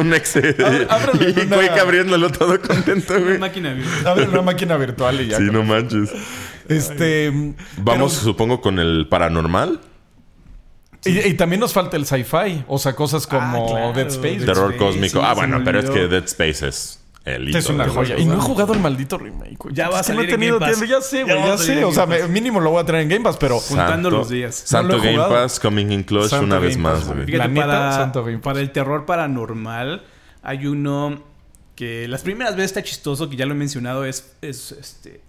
Un 0.00 0.14
Excel. 0.14 0.56
Ábrele 0.88 1.34
Y 1.36 1.40
una- 1.46 1.82
abriéndolo 1.82 2.30
todo 2.30 2.58
contento, 2.62 3.12
Una 3.14 3.22
güey. 3.24 3.38
máquina 3.38 3.74
virtual. 3.74 4.06
Abre 4.06 4.28
una 4.28 4.42
máquina 4.42 4.76
virtual 4.78 5.20
y 5.20 5.26
ya. 5.28 5.36
Sí, 5.36 5.44
no 5.52 5.62
manches. 5.62 6.10
Este. 6.68 7.30
Vamos, 7.78 8.12
pero- 8.14 8.24
supongo, 8.24 8.60
con 8.60 8.78
el 8.78 9.06
paranormal. 9.08 9.80
y, 11.04 11.18
y 11.18 11.34
también 11.34 11.60
nos 11.60 11.72
falta 11.72 11.96
el 11.96 12.06
sci-fi. 12.06 12.64
O 12.68 12.78
sea, 12.78 12.94
cosas 12.94 13.26
como 13.26 13.64
Ah, 13.66 13.70
claro, 13.70 13.92
Dead 13.92 14.06
Space. 14.08 14.36
Dead 14.38 14.46
Terror 14.46 14.72
Space, 14.72 14.78
cósmico. 14.78 15.18
sí, 15.20 15.26
ah, 15.26 15.34
bueno, 15.34 15.60
pero 15.64 15.80
es 15.80 15.90
que 15.90 16.06
Dead 16.08 16.24
Space 16.24 16.66
es 16.68 16.98
El 17.24 17.48
hito 17.48 17.58
Es 17.58 17.68
una 17.68 17.88
joya. 17.88 18.18
Y 18.18 18.24
no 18.24 18.34
he 18.34 18.40
jugado 18.40 18.72
el 18.72 18.80
maldito 18.80 19.16
remake. 19.18 19.56
Ya 19.72 19.88
va 19.88 20.00
a 20.00 20.02
que 20.02 20.12
no 20.12 20.22
he 20.22 20.24
salir 20.26 20.30
en 20.34 20.40
tenido 20.40 20.58
Game 20.58 20.70
Pass. 20.72 20.78
tiempo. 20.80 20.94
Ya 20.94 21.00
sé, 21.00 21.18
Ya 21.18 21.24
güey, 21.24 21.38
ya, 21.46 21.58
salir 21.58 21.74
sé. 21.78 21.84
O 21.84 21.92
sea, 21.92 22.06
me- 22.06 22.26
mínimo 22.28 22.60
lo 22.60 22.70
voy 22.70 22.80
a 22.82 22.84
traer 22.84 23.02
en 23.04 23.08
Game 23.10 23.22
Pass, 23.24 23.36
pero... 23.36 23.58
Juntando 23.60 24.10
los 24.10 24.28
días. 24.28 24.54
Santo 24.54 24.96
No 24.96 25.02
lo 25.02 25.08
he 25.08 25.12
Game. 25.16 25.28
Pass 25.28 25.60
coming 25.60 25.90
in 25.92 26.02
clutch 26.04 26.30
Santo 26.30 26.46
una 26.46 26.58
vez 26.58 26.74
Pass, 26.76 26.82
más, 26.82 27.04
güey. 27.04 27.14
güey. 27.14 27.26
Fíjate, 27.26 27.38
La 27.38 27.48
neta, 27.48 27.66
para, 27.66 27.92
Santo 27.92 28.24
Game 28.24 28.38
Pass. 28.38 28.44
para 28.44 28.60
el 28.60 28.70
terror 28.72 29.06
paranormal 29.06 30.02
hay 30.42 30.66
uno 30.66 31.22
que 31.76 32.06
las 32.08 32.22
primeras 32.22 32.54
veces 32.56 32.70
está 32.72 32.82
chistoso, 32.82 33.28
que 33.30 33.36
ya 33.36 33.46
lo 33.46 33.52
he 33.52 33.56
mencionado, 33.56 34.04
es, 34.04 34.34
es 34.42 34.72
este... 34.72 35.20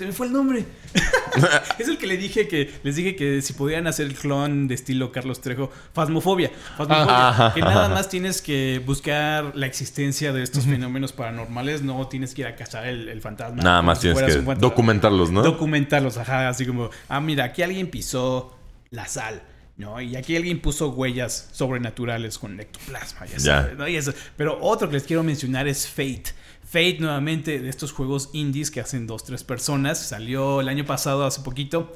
Se 0.00 0.06
me 0.06 0.12
fue 0.12 0.28
el 0.28 0.32
nombre. 0.32 0.64
es 1.80 1.88
el 1.88 1.98
que 1.98 2.06
le 2.06 2.16
dije 2.16 2.46
que 2.46 2.72
les 2.84 2.94
dije 2.94 3.16
que 3.16 3.42
si 3.42 3.52
podían 3.54 3.88
hacer 3.88 4.06
el 4.06 4.14
clon 4.14 4.68
de 4.68 4.76
estilo 4.76 5.10
Carlos 5.10 5.40
Trejo, 5.40 5.72
Fasmofobia. 5.92 6.52
Fasmofobia, 6.76 7.28
Ajá. 7.30 7.52
que 7.52 7.60
nada 7.62 7.88
más 7.88 8.08
tienes 8.08 8.40
que 8.40 8.80
buscar 8.86 9.56
la 9.56 9.66
existencia 9.66 10.32
de 10.32 10.44
estos 10.44 10.66
fenómenos 10.66 11.12
paranormales, 11.12 11.82
no 11.82 12.06
tienes 12.06 12.32
que 12.32 12.42
ir 12.42 12.46
a 12.46 12.54
cazar 12.54 12.86
el, 12.86 13.08
el 13.08 13.20
fantasma. 13.20 13.60
Nada 13.60 13.82
más 13.82 14.00
si 14.00 14.12
tienes 14.12 14.36
que 14.36 14.54
documentarlos, 14.54 15.32
¿no? 15.32 15.42
Documentarlos, 15.42 16.16
ajá, 16.16 16.48
así 16.48 16.64
como, 16.64 16.90
ah, 17.08 17.20
mira, 17.20 17.42
aquí 17.42 17.62
alguien 17.62 17.90
pisó 17.90 18.56
la 18.90 19.08
sal, 19.08 19.42
¿no? 19.78 20.00
Y 20.00 20.14
aquí 20.14 20.36
alguien 20.36 20.60
puso 20.60 20.90
huellas 20.90 21.48
sobrenaturales 21.50 22.38
con 22.38 22.60
ectoplasma, 22.60 23.26
ya 23.26 23.32
Ya. 23.38 23.62
sabes, 23.62 23.76
¿no? 23.76 23.88
Y 23.88 23.96
eso. 23.96 24.14
Pero 24.36 24.58
otro 24.60 24.86
que 24.88 24.94
les 24.94 25.02
quiero 25.02 25.24
mencionar 25.24 25.66
es 25.66 25.88
Fate. 25.88 26.37
Fate, 26.70 26.98
nuevamente, 27.00 27.60
de 27.60 27.68
estos 27.68 27.92
juegos 27.92 28.30
indies 28.34 28.70
que 28.70 28.80
hacen 28.80 29.06
dos, 29.06 29.24
tres 29.24 29.42
personas. 29.44 29.98
Salió 30.06 30.60
el 30.60 30.68
año 30.68 30.84
pasado, 30.84 31.24
hace 31.24 31.40
poquito. 31.40 31.92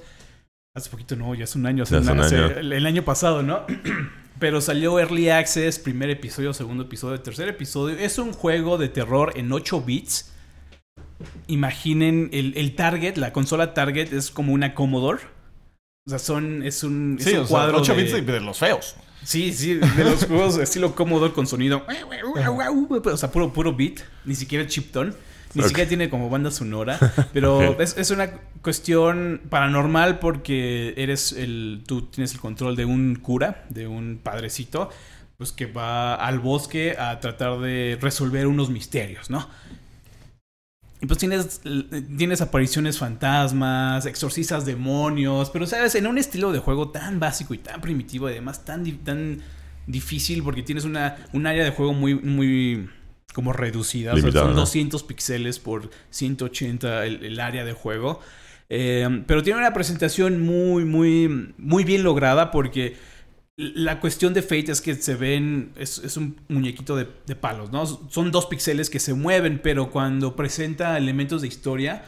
Hace 0.74 0.88
poquito, 0.88 1.14
no, 1.16 1.34
ya 1.34 1.44
es 1.44 1.54
un 1.54 1.66
año. 1.66 1.82
hace 1.82 1.98
un- 1.98 2.20
hace- 2.20 2.36
año. 2.36 2.46
el, 2.58 2.72
el 2.72 2.86
año 2.86 3.02
pasado, 3.04 3.42
¿no? 3.42 3.66
Pero 4.38 4.60
salió 4.62 4.98
Early 4.98 5.28
Access, 5.28 5.78
primer 5.78 6.08
episodio, 6.10 6.54
segundo 6.54 6.84
episodio, 6.84 7.20
tercer 7.20 7.48
episodio. 7.48 7.96
Es 7.98 8.18
un 8.18 8.32
juego 8.32 8.78
de 8.78 8.88
terror 8.88 9.32
en 9.36 9.52
8 9.52 9.82
bits. 9.82 10.32
Imaginen 11.46 12.30
el, 12.32 12.54
el 12.56 12.74
target, 12.74 13.16
la 13.16 13.32
consola 13.32 13.74
target 13.74 14.12
es 14.12 14.30
como 14.30 14.52
una 14.52 14.74
Commodore. 14.74 15.20
O 16.06 16.10
sea, 16.10 16.18
son, 16.18 16.62
es 16.64 16.82
un, 16.82 17.16
es 17.18 17.24
Sí, 17.24 17.34
un 17.34 17.40
o 17.40 17.46
sea, 17.46 17.48
cuadro 17.48 17.78
8 17.78 17.94
de- 17.94 18.02
bits 18.02 18.12
de, 18.14 18.22
de 18.22 18.40
los 18.40 18.58
feos. 18.58 18.96
Sí, 19.24 19.52
sí, 19.52 19.74
de 19.74 20.04
los 20.04 20.26
juegos 20.26 20.56
de 20.56 20.64
estilo 20.64 20.94
Commodore 20.94 21.32
con 21.32 21.46
sonido. 21.46 21.84
O 23.12 23.16
sea, 23.16 23.30
puro, 23.30 23.52
puro 23.52 23.74
beat. 23.74 24.00
Ni 24.24 24.34
siquiera 24.34 24.66
chip 24.66 24.92
tone. 24.92 25.12
Ni 25.54 25.62
siquiera 25.62 25.88
tiene 25.88 26.08
como 26.08 26.30
banda 26.30 26.50
sonora. 26.50 26.98
Pero 27.32 27.78
es, 27.80 27.96
es 27.98 28.10
una 28.10 28.30
cuestión 28.62 29.42
paranormal 29.48 30.18
porque 30.18 30.94
eres 30.96 31.32
el. 31.32 31.82
Tú 31.86 32.02
tienes 32.02 32.32
el 32.32 32.40
control 32.40 32.76
de 32.76 32.84
un 32.84 33.16
cura, 33.16 33.64
de 33.68 33.86
un 33.86 34.20
padrecito. 34.22 34.90
Pues 35.38 35.50
que 35.50 35.66
va 35.66 36.14
al 36.14 36.38
bosque 36.38 36.96
a 36.98 37.18
tratar 37.18 37.58
de 37.58 37.98
resolver 38.00 38.46
unos 38.46 38.70
misterios, 38.70 39.28
¿no? 39.28 39.48
Y 41.02 41.06
pues 41.06 41.18
tienes, 41.18 41.60
tienes 42.16 42.40
apariciones 42.40 42.96
fantasmas, 42.96 44.06
exorcistas 44.06 44.64
demonios, 44.64 45.50
pero 45.50 45.66
sabes, 45.66 45.96
en 45.96 46.06
un 46.06 46.16
estilo 46.16 46.52
de 46.52 46.60
juego 46.60 46.90
tan 46.90 47.18
básico 47.18 47.54
y 47.54 47.58
tan 47.58 47.80
primitivo 47.80 48.28
y 48.28 48.32
además 48.34 48.64
tan, 48.64 48.84
tan 48.98 49.42
difícil 49.88 50.44
porque 50.44 50.62
tienes 50.62 50.84
una, 50.84 51.16
un 51.32 51.48
área 51.48 51.64
de 51.64 51.72
juego 51.72 51.92
muy, 51.92 52.14
muy 52.14 52.88
como 53.34 53.52
reducida. 53.52 54.12
O 54.12 54.14
sea, 54.14 54.20
Limitada, 54.22 54.46
son 54.46 54.54
¿no? 54.54 54.60
200 54.60 55.02
píxeles 55.02 55.58
por 55.58 55.90
180 56.10 57.04
el, 57.04 57.24
el 57.24 57.40
área 57.40 57.64
de 57.64 57.72
juego. 57.72 58.20
Eh, 58.68 59.24
pero 59.26 59.42
tiene 59.42 59.58
una 59.58 59.74
presentación 59.74 60.40
muy, 60.40 60.84
muy, 60.84 61.52
muy 61.58 61.82
bien 61.82 62.04
lograda 62.04 62.52
porque 62.52 62.96
la 63.56 64.00
cuestión 64.00 64.32
de 64.34 64.42
Fate 64.42 64.72
es 64.72 64.80
que 64.80 64.94
se 64.94 65.14
ven, 65.14 65.72
es, 65.76 65.98
es 65.98 66.16
un 66.16 66.40
muñequito 66.48 66.96
de, 66.96 67.06
de 67.26 67.36
palos, 67.36 67.70
¿no? 67.70 67.84
Son 67.86 68.30
dos 68.30 68.46
píxeles 68.46 68.88
que 68.88 68.98
se 68.98 69.14
mueven, 69.14 69.60
pero 69.62 69.90
cuando 69.90 70.34
presenta 70.36 70.96
elementos 70.96 71.42
de 71.42 71.48
historia, 71.48 72.04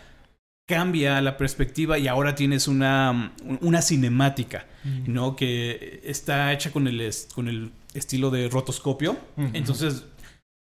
cambia 0.66 1.20
la 1.20 1.36
perspectiva 1.36 1.98
y 1.98 2.08
ahora 2.08 2.34
tienes 2.34 2.68
una, 2.68 3.34
una 3.60 3.82
cinemática, 3.82 4.66
¿no? 5.06 5.36
Que 5.36 6.00
está 6.04 6.52
hecha 6.52 6.72
con 6.72 6.88
el, 6.88 7.10
con 7.34 7.48
el 7.48 7.70
estilo 7.92 8.30
de 8.30 8.48
rotoscopio. 8.48 9.16
Entonces, 9.52 10.04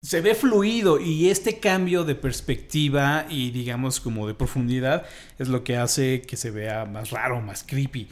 se 0.01 0.21
ve 0.21 0.35
fluido 0.35 0.99
y 0.99 1.29
este 1.29 1.59
cambio 1.59 2.03
de 2.03 2.15
perspectiva 2.15 3.25
y 3.29 3.51
digamos 3.51 3.99
como 3.99 4.27
de 4.27 4.33
profundidad 4.33 5.05
es 5.39 5.47
lo 5.47 5.63
que 5.63 5.77
hace 5.77 6.21
que 6.21 6.37
se 6.37 6.51
vea 6.51 6.85
más 6.85 7.09
raro, 7.11 7.41
más 7.41 7.63
creepy. 7.63 8.09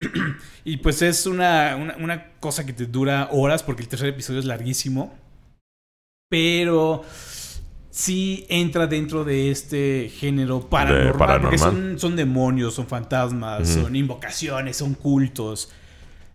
y 0.64 0.76
pues 0.78 1.02
es 1.02 1.26
una, 1.26 1.76
una, 1.76 1.96
una 1.96 2.30
cosa 2.40 2.64
que 2.66 2.72
te 2.72 2.86
dura 2.86 3.28
horas 3.32 3.62
porque 3.62 3.82
el 3.82 3.88
tercer 3.88 4.08
episodio 4.08 4.40
es 4.40 4.44
larguísimo. 4.46 5.14
Pero 6.30 7.02
sí 7.90 8.44
entra 8.48 8.86
dentro 8.86 9.24
de 9.24 9.50
este 9.50 10.10
género 10.16 10.68
paranormal. 10.68 11.12
Porque 11.12 11.18
paranormal. 11.58 11.58
son, 11.58 11.98
son 11.98 12.16
demonios, 12.16 12.74
son 12.74 12.86
fantasmas, 12.86 13.68
son 13.68 13.94
invocaciones, 13.94 14.76
son 14.76 14.94
cultos. 14.94 15.70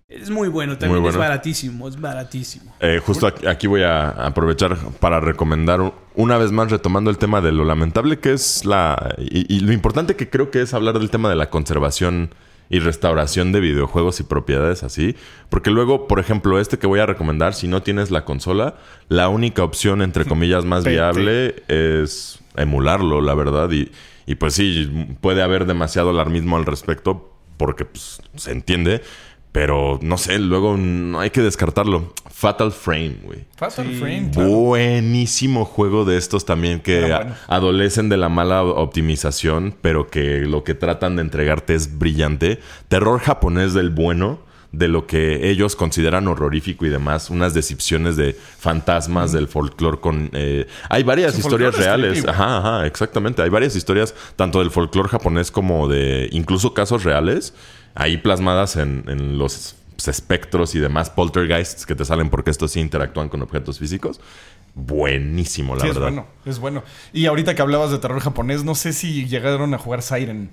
Es 0.07 0.29
muy 0.31 0.47
bueno, 0.47 0.75
también 0.77 1.01
Muy 1.01 1.09
es 1.09 1.17
baratísimo, 1.17 1.87
es 1.87 1.99
baratísimo. 1.99 2.73
Eh, 2.79 2.99
justo 3.05 3.27
aquí, 3.27 3.45
aquí 3.45 3.67
voy 3.67 3.83
a 3.83 4.09
aprovechar 4.09 4.75
para 4.99 5.19
recomendar 5.19 5.81
un- 5.81 5.93
una 6.15 6.37
vez 6.39 6.51
más 6.51 6.71
retomando 6.71 7.11
el 7.11 7.19
tema 7.19 7.41
de 7.41 7.51
lo 7.51 7.63
lamentable 7.63 8.17
que 8.19 8.33
es 8.33 8.65
la... 8.65 9.15
Y, 9.19 9.53
y 9.55 9.59
lo 9.59 9.71
importante 9.71 10.15
que 10.15 10.27
creo 10.29 10.49
que 10.49 10.61
es 10.61 10.73
hablar 10.73 10.97
del 10.97 11.11
tema 11.11 11.29
de 11.29 11.35
la 11.35 11.51
conservación 11.51 12.33
y 12.69 12.79
restauración 12.79 13.51
de 13.51 13.59
videojuegos 13.59 14.19
y 14.19 14.23
propiedades 14.23 14.83
así. 14.83 15.15
Porque 15.49 15.71
luego, 15.71 16.07
por 16.07 16.19
ejemplo, 16.19 16.59
este 16.59 16.77
que 16.77 16.87
voy 16.87 16.99
a 16.99 17.05
recomendar, 17.05 17.53
si 17.53 17.67
no 17.67 17.81
tienes 17.81 18.11
la 18.11 18.25
consola, 18.25 18.77
la 19.07 19.29
única 19.29 19.63
opción, 19.63 20.01
entre 20.01 20.25
comillas, 20.27 20.65
más 20.65 20.85
viable 20.85 21.63
es 21.67 22.39
emularlo, 22.55 23.21
la 23.21 23.33
verdad. 23.33 23.71
Y, 23.71 23.91
y 24.25 24.35
pues 24.35 24.53
sí, 24.53 25.15
puede 25.21 25.41
haber 25.41 25.65
demasiado 25.65 26.11
alarmismo 26.11 26.57
al 26.57 26.65
respecto 26.65 27.33
porque 27.57 27.85
pues, 27.85 28.21
se 28.35 28.51
entiende. 28.51 29.01
Pero 29.51 29.97
no 30.03 30.19
sé, 30.19 30.37
luego 30.37 30.77
no 30.77 31.19
hay 31.19 31.31
que 31.31 31.41
descartarlo. 31.41 32.13
Fatal 32.39 32.71
Frame, 32.71 33.17
güey. 33.21 33.39
Fatal 33.57 33.85
Sí. 33.85 33.95
Frame, 33.95 34.29
claro. 34.31 34.49
Buenísimo 34.49 35.65
juego 35.65 36.05
de 36.05 36.15
estos 36.17 36.45
también 36.45 36.79
que 36.79 37.01
bueno. 37.01 37.35
adolecen 37.47 38.07
de 38.07 38.15
la 38.15 38.29
mala 38.29 38.63
optimización, 38.63 39.75
pero 39.81 40.07
que 40.07 40.39
lo 40.45 40.63
que 40.63 40.73
tratan 40.73 41.17
de 41.17 41.23
entregarte 41.23 41.75
es 41.75 41.99
brillante. 41.99 42.59
Terror 42.87 43.19
japonés 43.19 43.73
del 43.73 43.89
bueno, 43.89 44.39
de 44.71 44.87
lo 44.87 45.05
que 45.05 45.49
ellos 45.49 45.75
consideran 45.75 46.29
horrorífico 46.29 46.85
y 46.85 46.89
demás. 46.89 47.29
Unas 47.29 47.53
descripciones 47.53 48.15
de 48.15 48.37
fantasmas 48.57 49.33
del 49.33 49.49
folclore 49.49 49.99
con... 49.99 50.29
eh, 50.31 50.65
hay 50.89 51.03
varias 51.03 51.37
historias 51.37 51.75
reales. 51.75 52.25
Ajá, 52.25 52.59
ajá, 52.59 52.87
exactamente. 52.87 53.41
Hay 53.41 53.49
varias 53.49 53.75
historias, 53.75 54.15
tanto 54.37 54.59
del 54.59 54.71
folclore 54.71 55.09
japonés 55.09 55.51
como 55.51 55.89
de 55.89 56.29
incluso 56.31 56.73
casos 56.73 57.03
reales, 57.03 57.53
ahí 57.95 58.15
plasmadas 58.17 58.77
en, 58.77 59.03
en 59.07 59.37
los 59.37 59.75
espectros 60.07 60.75
y 60.75 60.79
demás 60.79 61.09
poltergeists 61.09 61.85
que 61.85 61.95
te 61.95 62.05
salen 62.05 62.29
porque 62.29 62.51
estos 62.51 62.71
sí 62.71 62.79
interactúan 62.79 63.29
con 63.29 63.41
objetos 63.41 63.79
físicos. 63.79 64.19
Buenísimo, 64.75 65.75
la 65.75 65.81
Sí, 65.81 65.87
es 65.89 65.93
verdad. 65.95 66.09
bueno, 66.11 66.27
es 66.45 66.59
bueno. 66.59 66.83
Y 67.13 67.25
ahorita 67.25 67.55
que 67.55 67.61
hablabas 67.61 67.91
de 67.91 67.97
terror 67.99 68.19
japonés, 68.21 68.63
no 68.63 68.75
sé 68.75 68.93
si 68.93 69.27
llegaron 69.27 69.73
a 69.73 69.77
jugar 69.77 70.01
Siren, 70.01 70.51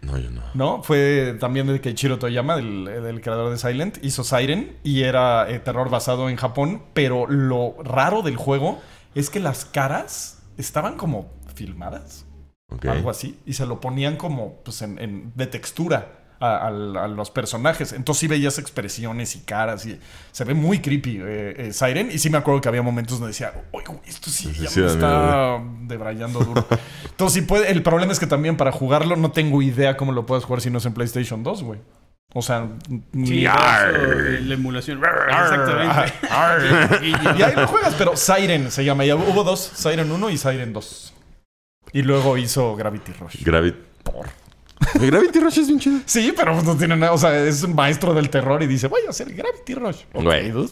No, 0.00 0.18
yo 0.18 0.30
no. 0.30 0.42
¿no? 0.54 0.82
Fue 0.82 1.36
también 1.38 1.66
de 1.68 1.80
Keiichiro 1.80 2.18
Toyama, 2.18 2.56
del, 2.56 2.84
del 2.86 3.20
creador 3.20 3.50
de 3.52 3.58
Silent, 3.58 3.98
hizo 4.02 4.24
Siren 4.24 4.76
y 4.82 5.02
era 5.02 5.48
eh, 5.48 5.60
terror 5.60 5.90
basado 5.90 6.28
en 6.28 6.36
Japón, 6.36 6.82
pero 6.92 7.26
lo 7.28 7.76
raro 7.84 8.22
del 8.22 8.36
juego 8.36 8.80
es 9.14 9.30
que 9.30 9.38
las 9.38 9.64
caras 9.64 10.42
estaban 10.56 10.96
como 10.96 11.30
filmadas, 11.54 12.24
algo 12.88 13.10
así, 13.10 13.38
y 13.46 13.52
se 13.52 13.66
lo 13.66 13.80
ponían 13.80 14.16
como 14.16 14.54
pues, 14.64 14.82
en, 14.82 14.98
en- 14.98 15.32
de 15.36 15.46
textura. 15.46 16.21
A, 16.44 16.70
los 16.70 17.30
personajes. 17.30 17.92
Entonces 17.92 18.20
sí 18.20 18.26
veías 18.26 18.58
expresiones 18.58 19.36
y 19.36 19.40
caras 19.40 19.86
y 19.86 20.00
se 20.32 20.44
ve 20.44 20.54
muy 20.54 20.80
creepy 20.80 21.18
eh, 21.22 21.54
eh, 21.56 21.72
Siren. 21.72 22.10
Y 22.10 22.18
sí 22.18 22.30
me 22.30 22.38
acuerdo 22.38 22.60
que 22.60 22.68
había 22.68 22.82
momentos 22.82 23.20
donde 23.20 23.28
decía, 23.28 23.52
oye, 23.70 23.86
güey, 23.86 24.00
esto 24.06 24.28
sí, 24.28 24.52
Sí, 24.52 24.62
ya 24.62 24.68
sí, 24.68 24.80
me 24.80 24.86
está 24.86 25.60
debrayando 25.82 26.40
duro. 26.40 26.66
Entonces 27.04 27.34
sí 27.34 27.46
puede, 27.46 27.70
el 27.70 27.84
problema 27.84 28.12
es 28.12 28.18
que 28.18 28.26
también 28.26 28.56
para 28.56 28.72
jugarlo 28.72 29.14
no 29.14 29.30
tengo 29.30 29.62
idea 29.62 29.96
cómo 29.96 30.10
lo 30.10 30.26
puedes 30.26 30.44
jugar 30.44 30.60
si 30.60 30.70
no 30.70 30.78
es 30.78 30.86
en 30.86 30.94
PlayStation 30.94 31.44
2, 31.44 31.62
güey. 31.62 31.78
O 32.34 32.42
sea, 32.42 32.68
ni 33.12 33.26
Sí, 33.26 33.44
eso, 33.44 33.56
eh, 33.56 34.40
la 34.42 34.54
emulación. 34.54 35.00
Exactamente. 35.28 36.12
Y 37.38 37.42
ahí 37.42 37.54
lo 37.54 37.68
juegas, 37.68 37.94
pero 37.96 38.16
Siren 38.16 38.70
se 38.70 38.84
llama. 38.84 39.04
Ya 39.04 39.16
hubo 39.16 39.44
dos, 39.44 39.60
Siren 39.60 40.10
1 40.10 40.30
y 40.30 40.38
Siren 40.38 40.72
2. 40.72 41.14
Y 41.92 42.02
luego 42.02 42.38
hizo 42.38 42.74
Gravity 42.74 43.12
Rush. 43.12 43.44
Gravity. 43.44 43.78
Por. 44.02 44.41
Gravity 44.94 45.40
Rush 45.40 45.58
es 45.58 45.66
bien 45.68 45.78
chido. 45.80 45.98
Sí, 46.06 46.32
pero 46.36 46.60
no 46.62 46.76
tiene 46.76 46.96
nada. 46.96 47.12
O 47.12 47.18
sea, 47.18 47.36
es 47.46 47.62
un 47.62 47.74
maestro 47.74 48.14
del 48.14 48.28
terror 48.30 48.62
y 48.62 48.66
dice, 48.66 48.88
voy 48.88 49.00
a 49.06 49.10
hacer 49.10 49.32
Gravity 49.34 49.74
Rush. 49.74 49.96
Ok, 50.12 50.22
Güey. 50.24 50.50
dude. 50.50 50.70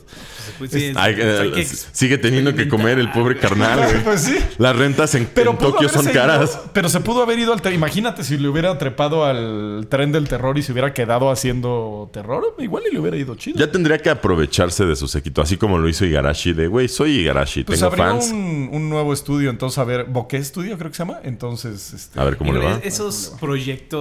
Pues 0.59 0.71
sí, 0.71 0.85
eh, 0.87 0.95
hay 0.97 1.15
que 1.15 1.65
sigue 1.65 2.19
teniendo 2.19 2.55
que 2.55 2.69
comer 2.69 2.99
el 2.99 3.11
pobre 3.13 3.39
carnal, 3.39 3.79
güey. 3.85 4.05
Pues 4.05 4.23
sí. 4.23 4.37
Las 4.59 4.77
rentas 4.77 5.15
en, 5.15 5.27
Pero 5.35 5.53
en 5.53 5.57
pudo 5.59 5.73
Tokio 5.73 5.89
son 5.89 6.05
ido- 6.05 6.13
caras. 6.13 6.59
pero 6.73 6.89
se 6.89 7.01
pudo 7.01 7.23
haber 7.23 7.39
ido 7.39 7.53
al... 7.53 7.63
te- 7.63 7.73
Imagínate 7.75 8.25
si 8.25 8.37
le 8.37 8.49
hubiera 8.49 8.77
trepado 8.79 9.25
al 9.25 9.87
tren 9.89 10.13
del 10.13 10.29
terror 10.29 10.59
y 10.59 10.63
se 10.63 10.73
hubiera 10.73 10.93
quedado 10.95 11.31
haciendo 11.31 12.11
terror. 12.13 12.55
Igual 12.59 12.85
y 12.91 12.95
le 12.95 13.01
hubiera 13.01 13.17
ido 13.17 13.35
chido. 13.37 13.59
Ya 13.59 13.71
tendría 13.71 13.99
que 13.99 14.11
aprovecharse 14.11 14.85
de 14.85 14.97
su 14.97 15.07
séquito, 15.09 15.41
así 15.43 15.57
como 15.57 15.79
lo 15.79 15.89
hizo 15.89 16.05
Igarashi 16.05 16.53
de, 16.53 16.67
güey, 16.67 16.89
soy 16.89 17.19
Igarashi, 17.21 17.65
pues 17.65 17.79
tengo 17.81 17.91
abrió 17.93 18.05
fans. 18.05 18.31
un, 18.33 18.69
un 18.73 18.89
nuevo 18.91 19.13
estudio. 19.13 19.51
Entonces, 19.51 19.79
a 19.79 19.85
ver... 19.85 20.05
¿Bokeh 20.05 20.43
Studio 20.43 20.77
creo 20.79 20.91
que 20.91 20.97
se 20.97 21.03
llama? 21.05 21.21
Entonces, 21.23 21.93
este... 21.93 22.19
A 22.21 22.25
ver 22.25 22.37
cómo 22.37 22.53
le 22.53 22.59
va. 22.61 22.73
es- 22.83 22.95
Esos 22.95 23.35
proyectos 23.41 24.00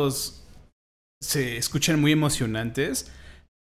se 1.21 1.57
escuchan 1.57 1.99
muy 1.99 2.11
emocionantes. 2.11 3.11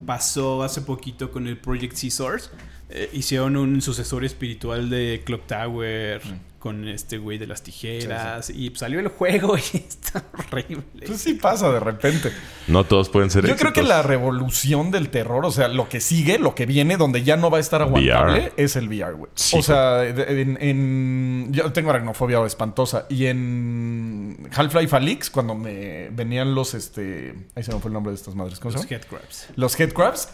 Pasó 0.05 0.63
hace 0.63 0.81
poquito 0.83 1.31
con 1.31 1.47
el 1.47 1.59
Project 1.59 1.95
Scissors. 1.97 2.51
Eh, 2.91 3.11
hicieron 3.13 3.57
un 3.57 3.81
sucesor 3.81 4.25
espiritual 4.25 4.91
de 4.91 5.23
Clock 5.25 5.47
Tower 5.47 6.21
con 6.65 6.89
este 6.89 7.19
güey 7.19 7.37
de 7.37 7.47
las 7.47 7.63
tijeras. 7.63 8.49
Y 8.49 8.71
pues, 8.71 8.81
salió 8.81 8.99
el 8.99 9.09
juego 9.09 9.55
y 9.75 9.77
está 9.77 10.25
horrible. 10.33 11.05
Pues 11.07 11.21
sí 11.21 11.35
pasa 11.35 11.71
de 11.71 11.79
repente. 11.79 12.33
No 12.69 12.85
todos 12.85 13.11
pueden 13.11 13.29
ser 13.29 13.47
Yo 13.47 13.55
creo 13.57 13.75
que 13.75 13.83
la 13.83 14.01
revolución 14.01 14.91
del 14.91 15.11
terror, 15.11 15.45
o 15.45 15.51
sea, 15.51 15.69
lo 15.69 15.91
que 15.91 16.01
sigue, 16.01 16.39
lo 16.39 16.55
que 16.55 16.65
viene, 16.65 16.97
donde 16.97 17.23
ya 17.23 17.37
no 17.37 17.51
va 17.51 17.59
a 17.59 17.61
estar 17.61 17.83
aguantable, 17.83 18.39
VR. 18.39 18.53
es 18.57 18.77
el 18.77 18.89
VR, 18.89 19.13
güey. 19.13 19.31
Sí, 19.35 19.59
o 19.59 19.63
sea, 19.63 20.07
en, 20.07 20.57
en- 20.59 21.53
Yo 21.53 21.71
tengo 21.71 21.91
aracnofobia 21.91 22.43
espantosa. 22.47 23.05
Y 23.11 23.27
en 23.27 24.49
Half-Life 24.51 24.97
Alyx, 24.97 25.29
cuando 25.29 25.55
me 25.55 26.09
venían 26.13 26.55
los, 26.55 26.73
este... 26.73 27.35
Ahí 27.55 27.63
se 27.63 27.75
me 27.75 27.81
fue 27.81 27.91
el 27.91 27.93
nombre 27.93 28.13
de 28.13 28.17
estas 28.17 28.35
madres. 28.35 28.59
¿Cómo 28.59 28.73
se 28.73 28.79
Los 28.79 28.91
headcrabs. 28.91 29.49
Los 29.57 29.79
headcrabs 29.79 30.31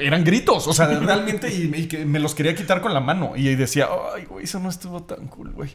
eran 0.00 0.24
gritos. 0.24 0.66
O 0.68 0.72
sea, 0.72 0.86
realmente 0.86 1.52
y, 1.52 1.72
y 1.74 1.86
que 1.86 2.04
me 2.04 2.18
los 2.18 2.34
quería 2.34 2.54
quitar 2.54 2.80
con 2.80 2.92
la 2.94 3.00
mano. 3.00 3.32
Y 3.36 3.54
decía, 3.54 3.88
ay, 4.14 4.24
güey, 4.24 4.44
eso 4.44 4.58
no 4.60 4.68
estuvo 4.68 5.02
tan 5.02 5.26
cool, 5.28 5.50
güey. 5.52 5.70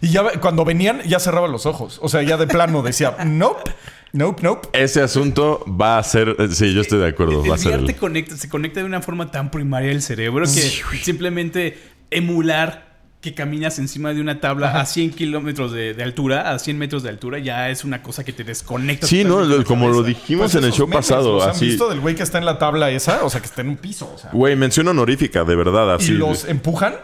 Y 0.00 0.08
ya 0.10 0.24
cuando 0.40 0.64
venían, 0.64 1.00
ya 1.02 1.18
cerraba 1.18 1.48
los 1.48 1.64
ojos. 1.66 1.98
O 2.02 2.08
sea, 2.08 2.22
ya 2.22 2.36
de 2.36 2.46
plano 2.46 2.82
decía, 2.82 3.16
nope, 3.24 3.70
nope, 4.12 4.42
nope. 4.42 4.68
Ese 4.72 5.00
asunto 5.00 5.64
va 5.68 5.98
a 5.98 6.02
ser... 6.02 6.36
eh, 6.38 6.48
Sí, 6.50 6.74
yo 6.74 6.82
estoy 6.82 6.98
de 6.98 7.08
acuerdo. 7.08 7.42
El 7.44 7.50
Va 7.50 7.54
a 7.54 7.58
ser 7.58 7.74
el- 7.74 7.86
te 7.86 7.96
conecta, 7.96 8.36
se 8.36 8.48
conecta 8.48 8.80
de 8.80 8.86
una 8.86 9.00
forma 9.00 9.30
tan 9.30 9.50
primaria 9.50 9.90
al 9.92 10.02
cerebro 10.02 10.44
que 10.44 10.60
simplemente 11.02 11.78
emular 12.10 12.95
que 13.20 13.34
caminas 13.34 13.78
encima 13.80 14.12
de 14.14 14.20
una 14.20 14.40
tabla 14.40 14.78
a 14.80 14.86
100 14.86 15.10
kilómetros 15.12 15.72
de, 15.72 15.94
de 15.94 16.02
altura, 16.04 16.52
a 16.52 16.58
100 16.58 16.78
metros 16.78 17.02
de 17.02 17.08
altura, 17.08 17.38
ya 17.40 17.70
es 17.70 17.82
una 17.84 18.02
cosa 18.02 18.22
que 18.22 18.32
te 18.32 18.44
desconecta. 18.44 19.06
Sí, 19.06 19.24
no, 19.24 19.44
de 19.46 19.64
como 19.64 19.88
lo 19.88 20.02
dijimos 20.04 20.52
Pues 20.52 20.54
en 20.56 20.64
el 20.64 20.72
show 20.72 20.86
memes, 20.86 21.06
pasado, 21.08 21.34
¿los 21.38 21.46
así... 21.46 21.66
visto 21.66 21.88
del 21.88 21.98
güey 22.00 22.14
que 22.14 22.22
está 22.22 22.38
en 22.38 22.44
la 22.44 22.58
tabla 22.58 22.90
esa? 22.90 23.24
O 23.24 23.30
sea, 23.30 23.40
que 23.40 23.46
está 23.46 23.62
en 23.62 23.70
un 23.70 23.76
piso. 23.78 24.12
O 24.14 24.18
sea, 24.18 24.30
Güey, 24.32 24.54
mención 24.54 24.86
honorífica, 24.86 25.42
de 25.44 25.56
verdad, 25.56 25.88
y 25.98 26.02
así. 26.02 26.12
los 26.12 26.44
de- 26.44 26.52
empujan. 26.52 26.94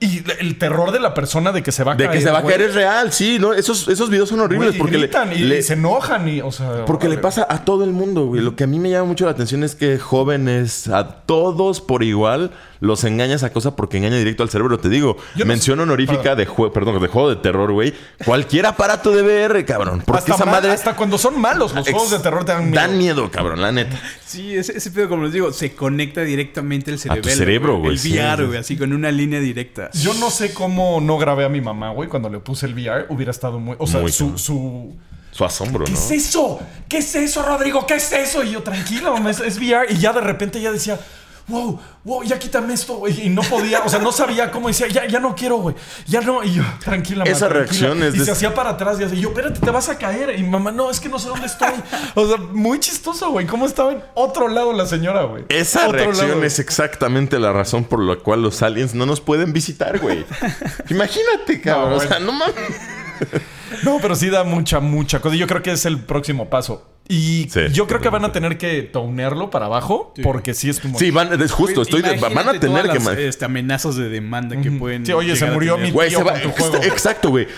Y 0.00 0.22
el 0.38 0.58
terror 0.58 0.92
de 0.92 1.00
la 1.00 1.12
persona 1.12 1.50
de 1.50 1.60
que 1.64 1.72
se 1.72 1.82
va 1.82 1.92
a 1.92 1.96
De 1.96 2.04
caer. 2.04 2.16
que 2.16 2.22
se 2.24 2.30
va 2.30 2.38
a 2.38 2.42
caer 2.44 2.60
es 2.62 2.74
real, 2.76 3.12
sí, 3.12 3.38
¿no? 3.40 3.52
Esos, 3.52 3.88
esos 3.88 4.08
videos 4.08 4.28
son 4.28 4.38
horribles 4.38 4.68
Güey, 4.68 4.76
y 4.76 4.78
porque 4.78 4.96
le- 4.96 5.06
gritan 5.08 5.32
y, 5.32 5.38
le, 5.40 5.58
y 5.58 5.62
se 5.64 5.72
enojan 5.72 6.28
y, 6.28 6.40
o 6.40 6.52
sea, 6.52 6.84
Porque 6.86 7.08
le 7.08 7.18
pasa 7.18 7.44
a 7.50 7.64
todo 7.64 7.82
el 7.82 7.90
mundo, 7.90 8.26
güey. 8.26 8.40
Lo 8.40 8.54
que 8.54 8.62
a 8.62 8.68
mí 8.68 8.78
me 8.78 8.90
llama 8.90 9.06
mucho 9.08 9.24
la 9.24 9.32
atención 9.32 9.64
es 9.64 9.74
que 9.74 9.98
jóvenes, 9.98 10.86
a 10.86 11.22
todos 11.26 11.80
por 11.80 12.04
igual, 12.04 12.52
los 12.80 13.04
engaña 13.04 13.34
esa 13.34 13.50
cosa 13.52 13.74
porque 13.76 13.96
engaña 13.98 14.16
directo 14.16 14.42
al 14.42 14.50
cerebro. 14.50 14.78
Te 14.78 14.88
digo, 14.88 15.16
Yo 15.34 15.44
no 15.44 15.48
mención 15.48 15.78
sé- 15.78 15.82
honorífica 15.82 16.34
de 16.36 16.46
juego, 16.46 16.72
perdón, 16.72 17.00
de 17.00 17.08
juego 17.08 17.28
de 17.30 17.36
terror, 17.36 17.72
güey. 17.72 17.92
Cualquier 18.24 18.66
aparato 18.66 19.10
de 19.10 19.22
VR, 19.22 19.64
cabrón. 19.64 20.02
Porque 20.04 20.18
hasta, 20.20 20.34
esa 20.34 20.44
ma- 20.44 20.52
madre 20.52 20.70
hasta 20.72 20.94
cuando 20.96 21.18
son 21.18 21.40
malos, 21.40 21.74
los 21.74 21.86
ex- 21.86 21.92
juegos 21.94 22.10
de 22.12 22.18
terror 22.20 22.44
te 22.44 22.52
dan 22.52 22.70
miedo. 22.70 22.80
Dan 22.80 22.98
miedo, 22.98 23.30
cabrón, 23.30 23.60
la 23.60 23.72
neta. 23.72 24.00
Sí, 24.24 24.54
ese, 24.56 24.76
ese 24.76 24.90
pedo, 24.90 25.08
como 25.08 25.24
les 25.24 25.32
digo, 25.32 25.52
se 25.52 25.74
conecta 25.74 26.20
directamente 26.22 26.90
al 26.92 26.98
cerebro. 26.98 27.30
cerebro, 27.30 27.78
güey, 27.78 27.92
El 27.92 27.98
sí, 27.98 28.12
VR, 28.12 28.42
sí. 28.42 28.46
güey, 28.46 28.58
así 28.58 28.76
con 28.76 28.92
una 28.92 29.10
línea 29.10 29.40
directa. 29.40 29.90
Yo 29.94 30.14
no 30.14 30.30
sé 30.30 30.52
cómo 30.54 31.00
no 31.00 31.18
grabé 31.18 31.44
a 31.44 31.48
mi 31.48 31.60
mamá, 31.60 31.90
güey, 31.90 32.08
cuando 32.08 32.28
le 32.28 32.38
puse 32.38 32.66
el 32.66 32.74
VR. 32.74 33.06
Hubiera 33.08 33.30
estado 33.30 33.58
muy. 33.58 33.74
O 33.78 33.86
sea, 33.86 34.00
Muy 34.00 34.12
su, 34.12 34.38
su. 34.38 34.94
Su 35.30 35.44
asombro, 35.44 35.84
¿Qué 35.84 35.92
¿no? 35.92 35.98
es 35.98 36.10
eso? 36.10 36.58
¿Qué 36.88 36.98
es 36.98 37.14
eso, 37.14 37.42
Rodrigo? 37.42 37.86
¿Qué 37.86 37.94
es 37.94 38.10
eso? 38.12 38.42
Y 38.42 38.50
yo, 38.52 38.62
tranquilo, 38.62 39.14
es, 39.28 39.38
es 39.40 39.58
VR. 39.58 39.86
Y 39.92 39.98
ya 39.98 40.12
de 40.12 40.20
repente 40.20 40.60
ya 40.60 40.72
decía, 40.72 40.98
wow, 41.48 41.80
wow, 42.04 42.22
ya 42.22 42.38
quítame 42.38 42.74
esto, 42.74 42.94
güey. 42.98 43.26
Y 43.26 43.30
no 43.30 43.42
podía, 43.42 43.80
o 43.80 43.88
sea, 43.88 43.98
no 43.98 44.12
sabía 44.12 44.50
cómo 44.50 44.68
decía, 44.68 44.86
ya, 44.88 45.06
ya 45.06 45.18
no 45.20 45.34
quiero, 45.34 45.56
güey. 45.56 45.74
Ya 46.06 46.20
no. 46.20 46.42
Y 46.44 46.54
yo, 46.54 46.62
tranquila, 46.84 47.24
mamá, 47.24 47.30
Esa 47.30 47.48
tranquila". 47.48 47.64
reacción 47.88 48.02
es 48.02 48.14
Y 48.14 48.18
de- 48.18 48.24
se 48.26 48.30
hacía 48.32 48.54
para 48.54 48.70
atrás 48.70 48.98
y 49.00 49.04
así, 49.04 49.18
yo, 49.20 49.30
espérate, 49.30 49.58
te 49.60 49.70
vas 49.70 49.88
a 49.88 49.98
caer. 49.98 50.38
Y 50.38 50.42
mamá, 50.44 50.70
no, 50.70 50.90
es 50.90 51.00
que 51.00 51.08
no 51.08 51.18
sé 51.18 51.28
dónde 51.28 51.46
estoy. 51.46 51.72
O 52.14 52.26
sea, 52.28 52.36
muy 52.36 52.78
chistoso, 52.80 53.30
güey. 53.30 53.46
¿Cómo 53.46 53.66
estaba 53.66 53.92
en 53.92 54.02
otro 54.14 54.48
lado 54.48 54.72
la 54.72 54.86
señora, 54.86 55.24
güey? 55.24 55.44
Esa 55.48 55.86
Otro 55.88 55.98
reacción 55.98 56.28
lado. 56.30 56.44
es 56.44 56.58
exactamente 56.58 57.38
la 57.38 57.52
razón 57.52 57.84
por 57.84 58.02
la 58.02 58.16
cual 58.16 58.42
los 58.42 58.62
aliens 58.62 58.94
no 58.94 59.06
nos 59.06 59.20
pueden 59.20 59.52
visitar, 59.52 59.98
güey. 59.98 60.24
Imagínate, 60.90 61.60
cabrón. 61.60 61.90
No, 61.90 61.96
O 61.96 62.00
sea, 62.00 62.18
no 62.18 62.32
mames. 62.32 62.54
No, 63.82 63.98
pero 64.00 64.14
sí 64.16 64.30
da 64.30 64.44
mucha, 64.44 64.80
mucha 64.80 65.20
cosa. 65.20 65.36
Yo 65.36 65.46
creo 65.46 65.62
que 65.62 65.72
es 65.72 65.84
el 65.86 65.98
próximo 65.98 66.48
paso. 66.48 66.86
Y 67.08 67.48
Sí, 67.50 67.60
yo 67.72 67.86
creo 67.86 68.00
que 68.00 68.10
van 68.10 68.24
a 68.26 68.32
tener 68.32 68.58
que 68.58 68.82
tonearlo 68.82 69.50
para 69.50 69.66
abajo 69.66 70.12
porque 70.22 70.52
sí 70.52 70.68
es 70.68 70.78
como... 70.78 70.98
Sí, 70.98 71.10
van, 71.10 71.40
es 71.40 71.52
justo, 71.52 71.82
estoy 71.82 72.02
de- 72.02 72.16
van 72.18 72.36
a 72.48 72.60
tener 72.60 72.82
todas 72.84 72.98
que... 72.98 73.04
las, 73.04 73.18
este, 73.18 73.44
amenazas 73.46 73.96
de 73.96 74.08
demanda 74.10 74.60
que 74.60 74.70
pueden. 74.70 75.06
Sí, 75.06 75.12
oye, 75.12 75.34
se 75.34 75.46
murió 75.46 75.78
mi- 75.78 75.90
Güey, 75.90 76.10
tío 76.10 76.18
se 76.18 76.24
va... 76.24 76.32
con 76.32 76.42
tu 76.42 76.48
ex- 76.50 76.58
juego. 76.60 76.84
Exacto, 76.84 77.30
güey. 77.30 77.48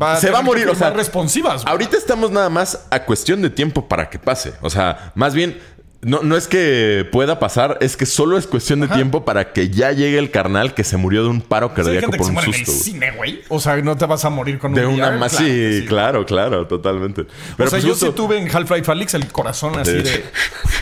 Va 0.00 0.16
se 0.20 0.30
va 0.30 0.38
a 0.40 0.42
morir, 0.42 0.68
o 0.68 0.74
sea... 0.74 0.90
responsivas. 0.90 1.62
güey. 1.62 1.72
Ahorita 1.72 1.96
estamos 1.96 2.30
nada 2.30 2.48
más 2.48 2.86
a 2.90 3.02
cuestión 3.04 3.42
de 3.42 3.50
tiempo 3.50 3.86
para 3.86 4.08
que 4.10 4.18
pase. 4.18 4.52
O 4.62 4.70
sea, 4.70 5.12
más 5.14 5.34
bien, 5.34 5.58
no, 6.02 6.22
no 6.22 6.36
es 6.36 6.46
que 6.46 7.08
pueda 7.10 7.38
pasar, 7.38 7.78
es 7.80 7.96
que 7.96 8.06
solo 8.06 8.38
es 8.38 8.46
cuestión 8.46 8.80
de 8.80 8.88
tiempo 8.88 9.24
para 9.24 9.52
que 9.52 9.70
ya 9.70 9.92
llegue 9.92 10.18
el 10.18 10.30
carnal 10.30 10.74
que 10.74 10.84
se 10.84 10.96
murió 10.96 11.22
de 11.24 11.30
un 11.30 11.40
paro 11.40 11.68
Sí, 11.70 11.74
cardíaco 11.76 12.10
por 12.12 12.26
un 12.28 12.32
muere 12.34 12.48
en 12.48 12.54
el 12.54 12.66
susto. 12.66 12.84
cine, 12.84 13.10
güey. 13.12 13.40
O 13.48 13.58
sea, 13.60 13.76
no 13.78 13.96
te 13.96 14.06
vas 14.06 14.24
a 14.24 14.30
morir 14.30 14.58
con 14.58 14.72
De 14.74 14.86
un 14.86 14.94
una 14.94 15.08
VR, 15.08 15.18
más, 15.18 15.32
claro 15.32 15.46
sí, 15.46 15.80
sí. 15.80 15.86
claro, 15.86 16.26
claro, 16.26 16.66
totalmente. 16.66 17.24
Pero 17.56 17.66
o 17.68 17.70
sea, 17.70 17.78
pues 17.78 17.82
yo 17.84 17.90
justo- 17.90 18.06
sí 18.06 18.12
tuve 18.14 18.38
en 18.38 18.48
Half-Life 18.54 18.90
Alyx 18.92 19.14
el 19.14 19.26
corazón 19.32 19.78
así 19.78 19.92
De- 19.92 20.02
de... 20.02 20.24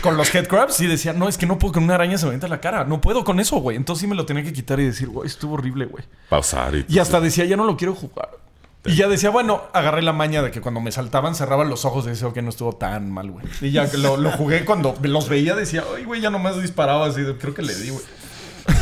Con 0.01 0.17
los 0.17 0.33
headcrabs 0.33 0.79
y 0.81 0.87
decía, 0.87 1.13
no, 1.13 1.27
es 1.27 1.37
que 1.37 1.45
no 1.47 1.57
puedo 1.57 1.73
con 1.73 1.83
una 1.83 1.95
araña 1.95 2.17
se 2.17 2.27
me 2.27 2.35
en 2.35 2.49
la 2.49 2.61
cara. 2.61 2.83
No 2.83 3.01
puedo 3.01 3.23
con 3.23 3.39
eso, 3.39 3.55
güey. 3.57 3.75
Entonces 3.77 4.01
sí 4.01 4.07
me 4.07 4.13
lo 4.15 4.25
tenía 4.25 4.43
que 4.43 4.53
quitar 4.53 4.79
y 4.79 4.85
decir, 4.85 5.07
güey, 5.07 5.25
estuvo 5.27 5.55
horrible, 5.55 5.85
güey. 5.85 6.03
pausar 6.29 6.75
y... 6.75 6.85
Y 6.87 6.99
hasta 6.99 7.19
decía, 7.19 7.45
ya 7.45 7.57
no 7.57 7.65
lo 7.65 7.75
quiero 7.77 7.95
jugar. 7.95 8.29
Y 8.85 8.95
ya 8.95 9.07
decía, 9.07 9.29
bueno, 9.29 9.63
agarré 9.73 10.01
la 10.01 10.13
maña 10.13 10.41
de 10.41 10.51
que 10.51 10.61
cuando 10.61 10.79
me 10.81 10.91
saltaban 10.91 11.33
cerraban 11.35 11.69
los 11.69 11.85
ojos 11.85 12.05
y 12.05 12.09
decía, 12.09 12.27
ok, 12.27 12.37
no 12.37 12.49
estuvo 12.49 12.73
tan 12.73 13.11
mal, 13.11 13.31
güey. 13.31 13.45
Y 13.61 13.71
ya 13.71 13.89
que 13.89 13.97
lo, 13.97 14.17
lo 14.17 14.31
jugué 14.31 14.63
cuando 14.65 14.95
los 15.01 15.27
veía, 15.29 15.55
decía, 15.55 15.83
ay, 15.95 16.03
güey, 16.05 16.21
ya 16.21 16.29
nomás 16.29 16.61
disparaba 16.61 17.05
así. 17.07 17.21
de- 17.21 17.35
Creo 17.37 17.53
que 17.53 17.61
le 17.63 17.73
di, 17.75 17.89
güey. 17.89 18.03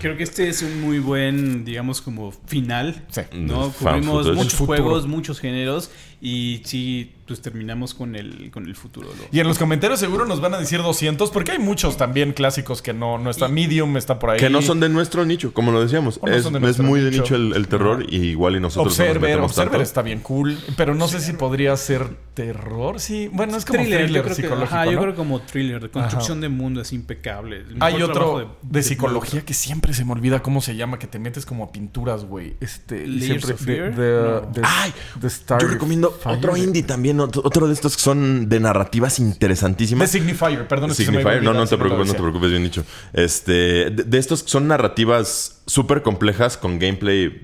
Creo 0.00 0.16
que 0.16 0.24
este 0.24 0.48
es 0.48 0.62
un 0.62 0.80
muy 0.80 0.98
buen, 0.98 1.64
digamos, 1.64 2.00
como 2.00 2.32
final. 2.46 3.04
Sí. 3.10 3.22
¿no? 3.32 3.70
Cubrimos 3.70 4.26
muchos 4.34 4.54
futuro. 4.54 4.82
juegos, 4.82 5.06
muchos 5.06 5.38
géneros. 5.40 5.90
Y 6.24 6.62
sí, 6.64 7.16
pues 7.26 7.42
terminamos 7.42 7.94
con 7.94 8.14
el, 8.14 8.52
con 8.52 8.66
el 8.66 8.76
futuro. 8.76 9.08
Y 9.32 9.40
en 9.40 9.48
los 9.48 9.58
comentarios 9.58 9.98
seguro 9.98 10.24
nos 10.24 10.40
van 10.40 10.54
a 10.54 10.58
decir 10.58 10.80
200, 10.80 11.30
porque 11.32 11.50
hay 11.50 11.58
muchos 11.58 11.96
también 11.96 12.32
clásicos 12.32 12.80
que 12.80 12.92
no, 12.92 13.18
no 13.18 13.28
están. 13.28 13.52
Medium 13.52 13.96
está 13.96 14.20
por 14.20 14.30
ahí. 14.30 14.38
Que 14.38 14.48
no 14.48 14.62
son 14.62 14.78
de 14.78 14.88
nuestro 14.88 15.24
nicho, 15.24 15.52
como 15.52 15.72
lo 15.72 15.82
decíamos. 15.82 16.20
No 16.22 16.28
es 16.32 16.44
de 16.50 16.70
es 16.70 16.78
muy 16.78 17.00
de 17.00 17.10
nicho. 17.10 17.34
el, 17.34 17.54
el 17.54 17.66
terror 17.66 18.06
y 18.08 18.18
igual 18.18 18.54
y 18.54 18.60
nosotros 18.60 18.96
no 18.96 19.04
nos 19.04 19.16
Observer, 19.16 19.40
Observer 19.40 19.70
tanto. 19.72 19.82
está 19.82 20.02
bien 20.02 20.20
cool, 20.20 20.56
pero 20.76 20.94
no 20.94 21.08
sé 21.08 21.18
si 21.18 21.32
podría 21.32 21.76
ser 21.76 22.08
terror. 22.34 23.00
Sí, 23.00 23.28
bueno, 23.32 23.56
es 23.56 23.64
como 23.64 23.80
Thriller, 23.80 24.04
thriller, 24.04 24.16
yo 24.18 24.22
creo 24.22 24.36
que, 24.36 24.42
psicológico. 24.42 24.74
ajá, 24.76 24.84
yo 24.86 24.92
¿no? 24.92 25.00
creo 25.02 25.14
como 25.16 25.40
thriller, 25.40 25.82
de 25.82 25.90
construcción 25.90 26.40
de 26.40 26.48
mundo 26.48 26.80
es 26.82 26.92
impecable. 26.92 27.64
Hay 27.80 28.00
otro 28.00 28.58
de, 28.62 28.82
psicología 28.84 29.44
que 29.44 29.54
siempre 29.54 29.92
se 29.92 30.04
me 30.04 30.12
olvida 30.12 30.40
cómo 30.40 30.60
se 30.60 30.76
llama, 30.76 31.00
que 31.00 31.08
te 31.08 31.18
metes 31.18 31.44
como 31.46 31.64
a 31.64 31.72
pinturas, 31.72 32.24
güey. 32.24 32.54
Este, 32.60 33.06
siempre 33.20 33.54
of 33.54 33.60
de- 33.60 33.74
Fear? 33.76 33.96
de- 33.96 34.22
No. 34.46 34.52
de- 34.52 34.62
Ay, 34.64 34.92
de 35.20 35.26
Star 35.26 35.60
Yo 35.60 35.66
recomiendo 35.68 36.11
Fire. 36.12 36.38
otro 36.38 36.56
indie 36.56 36.82
también, 36.82 37.20
otro, 37.20 37.42
otro 37.44 37.66
de 37.66 37.74
estos 37.74 37.96
que 37.96 38.02
son 38.02 38.48
de 38.48 38.60
narrativas 38.60 39.18
De 39.18 39.24
interesantísimas. 39.24 40.10
Signifier, 40.10 40.68
perdón. 40.68 40.88
me 40.88 40.92
a 40.92 40.94
Signifier, 40.94 41.42
no, 41.42 41.52
no 41.52 41.66
te 41.66 41.76
preocupes, 41.76 42.06
no 42.06 42.12
te 42.12 42.20
preocupes, 42.20 42.50
bien 42.50 42.64
dicho. 42.64 42.84
Este, 43.12 43.90
de, 43.90 44.04
de 44.04 44.18
estos 44.18 44.42
que 44.42 44.50
son 44.50 44.68
narrativas 44.68 45.62
súper 45.66 46.02
complejas 46.02 46.56
con 46.56 46.78
gameplay 46.78 47.42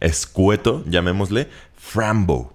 escueto, 0.00 0.84
llamémosle, 0.86 1.48
Frambo. 1.76 2.52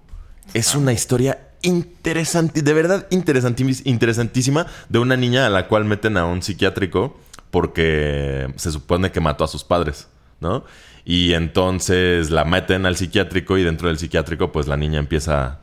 Es 0.54 0.76
una 0.76 0.94
historia 0.94 1.40
interesante, 1.62 2.62
de 2.62 2.74
verdad 2.74 3.08
interesantísima, 3.10 4.68
de 4.90 5.00
una 5.00 5.18
niña 5.18 5.46
a 5.46 5.50
la 5.50 5.68
cual 5.68 5.86
meten 5.86 6.18
a 6.18 6.26
un 6.26 6.42
psiquiátrico 6.42 7.18
porque 7.52 8.54
se 8.56 8.72
supone 8.72 9.12
que 9.12 9.20
mató 9.20 9.44
a 9.44 9.48
sus 9.48 9.64
padres, 9.64 10.08
¿no? 10.40 10.64
Y 11.06 11.34
entonces 11.34 12.32
la 12.32 12.46
meten 12.46 12.86
al 12.86 12.98
psiquiátrico 12.98 13.58
y 13.58 13.64
dentro 13.64 13.88
del 13.88 13.98
psiquiátrico 13.98 14.52
pues 14.52 14.68
la 14.68 14.78
niña 14.78 15.00
empieza... 15.00 15.60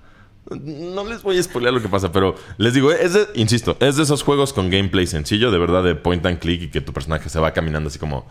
No 0.51 1.05
les 1.05 1.23
voy 1.23 1.39
a 1.39 1.43
spoilear 1.43 1.73
lo 1.73 1.81
que 1.81 1.89
pasa, 1.89 2.13
pero 2.13 2.35
les 2.59 2.75
digo, 2.75 2.93
es 2.93 3.15
de, 3.15 3.27
insisto, 3.35 3.77
es 3.81 3.97
de 3.97 4.03
esos 4.03 4.23
juegos 4.23 4.53
con 4.53 4.71
gameplay 4.71 5.07
sencillo, 5.07 5.51
de 5.51 5.59
verdad 5.59 5.83
de 5.83 5.95
point 5.95 6.25
and 6.27 6.39
click 6.39 6.63
y 6.63 6.69
que 6.69 6.81
tu 6.81 6.93
personaje 6.93 7.29
se 7.29 7.41
va 7.41 7.53
caminando 7.53 7.89
así 7.89 7.99
como... 7.99 8.27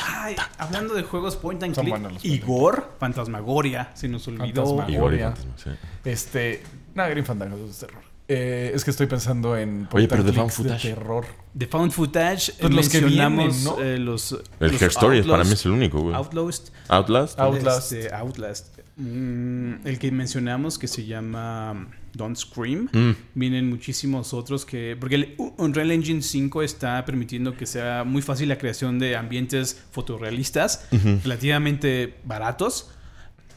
Ay, 0.00 0.36
hablando 0.58 0.94
de 0.94 1.02
juegos 1.02 1.36
point 1.36 1.62
and 1.62 1.74
click, 1.74 1.94
and 1.94 2.18
Igor, 2.22 2.92
Fantasmagoria, 2.98 3.90
se 3.94 4.08
nos 4.08 4.26
olvidó. 4.28 4.84
Igor 4.88 5.14
y. 5.14 5.18
Fantasma, 5.18 5.52
sí. 5.56 5.70
Este, 6.04 6.62
No, 6.94 7.08
Green 7.08 7.24
Fandango 7.24 7.56
es 7.56 7.80
de 7.80 7.86
terror. 7.86 8.02
Eh, 8.30 8.72
es 8.74 8.84
que 8.84 8.90
estoy 8.90 9.06
pensando 9.06 9.56
en... 9.56 9.88
Oye, 9.90 10.06
pero 10.06 10.22
and 10.22 10.34
found 10.34 10.50
clicks 10.52 10.58
de 10.58 10.64
footage. 10.64 10.94
terror. 10.94 11.26
De 11.54 11.66
Found 11.66 11.92
Footage, 11.92 12.52
Pues 12.60 12.74
los 12.74 12.88
que 12.90 13.00
mencionamos 13.00 13.56
vienen, 13.56 13.64
¿no? 13.64 13.82
eh, 13.82 13.98
los... 13.98 14.32
El 14.60 14.72
los 14.72 14.82
Story 14.82 15.22
para 15.22 15.44
mí 15.44 15.52
es 15.52 15.64
el 15.64 15.72
único, 15.72 16.00
güey. 16.00 16.14
Outlast. 16.14 16.68
Outlast. 16.88 17.38
Outlast. 17.40 17.92
Este, 17.92 18.14
Outlast. 18.14 18.78
Mm, 18.96 19.86
el 19.86 19.98
que 19.98 20.10
mencionamos 20.12 20.78
que 20.78 20.88
se 20.88 21.06
llama 21.06 21.88
Don't 22.12 22.36
Scream. 22.36 22.90
Mm. 22.92 23.16
Vienen 23.34 23.70
muchísimos 23.70 24.34
otros 24.34 24.66
que... 24.66 24.94
Porque 25.00 25.14
el 25.14 25.34
Unreal 25.56 25.90
Engine 25.90 26.20
5 26.20 26.62
está 26.62 27.02
permitiendo 27.06 27.56
que 27.56 27.64
sea 27.64 28.04
muy 28.04 28.20
fácil 28.20 28.50
la 28.50 28.58
creación 28.58 28.98
de 28.98 29.16
ambientes 29.16 29.84
fotorrealistas, 29.90 30.86
relativamente 31.24 32.18
baratos, 32.24 32.90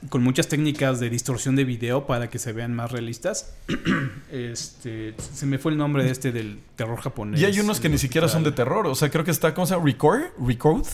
con 0.09 0.23
muchas 0.23 0.47
técnicas 0.47 0.99
de 0.99 1.09
distorsión 1.09 1.55
de 1.55 1.63
video 1.63 2.05
para 2.07 2.29
que 2.29 2.39
se 2.39 2.53
vean 2.53 2.73
más 2.73 2.91
realistas. 2.91 3.53
este, 4.31 5.13
se 5.17 5.45
me 5.45 5.57
fue 5.57 5.71
el 5.71 5.77
nombre 5.77 6.03
de 6.03 6.11
este 6.11 6.31
del 6.31 6.59
terror 6.75 6.99
japonés. 6.99 7.39
Y 7.39 7.45
hay 7.45 7.59
unos 7.59 7.79
que 7.79 7.89
ni 7.89 7.97
siquiera 7.97 8.27
son 8.27 8.43
de 8.43 8.51
terror. 8.51 8.87
O 8.87 8.95
sea, 8.95 9.09
creo 9.09 9.23
que 9.25 9.31
está, 9.31 9.53
¿cómo 9.53 9.67
se 9.67 9.73
llama? 9.75 9.85
Record. 9.85 10.21
Record. 10.45 10.85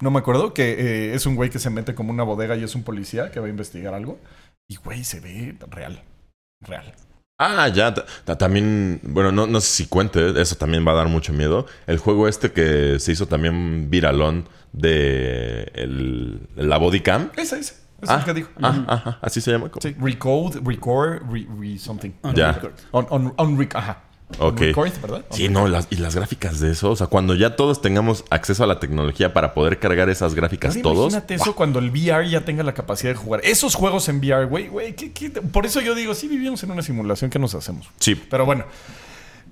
No 0.00 0.10
me 0.10 0.18
acuerdo. 0.18 0.52
Que 0.54 0.72
eh, 0.72 1.14
es 1.14 1.26
un 1.26 1.36
güey 1.36 1.50
que 1.50 1.58
se 1.58 1.70
mete 1.70 1.94
como 1.94 2.10
una 2.10 2.22
bodega 2.22 2.56
y 2.56 2.64
es 2.64 2.74
un 2.74 2.82
policía 2.82 3.30
que 3.30 3.40
va 3.40 3.46
a 3.46 3.50
investigar 3.50 3.94
algo. 3.94 4.18
Y 4.68 4.76
güey, 4.76 5.04
se 5.04 5.20
ve 5.20 5.56
real. 5.70 6.02
Real. 6.60 6.94
Ah, 7.38 7.68
ya. 7.68 7.92
ta- 7.94 8.06
ta- 8.24 8.38
también, 8.38 9.00
bueno, 9.02 9.30
no, 9.30 9.46
no 9.46 9.60
sé 9.60 9.68
si 9.68 9.86
cuente, 9.86 10.40
eso 10.40 10.56
también 10.56 10.86
va 10.86 10.92
a 10.92 10.96
dar 10.96 11.08
mucho 11.08 11.32
miedo. 11.32 11.66
El 11.86 11.98
juego 11.98 12.28
este 12.28 12.50
que 12.52 12.98
se 12.98 13.12
hizo 13.12 13.26
también 13.26 13.90
viralón 13.90 14.48
de 14.72 15.70
el, 15.74 16.40
la 16.56 16.78
Bodycam. 16.78 17.30
Ese, 17.36 17.58
ese. 17.58 17.85
Es 18.02 18.10
Ah, 18.10 18.16
el 18.18 18.24
que 18.24 18.34
digo. 18.34 18.48
ah, 18.62 18.84
ajá, 18.88 19.18
así 19.22 19.40
se 19.40 19.50
llama. 19.52 19.70
Sí, 19.80 19.94
Recode, 19.98 20.60
record, 20.64 21.22
re, 21.30 21.46
re 21.58 21.78
something. 21.78 22.10
On 22.22 22.34
Ya. 22.34 22.52
record. 22.52 22.72
On, 22.92 23.06
on, 23.10 23.34
on 23.36 23.58
rec- 23.58 23.74
ajá. 23.74 24.02
Ok. 24.40 24.58
record, 24.60 24.90
¿verdad? 25.00 25.24
Sí, 25.30 25.48
no, 25.48 25.68
las, 25.68 25.86
y 25.88 25.96
las 25.96 26.14
gráficas 26.16 26.58
de 26.58 26.72
eso, 26.72 26.90
o 26.90 26.96
sea, 26.96 27.06
cuando 27.06 27.34
ya 27.36 27.54
todos 27.54 27.80
tengamos 27.80 28.24
acceso 28.28 28.64
a 28.64 28.66
la 28.66 28.80
tecnología 28.80 29.32
para 29.32 29.54
poder 29.54 29.78
cargar 29.78 30.08
esas 30.10 30.34
gráficas 30.34 30.72
Ahora 30.74 30.82
todos. 30.82 31.12
Imagínate 31.12 31.34
eso 31.36 31.54
cuando 31.54 31.78
el 31.78 31.90
VR 31.90 32.28
ya 32.28 32.44
tenga 32.44 32.64
la 32.64 32.74
capacidad 32.74 33.12
de 33.12 33.16
jugar. 33.16 33.40
Esos 33.44 33.74
juegos 33.76 34.08
en 34.08 34.18
VR, 34.18 34.46
güey, 34.46 34.66
güey. 34.68 34.94
¿qué- 34.96 35.12
qué- 35.12 35.30
Por 35.30 35.64
eso 35.64 35.80
yo 35.80 35.94
digo, 35.94 36.12
sí 36.14 36.26
vivimos 36.28 36.62
en 36.64 36.72
una 36.72 36.82
simulación, 36.82 37.30
¿qué 37.30 37.38
nos 37.38 37.54
hacemos? 37.54 37.88
Sí, 38.00 38.14
Pero 38.16 38.44
bueno. 38.44 38.64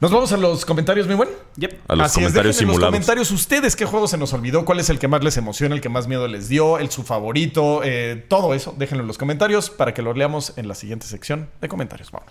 Nos 0.00 0.10
vamos 0.10 0.32
a 0.32 0.36
los 0.36 0.66
comentarios, 0.66 1.06
mi 1.06 1.14
buen. 1.14 1.28
Yep. 1.56 1.80
a 1.88 1.94
los 1.94 2.06
Así 2.06 2.20
es, 2.20 2.26
comentarios 2.26 2.34
dejen 2.34 2.40
en 2.40 2.46
los 2.48 2.56
simulados. 2.56 2.86
comentarios 2.86 3.30
ustedes 3.30 3.76
qué 3.76 3.86
juego 3.86 4.08
se 4.08 4.18
nos 4.18 4.32
olvidó, 4.32 4.64
cuál 4.64 4.80
es 4.80 4.90
el 4.90 4.98
que 4.98 5.06
más 5.06 5.22
les 5.22 5.36
emociona, 5.36 5.74
el 5.74 5.80
que 5.80 5.88
más 5.88 6.08
miedo 6.08 6.26
les 6.26 6.48
dio, 6.48 6.78
el 6.78 6.90
su 6.90 7.04
favorito, 7.04 7.80
eh, 7.84 8.24
todo 8.28 8.54
eso. 8.54 8.74
Déjenlo 8.76 9.02
en 9.02 9.06
los 9.06 9.18
comentarios 9.18 9.70
para 9.70 9.94
que 9.94 10.02
lo 10.02 10.12
leamos 10.12 10.52
en 10.56 10.66
la 10.66 10.74
siguiente 10.74 11.06
sección 11.06 11.48
de 11.60 11.68
comentarios. 11.68 12.10
Vamos. 12.10 12.28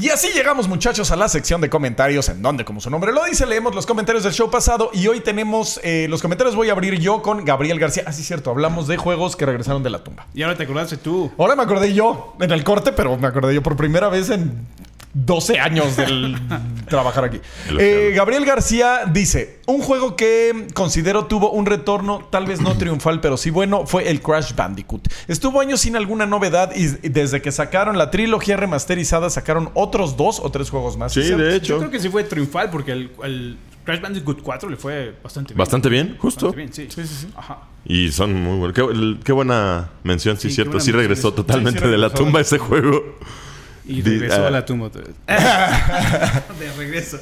Y 0.00 0.08
así 0.08 0.28
llegamos, 0.32 0.68
muchachos, 0.68 1.10
a 1.10 1.16
la 1.16 1.28
sección 1.28 1.60
de 1.60 1.68
comentarios, 1.68 2.28
en 2.30 2.40
donde, 2.40 2.64
como 2.64 2.80
su 2.80 2.88
nombre 2.90 3.12
lo 3.12 3.24
dice, 3.24 3.44
leemos 3.46 3.74
los 3.74 3.84
comentarios 3.86 4.24
del 4.24 4.32
show 4.32 4.50
pasado. 4.50 4.90
Y 4.94 5.06
hoy 5.06 5.20
tenemos 5.20 5.78
eh, 5.84 6.06
los 6.08 6.22
comentarios. 6.22 6.56
Voy 6.56 6.70
a 6.70 6.72
abrir 6.72 6.98
yo 6.98 7.20
con 7.20 7.44
Gabriel 7.44 7.78
García. 7.78 8.04
Así 8.06 8.22
es 8.22 8.26
cierto, 8.26 8.50
hablamos 8.50 8.88
de 8.88 8.96
juegos 8.96 9.36
que 9.36 9.44
regresaron 9.44 9.82
de 9.82 9.90
la 9.90 10.02
tumba. 10.02 10.26
Y 10.34 10.42
ahora 10.42 10.56
te 10.56 10.64
acordaste 10.64 10.96
tú. 10.96 11.30
Ahora 11.38 11.56
me 11.56 11.62
acordé 11.62 11.92
yo 11.92 12.34
en 12.40 12.50
el 12.50 12.64
corte, 12.64 12.92
pero 12.92 13.16
me 13.18 13.28
acordé 13.28 13.54
yo 13.54 13.62
por 13.62 13.76
primera 13.76 14.08
vez 14.08 14.30
en 14.30 14.66
12 15.14 15.60
años 15.60 15.96
del 15.96 16.36
trabajar 16.88 17.24
aquí. 17.24 17.40
Eh, 17.78 18.12
Gabriel 18.14 18.44
García 18.44 19.00
dice: 19.12 19.60
Un 19.66 19.80
juego 19.80 20.16
que 20.16 20.68
considero 20.74 21.26
tuvo 21.26 21.50
un 21.50 21.66
retorno, 21.66 22.26
tal 22.30 22.46
vez 22.46 22.60
no 22.60 22.72
triunfal, 22.78 23.20
pero 23.20 23.36
sí 23.36 23.50
bueno, 23.50 23.86
fue 23.86 24.08
el 24.08 24.20
Crash 24.20 24.54
Bandicoot. 24.54 25.08
Estuvo 25.28 25.60
años 25.60 25.80
sin 25.80 25.96
alguna 25.96 26.26
novedad 26.26 26.74
y 26.74 26.86
desde 27.08 27.42
que 27.42 27.52
sacaron 27.52 27.98
la 27.98 28.10
trilogía 28.10 28.56
remasterizada, 28.56 29.28
sacaron 29.30 29.70
otros 29.74 30.16
dos 30.16 30.40
o 30.40 30.50
tres 30.50 30.70
juegos 30.70 30.96
más. 30.96 31.12
Sí, 31.12 31.20
de 31.20 31.28
Yo 31.28 31.48
hecho. 31.50 31.78
creo 31.78 31.90
que 31.90 32.00
sí 32.00 32.08
fue 32.08 32.24
triunfal 32.24 32.70
porque 32.70 32.92
el, 32.92 33.10
el 33.24 33.58
Crash 33.84 34.00
Bandicoot 34.00 34.42
4 34.42 34.70
le 34.70 34.76
fue 34.76 35.14
bastante 35.22 35.52
bien. 35.52 35.58
Bastante 35.58 35.88
bien, 35.88 36.16
justo. 36.18 36.46
Bastante 36.46 36.56
bien, 36.56 36.90
sí. 36.90 37.02
Sí, 37.02 37.06
sí, 37.06 37.26
sí. 37.26 37.28
Ajá. 37.36 37.62
Y 37.84 38.12
son 38.12 38.32
muy 38.34 38.58
buenos. 38.58 39.18
Qué, 39.24 39.32
buena 39.32 39.90
mención, 40.04 40.36
sí, 40.36 40.48
Sí, 40.48 40.54
cierto. 40.54 40.78
Sí 40.78 40.92
regresó 40.92 41.32
totalmente 41.32 41.80
Sí, 41.80 41.84
sí 41.86 41.90
de 41.90 41.98
la 41.98 42.10
tumba 42.10 42.40
ese 42.40 42.58
juego. 42.58 43.18
Y 43.86 44.02
regresó 44.02 44.44
ah. 44.44 44.48
a 44.48 44.50
la 44.50 44.64
tumba 44.64 44.86
otra 44.86 45.02
vez. 45.02 45.14
de 46.58 46.72
regreso. 46.76 47.18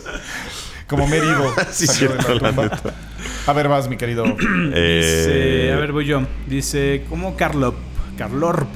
Como 0.87 1.07
Merigo. 1.07 1.55
Sí, 1.71 1.87
la 2.07 2.35
la 2.35 2.53
neta. 2.53 2.95
A 3.47 3.53
ver, 3.53 3.69
vas, 3.69 3.89
mi 3.89 3.97
querido. 3.97 4.25
Eh, 4.75 5.25
Dice, 5.27 5.73
a 5.73 5.77
ver, 5.77 5.93
voy 5.93 6.07
yo. 6.07 6.23
Dice, 6.49 7.05
como 7.09 7.37
Carlop, 7.37 7.77
Carlorp. 8.19 8.69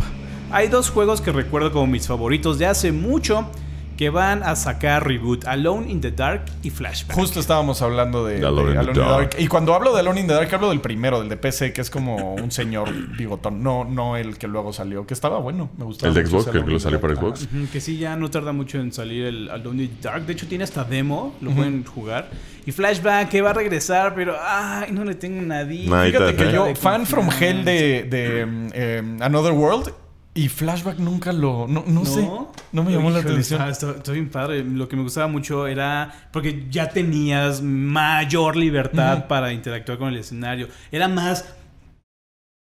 Hay 0.51 0.69
dos 0.69 0.91
juegos 0.91 1.21
que 1.21 1.33
recuerdo 1.33 1.73
como 1.73 1.87
mis 1.87 2.07
favoritos 2.07 2.59
de 2.59 2.67
hace 2.67 2.93
mucho 2.93 3.51
que 3.97 4.11
van 4.11 4.43
a 4.43 4.57
sacar 4.57 5.07
reboot: 5.07 5.47
Alone 5.47 5.91
in 5.91 6.01
the 6.01 6.11
Dark 6.11 6.45
y 6.63 6.71
Flashback. 6.71 7.17
Justo 7.17 7.41
estábamos 7.41 7.83
hablando 7.83 8.25
de, 8.25 8.41
De 8.41 8.47
Alone 8.47 8.71
in 8.71 8.75
the 8.75 8.79
Alone 8.81 8.91
in 8.91 8.95
the 8.95 9.01
Dark. 9.01 9.31
Dark. 9.31 9.37
Y 9.39 9.47
cuando 9.49 9.75
hablo 9.75 9.93
de 9.93 10.01
Alone 10.01 10.21
in 10.21 10.27
the 10.27 10.35
Dark, 10.35 10.55
hablo 10.55 10.71
del 10.71 10.81
primero, 10.81 11.21
del 11.21 11.29
de 11.29 11.37
PC, 11.37 11.73
que 11.73 11.81
es 11.81 11.91
como 11.91 12.35
un 12.35 12.51
señor 12.51 12.89
bigotón. 13.17 13.63
No, 13.63 13.85
no 13.85 14.17
el 14.17 14.39
que 14.39 14.49
luego 14.49 14.73
salió, 14.73 15.07
que 15.07 15.15
estaba 15.15 15.39
bueno. 15.39 15.71
Me 15.77 15.85
gustaba. 15.85 16.09
El 16.09 16.15
de 16.15 16.27
Xbox, 16.27 16.47
que 16.47 16.59
lo 16.59 16.81
salió 16.81 17.01
para. 17.01 17.15
Xbox. 17.15 17.49
Que 17.73 17.81
sí, 17.81 17.99
ya 17.99 18.17
no 18.17 18.31
tarda 18.31 18.53
mucho 18.53 18.79
en 18.79 18.93
salir 18.93 19.27
el 19.27 19.51
Alone 19.51 19.85
in 19.85 19.89
the 19.97 20.09
Dark. 20.09 20.27
De 20.27 20.33
hecho, 20.33 20.47
tiene 20.47 20.65
hasta 20.65 20.85
demo. 20.85 21.35
Lo 21.41 21.51
pueden 21.51 21.85
jugar. 21.85 22.29
Y 22.67 22.73
Flashback, 22.73 23.29
que 23.29 23.43
va 23.43 23.51
a 23.51 23.53
regresar, 23.53 24.15
pero 24.15 24.37
ay, 24.41 24.91
no 24.93 25.05
le 25.05 25.15
tengo 25.15 25.43
nadie. 25.43 25.85
Fíjate 25.85 26.35
que 26.35 26.53
yo, 26.53 26.75
fan 26.75 27.07
from 27.07 27.29
hell 27.39 27.65
de, 27.65 28.05
de, 28.05 28.47
mm, 28.47 28.69
eh, 28.73 29.17
Another 29.21 29.53
World 29.53 29.93
y 30.35 30.49
Flashback 30.49 30.99
nunca 30.99 31.33
lo. 31.33 31.67
No, 31.69 31.85
no, 31.87 32.05
sé. 32.05 32.29
No 32.73 32.83
me 32.83 32.91
llamó 32.93 33.11
la 33.11 33.21
atención. 33.21 33.69
Está- 33.69 33.93
está 33.93 34.11
bien 34.13 34.29
padre. 34.29 34.65
Lo 34.65 34.89
que 34.89 34.97
me 34.97 35.03
gustaba 35.03 35.29
mucho 35.29 35.67
era 35.69 36.29
porque 36.33 36.67
ya 36.71 36.89
tenías 36.89 37.63
mayor 37.63 38.57
libertad 38.57 39.29
para 39.29 39.53
interactuar 39.53 39.99
con 39.99 40.09
el 40.09 40.17
escenario. 40.19 40.69
Era 40.91 41.07
más 41.07 41.45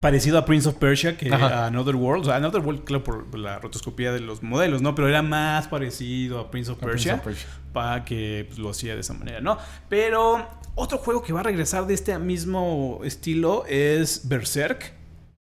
parecido 0.02 0.38
a 0.38 0.44
Prince 0.44 0.68
of 0.68 0.76
Persia 0.76 1.16
que 1.18 1.34
Ajá. 1.34 1.64
a 1.64 1.68
Another 1.68 1.96
World. 1.96 2.24
O 2.24 2.26
sea, 2.26 2.36
Another 2.36 2.60
World, 2.60 2.84
claro, 2.84 3.06
por 3.06 3.40
la 3.40 3.60
rotoscopía 3.60 4.12
de 4.12 4.20
los 4.20 4.44
modelos, 4.44 4.82
¿no? 4.82 4.94
Pero 4.96 5.08
era 5.08 5.22
más 5.22 5.70
parecido 5.70 6.40
a 6.40 6.52
Prince 6.52 6.70
of 6.72 6.78
A 6.80 6.82
Prince 6.82 6.94
Persia. 6.96 7.16
of 7.16 7.22
Persia. 7.22 7.48
Para 7.72 8.04
que 8.04 8.44
pues, 8.48 8.60
lo 8.60 8.70
hacía 8.72 8.96
de 8.96 9.00
esa 9.00 9.14
manera, 9.14 9.40
¿no? 9.40 9.58
Pero 9.88 10.46
otro 10.76 10.98
juego 10.98 11.24
que 11.24 11.32
va 11.32 11.40
a 11.40 11.44
regresar 11.44 11.88
de 11.88 11.94
este 11.94 12.20
mismo 12.20 13.00
estilo 13.06 13.64
es 13.70 14.28
Berserk. 14.28 14.94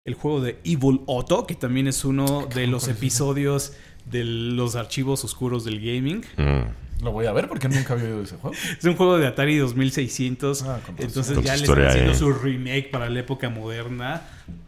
El 0.04 0.16
juego 0.16 0.42
de 0.42 0.60
Evil 0.64 1.02
Otto, 1.06 1.46
que 1.46 1.54
también 1.54 1.86
es 1.88 2.04
uno 2.06 2.48
de 2.48 2.66
los 2.66 2.88
episodios 2.88 3.74
de 4.06 4.24
los 4.24 4.76
archivos 4.76 5.24
oscuros 5.24 5.64
del 5.64 5.80
gaming. 5.80 6.26
mm. 6.38 7.04
Lo 7.04 7.12
voy 7.12 7.26
a 7.28 7.32
ver 7.32 7.48
porque 7.48 7.68
nunca 7.68 7.94
había 7.94 8.06
oído 8.06 8.22
ese 8.22 8.36
juego. 8.38 8.56
Es 8.78 8.84
un 8.86 8.96
juego 8.96 9.18
de 9.18 9.26
Atari 9.26 9.58
2600. 9.58 10.62
Ah, 10.64 10.80
entonces 11.00 11.34
Con 11.36 11.44
ya 11.44 11.56
le 11.56 11.64
están 11.64 11.88
haciendo 11.88 12.12
eh. 12.12 12.16
su 12.16 12.32
remake 12.32 12.90
para 12.92 13.10
la 13.10 13.20
época 13.22 13.50
moderna. 13.50 14.22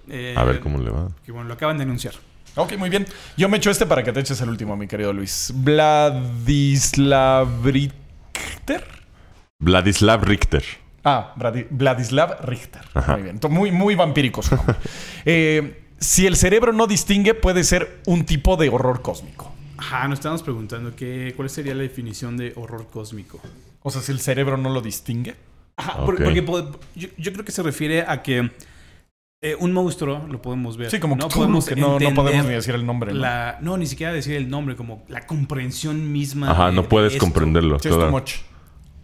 Eh, 0.10 0.34
A 0.36 0.44
ver 0.44 0.60
cómo 0.60 0.80
le 0.80 0.90
va. 0.90 1.12
Que 1.24 1.32
bueno, 1.32 1.48
lo 1.48 1.54
acaban 1.54 1.78
de 1.78 1.84
anunciar. 1.84 2.16
Ok, 2.56 2.76
muy 2.78 2.90
bien. 2.90 3.06
Yo 3.38 3.50
me 3.50 3.58
echo 3.58 3.70
este 3.70 3.86
para 3.86 4.04
que 4.04 4.12
te 4.12 4.20
eches 4.20 4.42
el 4.42 4.50
último, 4.50 4.76
mi 4.76 4.88
querido 4.88 5.14
Luis. 5.14 5.52
Vladislav 5.56 7.48
Richter. 7.64 8.84
Vladislav 9.60 10.24
Richter. 10.24 10.64
Ah, 11.04 11.34
Vladislav 11.70 12.46
Richter. 12.46 12.82
Ajá. 12.94 13.14
Muy 13.14 13.24
bien. 13.24 13.40
Muy, 13.50 13.72
muy 13.72 13.96
vampírico 13.96 14.42
su 14.42 14.56
nombre. 14.56 14.76
Eh, 15.26 15.82
si 16.00 16.28
el 16.28 16.36
cerebro 16.36 16.74
no 16.74 16.86
distingue, 16.86 17.34
puede 17.34 17.64
ser 17.64 18.02
un 18.06 18.26
tipo 18.26 18.58
de 18.58 18.68
horror 18.70 19.02
cósmico. 19.02 19.54
Ajá, 19.78 20.08
nos 20.08 20.20
estamos 20.20 20.44
preguntando 20.44 20.96
que, 20.96 21.34
cuál 21.36 21.50
sería 21.50 21.74
la 21.76 21.84
definición 21.84 22.36
de 22.36 22.52
horror 22.58 22.88
cósmico. 22.92 23.40
O 23.82 23.90
sea, 23.90 24.02
si 24.02 24.12
el 24.12 24.20
cerebro 24.20 24.58
no 24.58 24.70
lo 24.70 24.82
distingue. 24.82 25.36
Ajá, 25.78 26.06
porque 26.06 26.44
yo, 26.96 27.08
yo 27.18 27.34
creo 27.34 27.46
que 27.46 27.52
se 27.52 27.64
refiere 27.64 28.02
a 28.08 28.22
que 28.22 28.52
eh, 29.42 29.56
un 29.60 29.74
monstruo 29.74 30.26
lo 30.30 30.42
podemos 30.42 30.78
ver. 30.78 30.90
Sí, 30.90 31.00
como 31.00 31.16
no 31.18 31.28
podemos 31.28 31.66
que 31.66 31.76
no, 31.76 31.98
podemos 31.98 32.46
ni 32.46 32.54
decir 32.54 32.76
el 32.76 32.86
nombre. 32.86 33.14
¿no? 33.14 33.20
la- 33.20 33.58
no, 33.62 33.78
ni 33.78 33.88
siquiera 33.88 34.14
decir 34.14 34.36
el 34.36 34.50
nombre, 34.50 34.76
como 34.78 35.04
la 35.10 35.26
comprensión 35.28 36.12
misma. 36.12 36.52
Ajá, 36.52 36.68
de- 36.68 36.74
no 36.74 36.84
de 36.84 36.88
puedes 36.88 37.14
esto 37.14 37.26
comprenderlo. 37.26 37.78
Sí, 37.80 37.90
es 37.90 37.94
claro. 37.96 38.10
too 38.10 38.18
much. 38.18 38.32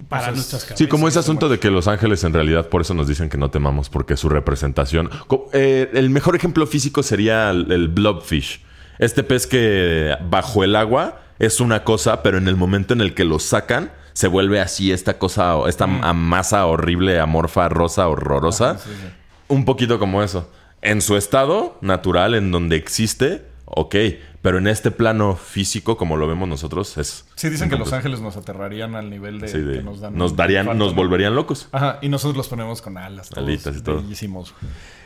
Para 0.07 0.23
Entonces, 0.29 0.35
nuestras 0.51 0.63
cabezas. 0.63 0.77
Sí, 0.79 0.87
como 0.87 1.07
ese 1.07 1.19
es 1.19 1.25
asunto 1.25 1.49
de 1.49 1.59
que 1.59 1.69
Los 1.69 1.87
Ángeles 1.87 2.23
en 2.23 2.33
realidad 2.33 2.69
por 2.69 2.81
eso 2.81 2.93
nos 2.93 3.07
dicen 3.07 3.29
que 3.29 3.37
no 3.37 3.51
temamos, 3.51 3.89
porque 3.89 4.15
su 4.17 4.29
representación. 4.29 5.09
Eh, 5.53 5.89
el 5.93 6.09
mejor 6.09 6.35
ejemplo 6.35 6.65
físico 6.65 7.03
sería 7.03 7.49
el, 7.51 7.71
el 7.71 7.87
blobfish. 7.89 8.61
Este 8.97 9.23
pez 9.23 9.45
que 9.47 10.15
bajo 10.29 10.63
el 10.63 10.75
agua 10.75 11.21
es 11.37 11.59
una 11.59 11.83
cosa, 11.83 12.23
pero 12.23 12.37
en 12.37 12.47
el 12.47 12.55
momento 12.55 12.93
en 12.93 13.01
el 13.01 13.13
que 13.13 13.23
lo 13.25 13.39
sacan, 13.39 13.91
se 14.13 14.27
vuelve 14.27 14.59
así 14.59 14.91
esta 14.91 15.17
cosa, 15.17 15.55
esta 15.67 15.87
Mm. 15.87 16.15
masa 16.17 16.65
horrible, 16.65 17.19
amorfa, 17.19 17.69
rosa, 17.69 18.07
horrorosa. 18.07 18.77
Sí, 18.77 18.89
sí. 18.89 19.07
Un 19.47 19.65
poquito 19.65 19.99
como 19.99 20.21
eso. 20.23 20.49
En 20.81 21.01
su 21.01 21.17
estado 21.17 21.77
natural, 21.81 22.35
en 22.35 22.51
donde 22.51 22.75
existe, 22.77 23.45
ok. 23.65 23.95
Pero 24.41 24.57
en 24.57 24.67
este 24.67 24.89
plano 24.91 25.35
físico, 25.35 25.97
como 25.97 26.15
lo 26.15 26.25
vemos 26.27 26.47
nosotros, 26.47 26.97
es. 26.97 27.25
Sí, 27.35 27.49
dicen 27.49 27.69
que 27.69 27.75
Los 27.77 27.91
Ángeles 27.91 28.21
nos 28.21 28.37
aterrarían 28.37 28.95
al 28.95 29.09
nivel 29.09 29.39
de, 29.41 29.47
Sí, 29.49 29.57
de- 29.59 29.77
que 29.79 29.83
nos 29.83 29.99
dan. 29.99 30.15
nos 30.15 30.35
darían, 30.35 30.61
infarto, 30.65 30.79
nos 30.79 30.89
¿no? 30.91 30.95
volverían 30.95 31.35
locos. 31.35 31.67
Ajá, 31.73 31.99
y 32.01 32.07
nosotros 32.09 32.37
los 32.37 32.47
ponemos 32.47 32.81
con 32.81 32.97
alas. 32.97 33.29
todos 33.29 33.45
Alitas 33.47 33.75
y 33.77 33.81
todo. 33.81 33.97
bellísimos. 33.97 34.53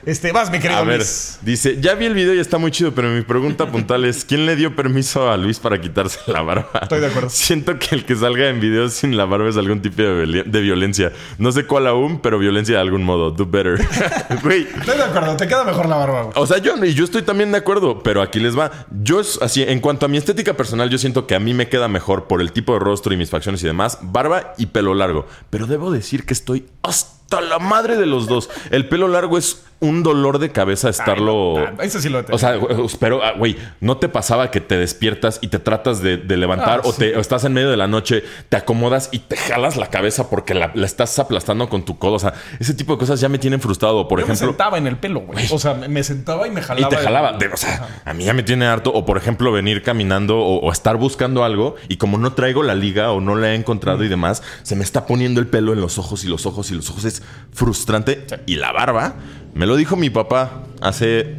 Este, 0.05 0.33
vas, 0.33 0.51
mi 0.51 0.59
querido 0.59 0.81
A 0.81 0.83
ver, 0.83 0.97
Luis. 0.97 1.39
dice, 1.43 1.79
ya 1.79 1.95
vi 1.95 2.05
el 2.05 2.13
video 2.13 2.33
y 2.33 2.39
está 2.39 2.57
muy 2.57 2.71
chido, 2.71 2.93
pero 2.93 3.09
mi 3.09 3.21
pregunta 3.21 3.71
puntual 3.71 4.03
es, 4.03 4.25
¿quién 4.25 4.45
le 4.45 4.57
dio 4.57 4.75
permiso 4.75 5.31
a 5.31 5.37
Luis 5.37 5.59
para 5.59 5.79
quitarse 5.79 6.19
la 6.29 6.41
barba? 6.41 6.69
Estoy 6.81 6.99
de 6.99 7.07
acuerdo. 7.07 7.29
Siento 7.29 7.79
que 7.79 7.95
el 7.95 8.03
que 8.05 8.13
salga 8.15 8.49
en 8.49 8.59
videos 8.59 8.93
sin 8.93 9.15
la 9.15 9.23
barba 9.25 9.47
es 9.49 9.55
algún 9.55 9.81
tipo 9.81 10.01
de, 10.01 10.43
de 10.43 10.61
violencia. 10.61 11.13
No 11.37 11.51
sé 11.53 11.65
cuál 11.65 11.87
aún, 11.87 12.19
pero 12.19 12.37
violencia 12.37 12.75
de 12.75 12.81
algún 12.81 13.03
modo. 13.05 13.31
Do 13.31 13.45
better. 13.47 13.79
Güey, 14.43 14.67
Estoy 14.77 14.97
de 14.97 15.03
acuerdo, 15.03 15.37
te 15.37 15.47
queda 15.47 15.63
mejor 15.63 15.87
la 15.87 15.95
barba, 15.95 16.21
güey. 16.23 16.33
o 16.35 16.45
sea, 16.45 16.57
yo, 16.57 16.75
y 16.83 16.93
yo 16.93 17.05
estoy 17.05 17.21
también 17.21 17.51
de 17.53 17.59
acuerdo, 17.59 18.03
pero 18.03 18.21
aquí 18.21 18.39
les 18.41 18.57
va. 18.59 18.71
Yo, 19.01 19.22
es 19.23 19.41
así, 19.41 19.63
en 19.63 19.79
cuanto 19.79 20.05
a 20.05 20.09
mi 20.09 20.17
estética 20.17 20.55
personal, 20.55 20.89
yo 20.89 20.97
siento 20.97 21.25
que 21.25 21.35
a 21.35 21.39
mí 21.39 21.53
me 21.53 21.69
queda 21.69 21.87
mejor 21.87 22.27
por 22.27 22.41
el 22.41 22.51
tipo 22.51 22.73
de 22.73 22.79
rostro 22.79 23.13
y 23.13 23.17
mis 23.17 23.29
facciones 23.29 23.63
y 23.63 23.65
demás, 23.65 23.97
barba 24.01 24.53
y 24.57 24.67
pelo 24.67 24.93
largo. 24.93 25.25
Pero 25.49 25.65
debo 25.65 25.91
decir 25.91 26.25
que 26.25 26.33
estoy 26.33 26.67
hasta 26.83 27.41
la 27.41 27.59
madre 27.59 27.97
de 27.97 28.05
los 28.05 28.27
dos. 28.27 28.49
El 28.69 28.87
pelo 28.87 29.07
largo 29.07 29.37
es 29.37 29.63
un 29.83 30.01
dolor 30.03 30.39
de 30.39 30.49
cabeza 30.51 30.89
estarlo. 30.89 31.55
Ese 31.81 32.01
sí 32.01 32.09
lo 32.09 32.19
he 32.19 32.25
O 32.31 32.37
sea, 32.37 32.57
pero, 32.99 33.23
ah, 33.23 33.33
güey, 33.37 33.57
¿no 33.81 33.97
te 33.97 34.09
pasaba 34.09 34.49
que 34.49 34.61
te 34.61 34.77
despiertas 34.77 35.39
y 35.41 35.49
te 35.49 35.59
tratas 35.59 36.01
de, 36.01 36.17
de 36.17 36.37
levantar 36.37 36.79
Ah, 36.83 36.87
o, 36.87 36.91
sí. 36.93 36.99
te, 36.99 37.17
o 37.17 37.19
estás 37.19 37.43
en 37.43 37.53
medio 37.53 37.69
de 37.69 37.77
la 37.77 37.87
noche, 37.87 38.23
te 38.49 38.57
acomodas 38.57 39.09
y 39.11 39.19
te 39.19 39.35
jalas 39.37 39.75
la 39.77 39.87
cabeza 39.89 40.29
porque 40.29 40.53
la, 40.53 40.71
la 40.73 40.85
estás 40.85 41.19
aplastando 41.19 41.69
con 41.69 41.83
tu 41.85 41.97
codo? 41.99 42.13
O 42.13 42.19
sea, 42.19 42.33
ese 42.59 42.73
tipo 42.73 42.93
de 42.93 42.99
cosas 42.99 43.19
ya 43.19 43.29
me 43.29 43.37
tienen 43.37 43.59
frustrado. 43.59 44.07
Por 44.07 44.19
Yo 44.19 44.25
me 44.27 44.33
ejemplo, 44.33 44.51
sentaba 44.53 44.77
en 44.77 44.87
el 44.87 44.97
pelo, 44.97 45.19
güey. 45.21 45.45
O 45.51 45.59
sea, 45.59 45.73
me, 45.73 46.03
sentaba 46.03 46.47
y 46.47 46.51
me 46.51 46.61
y 46.61 46.63
jalaba. 46.63 46.89
te 46.89 46.95
el- 46.95 47.01
jalaba. 47.03 47.33
De- 47.33 47.47
o 47.47 47.57
sea, 47.57 48.01
a 48.05 48.13
mí 48.13 48.23
ya 48.23 48.33
me 48.33 48.43
tiene 48.43 48.65
harto. 48.65 48.91
O 48.93 49.05
por 49.05 49.17
ejemplo, 49.17 49.51
venir 49.51 49.83
caminando 49.83 50.39
o, 50.39 50.59
o 50.59 50.71
estar 50.71 50.97
buscando 50.97 51.43
algo 51.43 51.75
y 51.89 51.97
como 51.97 52.17
no 52.17 52.33
traigo 52.33 52.63
la 52.63 52.73
liga 52.75 53.11
o 53.11 53.19
no 53.21 53.35
la 53.35 53.51
he 53.51 53.55
encontrado 53.55 54.03
y 54.03 54.07
demás, 54.07 54.41
se 54.63 54.75
me 54.75 54.83
está 54.83 55.05
poniendo 55.05 55.41
el 55.41 55.47
pelo 55.47 55.73
en 55.73 55.81
los 55.81 55.97
ojos 55.97 56.23
y 56.23 56.27
los 56.27 56.45
ojos 56.45 56.71
y 56.71 56.75
los 56.75 56.89
ojos. 56.89 57.03
Es 57.05 57.21
frustrante. 57.51 58.25
Y 58.45 58.55
la 58.55 58.71
barba, 58.71 59.15
me 59.53 59.65
lo 59.65 59.75
dijo 59.75 59.95
mi 59.95 60.09
papá 60.09 60.63
hace 60.81 61.35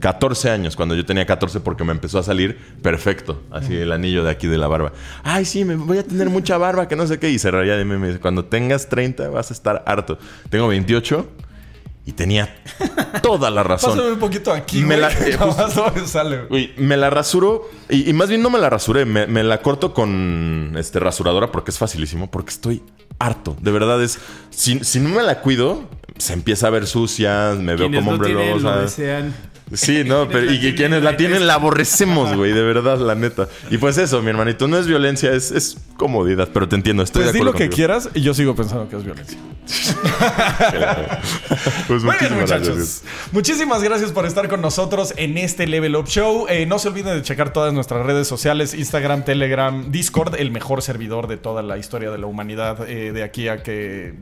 14 0.00 0.50
años, 0.50 0.76
cuando 0.76 0.94
yo 0.94 1.06
tenía 1.06 1.24
14, 1.24 1.60
porque 1.60 1.82
me 1.84 1.92
empezó 1.92 2.18
a 2.18 2.22
salir 2.22 2.58
perfecto. 2.82 3.42
Así 3.50 3.74
el 3.74 3.90
anillo 3.90 4.22
de 4.22 4.30
aquí 4.30 4.46
de 4.46 4.58
la 4.58 4.66
barba. 4.68 4.92
Ay, 5.22 5.44
sí, 5.46 5.64
me 5.64 5.76
voy 5.76 5.96
a 5.98 6.02
tener 6.04 6.28
mucha 6.28 6.58
barba, 6.58 6.88
que 6.88 6.96
no 6.96 7.06
sé 7.06 7.18
qué. 7.18 7.30
Y 7.30 7.38
se 7.38 7.50
reía 7.50 7.76
de 7.76 7.84
mí. 7.86 7.96
Me 7.96 8.08
dice, 8.08 8.20
cuando 8.20 8.44
tengas 8.44 8.88
30 8.90 9.30
vas 9.30 9.50
a 9.50 9.54
estar 9.54 9.82
harto. 9.86 10.18
Tengo 10.50 10.68
28 10.68 11.26
y 12.04 12.12
tenía 12.12 12.54
toda 13.22 13.50
la 13.50 13.62
razón. 13.62 13.92
Pásame 13.96 14.12
un 14.12 14.18
poquito 14.18 14.52
aquí, 14.52 14.82
Me 14.82 14.96
güey. 14.98 15.00
la- 15.00 15.46
no 15.74 15.90
me 15.94 16.06
sale, 16.06 16.42
güey. 16.50 16.74
Me 16.76 16.98
la 16.98 17.08
rasuro 17.08 17.70
y, 17.88 18.10
y 18.10 18.12
más 18.12 18.28
bien 18.28 18.42
no 18.42 18.50
me 18.50 18.58
la 18.58 18.68
rasuré, 18.68 19.06
me, 19.06 19.26
me 19.26 19.42
la 19.42 19.62
corto 19.62 19.94
con 19.94 20.74
este 20.76 20.98
rasuradora 21.00 21.50
porque 21.50 21.70
es 21.70 21.78
facilísimo, 21.78 22.30
porque 22.30 22.50
estoy 22.50 22.82
harto. 23.18 23.56
De 23.58 23.70
verdad 23.70 24.02
es, 24.02 24.18
si, 24.50 24.80
si 24.84 25.00
no 25.00 25.08
me 25.08 25.22
la 25.22 25.40
cuido, 25.40 25.84
se 26.18 26.32
empieza 26.32 26.68
a 26.68 26.70
ver 26.70 26.86
sucia, 26.86 27.54
me 27.58 27.76
veo 27.76 27.90
como 27.90 28.12
hombre 28.12 28.32
lobo. 28.32 28.58
lo. 28.58 28.88
Sí, 29.72 30.04
no, 30.04 30.28
pero 30.32 30.52
y 30.52 30.60
que 30.60 30.74
quienes 30.74 31.02
la 31.02 31.16
tienen 31.16 31.46
la 31.46 31.54
aborrecemos, 31.54 32.36
güey, 32.36 32.52
de 32.52 32.62
verdad, 32.62 32.98
la 32.98 33.14
neta. 33.14 33.48
Y 33.70 33.78
pues 33.78 33.96
eso, 33.98 34.20
mi 34.22 34.30
hermanito, 34.30 34.68
no 34.68 34.76
es 34.78 34.86
violencia, 34.86 35.32
es, 35.32 35.50
es 35.50 35.78
comodidad, 35.96 36.50
pero 36.52 36.68
te 36.68 36.76
entiendo, 36.76 37.02
estoy 37.02 37.22
Pues 37.22 37.32
de 37.32 37.38
di 37.38 37.44
lo 37.44 37.50
acuerdo 37.50 37.70
que 37.70 37.74
quieras 37.74 38.10
y 38.14 38.20
yo 38.20 38.34
sigo 38.34 38.54
pensando 38.54 38.88
que 38.88 38.96
es 38.96 39.04
violencia. 39.04 39.38
Pues 41.86 42.02
Muy 42.02 42.14
bien, 42.18 42.32
muchísimas 42.32 42.40
muchachos. 42.40 42.76
gracias. 42.76 43.02
Muchísimas 43.32 43.82
gracias 43.82 44.12
por 44.12 44.26
estar 44.26 44.48
con 44.48 44.60
nosotros 44.60 45.12
en 45.16 45.38
este 45.38 45.66
Level 45.66 45.96
Up 45.96 46.06
Show. 46.06 46.46
Eh, 46.48 46.66
no 46.66 46.78
se 46.78 46.88
olviden 46.88 47.16
de 47.16 47.22
checar 47.22 47.52
todas 47.52 47.72
nuestras 47.72 48.04
redes 48.06 48.26
sociales: 48.26 48.74
Instagram, 48.74 49.24
Telegram, 49.24 49.90
Discord, 49.90 50.34
el 50.36 50.50
mejor 50.50 50.82
servidor 50.82 51.26
de 51.26 51.36
toda 51.36 51.62
la 51.62 51.78
historia 51.78 52.10
de 52.10 52.18
la 52.18 52.26
humanidad 52.26 52.88
eh, 52.88 53.12
de 53.12 53.22
aquí 53.22 53.48
a 53.48 53.62
que 53.62 54.14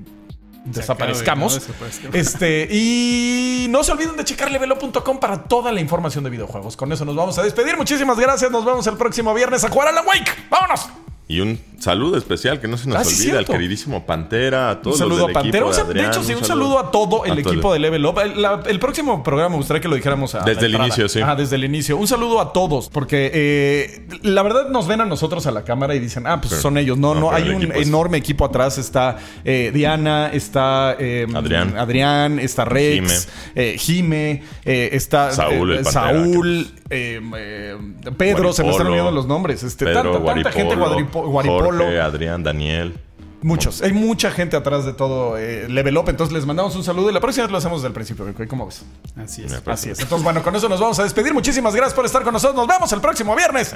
desaparezcamos. 0.64 1.56
acabe, 1.56 1.66
¿no? 1.66 1.72
Desaparezcamos. 1.72 2.16
Este, 2.22 2.68
y 2.70 3.66
no 3.70 3.82
se 3.84 3.92
olviden 3.92 4.16
de 4.16 4.24
checar 4.24 4.50
levelup.com 4.50 5.18
para 5.18 5.44
toda 5.44 5.72
la 5.72 5.80
información 5.80 6.24
de 6.24 6.30
videojuegos. 6.30 6.76
Con 6.76 6.92
eso 6.92 7.04
nos 7.04 7.16
vamos 7.16 7.38
a 7.38 7.42
despedir. 7.42 7.76
Muchísimas 7.76 8.18
gracias. 8.18 8.50
Nos 8.50 8.64
vemos 8.64 8.86
el 8.86 8.96
próximo 8.96 9.34
viernes 9.34 9.64
a 9.64 9.68
jugar 9.70 9.88
a 9.88 9.92
la 9.92 10.02
Wake. 10.02 10.48
¡Vámonos! 10.50 10.88
Y 11.32 11.40
un 11.40 11.58
saludo 11.78 12.16
especial 12.18 12.60
que 12.60 12.68
no 12.68 12.76
se 12.76 12.88
nos 12.88 12.98
Ah, 12.98 13.04
sí, 13.04 13.22
olvide 13.24 13.38
al 13.38 13.44
queridísimo 13.46 14.04
Pantera, 14.04 14.68
a 14.70 14.74
Un 14.74 14.82
todos 14.82 14.98
saludo 14.98 15.20
los 15.28 15.30
a 15.30 15.32
Pantera. 15.32 15.64
equipo 15.66 15.82
Un 15.88 15.94
de 15.94 16.06
hecho, 16.06 16.22
sí, 16.22 16.34
un 16.34 16.44
saludo 16.44 16.78
a 16.78 16.90
todo 16.90 17.24
el 17.24 17.32
a 17.32 17.36
todo 17.42 17.50
equipo 17.52 17.72
de 17.72 17.78
Level 17.78 18.04
Up. 18.04 18.18
El, 18.20 18.42
la- 18.42 18.62
el 18.66 18.78
próximo 18.78 19.22
programa 19.22 19.48
me 19.50 19.56
gustaría 19.56 19.80
que 19.80 19.88
lo 19.88 19.96
dijéramos 19.96 20.34
a 20.34 20.40
Desde 20.44 20.66
el 20.66 20.74
inicio, 20.74 21.08
sí. 21.08 21.20
Ajá, 21.22 21.34
desde 21.34 21.56
el 21.56 21.64
inicio. 21.64 21.96
Un 21.96 22.06
saludo 22.06 22.38
a 22.40 22.52
todos, 22.52 22.90
porque 22.90 23.30
eh, 23.32 24.06
la 24.22 24.42
verdad 24.42 24.68
nos 24.68 24.86
ven 24.86 25.00
a 25.00 25.06
nosotros 25.06 25.46
a 25.46 25.50
la 25.52 25.64
cámara 25.64 25.94
y 25.94 26.00
dicen, 26.00 26.26
ah, 26.26 26.38
pues 26.38 26.50
Pero- 26.50 26.62
son 26.62 26.76
ellos. 26.76 26.98
No, 26.98 27.14
no, 27.14 27.32
hay 27.32 27.48
un 27.48 27.62
equipo 27.62 27.78
es- 27.78 27.88
enorme 27.88 28.18
equipo 28.18 28.44
atrás. 28.44 28.76
Está 28.76 29.16
eh, 29.44 29.70
Diana, 29.72 30.28
está 30.32 30.94
eh, 30.98 31.26
Adrián. 31.34 31.78
Adrián, 31.78 32.38
está 32.40 32.66
Rex, 32.66 32.94
Jime. 32.94 33.14
eh, 33.54 33.76
Jime, 33.78 34.42
está 34.64 35.30
Saúl, 35.32 35.72
el 35.72 35.84
Pantera, 35.84 35.92
Saúl, 36.12 36.70
eh, 36.90 37.20
eh, 37.38 37.76
Pedro, 38.18 38.52
se 38.52 38.62
me 38.64 38.70
están 38.70 38.86
olvidando 38.86 39.10
los 39.12 39.26
nombres. 39.26 39.62
Este, 39.62 39.86
Pedro, 39.86 40.12
tanta, 40.18 40.34
tanta 40.34 40.52
gente, 40.52 40.76
Guaripo- 40.76 41.21
Guaripolo. 41.26 41.84
Jorge, 41.84 42.00
Adrián, 42.00 42.42
Daniel. 42.42 42.94
Muchos. 43.42 43.82
Hay 43.82 43.92
mucha 43.92 44.30
gente 44.30 44.56
atrás 44.56 44.84
de 44.84 44.92
todo 44.92 45.36
eh, 45.36 45.68
Level 45.68 45.96
Up. 45.98 46.08
Entonces 46.08 46.32
les 46.32 46.46
mandamos 46.46 46.76
un 46.76 46.84
saludo 46.84 47.10
y 47.10 47.12
la 47.12 47.20
próxima 47.20 47.44
vez 47.44 47.52
lo 47.52 47.58
hacemos 47.58 47.78
desde 47.78 47.88
el 47.88 47.94
principio. 47.94 48.24
Rico. 48.24 48.42
¿Y 48.42 48.46
¿Cómo 48.46 48.66
ves? 48.66 48.84
Así 49.16 49.42
es. 49.42 49.52
Así 49.66 49.90
es. 49.90 49.98
Entonces, 50.00 50.22
bueno, 50.22 50.42
con 50.42 50.54
eso 50.54 50.68
nos 50.68 50.80
vamos 50.80 50.98
a 51.00 51.02
despedir. 51.02 51.34
Muchísimas 51.34 51.74
gracias 51.74 51.94
por 51.94 52.04
estar 52.04 52.22
con 52.22 52.32
nosotros. 52.32 52.56
Nos 52.56 52.68
vemos 52.68 52.92
el 52.92 53.00
próximo 53.00 53.34
viernes 53.34 53.74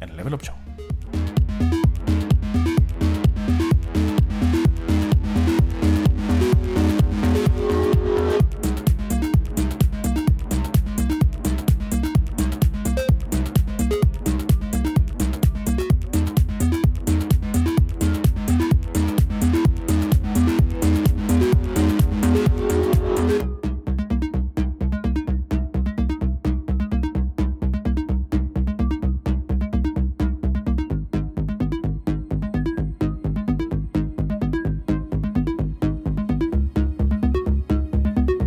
en 0.00 0.10
el 0.10 0.16
Level 0.16 0.34
Up 0.34 0.42
Show. 0.42 0.54